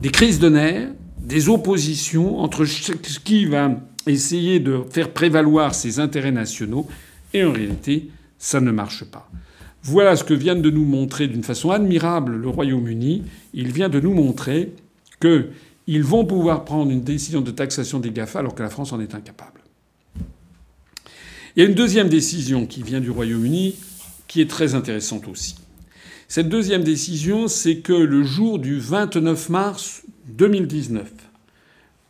des 0.00 0.10
crises 0.10 0.38
de 0.38 0.48
nerfs, 0.48 0.90
des 1.18 1.48
oppositions 1.48 2.38
entre 2.38 2.64
ce 2.64 3.18
qui 3.20 3.46
va 3.46 3.70
essayer 4.06 4.60
de 4.60 4.80
faire 4.90 5.10
prévaloir 5.10 5.74
ses 5.74 6.00
intérêts 6.00 6.32
nationaux, 6.32 6.86
et 7.34 7.44
en 7.44 7.52
réalité, 7.52 8.10
ça 8.38 8.60
ne 8.60 8.70
marche 8.70 9.04
pas. 9.04 9.30
Voilà 9.82 10.16
ce 10.16 10.24
que 10.24 10.34
vient 10.34 10.56
de 10.56 10.70
nous 10.70 10.84
montrer 10.84 11.28
d'une 11.28 11.44
façon 11.44 11.70
admirable 11.70 12.36
le 12.36 12.48
Royaume-Uni. 12.48 13.24
Il 13.54 13.72
vient 13.72 13.88
de 13.88 14.00
nous 14.00 14.12
montrer 14.12 14.72
qu'ils 15.20 16.04
vont 16.04 16.24
pouvoir 16.24 16.64
prendre 16.64 16.90
une 16.90 17.02
décision 17.02 17.40
de 17.40 17.50
taxation 17.50 18.00
des 18.00 18.10
GAFA 18.10 18.40
alors 18.40 18.54
que 18.54 18.62
la 18.62 18.70
France 18.70 18.92
en 18.92 19.00
est 19.00 19.14
incapable. 19.14 19.60
Il 21.56 21.62
y 21.62 21.66
a 21.66 21.68
une 21.68 21.74
deuxième 21.74 22.08
décision 22.08 22.66
qui 22.66 22.82
vient 22.82 23.00
du 23.00 23.10
Royaume-Uni 23.10 23.76
qui 24.26 24.40
est 24.40 24.50
très 24.50 24.74
intéressante 24.74 25.26
aussi. 25.28 25.56
Cette 26.28 26.50
deuxième 26.50 26.84
décision, 26.84 27.48
c'est 27.48 27.78
que 27.78 27.94
le 27.94 28.22
jour 28.22 28.58
du 28.58 28.78
29 28.78 29.48
mars 29.48 30.02
2019, 30.26 31.10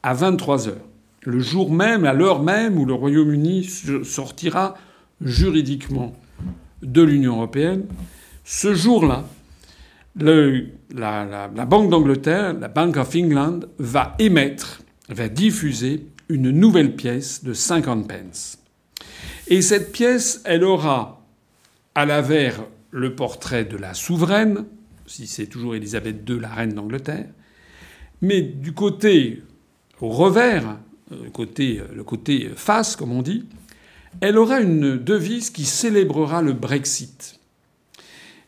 à 0.03 0.15
23 0.15 0.69
heures, 0.69 0.89
le 1.23 1.39
jour 1.39 1.71
même, 1.71 2.05
à 2.05 2.13
l'heure 2.13 2.43
même 2.43 2.79
où 2.79 2.85
le 2.85 2.95
Royaume-Uni 2.95 3.65
sortira 4.03 4.77
juridiquement 5.21 6.15
de 6.83 7.03
l'Union 7.03 7.37
européenne, 7.37 7.87
ce 8.45 8.75
jour-là, 8.75 9.25
la, 10.21 11.67
Banque 11.67 11.91
d'Angleterre, 11.91 12.55
la 12.55 12.69
Bank 12.69 12.97
of 12.97 13.15
England, 13.15 13.61
va 13.79 14.15
émettre, 14.19 14.83
va 15.09 15.29
diffuser 15.29 16.07
une 16.29 16.51
nouvelle 16.51 16.95
pièce 16.97 17.45
de 17.45 17.53
50 17.53 18.09
pence. 18.09 18.59
Et 19.49 19.63
cette 19.63 19.93
pièce, 19.93 20.43
elle 20.45 20.65
aura 20.65 21.27
à 21.95 22.05
l'avers 22.05 22.65
le 22.91 23.15
portrait 23.15 23.65
de 23.65 23.77
la 23.77 23.95
souveraine, 23.95 24.65
si 25.07 25.27
c'est 25.27 25.47
toujours 25.47 25.75
Élisabeth 25.75 26.29
II, 26.29 26.39
la 26.39 26.49
reine 26.49 26.73
d'Angleterre, 26.73 27.27
mais 28.21 28.43
du 28.43 28.73
côté 28.73 29.43
au 30.01 30.09
revers, 30.09 30.79
euh, 31.13 31.31
côté, 31.31 31.81
euh, 31.81 31.95
le 31.95 32.05
côté 32.05 32.51
face, 32.55 32.97
comme 32.97 33.13
on 33.13 33.23
dit, 33.23 33.47
elle 34.21 34.39
aura 34.39 34.61
une 34.61 34.97
devise 34.97 35.51
qui 35.51 35.65
célébrera 35.65 36.43
le 36.43 36.53
Brexit. 36.53 37.39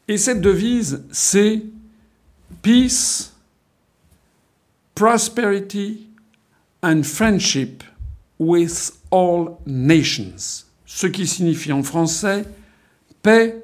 Et 0.09 0.19
cette 0.19 0.41
devise, 0.41 1.05
c'est 1.13 1.63
Peace, 2.63 3.33
Prosperity 4.95 6.09
and 6.83 7.03
Friendship 7.05 7.85
with 8.39 8.93
all 9.11 9.57
nations. 9.67 10.65
Ce 10.87 11.07
qui 11.07 11.27
signifie 11.27 11.73
en 11.73 11.83
français 11.83 12.45
paix, 13.23 13.63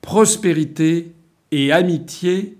prospérité 0.00 1.12
et 1.50 1.72
amitié 1.72 2.58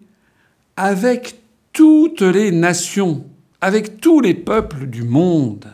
avec 0.76 1.36
toutes 1.72 2.22
les 2.22 2.51
nations, 2.51 3.26
avec 3.60 4.01
tous 4.01 4.20
les 4.20 4.34
peuples 4.34 4.86
du 4.86 5.02
monde. 5.02 5.66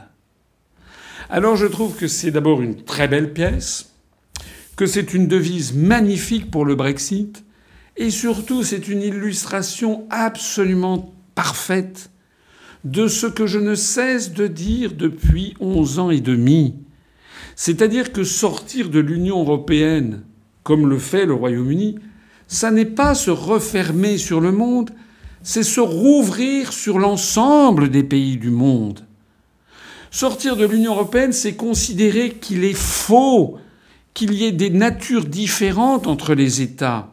Alors 1.30 1.56
je 1.56 1.66
trouve 1.66 1.94
que 1.94 2.08
c'est 2.08 2.30
d'abord 2.30 2.62
une 2.62 2.76
très 2.84 3.06
belle 3.06 3.34
pièce, 3.34 3.92
que 4.76 4.86
c'est 4.86 5.12
une 5.12 5.28
devise 5.28 5.74
magnifique 5.74 6.50
pour 6.50 6.64
le 6.64 6.74
Brexit, 6.74 7.44
et 7.98 8.08
surtout 8.08 8.62
c'est 8.62 8.88
une 8.88 9.02
illustration 9.02 10.06
absolument 10.08 11.12
parfaite 11.34 12.10
de 12.84 13.08
ce 13.08 13.26
que 13.26 13.46
je 13.46 13.58
ne 13.58 13.74
cesse 13.74 14.32
de 14.32 14.46
dire 14.46 14.94
depuis 14.94 15.54
onze 15.60 15.98
ans 15.98 16.10
et 16.10 16.22
demi. 16.22 16.76
C'est-à-dire 17.56 18.12
que 18.12 18.24
sortir 18.24 18.88
de 18.88 19.00
l'Union 19.00 19.40
européenne, 19.40 20.22
comme 20.62 20.88
le 20.88 20.98
fait 20.98 21.26
le 21.26 21.34
Royaume-Uni, 21.34 21.98
ça 22.46 22.70
n'est 22.70 22.86
pas 22.86 23.14
se 23.14 23.30
refermer 23.30 24.16
sur 24.16 24.40
le 24.40 24.52
monde, 24.52 24.92
c'est 25.42 25.62
se 25.62 25.80
rouvrir 25.80 26.72
sur 26.72 26.98
l'ensemble 26.98 27.90
des 27.90 28.04
pays 28.04 28.38
du 28.38 28.50
monde. 28.50 29.07
Sortir 30.10 30.56
de 30.56 30.64
l'Union 30.64 30.92
européenne, 30.92 31.32
c'est 31.32 31.54
considérer 31.54 32.30
qu'il 32.30 32.64
est 32.64 32.76
faux 32.76 33.58
qu'il 34.14 34.34
y 34.34 34.46
ait 34.46 34.52
des 34.52 34.70
natures 34.70 35.26
différentes 35.26 36.06
entre 36.06 36.34
les 36.34 36.60
États. 36.60 37.10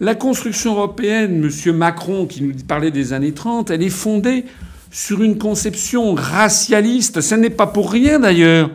La 0.00 0.14
construction 0.14 0.72
européenne, 0.72 1.44
M. 1.44 1.76
Macron, 1.76 2.26
qui 2.26 2.42
nous 2.42 2.54
parlait 2.66 2.90
des 2.90 3.12
années 3.12 3.32
30, 3.32 3.70
elle 3.70 3.82
est 3.82 3.90
fondée 3.90 4.44
sur 4.90 5.22
une 5.22 5.36
conception 5.36 6.14
racialiste. 6.14 7.20
Ce 7.20 7.34
n'est 7.34 7.50
pas 7.50 7.66
pour 7.66 7.92
rien 7.92 8.20
d'ailleurs 8.20 8.70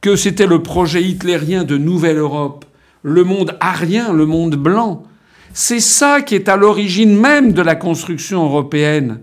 que 0.00 0.16
c'était 0.16 0.46
le 0.46 0.62
projet 0.62 1.02
hitlérien 1.02 1.64
de 1.64 1.76
Nouvelle 1.76 2.18
Europe, 2.18 2.64
le 3.02 3.22
monde 3.22 3.56
arien, 3.60 4.12
le 4.12 4.26
monde 4.26 4.56
blanc. 4.56 5.04
C'est 5.52 5.80
ça 5.80 6.20
qui 6.20 6.34
est 6.34 6.48
à 6.48 6.56
l'origine 6.56 7.16
même 7.16 7.52
de 7.52 7.62
la 7.62 7.76
construction 7.76 8.44
européenne. 8.44 9.20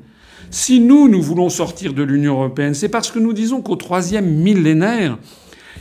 Si 0.53 0.79
nous, 0.79 1.09
nous 1.09 1.23
voulons 1.23 1.49
sortir 1.49 1.95
de 1.95 2.03
l'Union 2.03 2.35
européenne, 2.35 2.75
c'est 2.75 2.87
parce 2.87 3.09
que 3.09 3.17
nous 3.17 3.33
disons 3.33 3.63
qu'au 3.63 3.75
troisième 3.75 4.29
millénaire, 4.29 5.17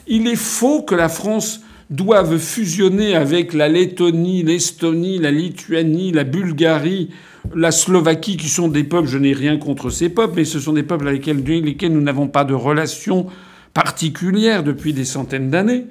il 0.07 0.27
est 0.27 0.35
faux 0.35 0.81
que 0.81 0.95
la 0.95 1.11
France 1.11 1.61
doive 1.91 2.39
fusionner 2.39 3.15
avec 3.15 3.53
la 3.53 3.69
Lettonie, 3.69 4.43
l'Estonie, 4.43 5.19
la 5.19 5.31
Lituanie, 5.31 6.11
la 6.11 6.25
Bulgarie, 6.25 7.11
la 7.55 7.71
Slovaquie, 7.71 8.39
qui 8.39 8.49
sont 8.49 8.69
des 8.69 8.83
peuples, 8.83 9.09
je 9.09 9.19
n'ai 9.19 9.35
rien 9.35 9.59
contre 9.59 9.91
ces 9.91 10.09
peuples, 10.09 10.37
mais 10.37 10.47
ce 10.47 10.59
sont 10.59 10.73
des 10.73 10.83
peuples 10.83 11.07
avec 11.07 11.27
lesquels 11.27 11.93
nous 11.93 12.01
n'avons 12.01 12.29
pas 12.29 12.45
de 12.45 12.55
relation 12.55 13.27
particulière 13.75 14.65
depuis 14.65 14.95
des 14.95 15.05
centaines 15.05 15.51
d'années, 15.51 15.85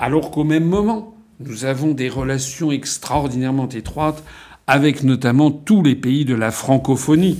alors 0.00 0.32
qu'au 0.32 0.42
même 0.42 0.64
moment, 0.64 1.14
nous 1.38 1.64
avons 1.64 1.92
des 1.92 2.08
relations 2.08 2.72
extraordinairement 2.72 3.68
étroites 3.68 4.24
avec 4.66 5.04
notamment 5.04 5.52
tous 5.52 5.84
les 5.84 5.94
pays 5.94 6.24
de 6.24 6.34
la 6.34 6.50
francophonie, 6.50 7.38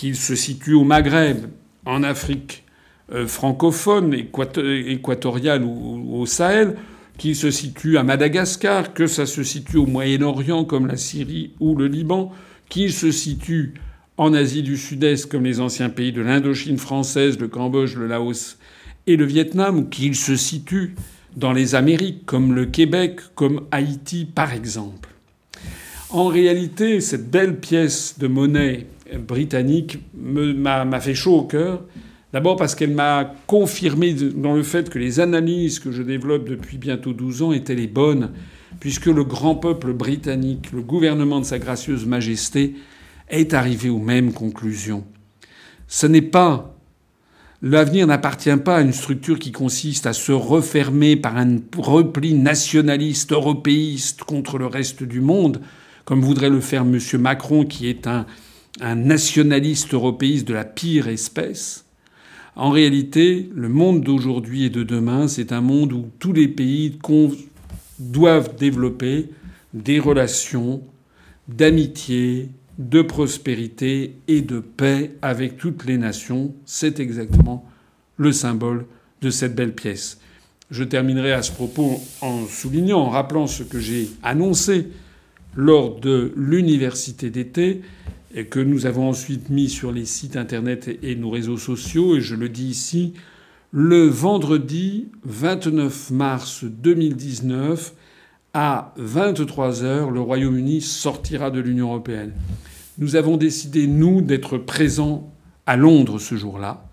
qu'ils 0.00 0.16
se 0.16 0.34
situent 0.34 0.72
au 0.72 0.84
Maghreb, 0.84 1.44
en 1.84 2.02
Afrique 2.02 2.64
euh, 3.12 3.26
francophone, 3.26 4.14
équatoriale 4.14 5.62
ou, 5.62 6.18
au 6.18 6.24
Sahel, 6.24 6.76
qu'ils 7.18 7.36
se 7.36 7.50
situent 7.50 7.98
à 7.98 8.02
Madagascar, 8.02 8.94
que 8.94 9.06
ça 9.06 9.26
se 9.26 9.42
situe 9.42 9.76
au 9.76 9.84
Moyen-Orient 9.84 10.64
comme 10.64 10.86
la 10.86 10.96
Syrie 10.96 11.50
ou 11.60 11.76
le 11.76 11.86
Liban, 11.86 12.32
qu'ils 12.70 12.94
se 12.94 13.10
situent 13.10 13.74
en 14.16 14.32
Asie 14.32 14.62
du 14.62 14.78
Sud-Est 14.78 15.26
comme 15.26 15.44
les 15.44 15.60
anciens 15.60 15.90
pays 15.90 16.12
de 16.12 16.22
l'Indochine 16.22 16.78
française, 16.78 17.38
le 17.38 17.48
Cambodge, 17.48 17.94
le 17.94 18.06
Laos 18.06 18.56
et 19.06 19.16
le 19.16 19.26
Vietnam, 19.26 19.80
ou 19.80 19.84
qu'ils 19.84 20.16
se 20.16 20.34
situent 20.34 20.94
dans 21.36 21.52
les 21.52 21.74
Amériques, 21.74 22.24
comme 22.24 22.54
le 22.54 22.64
Québec, 22.64 23.20
comme 23.34 23.66
Haïti 23.70 24.24
par 24.24 24.54
exemple. 24.54 25.09
En 26.12 26.26
réalité, 26.26 27.00
cette 27.00 27.30
belle 27.30 27.60
pièce 27.60 28.18
de 28.18 28.26
monnaie 28.26 28.86
britannique 29.18 29.98
m'a 30.14 31.00
fait 31.00 31.14
chaud 31.14 31.38
au 31.38 31.42
cœur 31.42 31.82
D'abord 32.32 32.56
parce 32.56 32.76
qu'elle 32.76 32.94
m'a 32.94 33.34
confirmé 33.48 34.14
dans 34.14 34.54
le 34.54 34.62
fait 34.62 34.88
que 34.88 35.00
les 35.00 35.18
analyses 35.18 35.80
que 35.80 35.90
je 35.90 36.02
développe 36.02 36.48
depuis 36.48 36.78
bientôt 36.78 37.12
12 37.12 37.42
ans 37.42 37.52
étaient 37.52 37.74
les 37.74 37.88
bonnes, 37.88 38.30
puisque 38.78 39.06
le 39.06 39.24
grand 39.24 39.56
peuple 39.56 39.92
britannique, 39.92 40.70
le 40.72 40.80
gouvernement 40.80 41.40
de 41.40 41.44
Sa 41.44 41.58
Gracieuse 41.58 42.06
Majesté, 42.06 42.76
est 43.28 43.52
arrivé 43.52 43.88
aux 43.88 43.98
mêmes 43.98 44.32
conclusions. 44.32 45.04
Ce 45.88 46.06
n'est 46.06 46.22
pas 46.22 46.76
L'avenir 47.62 48.06
n'appartient 48.06 48.56
pas 48.56 48.76
à 48.76 48.80
une 48.80 48.94
structure 48.94 49.38
qui 49.38 49.52
consiste 49.52 50.06
à 50.06 50.14
se 50.14 50.32
refermer 50.32 51.14
par 51.16 51.36
un 51.36 51.58
repli 51.76 52.32
nationaliste 52.32 53.32
européiste 53.32 54.24
contre 54.24 54.56
le 54.56 54.64
reste 54.64 55.02
du 55.02 55.20
monde, 55.20 55.60
comme 56.10 56.22
voudrait 56.22 56.50
le 56.50 56.60
faire 56.60 56.82
M. 56.82 56.98
Macron, 57.20 57.64
qui 57.64 57.86
est 57.86 58.08
un, 58.08 58.26
nationaliste 58.96 59.94
européiste 59.94 60.48
de 60.48 60.54
la 60.54 60.64
pire 60.64 61.06
espèce. 61.06 61.84
En 62.56 62.70
réalité, 62.70 63.48
le 63.54 63.68
monde 63.68 64.02
d'aujourd'hui 64.02 64.64
et 64.64 64.70
de 64.70 64.82
demain, 64.82 65.28
c'est 65.28 65.52
un 65.52 65.60
monde 65.60 65.92
où 65.92 66.06
tous 66.18 66.32
les 66.32 66.48
pays 66.48 66.98
doivent 68.00 68.56
développer 68.56 69.28
des 69.72 70.00
relations 70.00 70.82
d'amitié, 71.46 72.48
de 72.78 73.02
prospérité 73.02 74.16
et 74.26 74.40
de 74.40 74.58
paix 74.58 75.12
avec 75.22 75.58
toutes 75.58 75.86
les 75.86 75.96
nations. 75.96 76.52
C'est 76.64 76.98
exactement 76.98 77.64
le 78.16 78.32
symbole 78.32 78.84
de 79.22 79.30
cette 79.30 79.54
belle 79.54 79.76
pièce. 79.76 80.18
Je 80.72 80.82
terminerai 80.82 81.32
à 81.32 81.42
ce 81.42 81.52
propos 81.52 82.00
en 82.20 82.46
soulignant, 82.46 82.98
en 82.98 83.10
rappelant 83.10 83.46
ce 83.46 83.62
que 83.62 83.78
j'ai 83.78 84.10
annoncé 84.24 84.88
lors 85.54 85.98
de 85.98 86.32
l'université 86.36 87.30
d'été 87.30 87.82
et 88.34 88.46
que 88.46 88.60
nous 88.60 88.86
avons 88.86 89.08
ensuite 89.08 89.50
mis 89.50 89.68
sur 89.68 89.90
les 89.92 90.04
sites 90.04 90.36
internet 90.36 90.88
et 91.02 91.16
nos 91.16 91.30
réseaux 91.30 91.58
sociaux, 91.58 92.16
et 92.16 92.20
je 92.20 92.36
le 92.36 92.48
dis 92.48 92.66
ici, 92.66 93.14
le 93.72 94.06
vendredi 94.06 95.08
29 95.24 96.10
mars 96.10 96.64
2019, 96.64 97.94
à 98.52 98.94
23 98.96 99.84
heures, 99.84 100.10
le 100.10 100.20
Royaume-Uni 100.20 100.80
sortira 100.80 101.50
de 101.50 101.60
l'Union 101.60 101.88
européenne. 101.88 102.32
Nous 102.98 103.16
avons 103.16 103.36
décidé, 103.36 103.86
nous, 103.86 104.22
d'être 104.22 104.58
présents 104.58 105.32
à 105.66 105.76
Londres 105.76 106.18
ce 106.18 106.36
jour-là. 106.36 106.84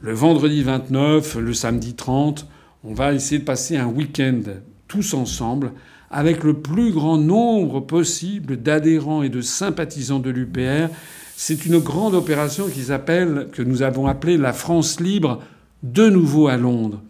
Le 0.00 0.12
vendredi 0.12 0.62
29, 0.62 1.36
le 1.36 1.54
samedi 1.54 1.94
30, 1.94 2.46
on 2.84 2.94
va 2.94 3.12
essayer 3.12 3.40
de 3.40 3.44
passer 3.44 3.76
un 3.76 3.86
week-end 3.86 4.40
tous 4.86 5.14
ensemble 5.14 5.72
avec 6.10 6.44
le 6.44 6.54
plus 6.54 6.92
grand 6.92 7.18
nombre 7.18 7.80
possible 7.80 8.56
d'adhérents 8.56 9.22
et 9.22 9.28
de 9.28 9.40
sympathisants 9.40 10.20
de 10.20 10.30
l'UPR. 10.30 10.88
C'est 11.36 11.66
une 11.66 11.78
grande 11.78 12.14
opération 12.14 12.66
s'appelle, 12.68 13.48
que 13.52 13.62
nous 13.62 13.82
avons 13.82 14.06
appelée 14.06 14.36
la 14.36 14.52
France 14.52 15.00
libre 15.00 15.40
de 15.82 16.08
nouveau 16.08 16.48
à 16.48 16.56
Londres. 16.56 17.00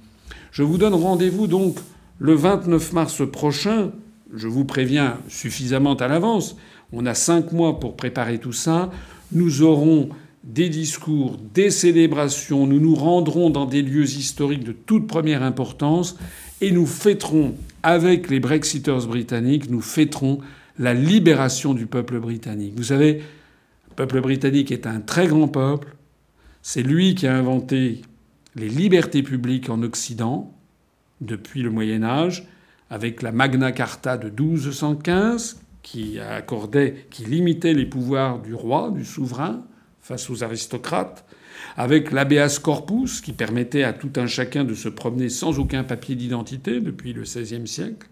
Je 0.50 0.62
vous 0.62 0.78
donne 0.78 0.94
rendez-vous 0.94 1.46
donc 1.46 1.78
le 2.18 2.34
29 2.34 2.92
mars 2.92 3.22
prochain. 3.30 3.92
Je 4.34 4.48
vous 4.48 4.64
préviens 4.64 5.18
suffisamment 5.28 5.94
à 5.94 6.08
l'avance. 6.08 6.56
On 6.92 7.06
a 7.06 7.14
cinq 7.14 7.52
mois 7.52 7.80
pour 7.80 7.96
préparer 7.96 8.38
tout 8.38 8.52
ça. 8.52 8.90
Nous 9.32 9.62
aurons 9.62 10.08
des 10.44 10.68
discours, 10.68 11.36
des 11.54 11.70
célébrations. 11.70 12.66
Nous 12.66 12.80
nous 12.80 12.94
rendrons 12.94 13.50
dans 13.50 13.66
des 13.66 13.82
lieux 13.82 14.04
historiques 14.04 14.64
de 14.64 14.72
toute 14.72 15.06
première 15.06 15.42
importance 15.42 16.16
et 16.60 16.70
nous 16.70 16.86
fêterons, 16.86 17.54
avec 17.82 18.28
les 18.28 18.40
Brexiters 18.40 19.06
britanniques, 19.06 19.70
nous 19.70 19.80
fêterons 19.80 20.40
la 20.78 20.94
libération 20.94 21.74
du 21.74 21.86
peuple 21.86 22.18
britannique. 22.18 22.74
Vous 22.76 22.84
savez, 22.84 23.22
le 23.88 23.94
peuple 23.94 24.20
britannique 24.20 24.70
est 24.72 24.86
un 24.86 25.00
très 25.00 25.26
grand 25.26 25.48
peuple. 25.48 25.94
C'est 26.62 26.82
lui 26.82 27.14
qui 27.14 27.26
a 27.26 27.36
inventé 27.36 28.02
les 28.54 28.68
libertés 28.68 29.22
publiques 29.22 29.70
en 29.70 29.82
Occident 29.82 30.52
depuis 31.20 31.62
le 31.62 31.70
Moyen 31.70 32.02
Âge, 32.02 32.46
avec 32.90 33.22
la 33.22 33.32
Magna 33.32 33.72
Carta 33.72 34.16
de 34.16 34.28
1215, 34.28 35.60
qui 35.82 36.18
accordait, 36.18 37.06
qui 37.10 37.24
limitait 37.24 37.74
les 37.74 37.86
pouvoirs 37.86 38.40
du 38.40 38.54
roi, 38.54 38.90
du 38.94 39.04
souverain, 39.04 39.62
face 40.00 40.30
aux 40.30 40.42
aristocrates, 40.42 41.24
avec 41.78 42.10
l'habeas 42.10 42.58
corpus, 42.58 43.20
qui 43.20 43.32
permettait 43.32 43.84
à 43.84 43.92
tout 43.92 44.10
un 44.16 44.26
chacun 44.26 44.64
de 44.64 44.74
se 44.74 44.88
promener 44.88 45.28
sans 45.28 45.60
aucun 45.60 45.84
papier 45.84 46.16
d'identité 46.16 46.80
depuis 46.80 47.12
le 47.12 47.22
XVIe 47.22 47.68
siècle, 47.68 48.08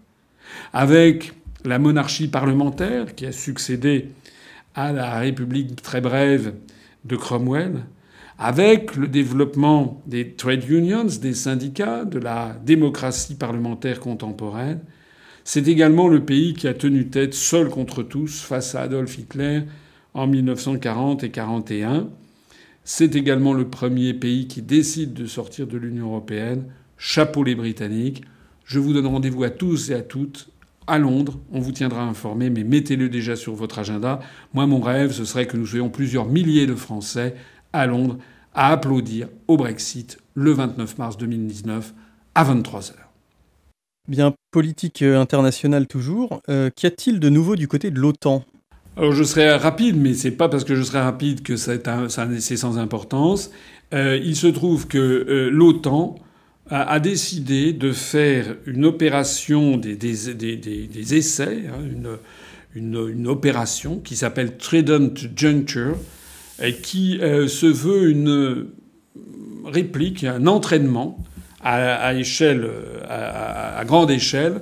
avec 0.71 1.33
la 1.65 1.77
monarchie 1.77 2.29
parlementaire, 2.29 3.13
qui 3.13 3.25
a 3.25 3.33
succédé 3.33 4.07
à 4.73 4.93
la 4.93 5.19
République 5.19 5.81
très 5.81 5.99
brève 5.99 6.53
de 7.03 7.17
Cromwell, 7.17 7.83
avec 8.39 8.95
le 8.95 9.09
développement 9.09 10.01
des 10.07 10.31
trade 10.31 10.69
unions, 10.69 11.03
des 11.21 11.33
syndicats, 11.33 12.05
de 12.05 12.19
la 12.19 12.55
démocratie 12.63 13.35
parlementaire 13.35 13.99
contemporaine, 13.99 14.79
c'est 15.43 15.67
également 15.67 16.07
le 16.07 16.23
pays 16.23 16.53
qui 16.53 16.69
a 16.69 16.73
tenu 16.73 17.07
tête 17.07 17.33
seul 17.33 17.67
contre 17.67 18.01
tous 18.01 18.41
face 18.41 18.75
à 18.75 18.83
Adolf 18.83 19.17
Hitler 19.17 19.63
en 20.13 20.25
1940 20.25 21.23
et 21.23 21.27
1941. 21.27 22.07
C'est 22.89 23.17
également 23.17 23.53
le 23.53 23.67
premier 23.67 24.13
pays 24.13 24.47
qui 24.47 24.61
décide 24.61 25.13
de 25.13 25.25
sortir 25.25 25.67
de 25.67 25.77
l'Union 25.77 26.05
européenne. 26.05 26.63
Chapeau 26.97 27.43
les 27.43 27.53
Britanniques. 27.53 28.23
Je 28.63 28.79
vous 28.79 28.93
donne 28.93 29.07
rendez-vous 29.07 29.43
à 29.43 29.49
tous 29.49 29.89
et 29.89 29.93
à 29.93 30.01
toutes 30.01 30.47
à 30.87 30.97
Londres. 30.97 31.37
On 31.51 31.59
vous 31.59 31.73
tiendra 31.73 32.03
informé, 32.03 32.49
mais 32.49 32.63
mettez-le 32.63 33.09
déjà 33.09 33.35
sur 33.35 33.55
votre 33.55 33.77
agenda. 33.77 34.21
Moi, 34.53 34.67
mon 34.67 34.79
rêve, 34.79 35.11
ce 35.11 35.25
serait 35.25 35.47
que 35.47 35.57
nous 35.57 35.65
soyons 35.65 35.89
plusieurs 35.89 36.27
milliers 36.27 36.65
de 36.65 36.75
Français 36.75 37.35
à 37.73 37.87
Londres 37.87 38.19
à 38.53 38.71
applaudir 38.71 39.27
au 39.49 39.57
Brexit 39.57 40.19
le 40.33 40.51
29 40.51 40.97
mars 40.97 41.17
2019 41.17 41.93
à 42.35 42.43
23 42.45 42.91
heures. 42.91 43.11
Bien, 44.07 44.33
politique 44.51 45.01
internationale 45.01 45.87
toujours. 45.87 46.41
Euh, 46.47 46.69
Qu'y 46.73 46.87
a-t-il 46.87 47.19
de 47.19 47.27
nouveau 47.27 47.57
du 47.57 47.67
côté 47.67 47.91
de 47.91 47.99
l'OTAN? 47.99 48.45
Alors 48.97 49.11
je 49.11 49.23
serai 49.23 49.51
rapide, 49.51 49.95
mais 49.95 50.15
c'est 50.15 50.31
pas 50.31 50.49
parce 50.49 50.63
que 50.63 50.73
je 50.73 50.81
serai 50.81 50.99
rapide 50.99 51.43
que 51.43 51.55
c'est 51.55 52.57
sans 52.57 52.79
importance. 52.79 53.51
Euh, 53.93 54.19
il 54.23 54.35
se 54.35 54.47
trouve 54.47 54.87
que 54.87 54.97
euh, 54.97 55.49
l'OTAN 55.51 56.15
a, 56.71 56.99
décidé 56.99 57.73
de 57.73 57.91
faire 57.91 58.55
une 58.65 58.85
opération 58.85 59.77
des, 59.77 61.15
essais, 61.15 61.63
hein, 61.67 62.17
une, 62.75 63.27
opération 63.27 63.99
qui 63.99 64.15
s'appelle 64.15 64.57
Trident 64.57 65.13
Juncture, 65.35 65.95
qui 66.81 67.19
euh, 67.21 67.47
se 67.47 67.67
veut 67.67 68.09
une 68.09 68.65
réplique, 69.63 70.23
un 70.23 70.47
entraînement 70.47 71.23
à, 71.63 72.13
grande 73.85 74.09
échelle, 74.09 74.61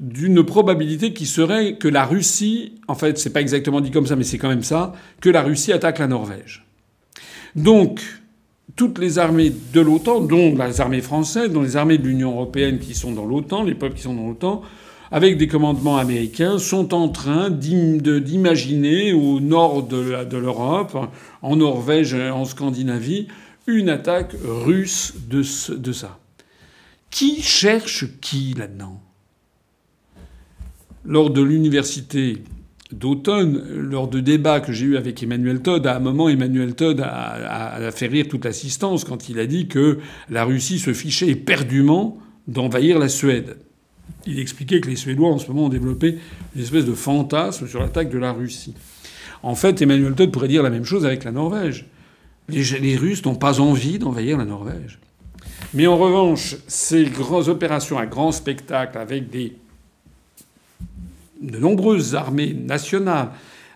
d'une 0.00 0.42
probabilité 0.42 1.12
qui 1.12 1.26
serait 1.26 1.76
que 1.76 1.86
la 1.86 2.06
Russie, 2.06 2.72
en 2.88 2.94
fait, 2.94 3.18
c'est 3.18 3.32
pas 3.32 3.42
exactement 3.42 3.82
dit 3.82 3.90
comme 3.90 4.06
ça, 4.06 4.16
mais 4.16 4.24
c'est 4.24 4.38
quand 4.38 4.48
même 4.48 4.62
ça, 4.62 4.94
que 5.20 5.28
la 5.28 5.42
Russie 5.42 5.72
attaque 5.72 5.98
la 5.98 6.06
Norvège. 6.06 6.64
Donc, 7.54 8.00
toutes 8.76 8.98
les 8.98 9.18
armées 9.18 9.52
de 9.74 9.80
l'OTAN, 9.80 10.22
dont 10.22 10.56
les 10.56 10.80
armées 10.80 11.02
françaises, 11.02 11.50
dont 11.50 11.60
les 11.60 11.76
armées 11.76 11.98
de 11.98 12.06
l'Union 12.06 12.32
européenne 12.32 12.78
qui 12.78 12.94
sont 12.94 13.12
dans 13.12 13.26
l'OTAN, 13.26 13.62
les 13.62 13.74
peuples 13.74 13.96
qui 13.96 14.02
sont 14.02 14.14
dans 14.14 14.26
l'OTAN, 14.26 14.62
avec 15.10 15.36
des 15.36 15.48
commandements 15.48 15.98
américains, 15.98 16.58
sont 16.58 16.94
en 16.94 17.08
train 17.08 17.50
d'imaginer 17.50 19.12
au 19.12 19.40
nord 19.40 19.82
de 19.82 20.36
l'Europe, 20.36 20.96
en 21.42 21.56
Norvège, 21.56 22.14
en 22.14 22.46
Scandinavie, 22.46 23.28
une 23.66 23.90
attaque 23.90 24.34
russe 24.44 25.14
de, 25.28 25.42
de 25.76 25.92
ça. 25.92 26.18
Qui 27.10 27.42
cherche 27.42 28.06
qui 28.20 28.54
là-dedans? 28.56 29.02
Lors 31.04 31.30
de 31.30 31.40
l'université 31.40 32.42
d'automne, 32.92 33.62
lors 33.68 34.08
de 34.08 34.20
débats 34.20 34.60
que 34.60 34.72
j'ai 34.72 34.86
eus 34.86 34.96
avec 34.96 35.22
Emmanuel 35.22 35.60
Todd, 35.60 35.86
à 35.86 35.96
un 35.96 36.00
moment, 36.00 36.28
Emmanuel 36.28 36.74
Todd 36.74 37.00
a, 37.00 37.90
fait 37.92 38.06
rire 38.06 38.26
toute 38.28 38.44
l'assistance 38.44 39.04
quand 39.04 39.28
il 39.28 39.38
a 39.38 39.46
dit 39.46 39.68
que 39.68 39.98
la 40.28 40.44
Russie 40.44 40.78
se 40.78 40.92
fichait 40.92 41.28
éperdument 41.28 42.18
d'envahir 42.48 42.98
la 42.98 43.08
Suède. 43.08 43.56
Il 44.26 44.38
expliquait 44.38 44.80
que 44.80 44.90
les 44.90 44.96
Suédois, 44.96 45.30
en 45.30 45.38
ce 45.38 45.48
moment, 45.48 45.66
ont 45.66 45.70
développé 45.70 46.18
une 46.54 46.62
espèce 46.62 46.84
de 46.84 46.94
fantasme 46.94 47.66
sur 47.66 47.80
l'attaque 47.80 48.10
de 48.10 48.18
la 48.18 48.32
Russie. 48.32 48.74
En 49.42 49.54
fait, 49.54 49.80
Emmanuel 49.80 50.14
Todd 50.14 50.30
pourrait 50.30 50.48
dire 50.48 50.62
la 50.62 50.70
même 50.70 50.84
chose 50.84 51.06
avec 51.06 51.24
la 51.24 51.32
Norvège. 51.32 51.86
Les, 52.48 52.62
les 52.80 52.96
Russes 52.96 53.24
n'ont 53.24 53.36
pas 53.36 53.60
envie 53.60 53.98
d'envahir 53.98 54.36
la 54.36 54.44
Norvège. 54.44 54.98
Mais 55.72 55.86
en 55.86 55.96
revanche, 55.96 56.56
ces 56.66 57.04
grandes 57.04 57.48
opérations 57.48 57.96
à 57.96 58.06
grand 58.06 58.32
spectacle 58.32 58.98
avec 58.98 59.30
des, 59.30 59.54
de 61.40 61.58
nombreuses 61.58 62.14
armées 62.14 62.54
nationales, 62.54 63.30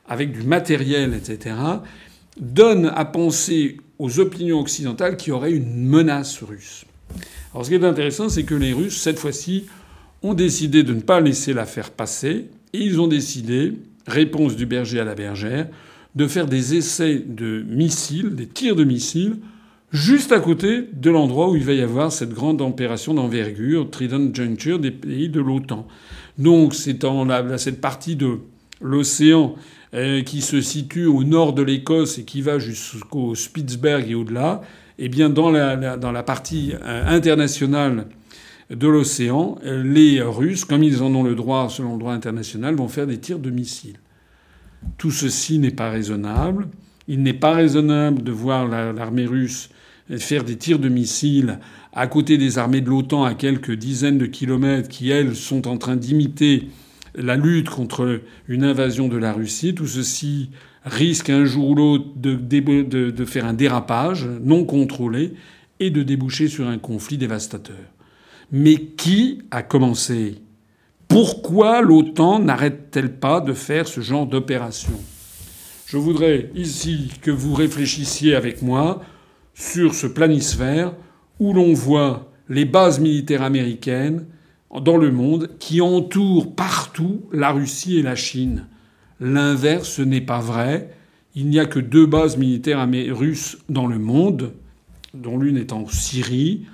avec 0.08 0.32
du 0.32 0.42
matériel, 0.42 1.14
etc., 1.14 1.56
donnent 2.38 2.92
à 2.94 3.04
penser 3.04 3.78
aux 3.98 4.20
opinions 4.20 4.60
occidentales 4.60 5.16
qu'il 5.16 5.30
y 5.30 5.32
aurait 5.32 5.52
une 5.52 5.86
menace 5.86 6.42
russe. 6.42 6.84
Alors 7.52 7.64
ce 7.64 7.70
qui 7.70 7.76
est 7.76 7.84
intéressant, 7.84 8.28
c'est 8.28 8.42
que 8.42 8.54
les 8.54 8.72
Russes, 8.72 9.00
cette 9.00 9.18
fois-ci, 9.18 9.66
ont 10.22 10.34
décidé 10.34 10.82
de 10.82 10.92
ne 10.92 11.00
pas 11.00 11.20
laisser 11.20 11.52
l'affaire 11.52 11.90
passer, 11.90 12.46
et 12.72 12.78
ils 12.78 13.00
ont 13.00 13.06
décidé, 13.06 13.74
réponse 14.06 14.56
du 14.56 14.66
berger 14.66 14.98
à 15.00 15.04
la 15.04 15.14
bergère, 15.14 15.68
de 16.14 16.26
faire 16.26 16.46
des 16.46 16.74
essais 16.74 17.22
de 17.24 17.64
missiles, 17.68 18.34
des 18.34 18.46
tirs 18.46 18.76
de 18.76 18.84
missiles, 18.84 19.36
juste 19.92 20.32
à 20.32 20.40
côté 20.40 20.84
de 20.92 21.10
l'endroit 21.10 21.50
où 21.50 21.56
il 21.56 21.62
va 21.62 21.72
y 21.72 21.80
avoir 21.80 22.10
cette 22.10 22.32
grande 22.32 22.60
opération 22.60 23.14
d'envergure, 23.14 23.90
Trident 23.90 24.34
Juncture, 24.34 24.80
des 24.80 24.90
pays 24.90 25.28
de 25.28 25.40
l'OTAN. 25.40 25.86
Donc 26.38 26.74
c'est 26.74 26.94
dans 26.94 27.58
cette 27.58 27.80
partie 27.80 28.16
de 28.16 28.38
l'océan 28.80 29.54
euh, 29.94 30.22
qui 30.22 30.40
se 30.40 30.60
situe 30.60 31.06
au 31.06 31.24
nord 31.24 31.52
de 31.52 31.62
l'Écosse 31.62 32.18
et 32.18 32.24
qui 32.24 32.42
va 32.42 32.58
jusqu'au 32.58 33.34
Spitzberg 33.34 34.10
et 34.10 34.14
au-delà, 34.14 34.62
eh 34.98 35.08
bien 35.08 35.30
dans 35.30 35.50
la, 35.50 35.96
dans 35.96 36.12
la 36.12 36.22
partie 36.22 36.72
euh, 36.74 37.06
internationale 37.06 38.06
de 38.70 38.88
l'océan, 38.88 39.58
les 39.62 40.22
Russes, 40.22 40.64
comme 40.64 40.82
ils 40.82 41.02
en 41.02 41.14
ont 41.14 41.22
le 41.22 41.34
droit 41.34 41.68
selon 41.68 41.92
le 41.92 41.98
droit 41.98 42.14
international, 42.14 42.74
vont 42.74 42.88
faire 42.88 43.06
des 43.06 43.18
tirs 43.18 43.38
de 43.38 43.50
missiles. 43.50 43.98
Tout 44.98 45.10
ceci 45.10 45.58
n'est 45.58 45.70
pas 45.70 45.90
raisonnable. 45.90 46.68
Il 47.06 47.22
n'est 47.22 47.34
pas 47.34 47.52
raisonnable 47.52 48.22
de 48.22 48.32
voir 48.32 48.66
l'armée 48.66 49.26
russe 49.26 49.68
faire 50.18 50.44
des 50.44 50.56
tirs 50.56 50.78
de 50.78 50.88
missiles 50.88 51.58
à 51.92 52.06
côté 52.06 52.38
des 52.38 52.58
armées 52.58 52.80
de 52.80 52.90
l'OTAN 52.90 53.24
à 53.24 53.34
quelques 53.34 53.72
dizaines 53.72 54.18
de 54.18 54.26
kilomètres 54.26 54.88
qui, 54.88 55.10
elles, 55.10 55.36
sont 55.36 55.68
en 55.68 55.78
train 55.78 55.96
d'imiter 55.96 56.68
la 57.14 57.36
lutte 57.36 57.70
contre 57.70 58.20
une 58.48 58.64
invasion 58.64 59.08
de 59.08 59.16
la 59.16 59.32
Russie. 59.32 59.74
Tout 59.74 59.86
ceci 59.86 60.50
risque 60.84 61.30
un 61.30 61.44
jour 61.44 61.70
ou 61.70 61.74
l'autre 61.74 62.06
de, 62.16 62.34
de, 62.34 63.24
faire 63.24 63.46
un 63.46 63.54
dérapage 63.54 64.26
non 64.42 64.64
contrôlé 64.64 65.34
et 65.80 65.90
de 65.90 66.02
déboucher 66.02 66.48
sur 66.48 66.66
un 66.66 66.78
conflit 66.78 67.16
dévastateur. 67.16 67.76
Mais 68.52 68.76
qui 68.76 69.42
a 69.50 69.62
commencé? 69.62 70.36
Pourquoi 71.08 71.80
l'OTAN 71.80 72.40
n'arrête-t-elle 72.40 73.14
pas 73.16 73.40
de 73.40 73.52
faire 73.52 73.86
ce 73.86 74.00
genre 74.00 74.26
d'opération? 74.26 75.00
Je 75.86 75.96
voudrais 75.96 76.50
ici 76.54 77.10
que 77.22 77.30
vous 77.30 77.54
réfléchissiez 77.54 78.34
avec 78.34 78.62
moi 78.62 79.02
sur 79.54 79.94
ce 79.94 80.06
planisphère 80.06 80.94
où 81.38 81.52
l'on 81.52 81.72
voit 81.72 82.30
les 82.48 82.64
bases 82.64 83.00
militaires 83.00 83.42
américaines 83.42 84.26
dans 84.82 84.96
le 84.96 85.10
monde 85.10 85.50
qui 85.58 85.80
entourent 85.80 86.54
partout 86.54 87.22
la 87.32 87.52
Russie 87.52 87.98
et 87.98 88.02
la 88.02 88.16
Chine. 88.16 88.66
L'inverse 89.20 90.00
n'est 90.00 90.20
pas 90.20 90.40
vrai. 90.40 90.90
Il 91.34 91.48
n'y 91.48 91.58
a 91.58 91.66
que 91.66 91.78
deux 91.78 92.06
bases 92.06 92.36
militaires 92.36 92.86
russes 93.10 93.58
dans 93.68 93.86
le 93.86 93.98
monde, 93.98 94.52
dont 95.14 95.38
l'une 95.38 95.56
est 95.56 95.72
en 95.72 95.86
Syrie. 95.86 96.66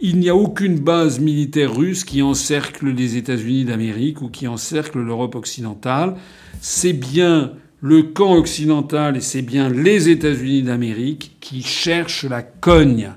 Il 0.00 0.18
n'y 0.18 0.28
a 0.28 0.36
aucune 0.36 0.78
base 0.78 1.18
militaire 1.18 1.74
russe 1.74 2.04
qui 2.04 2.22
encercle 2.22 2.88
les 2.88 3.16
États-Unis 3.16 3.64
d'Amérique 3.64 4.22
ou 4.22 4.28
qui 4.28 4.46
encercle 4.46 5.00
l'Europe 5.00 5.34
occidentale. 5.34 6.14
C'est 6.60 6.92
bien 6.92 7.52
le 7.80 8.02
camp 8.02 8.34
occidental 8.34 9.16
et 9.16 9.20
c'est 9.20 9.42
bien 9.42 9.68
les 9.68 10.08
États-Unis 10.08 10.62
d'Amérique 10.62 11.36
qui 11.40 11.62
cherchent 11.62 12.24
la 12.24 12.42
cogne. 12.42 13.12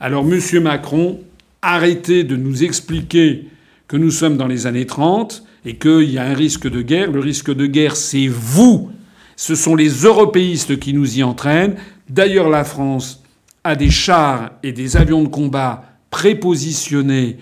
Alors, 0.00 0.24
Monsieur 0.24 0.60
Macron, 0.60 1.20
arrêtez 1.60 2.24
de 2.24 2.36
nous 2.36 2.64
expliquer 2.64 3.46
que 3.86 3.96
nous 3.96 4.10
sommes 4.10 4.36
dans 4.36 4.46
les 4.46 4.66
années 4.66 4.86
30 4.86 5.44
et 5.64 5.76
qu'il 5.76 6.10
y 6.10 6.18
a 6.18 6.24
un 6.24 6.34
risque 6.34 6.68
de 6.68 6.82
guerre. 6.82 7.10
Le 7.10 7.20
risque 7.20 7.52
de 7.52 7.66
guerre, 7.66 7.96
c'est 7.96 8.28
vous. 8.28 8.90
Ce 9.36 9.54
sont 9.54 9.74
les 9.74 9.88
européistes 9.88 10.78
qui 10.78 10.94
nous 10.94 11.18
y 11.18 11.22
entraînent. 11.22 11.76
D'ailleurs, 12.08 12.48
la 12.48 12.64
France 12.64 13.22
a 13.64 13.76
des 13.76 13.90
chars 13.90 14.52
et 14.62 14.72
des 14.72 14.96
avions 14.96 15.22
de 15.22 15.28
combat 15.28 15.84
prépositionnés 16.10 17.38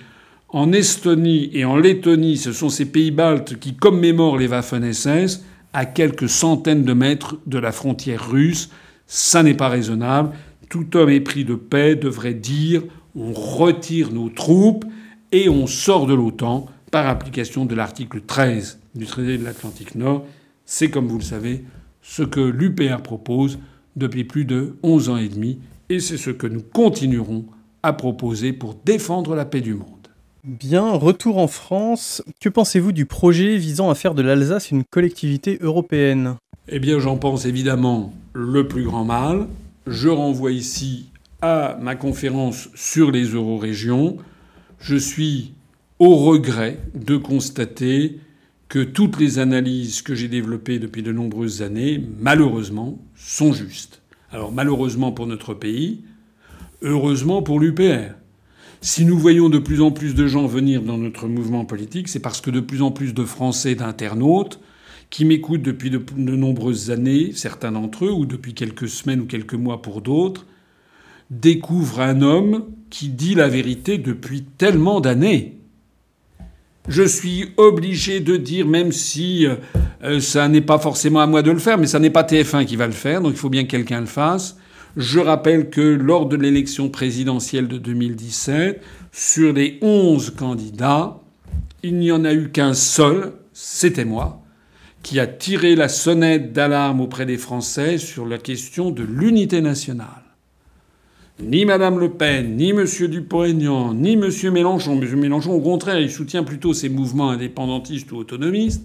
en 0.49 0.73
Estonie 0.73 1.51
et 1.53 1.65
en 1.65 1.77
Lettonie. 1.77 2.37
Ce 2.37 2.53
sont 2.53 2.69
ces 2.69 2.87
pays 2.87 3.11
baltes 3.11 3.59
qui 3.59 3.75
commémorent 3.75 4.39
les 4.39 4.49
Waffen-SS 4.49 5.43
à 5.77 5.85
quelques 5.85 6.31
centaines 6.31 6.85
de 6.85 6.95
mètres 6.95 7.37
de 7.45 7.59
la 7.59 7.71
frontière 7.71 8.31
russe. 8.31 8.71
Ça 9.07 9.43
n'est 9.43 9.53
pas 9.53 9.69
raisonnable. 9.69 10.31
Tout 10.71 10.97
homme 10.97 11.11
épris 11.11 11.45
de 11.45 11.55
paix 11.55 11.97
devrait 11.97 12.33
dire 12.33 12.83
on 13.15 13.35
retire 13.35 14.11
nos 14.11 14.31
troupes 14.31 14.87
et 15.33 15.51
on 15.51 15.67
sort 15.67 16.07
de 16.07 16.15
l'OTAN 16.15 16.65
par 16.91 17.07
application 17.07 17.67
de 17.67 17.75
l'article 17.75 18.23
13 18.23 18.81
du 18.95 19.05
traité 19.05 19.37
de 19.37 19.45
l'Atlantique 19.45 19.97
Nord. 19.97 20.25
C'est, 20.65 20.89
comme 20.89 21.09
vous 21.09 21.19
le 21.19 21.25
savez, 21.25 21.65
ce 22.01 22.23
que 22.23 22.41
l'UPR 22.41 23.03
propose 23.03 23.59
depuis 23.97 24.25
plus 24.25 24.47
de 24.47 24.77
11 24.83 25.11
ans 25.11 25.19
et 25.19 25.29
demi 25.29 25.59
et 25.91 26.01
c'est 26.01 26.17
ce 26.17 26.31
que 26.31 26.47
nous 26.47 26.63
continuerons 26.63 27.45
à 27.83 27.93
proposer 27.93 28.55
pour 28.55 28.77
défendre 28.83 29.35
la 29.35 29.45
paix 29.45 29.61
du 29.61 29.75
monde. 29.75 29.96
Bien, 30.47 30.93
retour 30.93 31.39
en 31.39 31.49
France. 31.49 32.23
Que 32.41 32.49
pensez-vous 32.49 32.93
du 32.93 33.05
projet 33.05 33.57
visant 33.57 33.91
à 33.91 33.97
faire 33.97 34.15
de 34.15 34.23
l'Alsace 34.23 34.71
une 34.71 34.85
collectivité 34.85 35.59
européenne? 35.61 36.37
Eh 36.69 36.79
bien, 36.79 37.01
j'en 37.01 37.17
pense 37.17 37.47
évidemment 37.47 38.15
le 38.33 38.69
plus 38.69 38.85
grand 38.85 39.05
mal. 39.05 39.49
Je 39.89 40.09
renvoie 40.09 40.53
ici 40.53 41.11
à 41.43 41.77
ma 41.83 41.97
conférence 41.97 42.69
sur 42.77 43.11
les 43.11 43.25
eurorégions. 43.25 44.19
Je 44.79 44.95
suis 44.95 45.53
au 45.99 46.15
regret 46.15 46.79
de 46.95 47.17
constater 47.17 48.21
que 48.69 48.85
toutes 48.85 49.19
les 49.19 49.41
analyses 49.41 50.01
que 50.01 50.15
j'ai 50.15 50.29
développées 50.29 50.79
depuis 50.79 51.03
de 51.03 51.11
nombreuses 51.11 51.63
années, 51.63 52.01
malheureusement, 52.21 53.01
sont 53.17 53.53
justes. 53.53 54.01
Alors 54.31 54.53
malheureusement 54.53 55.11
pour 55.11 55.27
notre 55.27 55.55
pays, 55.55 56.05
heureusement 56.83 57.43
pour 57.43 57.59
l'UPR. 57.59 58.15
Si 58.87 59.05
nous 59.05 59.19
voyons 59.19 59.49
de 59.49 59.59
plus 59.59 59.81
en 59.81 59.91
plus 59.91 60.15
de 60.15 60.29
gens 60.29 60.47
venir 60.47 60.81
dans 60.81 60.97
notre 60.97 61.27
mouvement 61.27 61.65
politique, 61.65 62.07
c'est 62.07 62.21
parce 62.21 62.41
que 62.41 62.53
de 62.53 62.61
plus 62.61 62.83
en 62.83 62.93
plus 62.93 63.15
de 63.15 63.25
Français, 63.25 63.75
d'internautes, 63.75 64.61
qui 65.11 65.25
m'écoutent 65.25 65.63
depuis 65.63 65.91
de, 65.91 66.01
nombreuses 66.17 66.93
années, 66.93 67.33
certains 67.35 67.73
d'entre 67.73 68.05
eux, 68.05 68.13
ou 68.13 68.27
depuis 68.27 68.55
quelques 68.55 68.89
semaines 68.89 69.23
ou 69.23 69.27
quelques 69.27 69.55
mois 69.55 69.83
pour 69.83 70.03
d'autres, 70.03 70.47
découvrent 71.33 71.99
un 71.99 72.23
homme 72.23 72.67
qui 72.89 73.09
dit 73.09 73.35
la 73.35 73.49
vérité 73.49 73.99
depuis 73.99 74.45
tellement 74.45 75.01
d'années. 75.01 75.59
Je 76.89 77.03
suis 77.03 77.47
obligé 77.57 78.21
de 78.21 78.37
dire, 78.37 78.69
même 78.69 78.93
si 78.93 79.49
euh, 80.05 80.21
ça 80.21 80.47
n'est 80.47 80.61
pas 80.61 80.79
forcément 80.79 81.19
à 81.19 81.27
moi 81.27 81.43
de 81.43 81.51
le 81.51 81.59
faire, 81.59 81.77
mais 81.77 81.89
ça 81.89 81.99
n'est 81.99 82.11
pas 82.11 82.23
TF1 82.23 82.65
qui 82.67 82.77
va 82.77 82.87
le 82.87 82.93
faire, 82.93 83.21
donc 83.21 83.33
il 83.33 83.39
faut 83.39 83.51
bien 83.51 83.65
que 83.65 83.71
quelqu'un 83.71 83.99
le 83.99 84.07
fasse. 84.07 84.57
Je 84.97 85.21
rappelle 85.21 85.69
que 85.69 85.83
lors 85.83 86.25
de 86.25 86.37
l'élection 86.37 86.89
présidentielle 86.89 87.69
de 87.69 87.77
2017, 87.77 88.81
sur 89.13 89.53
les 89.53 89.79
11 89.83 90.31
candidats, 90.31 91.21
il 91.83 91.99
n'y 91.99 92.11
en 92.11 92.25
a 92.25 92.33
eu 92.33 92.49
qu'un 92.49 92.73
seul, 92.73 93.35
c'était 93.53 94.07
moi, 94.07 94.43
qui 95.03 95.21
a 95.21 95.27
tiré 95.27 95.77
la 95.77 95.89
sonnette 95.89 96.55
d'alarme 96.55 97.03
auprès 97.03 97.27
des 97.27 97.37
Français 97.37 97.99
sur 97.99 98.25
la 98.25 98.39
question 98.39 98.91
de 98.91 99.03
l'unité 99.03 99.61
nationale. 99.61 100.09
Ni 101.43 101.67
Mme 101.67 101.99
Le 101.99 102.13
Pen, 102.13 102.57
ni 102.57 102.71
M. 102.71 102.87
Dupont-Aignan, 102.87 103.93
ni 103.93 104.15
M. 104.15 104.31
Mélenchon. 104.51 104.99
M. 104.99 105.21
Mélenchon, 105.21 105.53
au 105.53 105.61
contraire, 105.61 106.01
il 106.01 106.11
soutient 106.11 106.43
plutôt 106.43 106.73
ces 106.73 106.89
mouvements 106.89 107.29
indépendantistes 107.29 108.11
ou 108.13 108.17
autonomistes. 108.17 108.83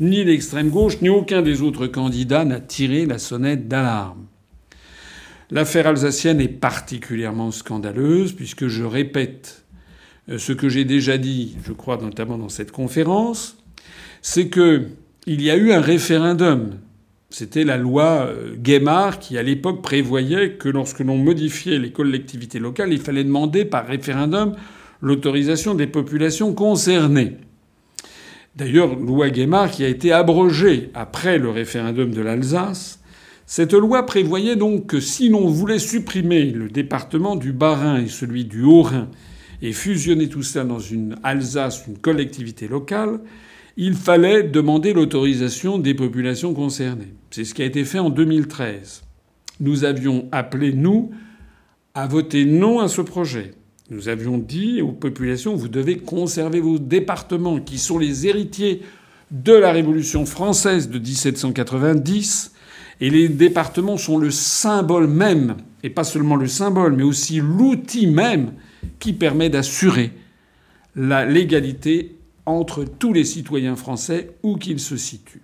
Ni 0.00 0.24
l'extrême 0.24 0.70
gauche, 0.70 1.02
ni 1.02 1.10
aucun 1.10 1.42
des 1.42 1.60
autres 1.60 1.86
candidats 1.86 2.46
n'a 2.46 2.60
tiré 2.60 3.04
la 3.04 3.18
sonnette 3.18 3.68
d'alarme. 3.68 4.29
L'affaire 5.50 5.88
alsacienne 5.88 6.40
est 6.40 6.48
particulièrement 6.48 7.50
scandaleuse 7.50 8.32
puisque 8.32 8.68
je 8.68 8.84
répète 8.84 9.64
euh, 10.28 10.38
ce 10.38 10.52
que 10.52 10.68
j'ai 10.68 10.84
déjà 10.84 11.18
dit, 11.18 11.56
je 11.64 11.72
crois 11.72 11.96
notamment 11.96 12.38
dans 12.38 12.48
cette 12.48 12.70
conférence, 12.70 13.58
c'est 14.22 14.48
que 14.48 14.86
il 15.26 15.42
y 15.42 15.50
a 15.50 15.56
eu 15.56 15.72
un 15.72 15.80
référendum. 15.80 16.78
C'était 17.30 17.64
la 17.64 17.76
loi 17.76 18.26
euh, 18.28 18.54
Guémard 18.56 19.18
qui, 19.18 19.38
à 19.38 19.42
l'époque, 19.42 19.82
prévoyait 19.82 20.52
que 20.52 20.68
lorsque 20.68 21.00
l'on 21.00 21.16
modifiait 21.16 21.78
les 21.78 21.92
collectivités 21.92 22.58
locales, 22.58 22.92
il 22.92 23.00
fallait 23.00 23.24
demander 23.24 23.64
par 23.64 23.86
référendum 23.86 24.54
l'autorisation 25.00 25.74
des 25.74 25.86
populations 25.86 26.54
concernées. 26.54 27.36
D'ailleurs, 28.56 28.96
loi 28.96 29.30
Guémard 29.30 29.70
qui 29.70 29.84
a 29.84 29.88
été 29.88 30.12
abrogée 30.12 30.90
après 30.94 31.38
le 31.38 31.50
référendum 31.50 32.12
de 32.12 32.20
l'Alsace 32.20 32.99
cette 33.50 33.72
loi 33.72 34.06
prévoyait 34.06 34.54
donc 34.54 34.86
que 34.86 35.00
si 35.00 35.28
l'on 35.28 35.48
voulait 35.48 35.80
supprimer 35.80 36.44
le 36.52 36.68
département 36.68 37.34
du 37.34 37.52
Bas-Rhin 37.52 38.00
et 38.00 38.06
celui 38.06 38.44
du 38.44 38.62
Haut-Rhin 38.62 39.08
et 39.60 39.72
fusionner 39.72 40.28
tout 40.28 40.44
ça 40.44 40.62
dans 40.62 40.78
une 40.78 41.16
Alsace, 41.24 41.84
une 41.88 41.98
collectivité 41.98 42.68
locale, 42.68 43.18
il 43.76 43.94
fallait 43.94 44.44
demander 44.44 44.92
l'autorisation 44.92 45.78
des 45.78 45.94
populations 45.94 46.54
concernées. 46.54 47.12
C'est 47.32 47.42
ce 47.42 47.52
qui 47.52 47.62
a 47.62 47.64
été 47.64 47.84
fait 47.84 47.98
en 47.98 48.08
2013. 48.08 49.02
Nous 49.58 49.82
avions 49.82 50.28
appelé, 50.30 50.72
nous, 50.72 51.10
à 51.94 52.06
voter 52.06 52.44
non 52.44 52.78
à 52.78 52.86
ce 52.86 53.00
projet. 53.00 53.50
Nous 53.90 54.08
avions 54.08 54.38
dit 54.38 54.80
aux 54.80 54.92
populations, 54.92 55.56
vous 55.56 55.66
devez 55.66 55.96
conserver 55.96 56.60
vos 56.60 56.78
départements 56.78 57.58
qui 57.58 57.78
sont 57.78 57.98
les 57.98 58.28
héritiers 58.28 58.82
de 59.32 59.54
la 59.54 59.72
Révolution 59.72 60.24
française 60.24 60.88
de 60.88 61.00
1790 61.00 62.52
et 63.00 63.10
les 63.10 63.28
départements 63.28 63.96
sont 63.96 64.18
le 64.18 64.30
symbole 64.30 65.06
même, 65.06 65.56
et 65.82 65.90
pas 65.90 66.04
seulement 66.04 66.36
le 66.36 66.46
symbole, 66.46 66.94
mais 66.94 67.02
aussi 67.02 67.40
l'outil 67.40 68.06
même 68.06 68.52
qui 68.98 69.12
permet 69.12 69.48
d'assurer 69.48 70.12
la 70.94 71.24
légalité 71.24 72.16
entre 72.46 72.84
tous 72.84 73.12
les 73.12 73.24
citoyens 73.24 73.76
français 73.76 74.32
où 74.42 74.56
qu'ils 74.56 74.80
se 74.80 74.96
situent. 74.96 75.42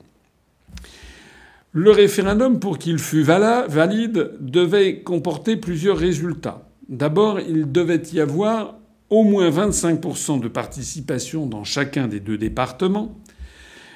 Le 1.73 1.91
référendum, 1.91 2.59
pour 2.59 2.79
qu'il 2.79 2.99
fût 2.99 3.23
valide, 3.23 4.33
devait 4.41 5.01
comporter 5.01 5.57
plusieurs 5.57 5.99
résultats. 5.99 6.69
D'abord, 6.89 7.41
il 7.41 7.71
devait 7.71 8.03
y 8.13 8.21
avoir 8.21 8.77
au 9.11 9.25
moins 9.25 9.51
25% 9.51 10.41
de 10.41 10.49
participation 10.49 11.47
dans 11.47 11.65
chacun 11.65 12.09
des 12.09 12.21
deux 12.21 12.39
départements. 12.39 13.19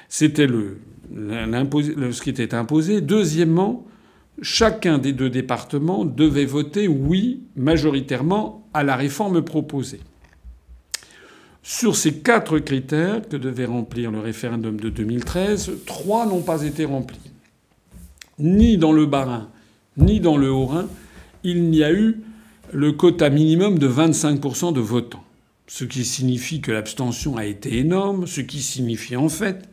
C'était 0.09 0.47
le, 0.47 0.77
ce 1.13 2.21
qui 2.21 2.29
était 2.29 2.53
imposé. 2.53 3.01
Deuxièmement, 3.01 3.85
chacun 4.41 4.97
des 4.97 5.13
deux 5.13 5.29
départements 5.29 6.05
devait 6.05 6.45
voter 6.45 6.87
oui 6.87 7.41
majoritairement 7.55 8.67
à 8.73 8.83
la 8.83 8.95
réforme 8.95 9.41
proposée. 9.43 9.99
Sur 11.63 11.95
ces 11.95 12.15
quatre 12.15 12.57
critères 12.59 13.27
que 13.27 13.37
devait 13.37 13.65
remplir 13.65 14.11
le 14.11 14.19
référendum 14.19 14.79
de 14.79 14.89
2013, 14.89 15.71
trois 15.85 16.25
n'ont 16.25 16.41
pas 16.41 16.63
été 16.63 16.85
remplis. 16.85 17.19
Ni 18.39 18.77
dans 18.77 18.91
le 18.91 19.05
Bas-Rhin, 19.05 19.49
ni 19.97 20.19
dans 20.19 20.37
le 20.37 20.51
Haut-Rhin, 20.51 20.87
il 21.43 21.69
n'y 21.69 21.83
a 21.83 21.91
eu 21.91 22.21
le 22.73 22.91
quota 22.93 23.29
minimum 23.29 23.77
de 23.77 23.87
25% 23.87 24.73
de 24.73 24.79
votants. 24.79 25.23
Ce 25.67 25.85
qui 25.85 26.03
signifie 26.03 26.61
que 26.61 26.71
l'abstention 26.71 27.37
a 27.37 27.45
été 27.45 27.77
énorme, 27.77 28.25
ce 28.25 28.41
qui 28.41 28.61
signifie 28.61 29.15
en 29.15 29.29
fait 29.29 29.69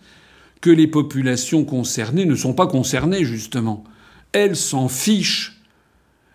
que 0.60 0.70
les 0.70 0.86
populations 0.86 1.64
concernées 1.64 2.24
ne 2.24 2.34
sont 2.34 2.54
pas 2.54 2.66
concernées, 2.66 3.24
justement. 3.24 3.84
Elles 4.32 4.56
s'en 4.56 4.88
fichent. 4.88 5.60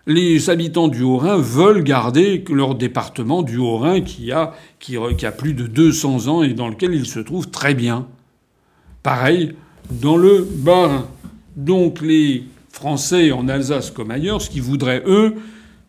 Les 0.06 0.50
habitants 0.50 0.88
du 0.88 1.02
Haut-Rhin 1.02 1.38
veulent 1.38 1.82
garder 1.82 2.44
leur 2.50 2.74
département 2.74 3.42
du 3.42 3.56
Haut-Rhin 3.56 4.02
qui 4.02 4.32
a, 4.32 4.52
qui, 4.78 4.96
a 4.96 5.32
plus 5.32 5.54
de 5.54 5.66
200 5.66 6.28
ans 6.28 6.42
et 6.42 6.52
dans 6.52 6.68
lequel 6.68 6.92
ils 6.92 7.06
se 7.06 7.20
trouvent 7.20 7.50
très 7.50 7.74
bien. 7.74 8.06
Pareil 9.02 9.54
dans 9.90 10.16
le 10.16 10.46
Bas-Rhin. 10.50 11.06
Donc 11.56 12.00
les 12.02 12.44
Français 12.70 13.32
en 13.32 13.48
Alsace 13.48 13.90
comme 13.90 14.10
ailleurs, 14.10 14.42
ce 14.42 14.50
qu'ils 14.50 14.62
voudraient, 14.62 15.02
eux, 15.06 15.36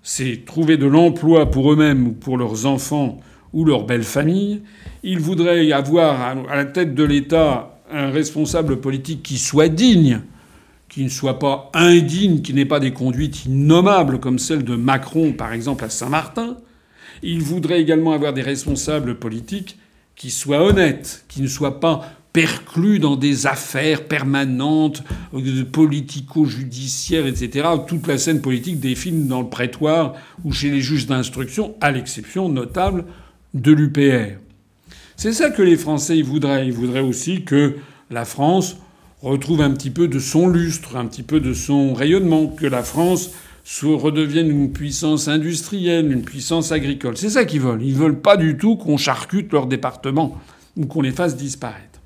c'est 0.04 0.46
trouver 0.46 0.78
de 0.78 0.86
l'emploi 0.86 1.50
pour 1.50 1.74
eux-mêmes 1.74 2.08
ou 2.08 2.12
pour 2.12 2.38
leurs 2.38 2.66
enfants 2.68 3.20
ou 3.52 3.66
leurs 3.66 3.86
belles 3.86 4.04
familles. 4.04 4.62
Ils 5.04 5.20
voudraient 5.20 5.72
avoir 5.72 6.22
à 6.22 6.56
la 6.56 6.66
tête 6.66 6.94
de 6.94 7.04
l'État 7.04 7.75
un 7.92 8.10
responsable 8.10 8.80
politique 8.80 9.24
qui 9.24 9.38
soit 9.38 9.70
digne, 9.70 10.22
qui 10.90 11.04
ne 11.04 11.10
soit 11.10 11.40
pas 11.40 11.70
indigne, 11.74 12.42
qui 12.42 12.54
n'ait 12.54 12.66
pas 12.66 12.80
des 12.80 12.94
conduites 12.94 13.46
innommables 13.46 14.20
comme 14.20 14.40
celle 14.40 14.64
de 14.64 14.76
Macron, 14.76 15.34
par 15.34 15.54
exemple, 15.54 15.84
à 15.84 15.90
Saint-Martin. 15.90 16.58
Ils 17.24 17.42
voudraient 17.42 17.82
également 17.82 18.14
avoir 18.14 18.34
des 18.34 18.42
responsables 18.42 19.16
politiques 19.16 19.78
qui 20.16 20.32
soient 20.32 20.64
honnêtes, 20.64 21.26
qui 21.28 21.42
ne 21.42 21.48
soient 21.48 21.80
pas 21.80 22.10
perclus 22.36 23.00
dans 23.00 23.16
des 23.16 23.48
affaires 23.48 24.08
permanentes, 24.08 25.04
euh, 25.34 25.64
politico-judiciaires, 25.64 27.28
etc. 27.28 27.68
Toute 27.88 28.08
la 28.08 28.18
scène 28.18 28.42
politique 28.42 28.82
défile 28.82 29.28
dans 29.28 29.42
le 29.42 29.48
prétoire 29.48 30.16
ou 30.44 30.52
chez 30.52 30.70
les 30.70 30.82
juges 30.82 31.08
d'instruction, 31.08 31.76
à 31.80 31.92
l'exception 31.92 32.50
notable 32.50 33.06
de 33.54 33.72
l'UPR. 33.72 34.45
C'est 35.18 35.34
ça 35.34 35.50
que 35.50 35.62
les 35.62 35.78
Français 35.78 36.22
voudraient. 36.22 36.68
Ils 36.68 36.74
voudraient 36.74 37.00
aussi 37.00 37.44
que 37.44 37.76
la 38.10 38.26
France 38.26 38.78
retrouve 39.22 39.62
un 39.62 39.72
petit 39.72 39.90
peu 39.90 40.08
de 40.08 40.20
son 40.20 40.48
lustre, 40.48 40.98
un 40.98 41.06
petit 41.06 41.24
peu 41.24 41.40
de 41.40 41.54
son 41.54 41.94
rayonnement, 41.94 42.48
que 42.48 42.68
la 42.68 42.84
France 42.84 43.32
redevienne 43.82 44.50
une 44.52 44.72
puissance 44.72 45.28
industrielle, 45.28 46.12
une 46.12 46.24
puissance 46.24 46.72
agricole. 46.72 47.18
C'est 47.18 47.32
ça 47.32 47.46
qu'ils 47.46 47.62
veulent. 47.62 47.82
Ils 47.82 47.96
veulent 47.96 48.22
pas 48.22 48.38
du 48.38 48.58
tout 48.58 48.76
qu'on 48.76 48.98
charcute 48.98 49.52
leur 49.52 49.66
département 49.66 50.40
ou 50.78 50.86
qu'on 50.86 51.02
les 51.02 51.12
fasse 51.12 51.36
disparaître. 51.36 52.00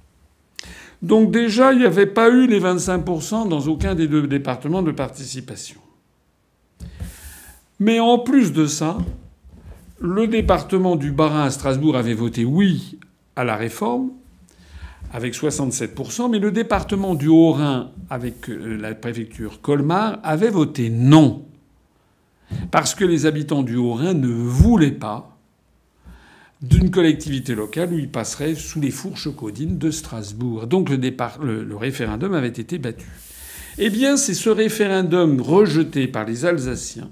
Donc 1.01 1.31
déjà, 1.31 1.73
il 1.73 1.79
n'y 1.79 1.85
avait 1.85 2.05
pas 2.05 2.29
eu 2.29 2.47
les 2.47 2.59
25% 2.59 3.47
dans 3.49 3.67
aucun 3.67 3.95
des 3.95 4.07
deux 4.07 4.27
départements 4.27 4.81
de 4.81 4.91
participation. 4.91 5.79
Mais 7.79 7.99
en 7.99 8.19
plus 8.19 8.51
de 8.53 8.65
ça, 8.65 8.97
le 9.99 10.27
département 10.27 10.95
du 10.95 11.11
Bas-Rhin 11.11 11.43
à 11.43 11.51
Strasbourg 11.51 11.97
avait 11.97 12.13
voté 12.13 12.45
oui 12.45 12.97
à 13.35 13.43
la 13.43 13.55
réforme, 13.55 14.11
avec 15.11 15.33
67%, 15.33 16.29
mais 16.29 16.39
le 16.39 16.51
département 16.51 17.15
du 17.15 17.27
Haut-Rhin, 17.27 17.91
avec 18.09 18.49
euh, 18.49 18.77
la 18.77 18.93
préfecture 18.95 19.61
Colmar, 19.61 20.19
avait 20.23 20.49
voté 20.49 20.89
non. 20.89 21.45
Parce 22.71 22.95
que 22.95 23.05
les 23.05 23.25
habitants 23.25 23.63
du 23.63 23.75
Haut-Rhin 23.75 24.13
ne 24.13 24.27
voulaient 24.27 24.91
pas 24.91 25.37
d'une 26.61 26.91
collectivité 26.91 27.55
locale 27.55 27.93
où 27.93 27.97
il 27.97 28.09
passerait 28.09 28.55
sous 28.55 28.81
les 28.81 28.91
fourches 28.91 29.33
codines 29.33 29.77
de 29.77 29.91
Strasbourg. 29.91 30.67
Donc 30.67 30.89
le, 30.89 30.97
le, 30.97 31.75
référendum 31.75 32.33
avait 32.33 32.47
été 32.49 32.77
battu. 32.77 33.07
Eh 33.77 33.89
bien, 33.89 34.17
c'est 34.17 34.33
ce 34.33 34.49
référendum 34.49 35.39
rejeté 35.41 36.07
par 36.07 36.25
les 36.25 36.45
Alsaciens 36.45 37.09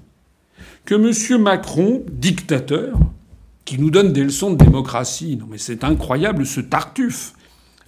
que 0.88 0.94
M. 0.94 1.42
Macron, 1.42 2.02
dictateur, 2.10 2.98
qui 3.66 3.78
nous 3.78 3.90
donne 3.90 4.14
des 4.14 4.24
leçons 4.24 4.52
de 4.52 4.56
démocratie. 4.56 5.36
Non 5.36 5.44
mais 5.50 5.58
c'est 5.58 5.84
incroyable 5.84 6.46
ce 6.46 6.62
tartuffe. 6.62 7.34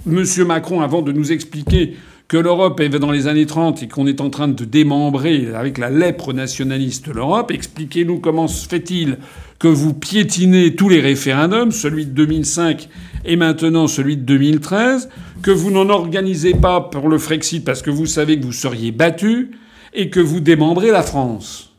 M. 0.06 0.22
Macron, 0.47 0.82
avant 0.82 1.01
de 1.01 1.10
nous 1.10 1.32
expliquer 1.32 1.97
que 2.28 2.36
l'Europe 2.36 2.78
est 2.78 2.90
dans 2.90 3.10
les 3.10 3.27
années 3.27 3.47
30 3.47 3.82
et 3.82 3.89
qu'on 3.89 4.06
est 4.06 4.20
en 4.20 4.28
train 4.28 4.48
de 4.48 4.64
démembrer 4.66 5.48
avec 5.55 5.78
la 5.78 5.89
lèpre 5.89 6.35
nationaliste 6.35 7.09
l'Europe, 7.09 7.51
expliquez-nous 7.51 8.18
comment 8.18 8.48
se 8.48 8.68
fait-il 8.68 9.16
que 9.59 9.68
vous 9.68 9.94
piétinez 9.94 10.77
tous 10.77 10.90
les 10.90 11.01
référendums, 11.01 11.72
celui 11.72 12.05
de 12.05 12.12
2005 12.12 12.86
et 13.24 13.36
maintenant 13.36 13.86
celui 13.86 14.18
de 14.18 14.24
2013, 14.24 15.09
que 15.40 15.51
vous 15.51 15.70
n'en 15.70 15.89
organisez 15.89 16.52
pas 16.52 16.82
pour 16.82 17.09
le 17.09 17.16
Frexit 17.16 17.64
parce 17.64 17.81
que 17.81 17.89
vous 17.89 18.05
savez 18.05 18.39
que 18.39 18.44
vous 18.44 18.52
seriez 18.52 18.93
battu 18.93 19.52
et 19.94 20.10
que 20.10 20.20
vous 20.20 20.40
démembrez 20.40 20.90
la 20.90 21.02
France. 21.02 21.69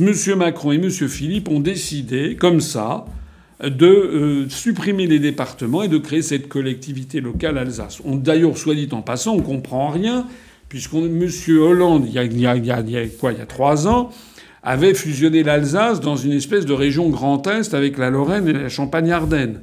M. 0.00 0.12
Macron 0.36 0.72
et 0.72 0.76
M. 0.76 0.90
Philippe 0.90 1.48
ont 1.48 1.60
décidé, 1.60 2.36
comme 2.36 2.60
ça, 2.60 3.06
de 3.62 3.86
euh, 3.86 4.48
supprimer 4.48 5.06
les 5.06 5.18
départements 5.18 5.82
et 5.82 5.88
de 5.88 5.98
créer 5.98 6.22
cette 6.22 6.48
collectivité 6.48 7.20
locale 7.20 7.58
Alsace. 7.58 8.00
D'ailleurs, 8.04 8.56
soit 8.56 8.74
dit 8.74 8.88
en 8.92 9.02
passant, 9.02 9.34
on 9.34 9.42
comprend 9.42 9.88
rien, 9.88 10.26
puisque 10.68 10.94
M. 10.94 11.28
Hollande, 11.60 12.06
il 12.06 12.12
y, 12.12 12.18
a, 12.18 12.24
il 12.56 12.66
y 12.66 12.70
a 12.70 13.46
trois 13.46 13.88
ans, 13.88 14.10
avait 14.62 14.94
fusionné 14.94 15.42
l'Alsace 15.42 16.00
dans 16.00 16.16
une 16.16 16.32
espèce 16.32 16.66
de 16.66 16.72
région 16.72 17.10
Grand 17.10 17.46
Est 17.46 17.74
avec 17.74 17.98
la 17.98 18.10
Lorraine 18.10 18.48
et 18.48 18.52
la 18.52 18.68
Champagne-Ardenne. 18.68 19.60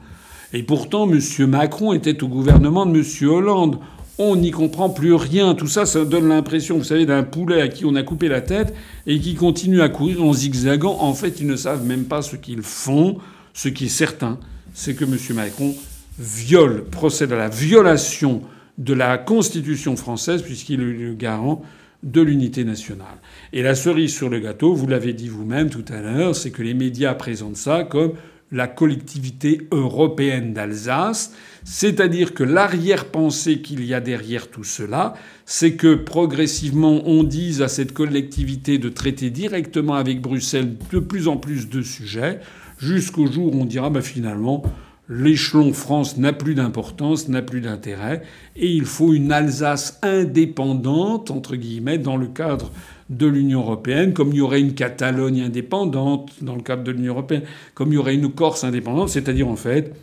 Et 0.53 0.63
pourtant, 0.63 1.09
M. 1.09 1.19
Macron 1.47 1.93
était 1.93 2.23
au 2.23 2.27
gouvernement 2.27 2.85
de 2.85 2.97
M. 2.97 3.29
Hollande. 3.29 3.79
On 4.17 4.35
n'y 4.35 4.51
comprend 4.51 4.89
plus 4.89 5.13
rien. 5.13 5.55
Tout 5.55 5.67
ça, 5.67 5.85
ça 5.85 6.05
donne 6.05 6.29
l'impression, 6.29 6.77
vous 6.77 6.83
savez, 6.83 7.05
d'un 7.05 7.23
poulet 7.23 7.61
à 7.61 7.67
qui 7.67 7.85
on 7.85 7.95
a 7.95 8.03
coupé 8.03 8.27
la 8.27 8.41
tête 8.41 8.73
et 9.07 9.19
qui 9.19 9.35
continue 9.35 9.81
à 9.81 9.89
courir 9.89 10.23
en 10.23 10.33
zigzagant. 10.33 10.97
En 10.99 11.13
fait, 11.13 11.39
ils 11.39 11.47
ne 11.47 11.55
savent 11.55 11.85
même 11.85 12.05
pas 12.05 12.21
ce 12.21 12.35
qu'ils 12.35 12.61
font. 12.61 13.17
Ce 13.53 13.67
qui 13.67 13.85
est 13.85 13.89
certain, 13.89 14.39
c'est 14.73 14.95
que 14.95 15.05
M. 15.05 15.17
Macron 15.35 15.73
viole, 16.19 16.83
procède 16.85 17.33
à 17.33 17.37
la 17.37 17.49
violation 17.49 18.41
de 18.77 18.93
la 18.93 19.17
Constitution 19.17 19.95
française 19.95 20.41
puisqu'il 20.41 20.81
est 20.81 20.93
le 20.93 21.13
garant 21.13 21.63
de 22.03 22.21
l'unité 22.21 22.63
nationale. 22.63 23.17
Et 23.53 23.61
la 23.61 23.75
cerise 23.75 24.13
sur 24.13 24.29
le 24.29 24.39
gâteau, 24.39 24.73
vous 24.73 24.87
l'avez 24.87 25.13
dit 25.13 25.27
vous-même 25.27 25.69
tout 25.69 25.85
à 25.89 26.01
l'heure, 26.01 26.35
c'est 26.35 26.51
que 26.51 26.63
les 26.63 26.73
médias 26.73 27.13
présentent 27.13 27.57
ça 27.57 27.83
comme 27.83 28.13
la 28.51 28.67
collectivité 28.67 29.67
européenne 29.71 30.53
d'Alsace, 30.53 31.33
c'est-à-dire 31.63 32.33
que 32.33 32.43
l'arrière-pensée 32.43 33.61
qu'il 33.61 33.85
y 33.85 33.93
a 33.93 34.01
derrière 34.01 34.49
tout 34.49 34.63
cela, 34.63 35.13
c'est 35.45 35.75
que 35.75 35.95
progressivement 35.95 37.01
on 37.05 37.23
dise 37.23 37.61
à 37.61 37.67
cette 37.67 37.93
collectivité 37.93 38.77
de 38.77 38.89
traiter 38.89 39.29
directement 39.29 39.93
avec 39.93 40.21
Bruxelles 40.21 40.75
de 40.91 40.99
plus 40.99 41.27
en 41.27 41.37
plus 41.37 41.69
de 41.69 41.81
sujets, 41.81 42.39
jusqu'au 42.77 43.27
jour 43.27 43.55
où 43.55 43.61
on 43.61 43.65
dira 43.65 43.89
bah, 43.89 44.01
finalement 44.01 44.63
l'échelon 45.11 45.73
France 45.73 46.17
n'a 46.17 46.31
plus 46.31 46.55
d'importance, 46.55 47.27
n'a 47.27 47.41
plus 47.41 47.59
d'intérêt, 47.59 48.23
et 48.55 48.71
il 48.71 48.85
faut 48.85 49.13
une 49.13 49.31
Alsace 49.31 49.99
indépendante, 50.01 51.31
entre 51.31 51.57
guillemets, 51.57 51.97
dans 51.97 52.15
le 52.15 52.27
cadre 52.27 52.71
de 53.11 53.27
l'Union 53.27 53.59
européenne, 53.59 54.13
comme 54.13 54.29
il 54.29 54.37
y 54.37 54.41
aurait 54.41 54.61
une 54.61 54.73
Catalogne 54.73 55.41
indépendante 55.41 56.31
dans 56.41 56.55
le 56.55 56.61
cadre 56.61 56.83
de 56.83 56.91
l'Union 56.91 57.13
européenne, 57.13 57.43
comme 57.73 57.89
il 57.89 57.95
y 57.95 57.97
aurait 57.97 58.15
une 58.15 58.31
Corse 58.31 58.63
indépendante, 58.63 59.09
c'est-à-dire 59.09 59.49
en 59.49 59.57
fait 59.57 59.93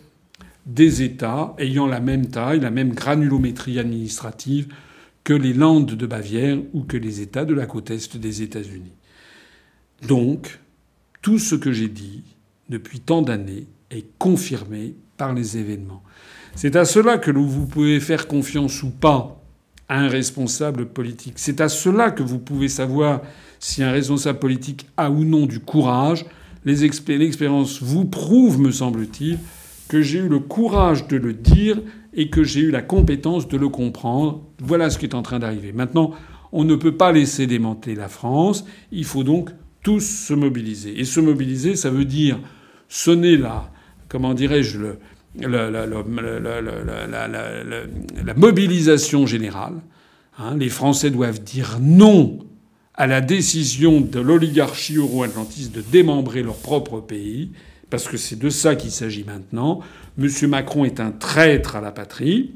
des 0.67 1.01
États 1.01 1.55
ayant 1.57 1.87
la 1.87 1.99
même 1.99 2.27
taille, 2.27 2.59
la 2.59 2.69
même 2.69 2.93
granulométrie 2.93 3.79
administrative 3.79 4.67
que 5.23 5.33
les 5.33 5.53
Landes 5.53 5.95
de 5.95 6.05
Bavière 6.05 6.59
ou 6.73 6.83
que 6.83 6.97
les 6.97 7.21
États 7.21 7.45
de 7.45 7.55
la 7.55 7.65
côte 7.65 7.89
est 7.89 8.15
des 8.17 8.43
États-Unis. 8.43 8.93
Donc, 10.07 10.59
tout 11.21 11.39
ce 11.39 11.55
que 11.55 11.71
j'ai 11.71 11.89
dit 11.89 12.23
depuis 12.69 12.99
tant 12.99 13.23
d'années 13.23 13.67
est 13.89 14.05
confirmé 14.19 14.93
par 15.17 15.33
les 15.33 15.57
événements. 15.57 16.03
C'est 16.55 16.75
à 16.75 16.85
cela 16.85 17.17
que 17.17 17.31
vous 17.31 17.65
pouvez 17.65 17.99
faire 17.99 18.27
confiance 18.27 18.83
ou 18.83 18.91
pas 18.91 19.38
un 19.89 20.07
responsable 20.07 20.85
politique. 20.85 21.33
C'est 21.37 21.61
à 21.61 21.69
cela 21.69 22.11
que 22.11 22.23
vous 22.23 22.39
pouvez 22.39 22.67
savoir 22.69 23.21
si 23.59 23.83
un 23.83 23.91
responsable 23.91 24.39
politique 24.39 24.87
a 24.97 25.09
ou 25.09 25.23
non 25.23 25.45
du 25.45 25.59
courage. 25.59 26.25
L'expérience 26.65 27.81
vous 27.81 28.05
prouve, 28.05 28.59
me 28.59 28.71
semble-t-il, 28.71 29.39
que 29.87 30.01
j'ai 30.01 30.19
eu 30.19 30.29
le 30.29 30.39
courage 30.39 31.07
de 31.07 31.17
le 31.17 31.33
dire 31.33 31.81
et 32.13 32.29
que 32.29 32.43
j'ai 32.43 32.61
eu 32.61 32.71
la 32.71 32.81
compétence 32.81 33.47
de 33.47 33.57
le 33.57 33.69
comprendre. 33.69 34.43
Voilà 34.59 34.89
ce 34.89 34.99
qui 34.99 35.05
est 35.05 35.15
en 35.15 35.23
train 35.23 35.39
d'arriver. 35.39 35.71
Maintenant, 35.71 36.11
on 36.51 36.63
ne 36.63 36.75
peut 36.75 36.95
pas 36.95 37.11
laisser 37.11 37.47
démanteler 37.47 37.95
la 37.95 38.07
France. 38.07 38.65
Il 38.91 39.05
faut 39.05 39.23
donc 39.23 39.49
tous 39.83 40.01
se 40.01 40.33
mobiliser. 40.33 40.99
Et 40.99 41.05
se 41.05 41.19
mobiliser, 41.19 41.75
ça 41.75 41.89
veut 41.89 42.05
dire 42.05 42.39
sonner 42.87 43.37
la, 43.37 43.71
comment 44.07 44.33
dirais-je, 44.33 44.79
la, 45.47 45.85
mobilisation 48.35 49.25
générale. 49.25 49.75
Hein. 50.37 50.55
les 50.57 50.69
Français 50.69 51.09
doivent 51.11 51.43
dire 51.43 51.77
non 51.81 52.39
à 52.93 53.07
la 53.07 53.21
décision 53.21 54.01
de 54.01 54.19
l'oligarchie 54.19 54.97
euro-atlantiste 54.97 55.73
de 55.73 55.81
démembrer 55.81 56.43
leur 56.43 56.57
propre 56.57 56.99
pays, 56.99 57.51
parce 57.89 58.07
que 58.07 58.17
c'est 58.17 58.37
de 58.37 58.49
ça 58.49 58.75
qu'il 58.75 58.91
s'agit 58.91 59.23
maintenant. 59.23 59.79
M. 60.17 60.29
Macron 60.49 60.83
est 60.83 60.99
un 60.99 61.11
traître 61.11 61.75
à 61.75 61.81
la 61.81 61.91
patrie. 61.91 62.55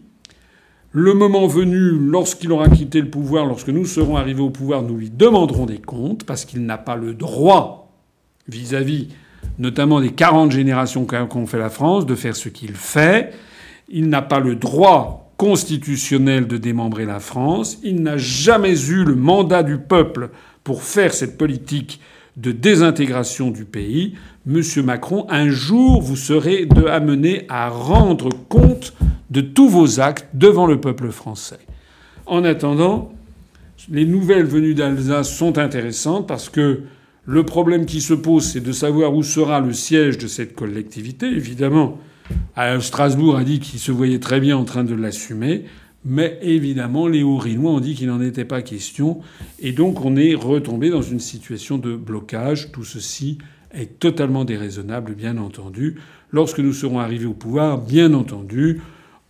Le 0.91 1.13
moment 1.13 1.47
venu, 1.47 1.91
lorsqu'il 1.97 2.51
aura 2.51 2.69
quitté 2.69 3.01
le 3.01 3.09
pouvoir, 3.09 3.45
lorsque 3.45 3.69
nous 3.69 3.85
serons 3.85 4.17
arrivés 4.17 4.41
au 4.41 4.49
pouvoir, 4.49 4.83
nous 4.83 4.97
lui 4.97 5.09
demanderons 5.09 5.65
des 5.65 5.79
comptes, 5.79 6.25
parce 6.25 6.45
qu'il 6.45 6.65
n'a 6.65 6.77
pas 6.77 6.97
le 6.97 7.13
droit, 7.13 7.97
vis-à-vis 8.47 9.07
notamment 9.59 10.01
des 10.01 10.11
40 10.11 10.51
générations 10.51 11.05
qu'ont 11.05 11.45
fait 11.45 11.59
la 11.59 11.69
France, 11.69 12.05
de 12.05 12.15
faire 12.15 12.35
ce 12.35 12.49
qu'il 12.49 12.73
fait. 12.73 13.33
Il 13.89 14.09
n'a 14.09 14.21
pas 14.21 14.39
le 14.39 14.55
droit 14.55 15.31
constitutionnel 15.37 16.47
de 16.47 16.57
démembrer 16.57 17.05
la 17.05 17.19
France. 17.19 17.79
Il 17.83 18.01
n'a 18.01 18.17
jamais 18.17 18.89
eu 18.89 19.03
le 19.03 19.15
mandat 19.15 19.63
du 19.63 19.77
peuple 19.77 20.29
pour 20.63 20.83
faire 20.83 21.13
cette 21.13 21.37
politique 21.37 21.99
de 22.37 22.51
désintégration 22.51 23.51
du 23.51 23.65
pays. 23.65 24.15
Monsieur 24.45 24.83
Macron, 24.83 25.25
un 25.29 25.49
jour, 25.49 26.01
vous 26.01 26.15
serez 26.15 26.67
amené 26.89 27.45
à 27.49 27.69
rendre 27.69 28.29
compte 28.49 28.93
de 29.29 29.41
tous 29.41 29.69
vos 29.69 29.99
actes 29.99 30.27
devant 30.33 30.65
le 30.65 30.79
peuple 30.79 31.11
français. 31.11 31.59
En 32.25 32.43
attendant, 32.43 33.13
les 33.89 34.05
nouvelles 34.05 34.45
venues 34.45 34.73
d'Alsace 34.73 35.31
sont 35.31 35.57
intéressantes 35.57 36.27
parce 36.27 36.49
que 36.49 36.81
le 37.25 37.43
problème 37.43 37.85
qui 37.85 38.01
se 38.01 38.13
pose, 38.13 38.43
c'est 38.43 38.59
de 38.59 38.71
savoir 38.71 39.15
où 39.15 39.23
sera 39.23 39.59
le 39.61 39.73
siège 39.73 40.17
de 40.17 40.27
cette 40.27 40.55
collectivité. 40.55 41.27
Évidemment, 41.27 41.97
Strasbourg 42.79 43.37
a 43.37 43.43
dit 43.43 43.59
qu'il 43.59 43.79
se 43.79 43.91
voyait 43.91 44.19
très 44.19 44.39
bien 44.39 44.57
en 44.57 44.65
train 44.65 44.83
de 44.83 44.93
l'assumer. 44.93 45.65
Mais 46.05 46.37
évidemment, 46.41 47.07
les 47.07 47.23
Hauts-Rhinois 47.23 47.71
ont 47.71 47.79
dit 47.79 47.95
qu'il 47.95 48.07
n'en 48.07 48.21
était 48.21 48.43
pas 48.43 48.61
question. 48.61 49.21
Et 49.59 49.71
donc, 49.71 50.03
on 50.03 50.17
est 50.17 50.33
retombé 50.35 50.89
dans 50.89 51.01
une 51.01 51.21
situation 51.21 51.77
de 51.77 51.95
blocage. 51.95 52.73
Tout 52.73 52.83
ceci 52.83 53.37
est 53.71 53.99
totalement 53.99 54.43
déraisonnable, 54.43 55.15
bien 55.15 55.37
entendu. 55.37 55.95
Lorsque 56.31 56.59
nous 56.59 56.73
serons 56.73 56.99
arrivés 56.99 57.25
au 57.25 57.33
pouvoir, 57.33 57.77
bien 57.77 58.13
entendu, 58.13 58.81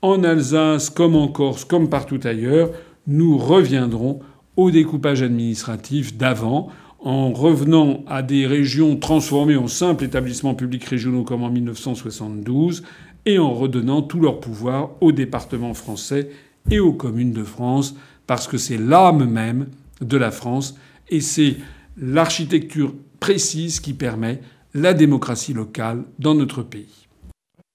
en 0.02 0.24
Alsace 0.24 0.90
comme 0.90 1.15
en 1.15 1.28
Corse, 1.28 1.64
comme 1.64 1.90
partout 1.90 2.20
ailleurs, 2.24 2.72
nous 3.06 3.38
reviendrons 3.38 4.22
au 4.57 4.72
découpage 4.72 5.22
administratif 5.22 6.18
d'avant, 6.18 6.70
en 7.03 7.34
revenant 7.34 8.03
à 8.07 8.21
des 8.21 8.47
régions 8.47 8.95
transformées 8.95 9.57
en 9.57 9.67
simples 9.67 10.05
établissements 10.05 10.55
publics 10.55 10.85
régionaux 10.85 11.23
comme 11.23 11.43
en 11.43 11.49
1972, 11.49 12.84
et 13.25 13.39
en 13.39 13.53
redonnant 13.53 14.01
tout 14.01 14.19
leur 14.19 14.39
pouvoir 14.39 14.91
aux 15.01 15.11
départements 15.11 15.73
français 15.73 16.30
et 16.71 16.80
aux 16.80 16.93
communes 16.93 17.34
de 17.34 17.43
France, 17.43 17.95
parce 18.25 18.47
que 18.47 18.57
c'est 18.57 18.77
l'âme 18.77 19.25
même 19.25 19.67
de 20.01 20.17
la 20.17 20.31
France, 20.31 20.75
et 21.09 21.21
c'est 21.21 21.57
l'architecture 21.97 22.95
précise 23.19 23.80
qui 23.80 23.93
permet 23.93 24.39
la 24.73 24.93
démocratie 24.93 25.53
locale 25.53 26.03
dans 26.19 26.35
notre 26.35 26.63
pays. 26.63 27.07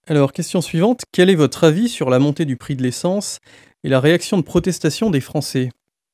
Alors, 0.07 0.33
question 0.33 0.63
suivante. 0.63 1.03
Quel 1.13 1.29
est 1.29 1.35
votre 1.35 1.65
avis 1.65 1.89
sur 1.89 2.09
la 2.09 2.19
montée 2.19 2.47
du 2.47 2.57
prix 2.57 2.77
de 2.77 2.83
l'essence 2.83 3.41
et 3.85 3.91
la 3.91 4.01
réaction 4.01 4.39
de 4.39 4.43
protestation 4.43 5.11
des 5.11 5.21
Français? 5.21 5.71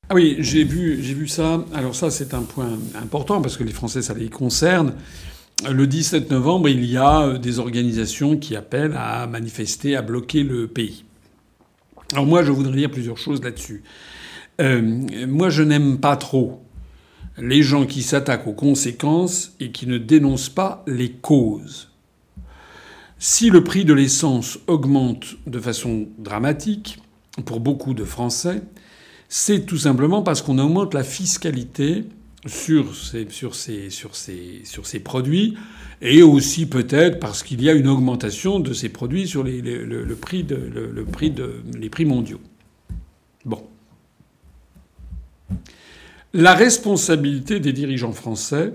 Ah 0.09 0.13
oui, 0.13 0.35
j'ai 0.39 0.63
vu, 0.63 1.01
j'ai 1.01 1.15
vu 1.15 1.27
ça. 1.27 1.65
Alors 1.73 1.95
ça, 1.95 2.11
c'est 2.11 2.33
un 2.35 2.43
point 2.43 2.77
important 3.01 3.41
parce 3.41 3.57
que 3.57 3.63
les 3.63 3.71
Français, 3.71 4.03
ça 4.03 4.13
les 4.13 4.29
concerne. 4.29 4.93
Le 5.69 5.87
17 5.87 6.29
novembre, 6.29 6.69
il 6.69 6.85
y 6.85 6.97
a 6.97 7.37
des 7.37 7.59
organisations 7.59 8.37
qui 8.37 8.55
appellent 8.55 8.95
à 8.95 9.25
manifester, 9.25 9.95
à 9.95 10.03
bloquer 10.03 10.43
le 10.43 10.67
pays. 10.67 11.05
Alors 12.11 12.25
moi, 12.25 12.43
je 12.43 12.51
voudrais 12.51 12.75
dire 12.75 12.91
plusieurs 12.91 13.17
choses 13.17 13.41
là-dessus. 13.41 13.83
Euh, 14.61 14.81
moi, 15.27 15.49
je 15.49 15.63
n'aime 15.63 15.97
pas 15.97 16.17
trop 16.17 16.61
les 17.37 17.63
gens 17.63 17.85
qui 17.85 18.03
s'attaquent 18.03 18.47
aux 18.47 18.53
conséquences 18.53 19.53
et 19.59 19.71
qui 19.71 19.87
ne 19.87 19.97
dénoncent 19.97 20.49
pas 20.49 20.83
les 20.87 21.11
causes. 21.11 21.89
Si 23.17 23.49
le 23.49 23.63
prix 23.63 23.85
de 23.85 23.93
l'essence 23.93 24.59
augmente 24.67 25.35
de 25.47 25.59
façon 25.59 26.07
dramatique 26.17 26.99
pour 27.45 27.59
beaucoup 27.59 27.93
de 27.93 28.03
Français, 28.03 28.61
c'est 29.29 29.65
tout 29.65 29.77
simplement 29.77 30.21
parce 30.21 30.41
qu'on 30.41 30.59
augmente 30.59 30.93
la 30.93 31.03
fiscalité 31.03 32.05
sur 32.47 32.93
ces, 32.95 34.99
produits 35.03 35.55
et 36.01 36.21
aussi 36.21 36.67
peut-être 36.67 37.19
parce 37.19 37.41
qu'il 37.41 37.63
y 37.63 37.69
a 37.69 37.73
une 37.73 37.87
augmentation 37.87 38.59
de 38.59 38.73
ces 38.73 38.89
produits 38.89 39.27
sur 39.27 39.43
les, 39.43 39.61
le, 39.61 40.15
prix 40.15 40.45
prix 41.91 42.05
mondiaux. 42.05 42.39
Bon. 43.45 43.63
La 46.33 46.53
responsabilité 46.53 47.59
des 47.59 47.73
dirigeants 47.73 48.11
français, 48.11 48.73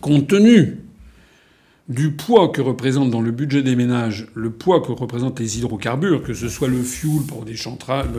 compte 0.00 0.28
tenu 0.28 0.78
du 1.88 2.10
poids 2.10 2.48
que 2.48 2.60
représente 2.60 3.10
dans 3.10 3.22
le 3.22 3.30
budget 3.30 3.62
des 3.62 3.74
ménages 3.74 4.26
le 4.34 4.50
poids 4.50 4.80
que 4.80 4.92
représentent 4.92 5.40
les 5.40 5.58
hydrocarbures, 5.58 6.22
que 6.22 6.34
ce 6.34 6.48
soit 6.48 6.68
le 6.68 6.82
fuel 6.82 7.22
pour 7.26 7.44
des, 7.44 7.54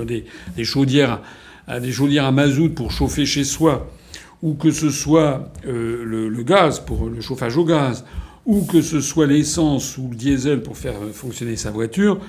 des, 0.05 0.25
des 0.55 0.63
chaudières, 0.63 1.21
des 1.79 1.91
chaudières 1.91 2.25
à 2.25 2.31
mazout 2.31 2.69
pour 2.69 2.91
chauffer 2.91 3.27
chez 3.27 3.43
soi, 3.43 3.91
ou 4.41 4.53
que 4.53 4.71
ce 4.71 4.89
soit 4.89 5.51
euh, 5.67 6.03
le, 6.03 6.43
gaz 6.43 6.79
pour 6.79 7.09
le 7.09 7.21
chauffage 7.21 7.57
au 7.57 7.65
gaz, 7.65 8.05
ou 8.45 8.65
que 8.65 8.81
ce 8.81 9.01
soit 9.01 9.27
l'essence 9.27 9.97
ou 9.97 10.09
le 10.09 10.15
diesel 10.15 10.63
pour 10.63 10.77
faire 10.77 10.95
fonctionner 11.13 11.55
sa 11.55 11.71
voiture, 11.71 12.19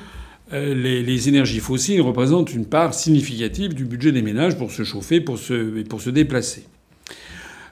euh, 0.52 0.74
les, 0.74 1.28
énergies 1.28 1.60
fossiles 1.60 2.02
représentent 2.02 2.52
une 2.52 2.66
part 2.66 2.92
significative 2.92 3.72
du 3.72 3.84
budget 3.84 4.12
des 4.12 4.22
ménages 4.22 4.58
pour 4.58 4.72
se 4.72 4.82
chauffer 4.82 5.20
pour 5.20 5.38
pour 5.88 6.00
se 6.02 6.10
déplacer. 6.10 6.66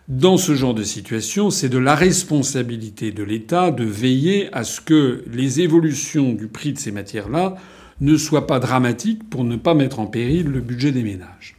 Dans 0.08 0.38
ce 0.38 0.54
genre 0.54 0.72
de 0.72 0.84
situation, 0.84 1.50
c'est 1.50 1.68
de 1.68 1.76
la 1.76 1.94
responsabilité 1.94 3.12
de 3.12 3.22
l'État 3.22 3.70
de 3.70 3.84
veiller 3.84 4.48
à 4.54 4.64
ce 4.64 4.80
que 4.80 5.22
les 5.30 5.60
évolutions 5.60 6.32
du 6.32 6.48
prix 6.48 6.72
de 6.72 6.78
ces 6.78 6.90
matières-là 6.90 7.56
ne 8.00 8.16
soient 8.16 8.46
pas 8.46 8.58
dramatiques 8.58 9.28
pour 9.28 9.44
ne 9.44 9.56
pas 9.56 9.74
mettre 9.74 10.00
en 10.00 10.06
péril 10.06 10.46
le 10.46 10.60
budget 10.60 10.92
des 10.92 11.02
ménages. 11.02 11.56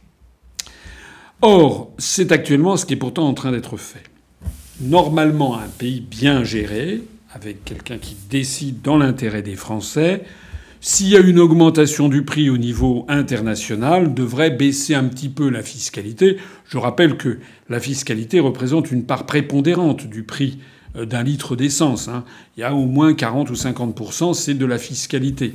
Or, 1.42 1.92
c'est 1.98 2.32
actuellement 2.32 2.76
ce 2.76 2.86
qui 2.86 2.94
est 2.94 2.96
pourtant 2.96 3.28
en 3.28 3.34
train 3.34 3.52
d'être 3.52 3.76
fait. 3.76 4.02
Normalement, 4.80 5.56
un 5.56 5.68
pays 5.68 6.00
bien 6.00 6.42
géré, 6.42 7.02
avec 7.32 7.64
quelqu'un 7.64 7.98
qui 7.98 8.16
décide 8.28 8.82
dans 8.82 8.98
l'intérêt 8.98 9.42
des 9.42 9.54
Français, 9.54 10.24
s'il 10.82 11.08
y 11.08 11.16
a 11.16 11.20
une 11.20 11.38
augmentation 11.38 12.08
du 12.08 12.22
prix 12.22 12.48
au 12.48 12.56
niveau 12.56 13.04
international, 13.08 14.14
devrait 14.14 14.50
baisser 14.50 14.94
un 14.94 15.04
petit 15.04 15.28
peu 15.28 15.50
la 15.50 15.62
fiscalité. 15.62 16.38
Je 16.66 16.78
rappelle 16.78 17.18
que 17.18 17.38
la 17.68 17.80
fiscalité 17.80 18.40
représente 18.40 18.90
une 18.90 19.04
part 19.04 19.26
prépondérante 19.26 20.06
du 20.06 20.22
prix 20.22 20.58
euh, 20.96 21.04
d'un 21.04 21.22
litre 21.22 21.54
d'essence. 21.54 22.08
Hein. 22.08 22.24
Il 22.56 22.60
y 22.60 22.64
a 22.64 22.74
au 22.74 22.86
moins 22.86 23.12
40 23.12 23.50
ou 23.50 23.54
50 23.54 24.34
c'est 24.34 24.54
de 24.54 24.64
la 24.64 24.78
fiscalité. 24.78 25.54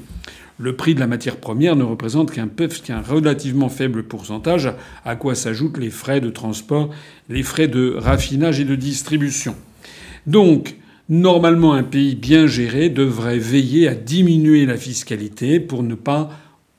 Le 0.59 0.75
prix 0.75 0.93
de 0.93 0.99
la 0.99 1.07
matière 1.07 1.37
première 1.37 1.75
ne 1.75 1.83
représente 1.83 2.31
qu'un 2.31 2.47
qu'un 2.47 3.01
relativement 3.01 3.67
faible 3.69 4.03
pourcentage, 4.03 4.71
à 5.05 5.15
quoi 5.15 5.33
s'ajoutent 5.33 5.79
les 5.79 5.89
frais 5.89 6.21
de 6.21 6.29
transport, 6.29 6.91
les 7.29 7.43
frais 7.43 7.67
de 7.67 7.95
raffinage 7.97 8.59
et 8.59 8.63
de 8.63 8.75
distribution. 8.75 9.55
Donc, 10.27 10.75
Normalement, 11.07 11.73
un 11.73 11.83
pays 11.83 12.15
bien 12.15 12.47
géré 12.47 12.89
devrait 12.89 13.37
veiller 13.37 13.87
à 13.87 13.93
diminuer 13.93 14.65
la 14.65 14.75
fiscalité 14.75 15.59
pour 15.59 15.83
ne 15.83 15.93
pas 15.93 16.31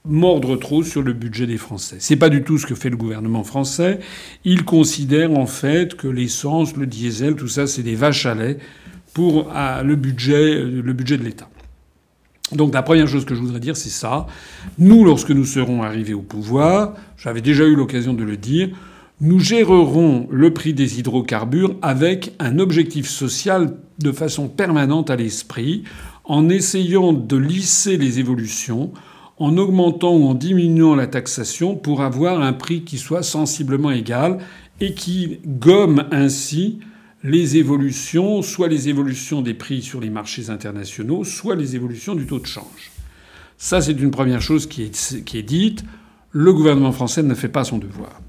mordre 0.05 0.57
trop 0.57 0.83
sur 0.83 1.03
le 1.03 1.13
budget 1.13 1.47
des 1.47 1.59
Français. 1.59 1.97
C'est 2.01 2.17
pas 2.17 2.29
du 2.29 2.43
tout 2.43 2.59
ce 2.59 2.67
que 2.67 2.75
fait 2.75 2.91
le 2.91 2.97
gouvernement 2.97 3.45
français. 3.45 4.01
Il 4.45 4.65
considère 4.65 5.33
en 5.33 5.47
fait 5.47 5.95
que 5.95 6.09
l'essence, 6.09 6.77
le 6.77 6.87
diesel, 6.87 7.35
tout 7.37 7.49
ça, 7.49 7.67
c'est 7.67 7.83
des 7.83 7.95
vaches 7.95 8.27
à 8.27 8.35
lait 8.35 8.59
pour 9.15 9.49
le 9.85 9.95
budget, 9.95 10.61
le 10.63 10.93
budget 10.93 11.19
de 11.19 11.25
l'État. 11.25 11.49
Donc 12.53 12.75
la 12.75 12.83
première 12.83 13.09
chose 13.09 13.25
que 13.25 13.35
je 13.35 13.41
voudrais 13.41 13.61
dire, 13.61 13.77
c'est 13.77 13.91
ça. 13.91 14.27
Nous, 14.79 15.05
lorsque 15.05 15.31
nous 15.31 15.45
serons 15.45 15.83
arrivés 15.83 16.15
au 16.15 16.23
pouvoir, 16.23 16.95
j'avais 17.17 17.41
déjà 17.41 17.65
eu 17.65 17.75
l'occasion 17.75 18.13
de 18.13 18.23
le 18.23 18.37
dire, 18.37 18.71
nous 19.21 19.41
gérerons 19.41 20.29
le 20.31 20.53
prix 20.53 20.75
des 20.75 20.99
hydrocarbures 20.99 21.77
avec 21.81 22.35
un 22.39 22.59
objectif 22.59 23.09
social 23.09 23.77
de 23.99 24.13
façon 24.13 24.49
permanente 24.49 25.09
à 25.11 25.17
l'esprit, 25.17 25.85
en 26.25 26.49
essayant 26.49 27.13
de 27.13 27.37
lisser 27.37 27.97
les 27.97 28.19
évolutions, 28.19 28.93
en 29.39 29.57
augmentant 29.57 30.15
ou 30.15 30.27
en 30.27 30.35
diminuant 30.35 30.95
la 30.95 31.07
taxation 31.07 31.77
pour 31.77 32.03
avoir 32.03 32.43
un 32.43 32.53
prix 32.53 32.83
qui 32.83 32.99
soit 32.99 33.23
sensiblement 33.23 33.91
égal 33.91 34.39
et 34.81 34.93
qui 34.95 35.39
gomme 35.47 36.05
ainsi 36.11 36.81
les 37.23 37.57
évolutions, 37.57 38.43
soit 38.43 38.69
les 38.69 38.89
évolutions 38.89 39.41
des 39.41 39.55
prix 39.55 39.83
sur 39.83 40.01
les 40.01 40.11
marchés 40.11 40.51
internationaux, 40.51 41.25
soit 41.25 41.57
les 41.57 41.75
évolutions 41.75 42.15
du 42.15 42.27
taux 42.27 42.39
de 42.39 42.47
change. 42.47 42.93
Ça, 43.59 43.81
c'est 43.81 43.93
une 43.93 44.11
première 44.11 44.43
chose 44.43 44.67
qui 44.67 44.83
est, 44.83 45.43
dite. 45.43 45.85
Le 46.31 46.53
gouvernement 46.53 46.93
français 46.93 47.23
ne 47.23 47.35
fait 47.35 47.49
pas 47.49 47.65
son 47.65 47.79
devoir. 47.79 48.21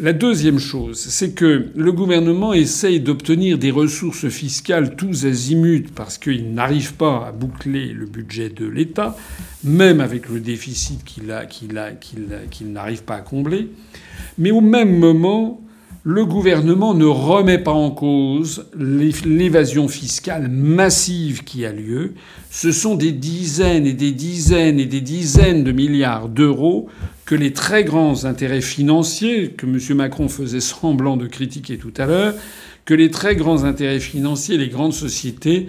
La 0.00 0.12
deuxième 0.12 0.60
chose, 0.60 0.96
c'est 0.96 1.32
que 1.32 1.70
le 1.74 1.90
gouvernement 1.90 2.52
essaye 2.52 3.00
d'obtenir 3.00 3.58
des 3.58 3.72
ressources 3.72 4.28
fiscales 4.28 4.94
tous 4.94 5.26
azimuts 5.26 5.88
parce 5.92 6.18
qu'il 6.18 6.54
n'arrive 6.54 6.94
pas 6.94 7.26
à 7.26 7.32
boucler 7.32 7.88
le 7.88 8.06
budget 8.06 8.48
de 8.48 8.64
l'État, 8.64 9.16
même 9.64 10.00
avec 10.00 10.28
le 10.28 10.38
déficit 10.38 11.02
qu'il 11.02 11.26
n'arrive 12.72 13.02
pas 13.02 13.16
à 13.16 13.22
combler. 13.22 13.70
Mais 14.38 14.52
au 14.52 14.60
même 14.60 14.96
moment, 14.96 15.60
le 16.04 16.24
gouvernement 16.24 16.94
ne 16.94 17.04
remet 17.04 17.58
pas 17.58 17.72
en 17.72 17.90
cause 17.90 18.66
l'évasion 18.78 19.88
fiscale 19.88 20.46
massive 20.48 21.42
qui 21.42 21.66
a 21.66 21.72
lieu. 21.72 22.14
Ce 22.50 22.70
sont 22.70 22.94
des 22.94 23.10
dizaines 23.10 23.84
et 23.84 23.94
des 23.94 24.12
dizaines 24.12 24.78
et 24.78 24.86
des 24.86 25.00
dizaines 25.00 25.64
de 25.64 25.72
milliards 25.72 26.28
d'euros 26.28 26.88
que 27.28 27.34
les 27.34 27.52
très 27.52 27.84
grands 27.84 28.24
intérêts 28.24 28.62
financiers, 28.62 29.50
que 29.50 29.66
M. 29.66 29.78
Macron 29.98 30.28
faisait 30.28 30.60
semblant 30.60 31.18
de 31.18 31.26
critiquer 31.26 31.76
tout 31.76 31.92
à 31.98 32.06
l'heure, 32.06 32.32
que 32.86 32.94
les 32.94 33.10
très 33.10 33.36
grands 33.36 33.64
intérêts 33.64 34.00
financiers, 34.00 34.56
les 34.56 34.68
grandes 34.68 34.94
sociétés 34.94 35.66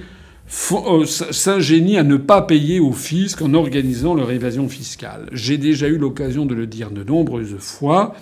euh, 0.72 1.06
s'ingénient 1.06 1.98
à 1.98 2.03
ne 2.03 2.15
pas 2.15 2.44
payer 2.44 2.80
au 2.80 2.94
fisc 2.94 3.41
en 3.41 3.53
organisant 3.53 4.14
leur 4.14 4.31
évasion 4.31 4.69
fiscale. 4.69 5.27
J'ai 5.34 5.57
déjà 5.57 5.90
eu 5.90 5.98
l'occasion 5.98 6.45
de 6.45 6.56
le 6.56 6.65
dire 6.65 6.91
de 6.91 7.03
nombreuses 7.03 7.57
fois. 7.57 8.15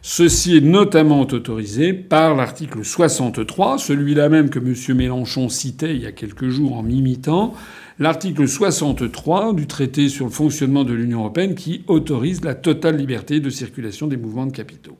Ceci 0.00 0.56
est 0.56 0.60
notamment 0.60 1.22
autorisé 1.22 1.92
par 1.92 2.36
l'article 2.36 2.84
63, 2.84 3.78
celui-là 3.78 4.28
même 4.28 4.50
que 4.50 4.60
M. 4.60 4.96
Mélenchon 4.96 5.48
citait 5.48 5.96
il 5.96 6.02
y 6.02 6.06
a 6.06 6.12
quelques 6.12 6.48
jours 6.48 6.78
en 6.78 6.84
m'imitant, 6.84 7.54
l'article 8.02 8.46
63 8.46 9.54
du 9.54 9.66
traité 9.66 10.08
sur 10.08 10.26
le 10.26 10.30
fonctionnement 10.30 10.84
de 10.84 10.92
l'Union 10.92 11.20
européenne 11.20 11.54
qui 11.54 11.84
autorise 11.86 12.44
la 12.44 12.54
totale 12.54 12.96
liberté 12.96 13.40
de 13.40 13.48
circulation 13.48 14.06
des 14.06 14.16
mouvements 14.16 14.46
de 14.46 14.52
capitaux. 14.52 14.96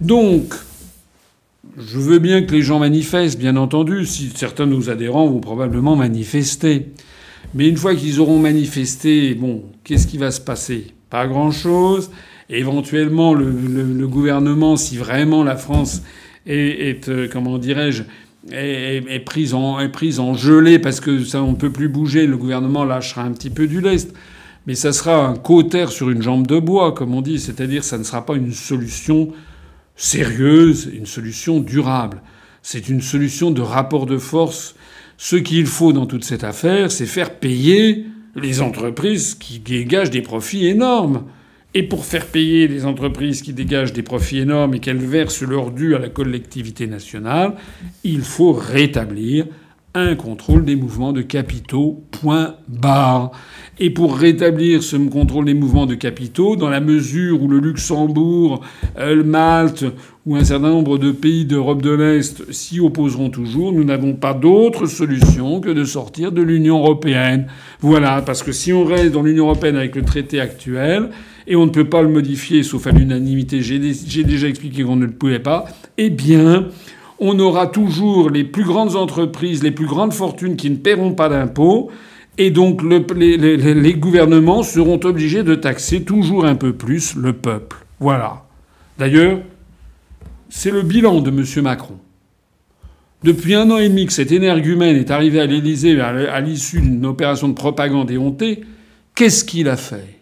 Donc, 0.00 0.54
je 1.76 1.98
veux 1.98 2.18
bien 2.18 2.42
que 2.42 2.52
les 2.52 2.62
gens 2.62 2.78
manifestent, 2.78 3.38
bien 3.38 3.56
entendu. 3.56 4.06
Si 4.06 4.30
certains 4.34 4.66
de 4.66 4.72
nos 4.72 4.90
adhérents 4.90 5.26
vont 5.26 5.40
probablement 5.40 5.96
manifester. 5.96 6.92
Mais 7.54 7.68
une 7.68 7.76
fois 7.76 7.94
qu'ils 7.94 8.20
auront 8.20 8.38
manifesté, 8.38 9.34
bon, 9.34 9.64
qu'est-ce 9.82 10.06
qui 10.06 10.18
va 10.18 10.30
se 10.30 10.40
passer? 10.40 10.88
Pas 11.10 11.26
grand-chose 11.26 12.10
éventuellement 12.48 13.34
le, 13.34 14.06
gouvernement, 14.06 14.76
si 14.76 14.96
vraiment 14.96 15.42
la 15.42 15.56
France 15.56 16.02
est, 16.46 17.08
euh, 17.08 17.28
comment 17.30 17.58
dirais-je, 17.58 18.04
est, 18.52 19.24
prise 19.24 19.54
en, 19.54 19.80
est 19.80 19.88
prise 19.88 20.20
en 20.20 20.34
gelée 20.34 20.78
parce 20.78 21.00
que 21.00 21.24
ça 21.24 21.42
on 21.42 21.54
peut 21.54 21.70
plus 21.70 21.88
bouger, 21.88 22.26
le 22.26 22.36
gouvernement 22.36 22.84
lâchera 22.84 23.22
un 23.22 23.32
petit 23.32 23.50
peu 23.50 23.66
du 23.66 23.80
lest. 23.80 24.12
Mais 24.66 24.74
ça 24.74 24.92
sera 24.92 25.26
un 25.26 25.36
cautère 25.36 25.92
sur 25.92 26.10
une 26.10 26.22
jambe 26.22 26.46
de 26.46 26.58
bois, 26.58 26.92
comme 26.92 27.14
on 27.14 27.22
dit, 27.22 27.38
c'est-à-dire 27.38 27.84
ça 27.84 27.98
ne 27.98 28.02
sera 28.02 28.26
pas 28.26 28.34
une 28.34 28.52
solution 28.52 29.32
sérieuse, 29.94 30.90
une 30.92 31.06
solution 31.06 31.60
durable. 31.60 32.20
C'est 32.62 32.88
une 32.88 33.00
solution 33.00 33.52
de 33.52 33.62
rapport 33.62 34.06
de 34.06 34.18
force. 34.18 34.74
Ce 35.18 35.36
qu'il 35.36 35.66
faut 35.66 35.92
dans 35.92 36.06
toute 36.06 36.24
cette 36.24 36.42
affaire, 36.42 36.90
c'est 36.90 37.06
faire 37.06 37.38
payer 37.38 38.06
les 38.34 38.60
entreprises 38.60 39.34
qui 39.34 39.60
dégagent 39.60 40.10
des 40.10 40.20
profits 40.20 40.66
énormes. 40.66 41.24
Et 41.78 41.82
pour 41.82 42.06
faire 42.06 42.24
payer 42.24 42.68
les 42.68 42.86
entreprises 42.86 43.42
qui 43.42 43.52
dégagent 43.52 43.92
des 43.92 44.02
profits 44.02 44.38
énormes 44.38 44.72
et 44.72 44.78
qu'elles 44.78 44.96
versent 44.96 45.42
leur 45.42 45.70
dû 45.70 45.94
à 45.94 45.98
la 45.98 46.08
collectivité 46.08 46.86
nationale, 46.86 47.52
il 48.02 48.22
faut 48.22 48.54
rétablir 48.54 49.44
un 49.96 50.14
contrôle 50.14 50.64
des 50.64 50.76
mouvements 50.76 51.12
de 51.12 51.22
capitaux. 51.22 52.04
Point 52.10 52.56
barre. 52.68 53.32
Et 53.78 53.90
pour 53.90 54.16
rétablir 54.16 54.82
ce 54.82 54.96
contrôle 54.96 55.46
des 55.46 55.54
mouvements 55.54 55.86
de 55.86 55.94
capitaux, 55.94 56.56
dans 56.56 56.68
la 56.68 56.80
mesure 56.80 57.42
où 57.42 57.48
le 57.48 57.58
Luxembourg, 57.58 58.62
euh, 58.98 59.14
le 59.14 59.24
Malte 59.24 59.84
ou 60.24 60.36
un 60.36 60.44
certain 60.44 60.70
nombre 60.70 60.98
de 60.98 61.12
pays 61.12 61.44
d'Europe 61.44 61.82
de 61.82 61.90
l'Est 61.90 62.50
s'y 62.52 62.80
opposeront 62.80 63.30
toujours, 63.30 63.72
nous 63.72 63.84
n'avons 63.84 64.14
pas 64.14 64.34
d'autre 64.34 64.86
solution 64.86 65.60
que 65.60 65.70
de 65.70 65.84
sortir 65.84 66.32
de 66.32 66.42
l'Union 66.42 66.78
européenne. 66.78 67.46
Voilà, 67.80 68.22
parce 68.22 68.42
que 68.42 68.52
si 68.52 68.72
on 68.72 68.84
reste 68.84 69.12
dans 69.12 69.22
l'Union 69.22 69.44
européenne 69.44 69.76
avec 69.76 69.94
le 69.94 70.02
traité 70.02 70.40
actuel, 70.40 71.10
et 71.46 71.54
on 71.54 71.66
ne 71.66 71.70
peut 71.70 71.88
pas 71.88 72.02
le 72.02 72.08
modifier 72.08 72.62
sauf 72.62 72.86
à 72.86 72.90
l'unanimité, 72.90 73.62
j'ai 73.62 73.78
déjà 74.24 74.48
expliqué 74.48 74.82
qu'on 74.82 74.96
ne 74.96 75.06
le 75.06 75.12
pouvait 75.12 75.38
pas, 75.38 75.66
eh 75.96 76.10
bien, 76.10 76.68
on 77.18 77.38
aura 77.38 77.66
toujours 77.66 78.30
les 78.30 78.44
plus 78.44 78.64
grandes 78.64 78.96
entreprises, 78.96 79.62
les 79.62 79.70
plus 79.70 79.86
grandes 79.86 80.12
fortunes 80.12 80.56
qui 80.56 80.70
ne 80.70 80.76
paieront 80.76 81.12
pas 81.12 81.28
d'impôts, 81.28 81.90
et 82.38 82.50
donc 82.50 82.82
les, 82.82 83.94
gouvernements 83.94 84.62
seront 84.62 85.00
obligés 85.04 85.42
de 85.42 85.54
taxer 85.54 86.02
toujours 86.02 86.44
un 86.44 86.54
peu 86.54 86.74
plus 86.74 87.16
le 87.16 87.32
peuple. 87.32 87.78
Voilà. 87.98 88.44
D'ailleurs, 88.98 89.40
c'est 90.50 90.70
le 90.70 90.82
bilan 90.82 91.20
de 91.20 91.30
M. 91.30 91.62
Macron. 91.62 91.96
Depuis 93.22 93.54
un 93.54 93.70
an 93.70 93.78
et 93.78 93.88
demi 93.88 94.06
que 94.06 94.12
cet 94.12 94.32
énergumène 94.32 94.96
est 94.96 95.10
arrivé 95.10 95.40
à 95.40 95.46
l'Élysée 95.46 95.98
à 96.00 96.40
l'issue 96.40 96.80
d'une 96.80 97.06
opération 97.06 97.48
de 97.48 97.54
propagande 97.54 98.10
éhontée, 98.10 98.60
qu'est-ce 99.14 99.44
qu'il 99.44 99.68
a 99.68 99.76
fait? 99.76 100.15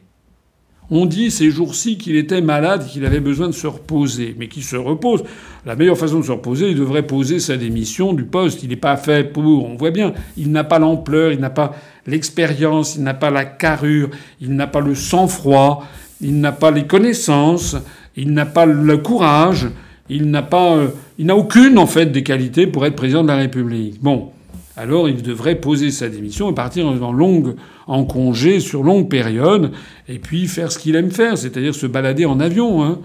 On 0.90 1.06
dit 1.06 1.30
ces 1.30 1.50
jours-ci 1.50 1.96
qu'il 1.96 2.16
était 2.16 2.42
malade, 2.42 2.86
qu'il 2.86 3.04
avait 3.06 3.20
besoin 3.20 3.46
de 3.46 3.52
se 3.52 3.66
reposer, 3.66 4.34
mais 4.38 4.48
qu'il 4.48 4.62
se 4.62 4.76
repose. 4.76 5.24
La 5.64 5.76
meilleure 5.76 5.96
façon 5.96 6.20
de 6.20 6.24
se 6.24 6.32
reposer, 6.32 6.70
il 6.70 6.76
devrait 6.76 7.06
poser 7.06 7.40
sa 7.40 7.56
démission 7.56 8.12
du 8.12 8.24
poste. 8.24 8.62
Il 8.62 8.68
n'est 8.68 8.76
pas 8.76 8.96
fait 8.96 9.32
pour. 9.32 9.64
On 9.64 9.76
voit 9.76 9.90
bien, 9.90 10.12
il 10.36 10.52
n'a 10.52 10.64
pas 10.64 10.78
l'ampleur, 10.78 11.32
il 11.32 11.40
n'a 11.40 11.50
pas 11.50 11.74
l'expérience, 12.06 12.96
il 12.96 13.02
n'a 13.02 13.14
pas 13.14 13.30
la 13.30 13.46
carrure, 13.46 14.10
il 14.40 14.54
n'a 14.54 14.66
pas 14.66 14.80
le 14.80 14.94
sang-froid, 14.94 15.86
il 16.20 16.38
n'a 16.38 16.52
pas 16.52 16.70
les 16.70 16.84
connaissances, 16.84 17.76
il 18.14 18.32
n'a 18.32 18.44
pas 18.44 18.66
le 18.66 18.98
courage, 18.98 19.68
il 20.10 20.30
n'a 20.30 20.42
pas, 20.42 20.76
euh, 20.76 20.88
il 21.18 21.26
n'a 21.26 21.36
aucune 21.36 21.78
en 21.78 21.86
fait 21.86 22.06
des 22.06 22.22
qualités 22.22 22.66
pour 22.66 22.84
être 22.84 22.94
président 22.94 23.22
de 23.22 23.28
la 23.28 23.36
République. 23.36 24.02
Bon, 24.02 24.32
alors 24.76 25.08
il 25.08 25.22
devrait 25.22 25.54
poser 25.54 25.90
sa 25.90 26.08
démission 26.08 26.50
et 26.50 26.54
partir 26.54 26.86
en 26.86 27.12
longue 27.12 27.54
en 27.86 28.04
congé 28.04 28.60
sur 28.60 28.82
longue 28.82 29.08
période, 29.08 29.72
et 30.08 30.18
puis 30.18 30.46
faire 30.46 30.72
ce 30.72 30.78
qu'il 30.78 30.96
aime 30.96 31.10
faire, 31.10 31.38
c'est-à-dire 31.38 31.74
se 31.74 31.86
balader 31.86 32.24
en 32.24 32.40
avion. 32.40 32.82
Hein. 32.82 32.98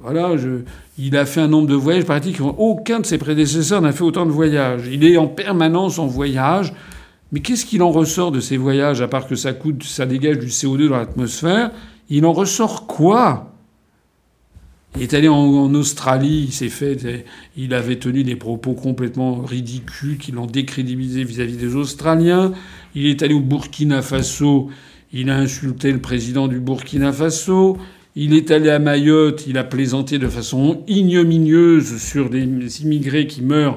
Voilà, 0.00 0.36
je, 0.36 0.60
il 0.98 1.16
a 1.16 1.26
fait 1.26 1.40
un 1.40 1.48
nombre 1.48 1.68
de 1.68 1.74
voyages 1.74 2.04
pratiques. 2.04 2.40
Aucun 2.40 3.00
de 3.00 3.06
ses 3.06 3.18
prédécesseurs 3.18 3.80
n'a 3.80 3.92
fait 3.92 4.02
autant 4.02 4.26
de 4.26 4.30
voyages. 4.30 4.88
Il 4.90 5.04
est 5.04 5.16
en 5.16 5.26
permanence 5.26 5.98
en 5.98 6.06
voyage. 6.06 6.72
Mais 7.32 7.40
qu'est-ce 7.40 7.66
qu'il 7.66 7.82
en 7.82 7.90
ressort 7.90 8.30
de 8.30 8.40
ces 8.40 8.56
voyages, 8.56 9.02
à 9.02 9.08
part 9.08 9.26
que 9.26 9.34
ça 9.34 9.52
coûte, 9.52 9.82
ça 9.82 10.06
dégage 10.06 10.38
du 10.38 10.46
CO2 10.46 10.88
dans 10.88 10.96
l'atmosphère? 10.96 11.70
Il 12.08 12.24
en 12.24 12.32
ressort 12.32 12.86
quoi? 12.86 13.55
Il 14.96 15.02
est 15.02 15.14
allé 15.14 15.28
en, 15.28 15.74
Australie, 15.74 16.46
il 16.48 16.52
s'est 16.52 16.68
fait, 16.68 17.24
il 17.56 17.74
avait 17.74 17.96
tenu 17.96 18.24
des 18.24 18.36
propos 18.36 18.72
complètement 18.72 19.42
ridicules 19.42 20.16
qui 20.16 20.32
l'ont 20.32 20.46
décrédibilisé 20.46 21.22
vis-à-vis 21.24 21.56
des 21.56 21.76
Australiens. 21.76 22.52
Il 22.94 23.06
est 23.06 23.22
allé 23.22 23.34
au 23.34 23.40
Burkina 23.40 24.00
Faso, 24.00 24.70
il 25.12 25.28
a 25.28 25.36
insulté 25.36 25.92
le 25.92 26.00
président 26.00 26.48
du 26.48 26.60
Burkina 26.60 27.12
Faso. 27.12 27.76
Il 28.14 28.32
est 28.32 28.50
allé 28.50 28.70
à 28.70 28.78
Mayotte, 28.78 29.44
il 29.46 29.58
a 29.58 29.64
plaisanté 29.64 30.18
de 30.18 30.28
façon 30.28 30.82
ignominieuse 30.88 31.98
sur 31.98 32.30
des 32.30 32.44
immigrés 32.82 33.26
qui 33.26 33.42
meurent 33.42 33.76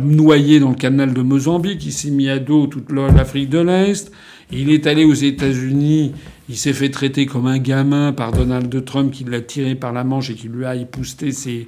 noyés 0.00 0.60
dans 0.60 0.70
le 0.70 0.76
canal 0.76 1.12
de 1.12 1.22
Mozambique. 1.22 1.84
Il 1.84 1.92
s'est 1.92 2.10
mis 2.10 2.28
à 2.28 2.38
dos 2.38 2.68
toute 2.68 2.92
l'Afrique 2.92 3.48
de 3.48 3.58
l'Est. 3.58 4.12
Il 4.52 4.70
est 4.70 4.86
allé 4.86 5.04
aux 5.04 5.14
États-Unis. 5.14 6.12
Il 6.52 6.58
s'est 6.58 6.74
fait 6.74 6.90
traiter 6.90 7.24
comme 7.24 7.46
un 7.46 7.56
gamin 7.56 8.12
par 8.12 8.30
Donald 8.30 8.84
Trump 8.84 9.10
qui 9.10 9.24
l'a 9.24 9.40
tiré 9.40 9.74
par 9.74 9.94
la 9.94 10.04
manche 10.04 10.28
et 10.28 10.34
qui 10.34 10.48
lui 10.48 10.66
a 10.66 10.76
épousté 10.76 11.32
ses, 11.32 11.66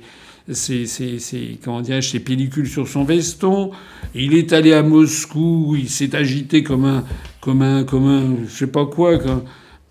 ses, 0.53 0.85
ses, 0.85 1.19
ses, 1.19 2.21
pellicules 2.21 2.69
sur 2.69 2.87
son 2.87 3.03
veston. 3.03 3.71
Il 4.15 4.35
est 4.35 4.53
allé 4.53 4.75
à 4.75 4.83
Moscou. 4.83 5.75
Il 5.79 5.89
s'est 5.89 6.15
agité 6.15 6.63
comme 6.63 6.85
un, 6.85 7.03
comme 7.41 7.63
un, 7.63 7.85
comme 7.85 8.07
un, 8.07 8.37
je 8.47 8.55
sais 8.55 8.67
pas 8.67 8.85
quoi, 8.85 9.17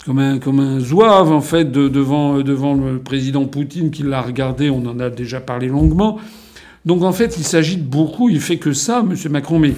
comme, 0.05 0.19
un, 0.19 0.37
comme 0.37 0.59
un 0.59 0.79
zouave 0.79 1.31
en 1.31 1.41
fait 1.41 1.71
devant, 1.71 2.41
devant 2.41 2.75
le 2.75 2.99
président 2.99 3.45
Poutine 3.45 3.89
qui 3.89 4.03
l'a 4.03 4.21
regardé. 4.21 4.69
On 4.69 4.85
en 4.85 4.99
a 4.99 5.09
déjà 5.09 5.41
parlé 5.41 5.69
longuement. 5.69 6.19
Donc 6.85 7.01
en 7.01 7.13
fait, 7.13 7.35
il 7.39 7.43
s'agit 7.43 7.77
de 7.77 7.81
beaucoup. 7.81 8.29
Il 8.29 8.39
fait 8.39 8.57
que 8.57 8.73
ça, 8.73 9.03
M. 9.03 9.15
Macron. 9.31 9.57
Mais 9.57 9.73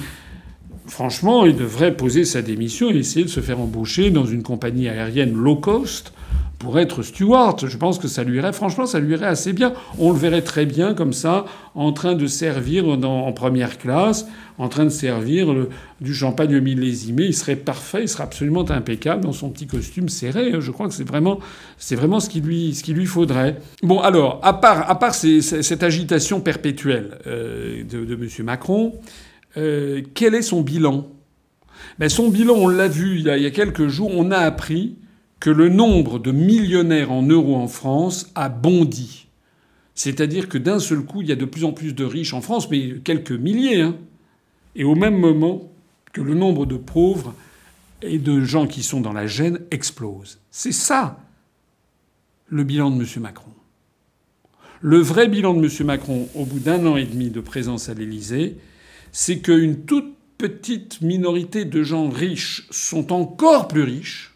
franchement, 0.87 1.45
il 1.45 1.55
devrait 1.55 1.95
poser 1.95 2.25
sa 2.25 2.41
démission 2.41 2.89
et 2.89 2.97
essayer 2.97 3.25
de 3.25 3.29
se 3.29 3.39
faire 3.39 3.59
embaucher 3.59 4.11
dans 4.11 4.25
une 4.25 4.43
compagnie 4.43 4.87
aérienne 4.87 5.33
low 5.33 5.55
cost 5.55 6.13
pour 6.59 6.79
être 6.79 7.03
steward. 7.03 7.67
Je 7.67 7.77
pense 7.77 7.99
que 7.99 8.07
ça 8.07 8.23
lui 8.23 8.37
irait, 8.37 8.53
franchement, 8.53 8.85
ça 8.85 8.99
lui 8.99 9.13
irait 9.13 9.25
assez 9.25 9.53
bien. 9.53 9.73
On 9.99 10.11
le 10.11 10.17
verrait 10.17 10.41
très 10.41 10.65
bien 10.65 10.93
comme 10.93 11.13
ça, 11.13 11.45
en 11.75 11.91
train 11.91 12.15
de 12.15 12.27
servir 12.27 12.87
en 12.87 13.33
première 13.33 13.77
classe, 13.77 14.25
en 14.57 14.69
train 14.69 14.85
de 14.85 14.89
servir 14.89 15.53
du 15.99 16.13
champagne 16.13 16.59
millésimé. 16.59 17.25
Il 17.25 17.33
serait 17.33 17.55
parfait, 17.57 18.03
il 18.03 18.09
serait 18.09 18.23
absolument 18.23 18.69
impeccable 18.71 19.23
dans 19.23 19.33
son 19.33 19.49
petit 19.49 19.67
costume 19.67 20.09
serré. 20.09 20.53
Je 20.59 20.71
crois 20.71 20.87
que 20.87 20.93
c'est 20.93 21.07
vraiment, 21.07 21.39
vraiment 21.91 22.19
ce 22.19 22.29
qu'il 22.29 22.43
lui, 22.43 22.75
lui 22.87 23.05
faudrait. 23.05 23.57
Bon, 23.83 23.99
alors, 23.99 24.39
à 24.41 24.53
part, 24.53 24.89
à 24.89 24.97
part 24.97 25.13
cette 25.13 25.83
agitation 25.83 26.39
perpétuelle 26.39 27.17
euh, 27.27 27.83
de 27.83 28.13
M. 28.13 28.27
Macron, 28.45 28.93
euh, 29.57 30.01
quel 30.13 30.35
est 30.35 30.41
son 30.41 30.61
bilan? 30.61 31.07
Ben, 31.99 32.09
son 32.09 32.29
bilan, 32.29 32.55
on 32.55 32.67
l'a 32.67 32.87
vu 32.87 33.19
il 33.19 33.25
y, 33.25 33.29
a, 33.29 33.51
quelques 33.51 33.87
jours, 33.87 34.11
on 34.13 34.31
a 34.31 34.37
appris 34.37 34.97
que 35.39 35.49
le 35.49 35.69
nombre 35.69 36.19
de 36.19 36.31
millionnaires 36.31 37.11
en 37.11 37.21
euros 37.21 37.55
en 37.55 37.67
France 37.67 38.31
a 38.35 38.49
bondi. 38.49 39.27
C'est-à-dire 39.93 40.49
que 40.49 40.57
d'un 40.57 40.79
seul 40.79 41.03
coup, 41.03 41.21
il 41.21 41.29
y 41.29 41.31
a 41.31 41.37
de 41.37 41.45
plus 41.45 41.63
en 41.63 41.71
plus 41.71 41.93
de 41.93 42.03
riches 42.03 42.33
en 42.33 42.41
France, 42.41 42.69
mais 42.69 42.95
quelques 43.03 43.31
milliers. 43.31 43.81
Hein. 43.81 43.95
Et 44.75 44.83
au 44.83 44.95
même 44.95 45.17
moment 45.17 45.71
que 46.11 46.21
le 46.21 46.33
nombre 46.33 46.65
de 46.65 46.75
pauvres 46.75 47.33
et 48.01 48.17
de 48.19 48.41
gens 48.41 48.67
qui 48.67 48.83
sont 48.83 49.01
dans 49.01 49.13
la 49.13 49.27
gêne 49.27 49.59
explose. 49.71 50.39
C'est 50.51 50.71
ça 50.71 51.19
le 52.47 52.63
bilan 52.63 52.91
de 52.91 53.01
M. 53.01 53.07
Macron. 53.21 53.51
Le 54.81 54.97
vrai 54.97 55.27
bilan 55.27 55.53
de 55.53 55.65
M. 55.65 55.85
Macron, 55.85 56.27
au 56.35 56.45
bout 56.45 56.59
d'un 56.59 56.85
an 56.85 56.95
et 56.95 57.05
demi 57.05 57.29
de 57.29 57.41
présence 57.41 57.89
à 57.89 57.93
l'Élysée, 57.93 58.57
c'est 59.17 59.39
qu'une 59.39 59.85
toute 59.85 60.13
petite 60.37 60.99
minorité 60.99 61.63
de 61.63 61.83
gens 61.83 62.09
riches 62.09 62.67
sont 62.69 63.13
encore 63.13 63.69
plus 63.69 63.83
riches 63.83 64.35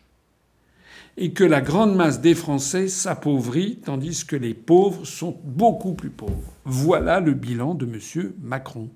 et 1.17 1.33
que 1.33 1.43
la 1.43 1.59
grande 1.59 1.97
masse 1.97 2.21
des 2.21 2.33
Français 2.33 2.87
s'appauvrit 2.87 3.79
tandis 3.83 4.23
que 4.23 4.37
les 4.37 4.53
pauvres 4.53 5.05
sont 5.05 5.37
beaucoup 5.43 5.95
plus 5.95 6.09
pauvres. 6.09 6.53
Voilà 6.63 7.19
le 7.19 7.33
bilan 7.33 7.73
de 7.73 7.85
M. 7.85 8.31
Macron. 8.41 8.87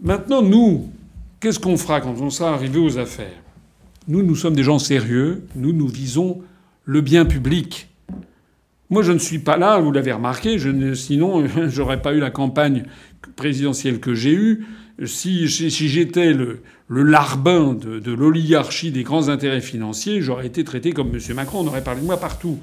Maintenant, 0.00 0.40
nous, 0.40 0.88
qu'est-ce 1.40 1.58
qu'on 1.58 1.76
fera 1.76 2.00
quand 2.00 2.14
on 2.20 2.30
sera 2.30 2.54
arrivé 2.54 2.78
aux 2.78 2.96
affaires? 2.96 3.42
Nous, 4.06 4.22
nous 4.22 4.36
sommes 4.36 4.54
des 4.54 4.62
gens 4.62 4.78
sérieux, 4.78 5.44
nous, 5.56 5.72
nous 5.72 5.88
visons 5.88 6.42
le 6.84 7.00
bien 7.00 7.24
public. 7.24 7.89
Moi, 8.90 9.02
je 9.02 9.12
ne 9.12 9.18
suis 9.18 9.38
pas 9.38 9.56
là, 9.56 9.78
vous 9.78 9.92
l'avez 9.92 10.12
remarqué, 10.12 10.58
je 10.58 10.94
sinon, 10.94 11.44
j'aurais 11.68 12.02
pas 12.02 12.12
eu 12.12 12.18
la 12.18 12.30
campagne 12.30 12.84
présidentielle 13.36 14.00
que 14.00 14.14
j'ai 14.14 14.32
eue. 14.32 14.66
Si, 15.06 15.48
j'étais 15.48 16.34
le, 16.34 16.60
larbin 16.88 17.72
de, 17.72 18.00
de 18.00 18.12
l'oligarchie 18.12 18.90
des 18.90 19.02
grands 19.02 19.28
intérêts 19.28 19.60
financiers, 19.60 20.20
j'aurais 20.20 20.46
été 20.46 20.64
traité 20.64 20.92
comme 20.92 21.14
M. 21.14 21.20
Macron, 21.34 21.60
on 21.60 21.66
aurait 21.68 21.84
parlé 21.84 22.02
de 22.02 22.06
moi 22.06 22.18
partout. 22.18 22.58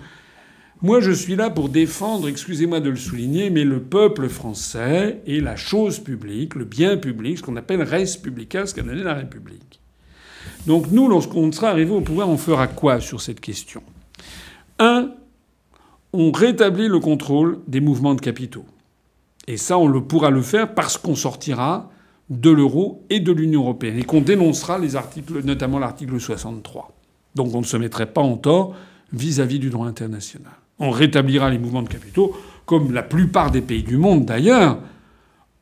Moi, 0.84 1.00
je 1.02 1.10
suis 1.10 1.36
là 1.36 1.50
pour 1.50 1.70
défendre, 1.70 2.28
excusez-moi 2.28 2.80
de 2.82 2.92
le 2.92 2.96
souligner, 2.98 3.50
mais 3.50 3.64
le 3.64 3.82
peuple 3.82 4.30
français 4.30 5.22
et 5.26 5.42
la 5.42 5.56
chose 5.56 5.98
publique, 5.98 6.54
le 6.54 6.66
bien 6.66 6.98
public, 6.98 7.40
ce 7.40 7.44
qu'on 7.44 7.56
appelle 7.56 7.82
res 7.82 8.22
publica, 8.22 8.68
ce 8.68 8.76
qu'a 8.76 8.84
donné 8.84 9.02
la 9.02 9.16
République. 9.16 9.80
Donc 10.68 10.92
nous, 10.92 11.08
lorsqu'on 11.08 11.52
sera 11.52 11.70
arrivé 11.70 11.92
au 11.92 12.02
pouvoir, 12.02 12.30
on 12.30 12.38
fera 12.38 12.68
quoi 12.68 13.00
sur 13.00 13.22
cette 13.22 13.40
question? 13.40 13.82
Un, 14.78 15.10
on 16.14 16.32
rétablit 16.32 16.88
le 16.88 17.00
contrôle 17.00 17.60
des 17.68 17.82
mouvements 17.82 18.16
de 18.16 18.22
capitaux. 18.22 18.66
Et 19.48 19.58
ça, 19.58 19.78
on 19.78 19.88
le 19.88 20.02
pourra 20.02 20.30
le 20.30 20.42
faire 20.42 20.74
parce 20.74 20.98
qu'on 20.98 21.16
sortira 21.16 21.90
de 22.30 22.50
l'euro 22.50 23.06
et 23.10 23.20
de 23.20 23.32
l'Union 23.32 23.62
européenne 23.62 23.98
et 23.98 24.04
qu'on 24.04 24.22
dénoncera 24.22 24.78
les 24.78 24.96
articles, 24.96 25.42
notamment 25.44 25.80
l'article 25.80 26.20
63. 26.20 26.94
Donc 27.36 27.54
on 27.56 27.62
ne 27.62 27.66
se 27.66 27.78
mettrait 27.78 28.12
pas 28.12 28.22
en 28.22 28.36
tort 28.36 28.76
vis-à-vis 29.14 29.60
du 29.60 29.70
droit 29.70 29.88
international. 29.88 30.52
On 30.80 30.92
rétablira 30.92 31.50
les 31.50 31.58
mouvements 31.58 31.82
de 31.82 31.90
capitaux, 31.90 32.36
comme 32.66 32.92
la 32.94 33.04
plupart 33.04 33.52
des 33.52 33.62
pays 33.62 33.84
du 33.84 33.98
monde 33.98 34.26
d'ailleurs 34.26 34.80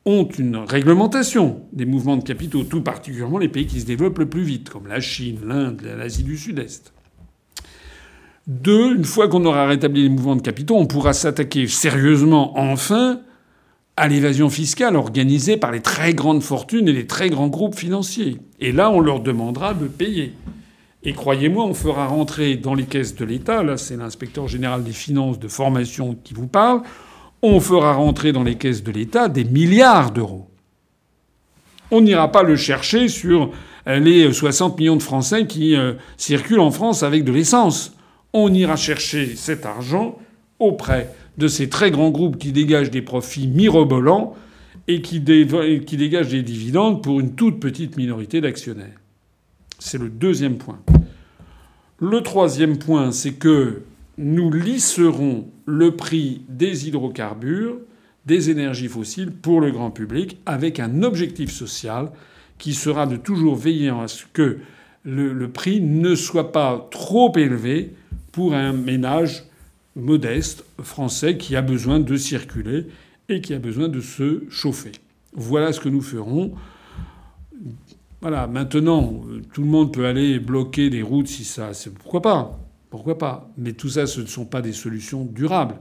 ont 0.04 0.28
une 0.38 0.56
réglementation 0.56 1.62
des 1.72 1.84
mouvements 1.84 2.16
de 2.16 2.24
capitaux, 2.24 2.64
tout 2.64 2.82
particulièrement 2.82 3.38
les 3.38 3.48
pays 3.48 3.66
qui 3.66 3.80
se 3.80 3.86
développent 3.86 4.18
le 4.18 4.28
plus 4.28 4.42
vite, 4.42 4.70
comme 4.70 4.86
la 4.86 5.00
Chine, 5.00 5.40
l'Inde, 5.44 5.82
l'Asie 5.82 6.22
du 6.22 6.36
Sud-Est. 6.36 6.92
Deux, 8.46 8.94
une 8.94 9.04
fois 9.04 9.26
qu'on 9.26 9.44
aura 9.44 9.66
rétabli 9.66 10.04
les 10.04 10.08
mouvements 10.08 10.36
de 10.36 10.42
capitaux, 10.42 10.76
on 10.76 10.86
pourra 10.86 11.12
s'attaquer 11.12 11.66
sérieusement, 11.66 12.56
enfin, 12.56 13.20
à 13.96 14.06
l'évasion 14.06 14.50
fiscale 14.50 14.94
organisée 14.94 15.56
par 15.56 15.72
les 15.72 15.80
très 15.80 16.14
grandes 16.14 16.42
fortunes 16.42 16.86
et 16.86 16.92
les 16.92 17.08
très 17.08 17.28
grands 17.28 17.48
groupes 17.48 17.74
financiers. 17.74 18.38
Et 18.60 18.70
là, 18.70 18.90
on 18.90 19.00
leur 19.00 19.18
demandera 19.18 19.74
de 19.74 19.88
payer. 19.88 20.32
Et 21.02 21.12
croyez-moi, 21.12 21.64
on 21.64 21.74
fera 21.74 22.06
rentrer 22.06 22.56
dans 22.56 22.74
les 22.74 22.84
caisses 22.84 23.16
de 23.16 23.24
l'État, 23.24 23.62
là 23.62 23.76
c'est 23.76 23.96
l'inspecteur 23.96 24.46
général 24.46 24.84
des 24.84 24.92
finances 24.92 25.38
de 25.38 25.48
formation 25.48 26.16
qui 26.22 26.34
vous 26.34 26.48
parle, 26.48 26.82
on 27.42 27.60
fera 27.60 27.94
rentrer 27.94 28.32
dans 28.32 28.42
les 28.42 28.56
caisses 28.56 28.82
de 28.82 28.90
l'État 28.92 29.28
des 29.28 29.44
milliards 29.44 30.10
d'euros. 30.10 30.48
On 31.90 32.00
n'ira 32.00 32.30
pas 32.32 32.42
le 32.42 32.56
chercher 32.56 33.08
sur 33.08 33.50
les 33.86 34.32
60 34.32 34.78
millions 34.78 34.96
de 34.96 35.02
Français 35.02 35.46
qui 35.46 35.76
euh, 35.76 35.94
circulent 36.16 36.58
en 36.60 36.72
France 36.72 37.04
avec 37.04 37.22
de 37.22 37.30
l'essence 37.30 37.95
on 38.36 38.52
ira 38.52 38.76
chercher 38.76 39.34
cet 39.34 39.64
argent 39.64 40.18
auprès 40.58 41.10
de 41.38 41.48
ces 41.48 41.70
très 41.70 41.90
grands 41.90 42.10
groupes 42.10 42.36
qui 42.36 42.52
dégagent 42.52 42.90
des 42.90 43.00
profits 43.00 43.48
mirobolants 43.48 44.36
et 44.88 45.00
qui, 45.00 45.20
dégagent 45.20 46.28
des 46.28 46.42
dividendes 46.42 47.02
pour 47.02 47.18
une 47.18 47.34
toute 47.34 47.58
petite 47.58 47.96
minorité 47.96 48.42
d'actionnaires. 48.42 49.00
C'est 49.78 49.98
le 49.98 50.10
deuxième 50.10 50.58
point. 50.58 50.78
Le 51.98 52.20
troisième 52.20 52.76
point, 52.76 53.10
c'est 53.10 53.32
que 53.32 53.82
nous 54.18 54.52
lisserons 54.52 55.48
le 55.64 55.96
prix 55.96 56.42
des 56.50 56.88
hydrocarbures, 56.88 57.78
des 58.26 58.50
énergies 58.50 58.88
fossiles 58.88 59.32
pour 59.32 59.62
le 59.62 59.70
grand 59.70 59.90
public 59.90 60.38
avec 60.44 60.78
un 60.78 61.02
objectif 61.02 61.50
social 61.50 62.10
qui 62.58 62.74
sera 62.74 63.06
de 63.06 63.16
toujours 63.16 63.56
veiller 63.56 63.88
à 63.88 64.08
ce 64.08 64.24
que 64.30 64.58
le 65.04 65.48
prix 65.48 65.80
ne 65.80 66.14
soit 66.14 66.52
pas 66.52 66.86
trop 66.90 67.32
élevé 67.36 67.94
pour 68.36 68.52
un 68.52 68.74
ménage 68.74 69.44
modeste 69.94 70.62
français 70.82 71.38
qui 71.38 71.56
a 71.56 71.62
besoin 71.62 72.00
de 72.00 72.16
circuler 72.16 72.84
et 73.30 73.40
qui 73.40 73.54
a 73.54 73.58
besoin 73.58 73.88
de 73.88 74.02
se 74.02 74.42
chauffer. 74.50 74.92
Voilà 75.32 75.72
ce 75.72 75.80
que 75.80 75.88
nous 75.88 76.02
ferons. 76.02 76.52
Voilà, 78.20 78.46
maintenant, 78.46 79.22
tout 79.54 79.62
le 79.62 79.66
monde 79.66 79.90
peut 79.90 80.04
aller 80.04 80.38
bloquer 80.38 80.90
les 80.90 81.00
routes 81.00 81.28
si 81.28 81.44
ça. 81.44 81.70
Pourquoi 81.98 82.20
pas 82.20 82.60
Pourquoi 82.90 83.16
pas 83.16 83.50
Mais 83.56 83.72
tout 83.72 83.88
ça, 83.88 84.06
ce 84.06 84.20
ne 84.20 84.26
sont 84.26 84.44
pas 84.44 84.60
des 84.60 84.74
solutions 84.74 85.24
durables. 85.24 85.76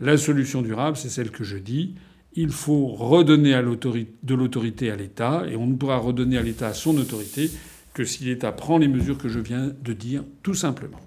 La 0.00 0.16
solution 0.16 0.62
durable, 0.62 0.96
c'est 0.96 1.10
celle 1.10 1.30
que 1.30 1.44
je 1.44 1.58
dis. 1.58 1.96
Il 2.32 2.52
faut 2.52 2.86
redonner 2.86 3.52
de 3.52 4.34
l'autorité 4.34 4.90
à 4.90 4.96
l'État, 4.96 5.44
et 5.46 5.56
on 5.56 5.66
ne 5.66 5.74
pourra 5.74 5.98
redonner 5.98 6.38
à 6.38 6.42
l'État 6.42 6.72
son 6.72 6.96
autorité 6.96 7.50
que 7.92 8.06
si 8.06 8.24
l'État 8.24 8.50
prend 8.50 8.78
les 8.78 8.88
mesures 8.88 9.18
que 9.18 9.28
je 9.28 9.40
viens 9.40 9.72
de 9.84 9.92
dire, 9.92 10.24
tout 10.42 10.54
simplement. 10.54 10.98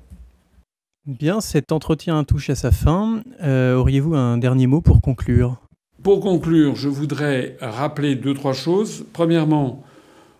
Bien, 1.07 1.39
cet 1.39 1.71
entretien 1.71 2.23
touche 2.23 2.49
à 2.49 2.55
sa 2.55 2.71
fin. 2.71 3.21
Euh, 3.43 3.75
auriez-vous 3.75 4.15
un 4.15 4.39
dernier 4.39 4.65
mot 4.65 4.81
pour 4.81 5.01
conclure? 5.01 5.61
Pour 6.01 6.19
conclure, 6.19 6.75
je 6.75 6.89
voudrais 6.89 7.57
rappeler 7.61 8.15
deux, 8.15 8.33
trois 8.33 8.53
choses. 8.53 9.05
Premièrement, 9.13 9.83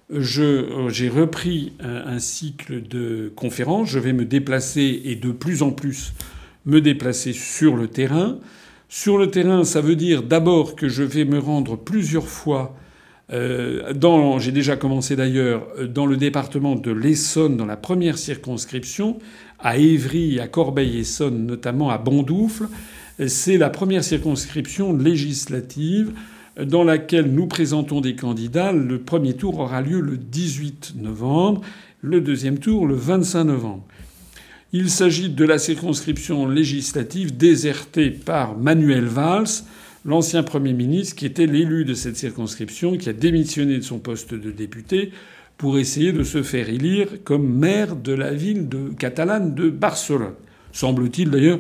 j'ai 0.10 1.10
repris 1.10 1.74
un, 1.80 2.18
cycle 2.18 2.82
de 2.82 3.32
conférences. 3.36 3.90
Je 3.90 4.00
vais 4.00 4.14
me 4.14 4.26
déplacer 4.26 5.04
et 5.06 5.16
de 5.16 5.32
plus 5.32 5.62
en 5.62 5.72
plus 5.72 6.14
me 6.66 6.82
déplacer 6.82 7.34
sur 7.34 7.76
le 7.76 7.88
terrain. 7.88 8.40
Sur 8.90 9.20
le 9.20 9.30
terrain, 9.30 9.66
ça 9.66 9.82
veut 9.82 9.96
dire 9.96 10.24
d'abord 10.24 10.76
que 10.76 10.90
je 10.90 11.04
vais 11.04 11.26
me 11.26 11.38
rendre 11.38 11.76
plusieurs 11.76 12.28
fois 12.28 12.76
euh, 13.32 14.40
j'ai 14.40 14.52
déjà 14.52 14.76
commencé 14.76 15.16
d'ailleurs 15.16 15.68
dans 15.88 16.06
le 16.06 16.18
département 16.18 16.76
de 16.76 16.92
l'Essonne, 16.92 17.58
dans 17.58 17.66
la 17.66 17.78
première 17.78 18.18
circonscription, 18.18 19.18
à 19.60 19.78
Évry, 19.78 20.40
à 20.40 20.48
Corbeil-Essonne, 20.48 21.46
notamment 21.46 21.90
à 21.90 21.98
Bondoufle. 21.98 22.68
C'est 23.28 23.58
la 23.58 23.70
première 23.70 24.04
circonscription 24.04 24.96
législative 24.96 26.14
dans 26.62 26.84
laquelle 26.84 27.32
nous 27.32 27.48
présentons 27.48 28.02
des 28.02 28.16
candidats. 28.16 28.72
Le 28.72 29.00
premier 29.00 29.34
tour 29.34 29.60
aura 29.60 29.82
lieu 29.82 30.00
le 30.00 30.18
18 30.18 30.96
novembre, 30.98 31.62
le 32.02 32.22
deuxième 32.22 32.60
tour 32.60 32.86
le 32.86 32.96
25 32.96 33.44
novembre. 33.46 33.86
Il 34.74 34.90
s'agit 34.90 35.30
de 35.30 35.46
la 35.46 35.58
circonscription 35.58 36.48
législative 36.48 37.38
désertée 37.38 38.12
par 38.12 38.58
Manuel 38.58 39.06
Valls, 39.06 39.64
l'ancien 40.04 40.44
Premier 40.44 40.74
ministre 40.74 41.16
qui 41.16 41.26
était 41.26 41.46
l'élu 41.46 41.86
de 41.86 41.94
cette 41.94 42.18
circonscription, 42.18 42.98
qui 42.98 43.10
a 43.10 43.14
démissionné 43.14 43.78
de 43.78 43.84
son 43.84 44.00
poste 44.00 44.34
de 44.34 44.52
député 44.52 45.12
pour 45.58 45.78
essayer 45.78 46.12
de 46.12 46.24
se 46.24 46.44
faire 46.44 46.70
élire 46.70 47.24
comme 47.24 47.48
maire 47.48 47.96
de 47.96 48.14
la 48.14 48.34
ville 48.34 48.68
de 48.68 48.90
catalane 48.98 49.56
de 49.56 49.70
Barcelone. 49.70 50.34
Semble-t-il 50.72 51.30
d'ailleurs 51.30 51.60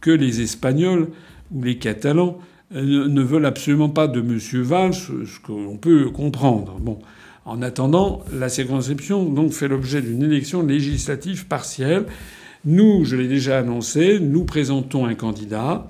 que 0.00 0.10
les 0.10 0.40
Espagnols 0.40 1.08
ou 1.54 1.62
les 1.62 1.78
Catalans 1.78 2.38
euh, 2.74 3.06
ne 3.06 3.22
veulent 3.22 3.46
absolument 3.46 3.88
pas 3.88 4.08
de 4.08 4.20
M. 4.20 4.38
Valls, 4.62 4.94
ce 4.94 5.40
qu'on 5.40 5.76
peut 5.76 6.10
comprendre. 6.10 6.78
Bon. 6.80 6.98
En 7.44 7.62
attendant, 7.62 8.24
la 8.32 8.48
circonscription 8.48 9.24
donc 9.24 9.52
fait 9.52 9.68
l'objet 9.68 10.02
d'une 10.02 10.24
élection 10.24 10.62
législative 10.62 11.46
partielle. 11.46 12.06
Nous, 12.64 13.04
je 13.04 13.14
l'ai 13.14 13.28
déjà 13.28 13.58
annoncé, 13.58 14.18
nous 14.18 14.44
présentons 14.44 15.06
un 15.06 15.14
candidat 15.14 15.88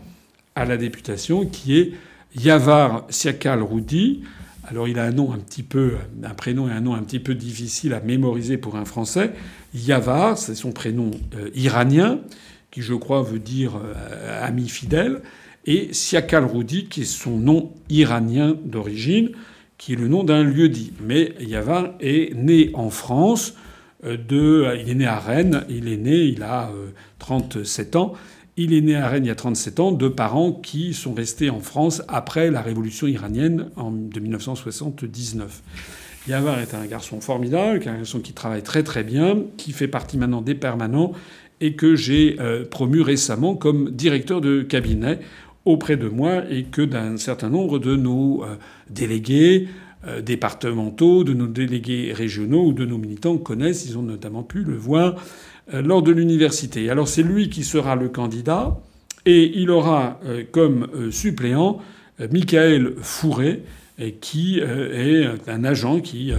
à 0.54 0.66
la 0.66 0.76
députation 0.76 1.46
qui 1.46 1.78
est 1.78 1.92
Yavar 2.38 3.06
Siakal 3.08 3.62
Roudi, 3.62 4.20
alors 4.68 4.88
il 4.88 4.98
a 4.98 5.04
un 5.04 5.12
nom 5.12 5.32
un 5.32 5.38
petit 5.38 5.62
peu, 5.62 5.94
prénom 6.36 6.68
et 6.68 6.72
un 6.72 6.80
nom 6.80 6.94
un 6.94 7.02
petit 7.02 7.20
peu 7.20 7.34
difficile 7.34 7.94
à 7.94 8.00
mémoriser 8.00 8.58
pour 8.58 8.76
un 8.76 8.84
Français. 8.84 9.32
Yavar, 9.74 10.36
c'est 10.38 10.54
son 10.54 10.72
prénom 10.72 11.10
euh, 11.36 11.50
iranien, 11.54 12.20
qui 12.70 12.82
je 12.82 12.94
crois 12.94 13.22
veut 13.22 13.38
dire 13.38 13.76
euh, 13.76 14.46
ami 14.46 14.68
fidèle, 14.68 15.22
et 15.66 15.92
Siakal 15.92 16.44
Roudi, 16.44 16.86
qui 16.86 17.02
est 17.02 17.04
son 17.04 17.38
nom 17.38 17.72
iranien 17.88 18.56
d'origine, 18.64 19.30
qui 19.78 19.92
est 19.92 19.96
le 19.96 20.08
nom 20.08 20.24
d'un 20.24 20.42
lieu-dit. 20.42 20.92
Mais 21.00 21.34
Yavar 21.40 21.94
est 22.00 22.34
né 22.34 22.70
en 22.74 22.90
France. 22.90 23.54
De, 24.04 24.64
il 24.80 24.90
est 24.90 24.94
né 24.94 25.06
à 25.06 25.18
Rennes. 25.18 25.64
Il 25.68 25.88
est 25.88 25.96
né, 25.96 26.16
il 26.16 26.44
a 26.44 26.70
37 27.18 27.96
ans. 27.96 28.12
Il 28.58 28.72
est 28.72 28.80
né 28.80 28.96
à 28.96 29.08
Rennes 29.08 29.26
il 29.26 29.28
y 29.28 29.30
a 29.30 29.34
37 29.34 29.80
ans 29.80 29.92
de 29.92 30.08
parents 30.08 30.50
qui 30.50 30.94
sont 30.94 31.12
restés 31.12 31.50
en 31.50 31.60
France 31.60 32.02
après 32.08 32.50
la 32.50 32.62
révolution 32.62 33.06
iranienne 33.06 33.68
en, 33.76 33.90
de 33.90 34.18
1979. 34.18 35.62
Yavar 36.26 36.58
est 36.60 36.72
un 36.72 36.86
garçon 36.86 37.20
formidable, 37.20 37.82
un 37.86 37.98
garçon 37.98 38.20
qui 38.20 38.32
travaille 38.32 38.62
très 38.62 38.82
très 38.82 39.04
bien, 39.04 39.42
qui 39.58 39.72
fait 39.72 39.88
partie 39.88 40.16
maintenant 40.16 40.40
des 40.40 40.54
permanents 40.54 41.12
et 41.60 41.74
que 41.74 41.96
j'ai 41.96 42.36
euh, 42.40 42.64
promu 42.64 43.02
récemment 43.02 43.54
comme 43.54 43.90
directeur 43.90 44.40
de 44.40 44.62
cabinet 44.62 45.18
auprès 45.66 45.98
de 45.98 46.08
moi 46.08 46.42
et 46.50 46.64
que 46.64 46.80
d'un 46.80 47.18
certain 47.18 47.50
nombre 47.50 47.78
de 47.78 47.94
nos 47.94 48.42
euh, 48.42 48.56
délégués 48.88 49.68
euh, 50.06 50.22
départementaux, 50.22 51.24
de 51.24 51.34
nos 51.34 51.46
délégués 51.46 52.12
régionaux 52.14 52.66
ou 52.66 52.72
de 52.72 52.86
nos 52.86 52.96
militants 52.96 53.36
connaissent. 53.36 53.86
Ils 53.86 53.98
ont 53.98 54.02
notamment 54.02 54.42
pu 54.42 54.62
le 54.62 54.76
voir 54.76 55.16
lors 55.72 56.02
de 56.02 56.12
l'université. 56.12 56.90
Alors 56.90 57.08
c'est 57.08 57.22
lui 57.22 57.50
qui 57.50 57.64
sera 57.64 57.96
le 57.96 58.08
candidat 58.08 58.78
et 59.24 59.58
il 59.58 59.70
aura 59.70 60.20
euh, 60.24 60.44
comme 60.50 60.88
euh, 60.94 61.10
suppléant 61.10 61.80
Michael 62.30 62.94
Fourré, 63.02 63.62
qui 64.22 64.58
est 64.58 65.26
un 65.48 65.64
agent 65.64 66.00
qui 66.00 66.32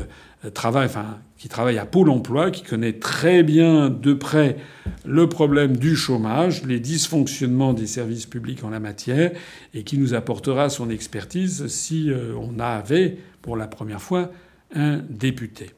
travaille, 0.56 0.88
enfin, 0.88 1.20
qui 1.38 1.50
travaille 1.50 1.78
à 1.78 1.86
Pôle 1.86 2.10
emploi, 2.10 2.50
qui 2.50 2.64
connaît 2.64 2.94
très 2.94 3.44
bien 3.44 3.92
de 3.92 4.14
près 4.14 4.58
le 5.06 5.30
problème 5.30 5.78
du 5.78 5.96
chômage, 5.96 6.64
les 6.66 6.80
dysfonctionnements 6.80 7.74
des 7.74 7.86
services 7.86 8.26
publics 8.26 8.64
en 8.64 8.72
la 8.72 8.80
matière, 8.80 9.34
et 9.76 9.84
qui 9.84 10.00
nous 10.00 10.16
apportera 10.16 10.70
son 10.70 10.90
expertise 10.90 11.68
si 11.68 12.12
on 12.36 12.60
avait, 12.60 13.20
pour 13.44 13.56
la 13.56 13.68
première 13.68 14.02
fois, 14.02 14.32
un 14.74 15.02
député. 15.10 15.77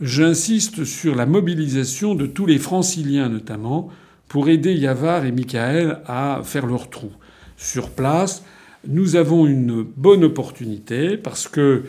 J'insiste 0.00 0.84
sur 0.84 1.14
la 1.14 1.26
mobilisation 1.26 2.14
de 2.14 2.24
tous 2.24 2.46
les 2.46 2.58
franciliens 2.58 3.28
notamment 3.28 3.90
pour 4.28 4.48
aider 4.48 4.72
Yavar 4.72 5.26
et 5.26 5.32
Michael 5.32 5.98
à 6.06 6.40
faire 6.42 6.66
leur 6.66 6.88
trou. 6.88 7.10
Sur 7.58 7.90
place, 7.90 8.42
nous 8.88 9.16
avons 9.16 9.46
une 9.46 9.82
bonne 9.82 10.24
opportunité 10.24 11.18
parce 11.18 11.48
que 11.48 11.82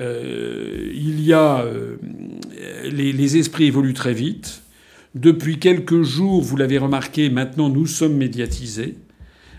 euh, 0.00 0.90
il 0.92 1.22
y 1.22 1.32
a 1.32 1.60
euh, 1.60 1.98
les, 2.90 3.12
les, 3.12 3.36
esprits 3.36 3.66
évoluent 3.66 3.94
très 3.94 4.14
vite. 4.14 4.62
Depuis 5.14 5.58
quelques 5.58 6.02
jours, 6.02 6.42
vous 6.42 6.56
l'avez 6.56 6.78
remarqué, 6.78 7.30
maintenant 7.30 7.68
nous 7.68 7.86
sommes 7.86 8.16
médiatisés. 8.16 8.96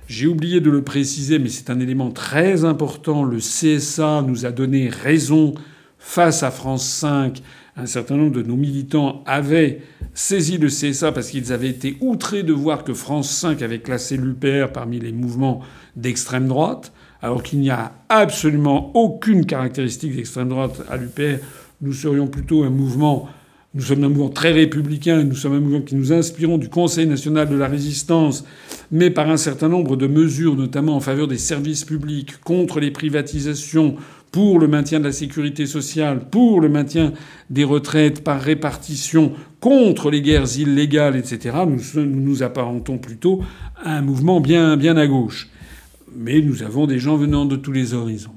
J'ai 0.08 0.28
oublié 0.28 0.60
de 0.60 0.70
le 0.70 0.82
préciser, 0.82 1.40
mais 1.40 1.50
c'est 1.50 1.70
un 1.70 1.80
élément 1.80 2.12
très 2.12 2.66
important. 2.66 3.24
Le 3.24 3.38
CSA 3.38 4.24
nous 4.28 4.46
a 4.46 4.52
donné 4.52 4.90
raison 4.90 5.54
face 6.00 6.44
à 6.44 6.52
France 6.52 6.86
5 6.90 7.42
un 7.76 7.86
certain 7.86 8.18
nombre 8.18 8.34
de 8.34 8.44
nos 8.44 8.56
militants 8.56 9.24
avaient 9.26 9.82
saisi 10.14 10.58
le 10.58 10.68
CSA 10.68 11.12
parce 11.12 11.30
qu'ils 11.30 11.52
avaient 11.52 11.70
été 11.70 11.98
outrés 12.02 12.44
de 12.44 12.54
voir 12.54 12.84
que 12.84 12.94
France 12.94 13.32
5 13.32 13.62
avait 13.62 13.80
classé 13.80 14.18
l'UPR 14.18 14.72
parmi 14.72 15.00
les 15.00 15.12
mouvements 15.12 15.62
d'extrême 15.96 16.48
droite, 16.48 16.94
alors 17.22 17.42
qu'il 17.42 17.60
n'y 17.60 17.72
a 17.72 17.94
absolument 18.10 18.96
aucune 18.96 19.46
caractéristique 19.46 20.16
d'extrême 20.16 20.50
droite 20.50 20.84
à 20.90 20.98
l'UPR. 20.98 21.44
Nous 21.82 21.94
serions 21.94 22.28
plutôt 22.28 22.64
un 22.64 22.70
mouvement 22.70 23.30
nous 23.76 23.82
sommes 23.82 24.04
un 24.04 24.10
mouvement 24.10 24.30
très 24.30 24.52
républicain, 24.52 25.24
nous 25.24 25.36
sommes 25.36 25.54
un 25.54 25.60
mouvement 25.60 25.82
qui 25.82 25.96
nous 25.96 26.14
inspirons 26.14 26.60
du 26.60 26.70
Conseil 26.70 27.08
national 27.08 27.50
de 27.50 27.56
la 27.56 27.68
résistance, 27.68 28.46
mais 28.92 29.10
par 29.10 29.32
un 29.32 29.38
certain 29.38 29.68
nombre 29.68 29.96
de 29.96 30.06
mesures, 30.06 30.56
notamment 30.56 30.96
en 30.96 31.00
faveur 31.00 31.28
des 31.28 31.40
services 31.40 31.84
publics, 31.84 32.40
contre 32.42 32.80
les 32.80 32.92
privatisations, 32.92 33.96
pour 34.34 34.58
le 34.58 34.68
maintien 34.68 35.00
de 35.00 35.06
la 35.06 35.12
sécurité 35.12 35.68
sociale, 35.68 36.28
pour 36.32 36.60
le 36.60 36.68
maintien 36.68 37.14
des 37.52 37.64
retraites 37.64 38.24
par 38.24 38.42
répartition, 38.42 39.32
contre 39.60 40.10
les 40.10 40.24
guerres 40.24 40.58
illégales, 40.58 41.16
etc., 41.16 41.56
nous 41.68 42.04
nous 42.04 42.42
apparentons 42.42 42.98
plutôt 42.98 43.44
à 43.78 43.96
un 43.96 44.02
mouvement 44.02 44.42
bien, 44.42 44.98
à 44.98 45.08
gauche. 45.08 45.50
Mais 46.16 46.42
nous 46.42 46.64
avons 46.64 46.88
des 46.88 46.98
gens 46.98 47.16
venant 47.16 47.46
de 47.46 47.56
tous 47.56 47.72
les 47.72 47.94
horizons. 47.94 48.34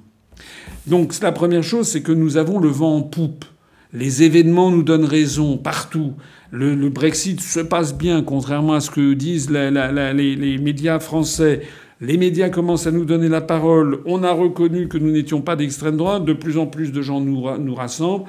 Donc 0.86 1.18
la 1.22 1.32
première 1.32 1.64
chose, 1.64 1.88
c'est 1.88 2.02
que 2.02 2.12
nous 2.12 2.36
avons 2.36 2.58
le 2.58 2.68
vent 2.68 2.96
en 2.96 3.02
poupe. 3.02 3.46
Les 3.94 4.22
événements 4.22 4.70
nous 4.70 4.82
donnent 4.82 5.06
raison 5.06 5.56
partout. 5.56 6.12
Le, 6.50 6.90
Brexit 6.90 7.40
se 7.40 7.60
passe 7.60 7.96
bien, 7.96 8.22
contrairement 8.22 8.74
à 8.74 8.80
ce 8.80 8.90
que 8.90 9.14
disent 9.14 9.48
les 9.50 10.58
médias 10.58 10.98
français. 10.98 11.62
Les 12.00 12.18
médias 12.18 12.50
commencent 12.50 12.86
à 12.86 12.90
nous 12.90 13.06
donner 13.06 13.28
la 13.28 13.40
parole. 13.40 14.00
On 14.04 14.22
a 14.22 14.32
reconnu 14.32 14.86
que 14.86 14.98
nous 14.98 15.10
n'étions 15.10 15.40
pas 15.40 15.56
d'extrême 15.56 15.96
droite. 15.96 16.24
De 16.24 16.34
plus 16.34 16.58
en 16.58 16.66
plus 16.66 16.92
de 16.92 17.00
gens 17.00 17.20
nous, 17.20 17.74
rassemblent. 17.74 18.26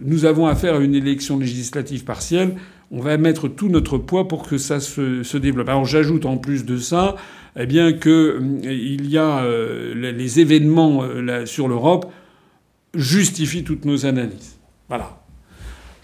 Nous 0.00 0.26
avons 0.26 0.46
affaire 0.46 0.74
à 0.74 0.78
une 0.78 0.94
élection 0.94 1.38
législative 1.38 2.04
partielle. 2.04 2.56
On 2.90 3.00
va 3.00 3.16
mettre 3.16 3.48
tout 3.48 3.68
notre 3.68 3.98
poids 3.98 4.28
pour 4.28 4.46
que 4.46 4.58
ça 4.58 4.80
se, 4.80 5.22
se 5.22 5.38
développe. 5.38 5.68
Alors 5.68 5.86
j'ajoute 5.86 6.26
en 6.26 6.36
plus 6.36 6.64
de 6.64 6.76
ça, 6.76 7.16
eh 7.56 7.66
bien 7.66 7.92
que 7.92 8.38
euh, 8.40 8.72
il 8.72 9.08
y 9.10 9.18
a 9.18 9.38
euh, 9.38 9.94
les 10.12 10.40
événements 10.40 11.02
euh, 11.02 11.46
sur 11.46 11.68
l'Europe 11.68 12.12
justifient 12.94 13.64
toutes 13.64 13.84
nos 13.84 14.06
analyses. 14.06 14.58
Voilà. 14.88 15.25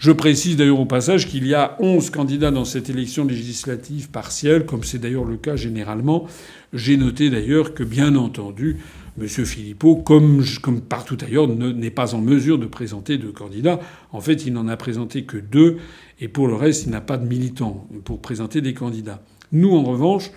Je 0.03 0.11
précise 0.11 0.57
d'ailleurs 0.57 0.81
au 0.81 0.85
passage 0.85 1.29
qu'il 1.29 1.47
y 1.47 1.53
a 1.53 1.77
11 1.79 2.09
candidats 2.09 2.51
dans 2.51 2.65
cette 2.65 2.89
élection 2.89 3.23
législative 3.23 4.09
partielle, 4.09 4.65
comme 4.65 4.83
c'est 4.83 4.99
d'ailleurs 4.99 5.23
le 5.23 5.37
cas 5.37 5.55
généralement. 5.55 6.27
J'ai 6.73 6.97
noté 6.97 7.29
d'ailleurs 7.29 7.73
que, 7.73 7.85
bien 7.85 8.17
entendu, 8.17 8.79
M. 9.17 9.27
Philippot, 9.29 9.95
comme, 9.95 10.43
partout 10.89 11.17
ailleurs, 11.25 11.47
n'est 11.47 11.89
pas 11.89 12.15
en 12.15 12.19
mesure 12.19 12.59
de 12.59 12.65
présenter 12.65 13.17
de 13.17 13.31
candidats. 13.31 13.79
En 14.11 14.19
fait, 14.19 14.45
il 14.45 14.51
n'en 14.51 14.67
a 14.67 14.75
présenté 14.75 15.23
que 15.23 15.37
deux, 15.37 15.77
et 16.19 16.27
pour 16.27 16.49
le 16.49 16.55
reste, 16.55 16.83
il 16.83 16.89
n'a 16.89 16.99
pas 16.99 17.15
de 17.15 17.25
militants 17.25 17.87
pour 18.03 18.19
présenter 18.19 18.59
des 18.59 18.73
candidats. 18.73 19.23
Nous, 19.53 19.73
en 19.73 19.83
revanche, 19.83 20.31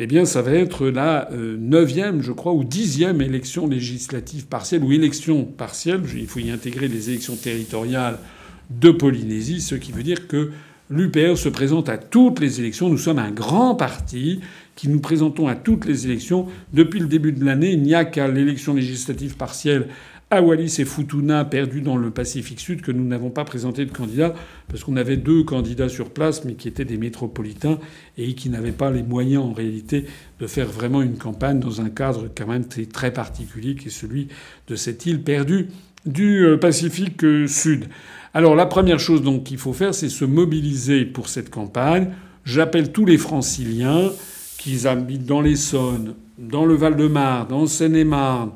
eh 0.00 0.08
bien, 0.08 0.24
ça 0.24 0.42
va 0.42 0.54
être 0.54 0.88
la 0.88 1.30
euh, 1.30 1.56
neuvième, 1.56 2.20
je 2.20 2.32
crois, 2.32 2.52
ou 2.52 2.64
dixième 2.64 3.22
élection 3.22 3.68
législative 3.68 4.48
partielle, 4.48 4.82
ou 4.82 4.90
élection 4.90 5.44
partielle. 5.44 6.02
Il 6.16 6.26
faut 6.26 6.40
y 6.40 6.50
intégrer 6.50 6.88
les 6.88 7.10
élections 7.10 7.36
territoriales 7.36 8.18
de 8.70 8.90
Polynésie, 8.90 9.60
ce 9.60 9.74
qui 9.74 9.92
veut 9.92 10.02
dire 10.02 10.26
que 10.26 10.50
l'UPR 10.90 11.36
se 11.36 11.48
présente 11.48 11.88
à 11.88 11.98
toutes 11.98 12.40
les 12.40 12.60
élections. 12.60 12.88
Nous 12.88 12.98
sommes 12.98 13.18
un 13.18 13.30
grand 13.30 13.74
parti 13.74 14.40
qui 14.76 14.88
nous 14.88 15.00
présentons 15.00 15.48
à 15.48 15.54
toutes 15.54 15.86
les 15.86 16.06
élections. 16.06 16.46
Depuis 16.72 17.00
le 17.00 17.06
début 17.06 17.32
de 17.32 17.44
l'année, 17.44 17.72
il 17.72 17.82
n'y 17.82 17.94
a 17.94 18.04
qu'à 18.04 18.28
l'élection 18.28 18.74
législative 18.74 19.36
partielle 19.36 19.88
à 20.30 20.42
Wallis 20.42 20.76
et 20.78 20.84
Futuna, 20.84 21.44
perdus 21.44 21.80
dans 21.80 21.96
le 21.96 22.10
Pacifique 22.10 22.58
Sud, 22.58 22.82
que 22.82 22.90
nous 22.90 23.04
n'avons 23.04 23.30
pas 23.30 23.44
présenté 23.44 23.84
de 23.84 23.92
candidat, 23.92 24.34
parce 24.68 24.82
qu'on 24.82 24.96
avait 24.96 25.16
deux 25.16 25.44
candidats 25.44 25.88
sur 25.88 26.10
place, 26.10 26.44
mais 26.44 26.54
qui 26.54 26.66
étaient 26.66 26.84
des 26.84 26.96
métropolitains 26.96 27.78
et 28.18 28.34
qui 28.34 28.50
n'avaient 28.50 28.72
pas 28.72 28.90
les 28.90 29.02
moyens 29.02 29.44
en 29.44 29.52
réalité 29.52 30.06
de 30.40 30.46
faire 30.46 30.66
vraiment 30.66 31.02
une 31.02 31.18
campagne 31.18 31.60
dans 31.60 31.80
un 31.80 31.88
cadre 31.88 32.28
quand 32.36 32.48
même 32.48 32.64
très 32.66 33.12
particulier, 33.12 33.76
qui 33.76 33.88
est 33.88 33.92
celui 33.92 34.28
de 34.66 34.74
cette 34.74 35.06
île 35.06 35.22
perdue 35.22 35.68
du 36.04 36.44
euh, 36.44 36.56
Pacifique 36.56 37.22
euh, 37.24 37.46
Sud. 37.46 37.86
Alors 38.36 38.56
la 38.56 38.66
première 38.66 38.98
chose 38.98 39.22
donc 39.22 39.44
qu'il 39.44 39.58
faut 39.58 39.72
faire, 39.72 39.94
c'est 39.94 40.08
se 40.08 40.24
mobiliser 40.24 41.04
pour 41.04 41.28
cette 41.28 41.50
campagne. 41.50 42.10
J'appelle 42.44 42.90
tous 42.90 43.06
les 43.06 43.16
franciliens 43.16 44.10
qui 44.58 44.88
habitent 44.88 45.24
dans 45.24 45.40
l'Essonne, 45.40 46.14
dans 46.36 46.66
le 46.66 46.74
Val-de-Marne, 46.74 47.46
dans 47.48 47.66
Seine-et-Marne, 47.66 48.50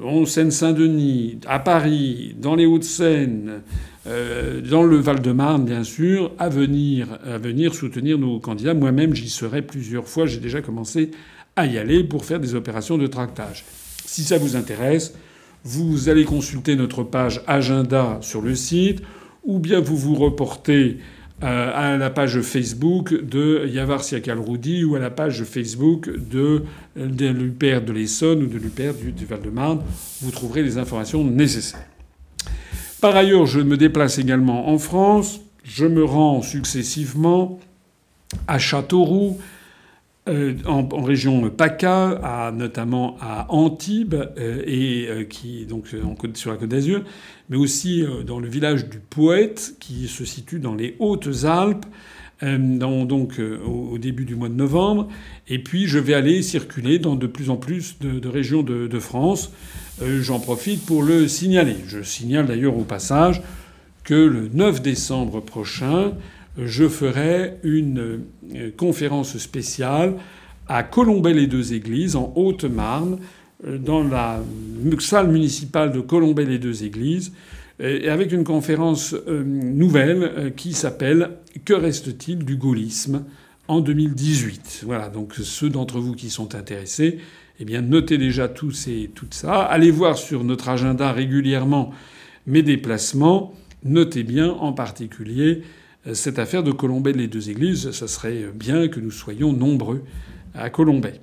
en 0.00 0.26
Seine-Saint-Denis, 0.26 1.40
à 1.46 1.58
Paris, 1.58 2.36
dans 2.38 2.54
les 2.54 2.66
Hauts-de-Seine, 2.66 3.62
euh, 4.06 4.60
dans 4.60 4.84
le 4.84 4.96
Val-de-Marne, 4.96 5.64
bien 5.64 5.82
sûr, 5.82 6.30
à 6.38 6.48
venir, 6.48 7.18
à 7.26 7.38
venir 7.38 7.74
soutenir 7.74 8.18
nos 8.18 8.38
candidats. 8.38 8.74
Moi-même, 8.74 9.14
j'y 9.14 9.28
serai 9.28 9.62
plusieurs 9.62 10.06
fois. 10.06 10.26
J'ai 10.26 10.38
déjà 10.38 10.60
commencé 10.60 11.10
à 11.56 11.66
y 11.66 11.78
aller 11.78 12.04
pour 12.04 12.24
faire 12.24 12.38
des 12.38 12.54
opérations 12.54 12.96
de 12.96 13.08
tractage. 13.08 13.64
Si 14.04 14.22
ça 14.22 14.38
vous 14.38 14.54
intéresse, 14.54 15.14
vous 15.66 16.08
allez 16.08 16.24
consulter 16.24 16.76
notre 16.76 17.02
page 17.02 17.42
agenda 17.48 18.18
sur 18.20 18.40
le 18.40 18.54
site, 18.54 19.02
ou 19.42 19.58
bien 19.58 19.80
vous 19.80 19.96
vous 19.96 20.14
reportez 20.14 20.98
euh, 21.42 21.70
à 21.74 21.96
la 21.96 22.08
page 22.08 22.40
Facebook 22.40 23.12
de 23.12 23.66
Yavar 23.66 24.04
Siakal-Roudi 24.04 24.84
ou 24.84 24.94
à 24.94 25.00
la 25.00 25.10
page 25.10 25.42
Facebook 25.42 26.08
de, 26.08 26.62
de 26.96 27.26
l'UPR 27.26 27.84
de 27.84 27.92
l'Essonne 27.92 28.44
ou 28.44 28.46
de 28.46 28.58
l'UPR 28.58 28.94
du, 28.94 29.10
du 29.10 29.26
Val-de-Marne. 29.26 29.80
Vous 30.22 30.30
trouverez 30.30 30.62
les 30.62 30.78
informations 30.78 31.24
nécessaires. 31.24 31.84
Par 33.00 33.16
ailleurs, 33.16 33.46
je 33.46 33.60
me 33.60 33.76
déplace 33.76 34.18
également 34.18 34.68
en 34.68 34.78
France. 34.78 35.40
Je 35.64 35.84
me 35.84 36.04
rends 36.04 36.42
successivement 36.42 37.58
à 38.46 38.60
Châteauroux, 38.60 39.38
euh, 40.28 40.54
en, 40.66 40.88
région 41.02 41.48
PACA, 41.50 42.52
notamment 42.52 43.16
à 43.20 43.46
Antibes, 43.48 44.14
euh, 44.14 44.60
et 44.66 45.06
euh, 45.08 45.22
qui 45.22 45.66
donc 45.66 45.86
sur 46.34 46.50
la 46.50 46.56
Côte 46.56 46.68
d'Azur, 46.68 47.04
mais 47.48 47.56
aussi 47.56 48.04
dans 48.26 48.40
le 48.40 48.48
village 48.48 48.88
du 48.88 48.98
Poète, 48.98 49.76
qui 49.78 50.08
se 50.08 50.24
situe 50.24 50.58
dans 50.58 50.74
les 50.74 50.96
Hautes-Alpes, 50.98 51.86
donc 52.42 53.40
au, 53.64 53.96
début 53.98 54.24
du 54.24 54.34
mois 54.34 54.48
de 54.48 54.54
novembre. 54.54 55.08
Et 55.48 55.60
puis 55.62 55.86
je 55.86 55.98
vais 55.98 56.14
aller 56.14 56.42
circuler 56.42 56.98
dans 56.98 57.14
de 57.14 57.28
plus 57.28 57.48
en 57.48 57.56
plus 57.56 57.96
de, 58.00 58.28
régions 58.28 58.62
de 58.62 58.98
France. 58.98 59.52
J'en 60.02 60.40
profite 60.40 60.84
pour 60.84 61.04
le 61.04 61.28
signaler. 61.28 61.76
Je 61.86 62.02
signale 62.02 62.46
d'ailleurs 62.46 62.76
au 62.76 62.84
passage 62.84 63.42
que 64.02 64.14
le 64.14 64.48
9 64.52 64.82
décembre 64.82 65.40
prochain, 65.40 66.12
je 66.58 66.88
ferai 66.88 67.58
une 67.62 68.20
conférence 68.76 69.36
spéciale 69.38 70.14
à 70.68 70.82
Colombey-les-Deux-Églises, 70.82 72.16
en 72.16 72.32
Haute-Marne, 72.34 73.18
euh, 73.66 73.78
dans 73.78 74.02
la 74.02 74.40
salle 74.98 75.28
municipale 75.28 75.92
de 75.92 76.00
Colombey-les-Deux-Églises, 76.00 77.32
et 77.78 78.08
avec 78.08 78.32
une 78.32 78.44
conférence 78.44 79.14
euh, 79.28 79.44
nouvelle 79.44 80.22
euh, 80.22 80.50
qui 80.50 80.72
s'appelle 80.72 81.30
Que 81.64 81.74
reste-t-il 81.74 82.44
du 82.44 82.56
gaullisme 82.56 83.24
en 83.68 83.80
2018 83.80 84.84
Voilà, 84.86 85.10
donc 85.10 85.34
ceux 85.34 85.68
d'entre 85.68 86.00
vous 86.00 86.14
qui 86.14 86.30
sont 86.30 86.54
intéressés, 86.54 87.18
eh 87.60 87.64
bien 87.64 87.82
notez 87.82 88.16
déjà 88.16 88.48
tout, 88.48 88.70
ces, 88.70 89.10
tout 89.14 89.26
ça. 89.30 89.60
Allez 89.62 89.90
voir 89.90 90.16
sur 90.16 90.42
notre 90.42 90.68
agenda 90.68 91.12
régulièrement 91.12 91.92
mes 92.46 92.62
déplacements. 92.62 93.54
Notez 93.84 94.22
bien 94.22 94.50
en 94.50 94.72
particulier 94.72 95.62
cette 96.14 96.38
affaire 96.38 96.62
de 96.62 96.72
Colombey-les-Deux-Églises. 96.72 97.90
Ça 97.90 98.08
serait 98.08 98.46
bien 98.54 98.88
que 98.88 99.00
nous 99.00 99.10
soyons 99.10 99.52
nombreux 99.52 100.02
à 100.54 100.70
Colombey. 100.70 101.20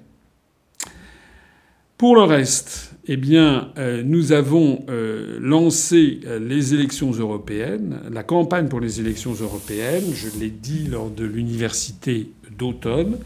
Pour 1.98 2.16
le 2.16 2.24
reste, 2.24 2.94
eh 3.08 3.18
euh, 3.34 4.04
nous 4.04 4.34
avons 4.34 4.84
euh, 4.90 5.38
lancé 5.40 6.20
euh, 6.26 6.38
les 6.38 6.74
élections 6.74 7.12
européennes, 7.12 8.02
la 8.12 8.24
campagne 8.24 8.68
pour 8.68 8.82
les 8.82 9.00
élections 9.00 9.34
européennes. 9.34 10.04
Je 10.14 10.28
l'ai 10.38 10.50
dit 10.50 10.88
lors 10.88 11.10
de 11.10 11.24
l'université 11.24 12.32
d'automne. 12.58 13.20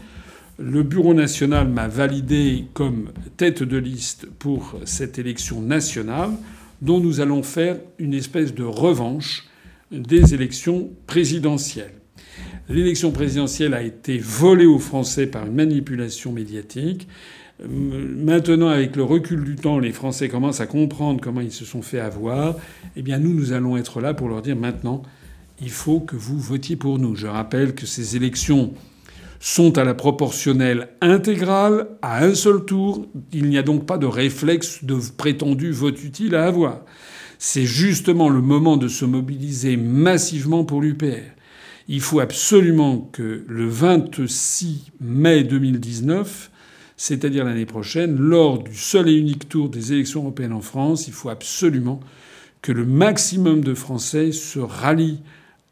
Le 0.58 0.84
Bureau 0.84 1.12
national 1.12 1.66
m'a 1.66 1.88
validé 1.88 2.66
comme 2.72 3.10
tête 3.36 3.64
de 3.64 3.78
liste 3.78 4.26
pour 4.38 4.76
cette 4.84 5.18
élection 5.18 5.60
nationale, 5.60 6.30
dont 6.80 7.00
nous 7.00 7.20
allons 7.20 7.42
faire 7.42 7.78
une 7.98 8.14
espèce 8.14 8.54
de 8.54 8.64
revanche 8.64 9.47
des 9.90 10.34
élections 10.34 10.90
présidentielles. 11.06 11.94
L'élection 12.68 13.10
présidentielle 13.10 13.74
a 13.74 13.82
été 13.82 14.18
volée 14.18 14.66
aux 14.66 14.78
Français 14.78 15.26
par 15.26 15.46
une 15.46 15.54
manipulation 15.54 16.32
médiatique. 16.32 17.08
Maintenant, 17.66 18.68
avec 18.68 18.94
le 18.94 19.02
recul 19.02 19.42
du 19.42 19.56
temps, 19.56 19.78
les 19.78 19.92
Français 19.92 20.28
commencent 20.28 20.60
à 20.60 20.66
comprendre 20.66 21.20
comment 21.20 21.40
ils 21.40 21.52
se 21.52 21.64
sont 21.64 21.82
fait 21.82 21.98
avoir. 21.98 22.56
Eh 22.96 23.02
bien, 23.02 23.18
nous, 23.18 23.32
nous 23.32 23.52
allons 23.52 23.76
être 23.76 24.00
là 24.00 24.14
pour 24.14 24.28
leur 24.28 24.42
dire 24.42 24.54
maintenant, 24.54 25.02
il 25.60 25.70
faut 25.70 26.00
que 26.00 26.14
vous 26.14 26.38
votiez 26.38 26.76
pour 26.76 26.98
nous. 26.98 27.16
Je 27.16 27.26
rappelle 27.26 27.74
que 27.74 27.86
ces 27.86 28.16
élections 28.16 28.74
sont 29.40 29.78
à 29.78 29.84
la 29.84 29.94
proportionnelle 29.94 30.88
intégrale, 31.00 31.88
à 32.02 32.24
un 32.24 32.34
seul 32.34 32.64
tour. 32.64 33.06
Il 33.32 33.48
n'y 33.48 33.58
a 33.58 33.62
donc 33.62 33.86
pas 33.86 33.98
de 33.98 34.06
réflexe 34.06 34.84
de 34.84 34.98
prétendu 35.16 35.72
vote 35.72 36.02
utile 36.04 36.34
à 36.34 36.44
avoir. 36.44 36.82
C'est 37.38 37.66
justement 37.66 38.28
le 38.28 38.40
moment 38.40 38.76
de 38.76 38.88
se 38.88 39.04
mobiliser 39.04 39.76
massivement 39.76 40.64
pour 40.64 40.82
l'UPR. 40.82 41.34
Il 41.86 42.00
faut 42.00 42.20
absolument 42.20 43.08
que 43.12 43.44
le 43.46 43.68
26 43.68 44.90
mai 45.00 45.44
2019, 45.44 46.50
c'est-à-dire 46.96 47.44
l'année 47.44 47.64
prochaine, 47.64 48.18
lors 48.18 48.62
du 48.62 48.74
seul 48.74 49.08
et 49.08 49.14
unique 49.14 49.48
tour 49.48 49.68
des 49.68 49.92
élections 49.92 50.22
européennes 50.22 50.52
en 50.52 50.60
France, 50.60 51.06
il 51.06 51.14
faut 51.14 51.28
absolument 51.28 52.00
que 52.60 52.72
le 52.72 52.84
maximum 52.84 53.62
de 53.62 53.72
Français 53.72 54.32
se 54.32 54.58
rallient 54.58 55.20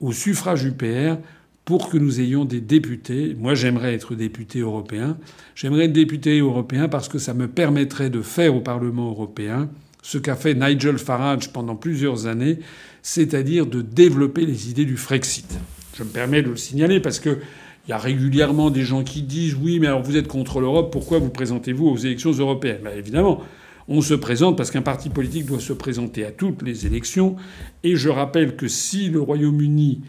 au 0.01 0.13
suffrage 0.13 0.65
UPR 0.65 1.17
pour 1.65 1.89
que 1.89 1.99
nous 1.99 2.21
ayons 2.21 2.45
des 2.45 2.61
députés. 2.61 3.37
Moi, 3.39 3.55
j'aimerais 3.55 3.93
être 3.93 4.15
député 4.15 4.61
européen. 4.61 5.19
J'aimerais 5.57 5.87
être 5.87 5.93
député 5.93 6.39
européen 6.39 6.89
parce 6.89 7.09
que 7.09 7.19
ça 7.19 7.35
me 7.35 7.49
permettrait 7.49 8.09
de 8.09 8.23
faire 8.23 8.55
au 8.55 8.61
Parlement 8.61 9.11
européen 9.11 9.69
ce 10.07 10.19
qu'a 10.19 10.37
fait 10.37 10.55
Nigel 10.55 10.99
Farage 10.99 11.53
pendant 11.53 11.75
plusieurs 11.75 12.29
années, 12.29 12.61
c'est-à-dire 13.03 13.67
de 13.67 13.83
développer 13.83 14.47
les 14.47 14.71
idées 14.71 14.85
du 14.85 14.97
Frexit. 14.97 15.59
Je 15.99 16.05
me 16.05 16.09
permets 16.09 16.43
de 16.43 16.51
le 16.51 16.57
signaler 16.57 17.01
parce 17.01 17.19
que 17.19 17.39
il 17.87 17.91
y 17.91 17.93
a 17.93 17.99
régulièrement 17.99 18.71
des 18.71 18.85
gens 18.85 19.03
qui 19.03 19.23
disent 19.23 19.57
oui, 19.61 19.81
mais 19.81 19.89
alors 19.89 20.05
vous 20.05 20.17
êtes 20.17 20.29
contre 20.29 20.61
l'Europe, 20.61 20.93
pourquoi 20.93 21.19
vous 21.19 21.31
présentez-vous 21.31 21.87
aux 21.89 21.97
élections 21.97 22.31
européennes? 22.31 22.83
Ben, 22.85 22.97
Évidemment, 22.97 23.43
on 23.89 24.01
se 24.01 24.15
présente 24.15 24.57
parce 24.57 24.71
qu'un 24.71 24.83
parti 24.83 25.11
politique 25.11 25.47
doit 25.47 25.59
se 25.59 25.73
présenter 25.73 26.25
à 26.25 26.31
toutes 26.31 26.63
les 26.63 26.87
élections. 26.87 27.35
Et 27.83 27.97
je 27.97 28.09
rappelle 28.09 28.55
que 28.55 28.69
si 28.69 29.09
le 29.09 29.21
Royaume-Uni 29.21 30.03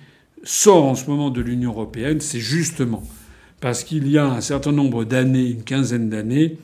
sort 0.43 0.85
en 0.85 0.93
ce 0.93 1.09
moment 1.09 1.31
de 1.31 1.41
l'Union 1.41 1.71
européenne, 1.71 2.21
c'est 2.21 2.39
justement 2.39 3.01
parce 3.61 3.83
qu'il 3.83 4.07
y 4.07 4.19
a 4.19 4.27
un 4.27 4.41
certain 4.41 4.71
nombre 4.71 5.05
d'années, 5.05 5.49
une 5.49 5.63
quinzaine 5.63 6.07
d'années, 6.07 6.59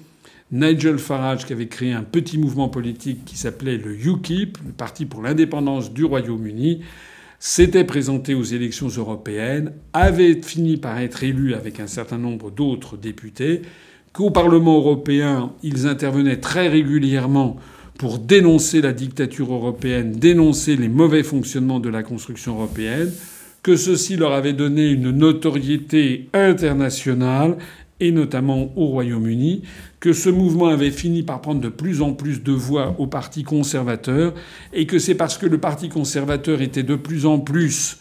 Nigel 0.53 0.99
Farage, 0.99 1.47
qui 1.47 1.53
avait 1.53 1.67
créé 1.67 1.93
un 1.93 2.03
petit 2.03 2.37
mouvement 2.37 2.69
politique 2.69 3.25
qui 3.25 3.37
s'appelait 3.37 3.77
le 3.77 3.95
UKIP, 3.95 4.59
le 4.63 4.71
Parti 4.71 5.05
pour 5.05 5.23
l'indépendance 5.23 5.91
du 5.91 6.05
Royaume-Uni, 6.05 6.81
s'était 7.39 7.83
présenté 7.83 8.35
aux 8.35 8.43
élections 8.43 8.87
européennes, 8.87 9.73
avait 9.93 10.39
fini 10.43 10.77
par 10.77 10.99
être 10.99 11.23
élu 11.23 11.55
avec 11.55 11.79
un 11.79 11.87
certain 11.87 12.19
nombre 12.19 12.51
d'autres 12.51 12.97
députés, 12.97 13.63
qu'au 14.13 14.29
Parlement 14.29 14.77
européen, 14.77 15.53
ils 15.63 15.87
intervenaient 15.87 16.39
très 16.39 16.67
régulièrement 16.67 17.57
pour 17.97 18.19
dénoncer 18.19 18.79
la 18.79 18.93
dictature 18.93 19.51
européenne, 19.51 20.11
dénoncer 20.11 20.75
les 20.75 20.87
mauvais 20.87 21.23
fonctionnements 21.23 21.79
de 21.79 21.89
la 21.89 22.03
construction 22.03 22.53
européenne, 22.53 23.11
que 23.63 23.75
ceci 23.75 24.17
leur 24.17 24.33
avait 24.33 24.53
donné 24.53 24.89
une 24.89 25.09
notoriété 25.09 26.29
internationale 26.33 27.57
et 27.99 28.11
notamment 28.11 28.71
au 28.75 28.87
Royaume-Uni, 28.87 29.63
que 29.99 30.13
ce 30.13 30.29
mouvement 30.29 30.67
avait 30.67 30.91
fini 30.91 31.23
par 31.23 31.41
prendre 31.41 31.61
de 31.61 31.69
plus 31.69 32.01
en 32.01 32.13
plus 32.13 32.43
de 32.43 32.51
voix 32.51 32.95
au 32.99 33.07
Parti 33.07 33.43
conservateur, 33.43 34.33
et 34.73 34.85
que 34.85 34.99
c'est 34.99 35.15
parce 35.15 35.37
que 35.37 35.45
le 35.45 35.57
Parti 35.57 35.89
conservateur 35.89 36.61
était 36.61 36.83
de 36.83 36.95
plus 36.95 37.25
en 37.25 37.39
plus 37.39 37.97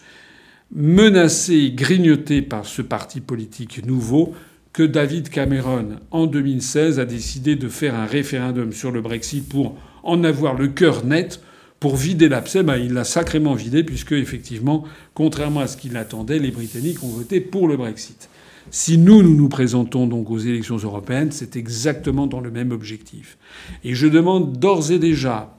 menacé, 0.74 1.72
grignoté 1.74 2.42
par 2.42 2.66
ce 2.66 2.82
parti 2.82 3.20
politique 3.20 3.84
nouveau, 3.86 4.34
que 4.72 4.82
David 4.82 5.28
Cameron, 5.28 5.98
en 6.10 6.26
2016, 6.26 6.98
a 6.98 7.04
décidé 7.04 7.56
de 7.56 7.68
faire 7.68 7.94
un 7.94 8.06
référendum 8.06 8.72
sur 8.72 8.90
le 8.90 9.02
Brexit 9.02 9.46
pour 9.46 9.76
en 10.02 10.24
avoir 10.24 10.54
le 10.54 10.68
cœur 10.68 11.04
net, 11.04 11.42
pour 11.78 11.96
vider 11.96 12.28
l'abcès. 12.28 12.62
Ben, 12.62 12.78
il 12.78 12.94
l'a 12.94 13.04
sacrément 13.04 13.54
vidé, 13.54 13.84
puisque, 13.84 14.12
effectivement, 14.12 14.84
contrairement 15.14 15.60
à 15.60 15.66
ce 15.66 15.76
qu'il 15.76 15.96
attendait, 15.96 16.38
les 16.38 16.50
Britanniques 16.50 17.04
ont 17.04 17.08
voté 17.08 17.40
pour 17.40 17.68
le 17.68 17.76
Brexit. 17.76 18.30
Si 18.70 18.98
nous, 18.98 19.22
nous 19.22 19.48
présentons 19.48 20.06
donc 20.06 20.30
aux 20.30 20.38
élections 20.38 20.76
européennes, 20.76 21.32
c'est 21.32 21.56
exactement 21.56 22.26
dans 22.26 22.40
le 22.40 22.50
même 22.50 22.70
objectif. 22.70 23.36
Et 23.84 23.94
je 23.94 24.06
demande 24.06 24.58
d'ores 24.58 24.90
et 24.90 24.98
déjà 24.98 25.56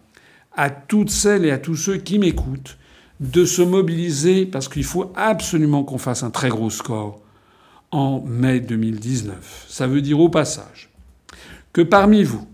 à 0.55 0.69
toutes 0.69 1.09
celles 1.09 1.45
et 1.45 1.51
à 1.51 1.57
tous 1.57 1.75
ceux 1.75 1.97
qui 1.97 2.19
m'écoutent 2.19 2.77
de 3.19 3.45
se 3.45 3.61
mobiliser 3.61 4.45
parce 4.45 4.67
qu'il 4.67 4.83
faut 4.83 5.11
absolument 5.15 5.83
qu'on 5.83 5.97
fasse 5.97 6.23
un 6.23 6.31
très 6.31 6.49
gros 6.49 6.69
score 6.69 7.21
en 7.91 8.21
mai 8.21 8.59
2019. 8.59 9.65
Ça 9.67 9.87
veut 9.87 10.01
dire 10.01 10.19
au 10.19 10.29
passage 10.29 10.89
que 11.71 11.81
parmi 11.81 12.23
vous, 12.23 12.47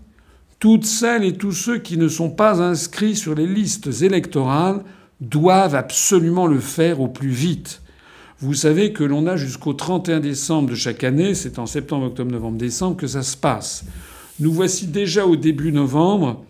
toutes 0.58 0.84
celles 0.84 1.24
et 1.24 1.32
tous 1.32 1.52
ceux 1.52 1.78
qui 1.78 1.96
ne 1.96 2.08
sont 2.08 2.30
pas 2.30 2.62
inscrits 2.62 3.16
sur 3.16 3.34
les 3.34 3.46
listes 3.46 4.02
électorales 4.02 4.84
doivent 5.20 5.74
absolument 5.74 6.46
le 6.46 6.60
faire 6.60 7.00
au 7.00 7.08
plus 7.08 7.30
vite. 7.30 7.82
Vous 8.42 8.54
savez 8.54 8.94
que 8.94 9.04
l'on 9.04 9.26
a 9.26 9.36
jusqu'au 9.36 9.74
31 9.74 10.20
décembre 10.20 10.70
de 10.70 10.74
chaque 10.74 11.04
année, 11.04 11.34
c'est 11.34 11.58
en 11.58 11.66
septembre, 11.66 12.06
octobre, 12.06 12.32
novembre, 12.32 12.56
décembre 12.56 12.96
que 12.96 13.06
ça 13.06 13.22
se 13.22 13.36
passe. 13.36 13.84
Nous 14.38 14.50
voici 14.50 14.86
déjà 14.86 15.26
au 15.26 15.36
début 15.36 15.72
novembre. 15.72 16.42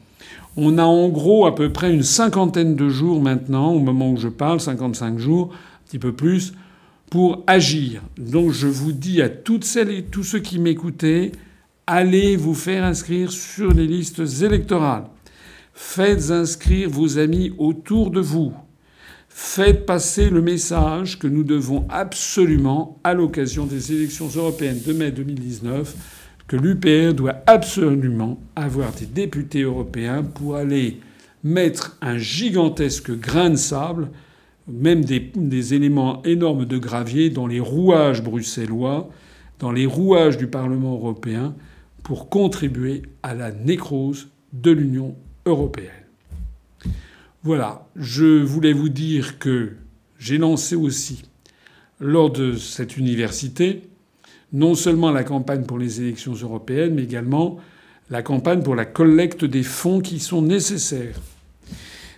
On 0.57 0.79
a 0.79 0.85
en 0.85 1.09
gros 1.09 1.47
à 1.47 1.55
peu 1.57 1.73
près 1.73 1.93
une 1.93 2.05
cinquantaine 2.05 2.77
de 2.77 2.89
jours 2.89 3.21
maintenant, 3.21 3.73
au 3.73 3.81
moment 3.81 4.13
où 4.13 4.17
je 4.17 4.29
parle, 4.29 4.61
55 4.61 5.19
jours, 5.19 5.51
un 5.53 5.87
petit 5.89 5.99
peu 5.99 6.13
plus, 6.13 6.53
pour 7.11 7.43
agir. 7.49 8.03
Donc 8.17 8.53
je 8.53 8.69
vous 8.69 8.93
dis 8.93 9.21
à 9.21 9.29
toutes 9.29 9.65
celles 9.65 9.91
et 9.91 10.05
tous 10.05 10.23
ceux 10.23 10.39
qui 10.39 10.61
m'écoutaient, 10.61 11.33
allez 11.89 12.37
vous 12.37 12.55
faire 12.55 12.85
inscrire 12.85 13.33
sur 13.33 13.75
les 13.75 13.89
listes 13.89 14.23
électorales. 14.43 15.07
Faites 15.75 16.31
inscrire 16.31 16.89
vos 16.89 17.19
amis 17.19 17.53
autour 17.59 18.13
de 18.13 18.21
vous. 18.21 18.53
Faites 19.33 19.87
passer 19.87 20.29
le 20.29 20.43
message 20.43 21.19
que 21.19 21.29
nous 21.29 21.45
devons 21.45 21.87
absolument, 21.89 22.99
à 23.05 23.15
l'occasion 23.15 23.65
des 23.65 23.93
élections 23.93 24.29
européennes 24.29 24.81
de 24.85 24.93
mai 24.93 25.13
2019, 25.13 25.95
que 26.49 26.57
l'UPR 26.57 27.15
doit 27.15 27.37
absolument 27.47 28.41
avoir 28.57 28.93
des 28.93 29.07
députés 29.07 29.63
européens 29.63 30.25
pour 30.25 30.57
aller 30.57 30.99
mettre 31.45 31.97
un 32.03 32.19
gigantesque 32.19 33.13
grain 33.13 33.51
de 33.51 33.57
sable, 33.57 34.11
même 34.67 35.05
des, 35.05 35.31
des, 35.37 35.75
éléments 35.75 36.23
énormes 36.25 36.65
de 36.65 36.77
gravier 36.77 37.31
dans 37.31 37.47
les 37.47 37.61
rouages 37.61 38.23
bruxellois, 38.23 39.09
dans 39.61 39.71
les 39.71 39.87
rouages 39.87 40.39
du 40.39 40.49
Parlement 40.49 40.95
européen, 40.95 41.55
pour 42.03 42.29
contribuer 42.29 43.03
à 43.23 43.35
la 43.35 43.53
nécrose 43.53 44.29
de 44.53 44.73
l'Union 44.73 45.15
européenne. 45.47 46.00
Voilà, 47.43 47.89
je 47.97 48.43
voulais 48.43 48.75
vous 48.75 48.91
dire 48.91 49.39
que 49.39 49.73
j'ai 50.19 50.37
lancé 50.37 50.77
aussi 50.77 51.23
lors 51.99 52.31
de 52.31 52.53
cette 52.53 52.99
université 52.99 53.83
non 54.53 54.75
seulement 54.75 55.11
la 55.11 55.25
campagne 55.25 55.65
pour 55.65 55.79
les 55.79 56.01
élections 56.01 56.35
européennes, 56.35 56.95
mais 56.95 57.05
également 57.05 57.59
la 58.11 58.23
campagne 58.23 58.63
pour 58.63 58.75
la 58.75 58.85
collecte 58.85 59.45
des 59.45 59.63
fonds 59.63 60.01
qui 60.01 60.19
sont 60.19 60.43
nécessaires. 60.43 61.19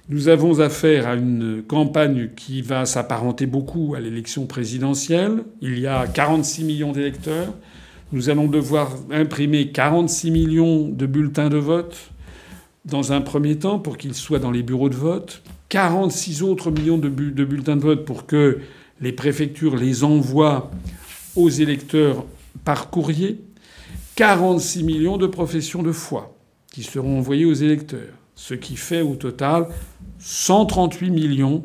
Nous 0.08 0.28
avons 0.28 0.60
affaire 0.60 1.06
à 1.06 1.14
une 1.14 1.62
campagne 1.62 2.30
qui 2.34 2.60
va 2.60 2.84
s'apparenter 2.86 3.46
beaucoup 3.46 3.94
à 3.94 4.00
l'élection 4.00 4.46
présidentielle. 4.46 5.44
Il 5.60 5.78
y 5.78 5.86
a 5.86 6.06
46 6.06 6.64
millions 6.64 6.92
d'électeurs. 6.92 7.54
Nous 8.10 8.28
allons 8.28 8.48
devoir 8.48 8.96
imprimer 9.10 9.70
46 9.70 10.30
millions 10.30 10.88
de 10.88 11.06
bulletins 11.06 11.48
de 11.48 11.58
vote 11.58 12.11
dans 12.84 13.12
un 13.12 13.20
premier 13.20 13.58
temps 13.58 13.78
pour 13.78 13.96
qu'ils 13.96 14.14
soient 14.14 14.38
dans 14.38 14.50
les 14.50 14.62
bureaux 14.62 14.88
de 14.88 14.96
vote. 14.96 15.42
46 15.68 16.42
autres 16.42 16.70
millions 16.70 16.98
de, 16.98 17.08
bulletins 17.08 17.76
de 17.76 17.82
vote 17.82 18.04
pour 18.04 18.26
que 18.26 18.60
les 19.00 19.12
préfectures 19.12 19.76
les 19.76 20.04
envoient 20.04 20.70
aux 21.36 21.48
électeurs 21.48 22.24
par 22.64 22.90
courrier. 22.90 23.40
46 24.16 24.84
millions 24.84 25.16
de 25.16 25.26
professions 25.26 25.82
de 25.82 25.92
foi 25.92 26.36
qui 26.70 26.82
seront 26.82 27.18
envoyées 27.18 27.44
aux 27.44 27.54
électeurs, 27.54 28.14
ce 28.34 28.54
qui 28.54 28.76
fait 28.76 29.02
au 29.02 29.14
total 29.14 29.68
138 30.18 31.10
millions 31.10 31.64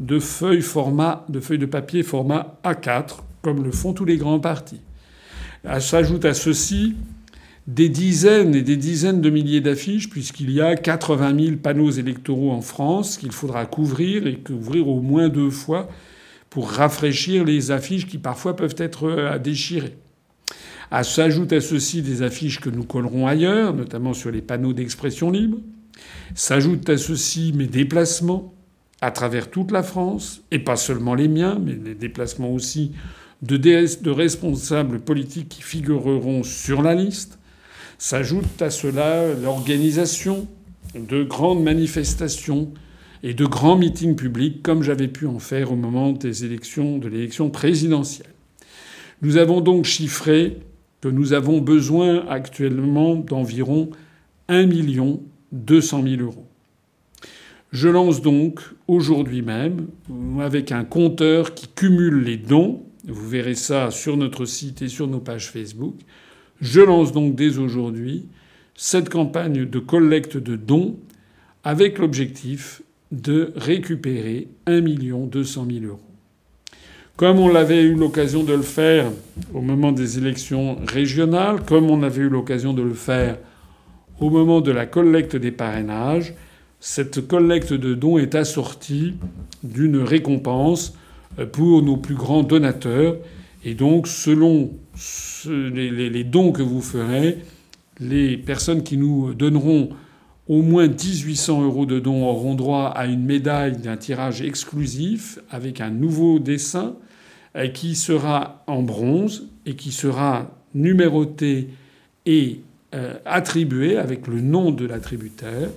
de 0.00 0.18
feuilles, 0.18 0.62
format, 0.62 1.24
de 1.28 1.40
feuilles 1.40 1.58
de 1.58 1.66
papier 1.66 2.02
format 2.02 2.58
A4, 2.64 3.18
comme 3.42 3.62
le 3.62 3.70
font 3.70 3.92
tous 3.92 4.04
les 4.04 4.16
grands 4.16 4.40
partis. 4.40 4.80
S'ajoute 5.78 6.24
à 6.24 6.34
ceci 6.34 6.96
des 7.66 7.88
dizaines 7.88 8.54
et 8.54 8.62
des 8.62 8.76
dizaines 8.76 9.20
de 9.20 9.30
milliers 9.30 9.60
d'affiches, 9.60 10.10
puisqu'il 10.10 10.50
y 10.50 10.60
a 10.60 10.74
80 10.74 11.44
000 11.44 11.56
panneaux 11.56 11.90
électoraux 11.90 12.50
en 12.50 12.60
France 12.60 13.18
qu'il 13.18 13.32
faudra 13.32 13.66
couvrir 13.66 14.26
et 14.26 14.36
couvrir 14.36 14.88
au 14.88 15.00
moins 15.00 15.28
deux 15.28 15.50
fois 15.50 15.88
pour 16.50 16.70
rafraîchir 16.70 17.44
les 17.44 17.70
affiches 17.70 18.06
qui 18.06 18.18
parfois 18.18 18.56
peuvent 18.56 18.74
être 18.78 19.10
à 19.12 19.38
déchirer. 19.38 19.96
S'ajoute 21.02 21.52
à 21.54 21.60
ceci 21.60 22.02
des 22.02 22.20
affiches 22.20 22.60
que 22.60 22.68
nous 22.68 22.84
collerons 22.84 23.26
ailleurs, 23.26 23.72
notamment 23.72 24.12
sur 24.12 24.30
les 24.30 24.42
panneaux 24.42 24.74
d'expression 24.74 25.30
libre. 25.30 25.58
S'ajoutent 26.34 26.90
à 26.90 26.98
ceci 26.98 27.54
mes 27.56 27.66
déplacements 27.66 28.52
à 29.00 29.10
travers 29.10 29.50
toute 29.50 29.70
la 29.70 29.82
France, 29.82 30.42
et 30.50 30.58
pas 30.58 30.76
seulement 30.76 31.14
les 31.14 31.28
miens, 31.28 31.58
mais 31.64 31.72
les 31.82 31.94
déplacements 31.94 32.52
aussi 32.52 32.92
de 33.40 34.10
responsables 34.10 35.00
politiques 35.00 35.48
qui 35.48 35.62
figureront 35.62 36.42
sur 36.42 36.82
la 36.82 36.94
liste. 36.94 37.38
S'ajoute 38.04 38.60
à 38.60 38.68
cela 38.68 39.32
l'organisation 39.32 40.48
de 40.96 41.22
grandes 41.22 41.62
manifestations 41.62 42.72
et 43.22 43.32
de 43.32 43.44
grands 43.44 43.76
meetings 43.76 44.16
publics, 44.16 44.60
comme 44.60 44.82
j'avais 44.82 45.06
pu 45.06 45.28
en 45.28 45.38
faire 45.38 45.70
au 45.70 45.76
moment 45.76 46.10
des 46.10 46.44
élections, 46.44 46.98
de 46.98 47.06
l'élection 47.06 47.48
présidentielle. 47.48 48.34
Nous 49.22 49.36
avons 49.36 49.60
donc 49.60 49.84
chiffré 49.84 50.58
que 51.00 51.06
nous 51.06 51.32
avons 51.32 51.60
besoin 51.60 52.26
actuellement 52.26 53.14
d'environ 53.14 53.90
1 54.48 54.66
200 55.52 56.02
000 56.02 56.22
euros. 56.22 56.48
Je 57.70 57.88
lance 57.88 58.20
donc 58.20 58.62
aujourd'hui 58.88 59.42
même, 59.42 59.86
avec 60.40 60.72
un 60.72 60.82
compteur 60.82 61.54
qui 61.54 61.68
cumule 61.68 62.24
les 62.24 62.36
dons, 62.36 62.82
vous 63.06 63.28
verrez 63.28 63.54
ça 63.54 63.92
sur 63.92 64.16
notre 64.16 64.44
site 64.44 64.82
et 64.82 64.88
sur 64.88 65.06
nos 65.06 65.20
pages 65.20 65.50
Facebook, 65.50 65.94
je 66.62 66.80
lance 66.80 67.12
donc 67.12 67.34
dès 67.34 67.58
aujourd'hui 67.58 68.24
cette 68.74 69.10
campagne 69.10 69.66
de 69.66 69.78
collecte 69.78 70.38
de 70.38 70.56
dons 70.56 70.96
avec 71.64 71.98
l'objectif 71.98 72.80
de 73.10 73.52
récupérer 73.56 74.48
1 74.66 74.80
200 74.80 75.66
000 75.70 75.84
euros. 75.84 76.00
Comme 77.16 77.40
on 77.40 77.48
l'avait 77.48 77.82
eu 77.82 77.94
l'occasion 77.94 78.42
de 78.42 78.54
le 78.54 78.62
faire 78.62 79.10
au 79.52 79.60
moment 79.60 79.92
des 79.92 80.16
élections 80.16 80.78
régionales, 80.86 81.60
comme 81.66 81.90
on 81.90 82.02
avait 82.02 82.22
eu 82.22 82.28
l'occasion 82.30 82.72
de 82.72 82.82
le 82.82 82.94
faire 82.94 83.36
au 84.18 84.30
moment 84.30 84.60
de 84.60 84.72
la 84.72 84.86
collecte 84.86 85.36
des 85.36 85.50
parrainages, 85.50 86.32
cette 86.80 87.26
collecte 87.26 87.72
de 87.72 87.94
dons 87.94 88.18
est 88.18 88.34
assortie 88.34 89.14
d'une 89.62 89.98
récompense 89.98 90.96
pour 91.52 91.82
nos 91.82 91.96
plus 91.96 92.14
grands 92.14 92.42
donateurs. 92.42 93.16
Et 93.64 93.74
donc, 93.74 94.08
selon 94.08 94.70
les, 95.46 96.24
dons 96.24 96.52
que 96.52 96.62
vous 96.62 96.82
ferez, 96.82 97.38
les 98.00 98.36
personnes 98.36 98.82
qui 98.82 98.96
nous 98.96 99.34
donneront 99.34 99.90
au 100.48 100.62
moins 100.62 100.88
1800 100.88 101.62
euros 101.62 101.86
de 101.86 102.00
dons 102.00 102.26
auront 102.26 102.54
droit 102.54 102.88
à 102.88 103.06
une 103.06 103.24
médaille 103.24 103.76
d'un 103.76 103.96
tirage 103.96 104.42
exclusif 104.42 105.38
avec 105.50 105.80
un 105.80 105.90
nouveau 105.90 106.40
dessin 106.40 106.96
euh, 107.56 107.68
qui 107.68 107.94
sera 107.94 108.64
en 108.66 108.82
bronze 108.82 109.48
et 109.66 109.76
qui 109.76 109.92
sera 109.92 110.50
numéroté 110.74 111.68
et 112.26 112.60
euh, 112.94 113.14
attribué 113.24 113.96
avec 113.96 114.26
le 114.26 114.40
nom 114.40 114.72
de 114.72 114.84
l'attributaire. 114.84 115.70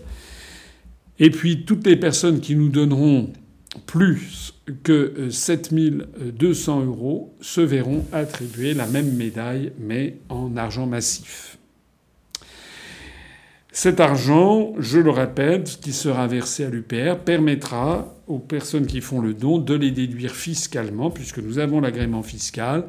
Et 1.20 1.30
puis 1.30 1.64
toutes 1.64 1.86
les 1.86 1.96
personnes 1.96 2.40
qui 2.40 2.56
nous 2.56 2.70
donneront 2.70 3.32
plus 3.86 4.55
que 4.84 5.30
7200 5.30 6.80
euh, 6.80 6.86
euros 6.86 7.34
se 7.42 7.62
verront 7.62 8.04
attribuer 8.12 8.74
la 8.74 8.88
même 8.88 9.14
médaille 9.16 9.72
mais 9.80 10.18
en 10.30 10.58
argent 10.58 10.88
massif. 10.88 11.58
Cet 13.72 14.00
argent, 14.00 14.74
je 14.80 15.00
le 15.00 15.10
répète, 15.10 15.80
qui 15.82 15.92
sera 15.92 16.28
versé 16.28 16.64
à 16.64 16.70
l'UPR, 16.70 17.18
permettra 17.26 18.16
aux 18.26 18.40
personnes 18.40 18.86
qui 18.86 19.02
font 19.02 19.20
le 19.20 19.34
don 19.34 19.58
de 19.58 19.74
les 19.74 19.92
déduire 19.92 20.34
fiscalement, 20.34 21.12
puisque 21.12 21.40
nous 21.40 21.60
avons 21.60 21.82
l'agrément 21.82 22.24
fiscal, 22.24 22.86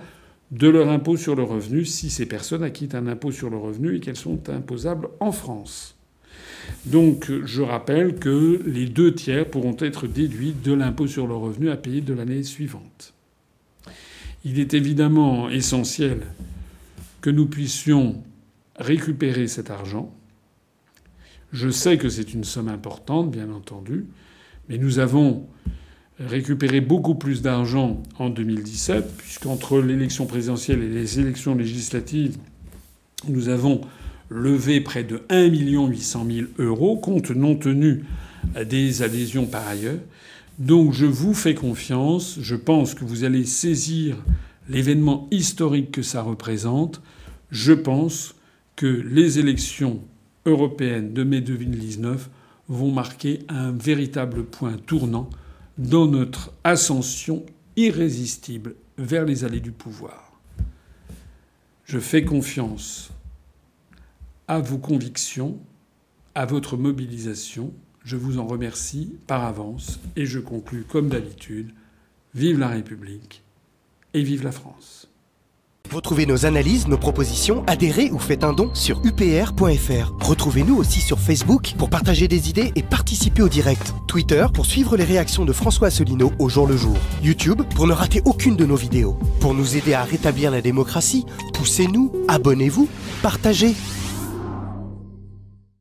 de 0.52 0.68
leur 0.68 0.88
impôt 0.88 1.16
sur 1.16 1.34
le 1.34 1.42
revenu 1.42 1.84
si 1.84 2.08
ces 2.08 2.26
personnes 2.26 2.62
acquittent 2.62 2.94
un 2.94 3.08
impôt 3.08 3.32
sur 3.32 3.50
le 3.50 3.56
revenu 3.56 3.96
et 3.96 4.00
qu'elles 4.00 4.14
sont 4.14 4.48
imposables 4.48 5.08
en 5.18 5.32
France. 5.32 5.95
Donc 6.84 7.30
je 7.44 7.62
rappelle 7.62 8.16
que 8.16 8.62
les 8.66 8.86
deux 8.86 9.14
tiers 9.14 9.46
pourront 9.46 9.76
être 9.80 10.06
déduits 10.06 10.52
de 10.52 10.72
l'impôt 10.72 11.06
sur 11.06 11.26
le 11.26 11.34
revenu 11.34 11.70
à 11.70 11.76
payer 11.76 12.00
de 12.00 12.14
l'année 12.14 12.42
suivante. 12.42 13.14
Il 14.44 14.60
est 14.60 14.74
évidemment 14.74 15.50
essentiel 15.50 16.20
que 17.20 17.30
nous 17.30 17.46
puissions 17.46 18.22
récupérer 18.76 19.48
cet 19.48 19.70
argent 19.70 20.12
je 21.52 21.70
sais 21.70 21.96
que 21.96 22.08
c'est 22.08 22.34
une 22.34 22.44
somme 22.44 22.68
importante, 22.68 23.30
bien 23.30 23.50
entendu, 23.50 24.06
mais 24.68 24.78
nous 24.78 24.98
avons 24.98 25.46
récupéré 26.18 26.80
beaucoup 26.80 27.14
plus 27.14 27.40
d'argent 27.40 28.02
en 28.18 28.30
2017, 28.30 29.16
puisqu'entre 29.16 29.80
l'élection 29.80 30.26
présidentielle 30.26 30.82
et 30.82 30.88
les 30.88 31.20
élections 31.20 31.54
législatives, 31.54 32.36
nous 33.28 33.48
avons 33.48 33.80
levé 34.28 34.80
près 34.80 35.04
de 35.04 35.22
1 35.28 35.44
800 35.46 36.26
000 36.30 36.46
euros, 36.58 36.96
compte 36.96 37.30
non 37.30 37.56
tenu 37.56 38.04
des 38.68 39.02
adhésions 39.02 39.46
par 39.46 39.66
ailleurs. 39.66 40.00
Donc 40.58 40.92
je 40.92 41.06
vous 41.06 41.34
fais 41.34 41.54
confiance, 41.54 42.38
je 42.40 42.56
pense 42.56 42.94
que 42.94 43.04
vous 43.04 43.24
allez 43.24 43.44
saisir 43.44 44.16
l'événement 44.68 45.28
historique 45.30 45.92
que 45.92 46.02
ça 46.02 46.22
représente. 46.22 47.02
Je 47.50 47.72
pense 47.72 48.34
que 48.74 48.86
les 48.86 49.38
élections 49.38 50.00
européennes 50.44 51.12
de 51.12 51.24
mai 51.24 51.40
2019 51.40 52.30
vont 52.68 52.90
marquer 52.90 53.40
un 53.48 53.70
véritable 53.70 54.44
point 54.44 54.76
tournant 54.86 55.30
dans 55.78 56.06
notre 56.06 56.52
ascension 56.64 57.44
irrésistible 57.76 58.74
vers 58.98 59.24
les 59.24 59.44
allées 59.44 59.60
du 59.60 59.72
pouvoir. 59.72 60.32
Je 61.84 61.98
fais 61.98 62.24
confiance 62.24 63.10
à 64.48 64.60
vos 64.60 64.78
convictions, 64.78 65.58
à 66.34 66.46
votre 66.46 66.76
mobilisation. 66.76 67.72
Je 68.04 68.16
vous 68.16 68.38
en 68.38 68.46
remercie 68.46 69.16
par 69.26 69.44
avance 69.44 69.98
et 70.14 70.26
je 70.26 70.38
conclus 70.38 70.84
comme 70.84 71.08
d'habitude. 71.08 71.72
Vive 72.34 72.58
la 72.58 72.68
République 72.68 73.42
et 74.14 74.22
vive 74.22 74.44
la 74.44 74.52
France. 74.52 75.08
Retrouvez 75.92 76.26
nos 76.26 76.46
analyses, 76.46 76.88
nos 76.88 76.98
propositions, 76.98 77.64
adhérez 77.66 78.10
ou 78.10 78.18
faites 78.18 78.44
un 78.44 78.52
don 78.52 78.70
sur 78.74 79.00
upr.fr. 79.04 80.12
Retrouvez-nous 80.20 80.76
aussi 80.76 81.00
sur 81.00 81.18
Facebook 81.18 81.74
pour 81.78 81.90
partager 81.90 82.28
des 82.28 82.50
idées 82.50 82.72
et 82.74 82.82
participer 82.82 83.42
au 83.42 83.48
direct. 83.48 83.94
Twitter 84.08 84.46
pour 84.52 84.66
suivre 84.66 84.96
les 84.96 85.04
réactions 85.04 85.44
de 85.44 85.52
François 85.52 85.88
Asselineau 85.88 86.32
au 86.38 86.48
jour 86.48 86.66
le 86.66 86.76
jour. 86.76 86.96
YouTube 87.22 87.62
pour 87.74 87.86
ne 87.86 87.92
rater 87.92 88.20
aucune 88.24 88.56
de 88.56 88.66
nos 88.66 88.76
vidéos. 88.76 89.16
Pour 89.40 89.54
nous 89.54 89.76
aider 89.76 89.94
à 89.94 90.02
rétablir 90.02 90.50
la 90.50 90.60
démocratie, 90.60 91.24
poussez-nous, 91.54 92.12
abonnez-vous, 92.28 92.88
partagez. 93.22 93.74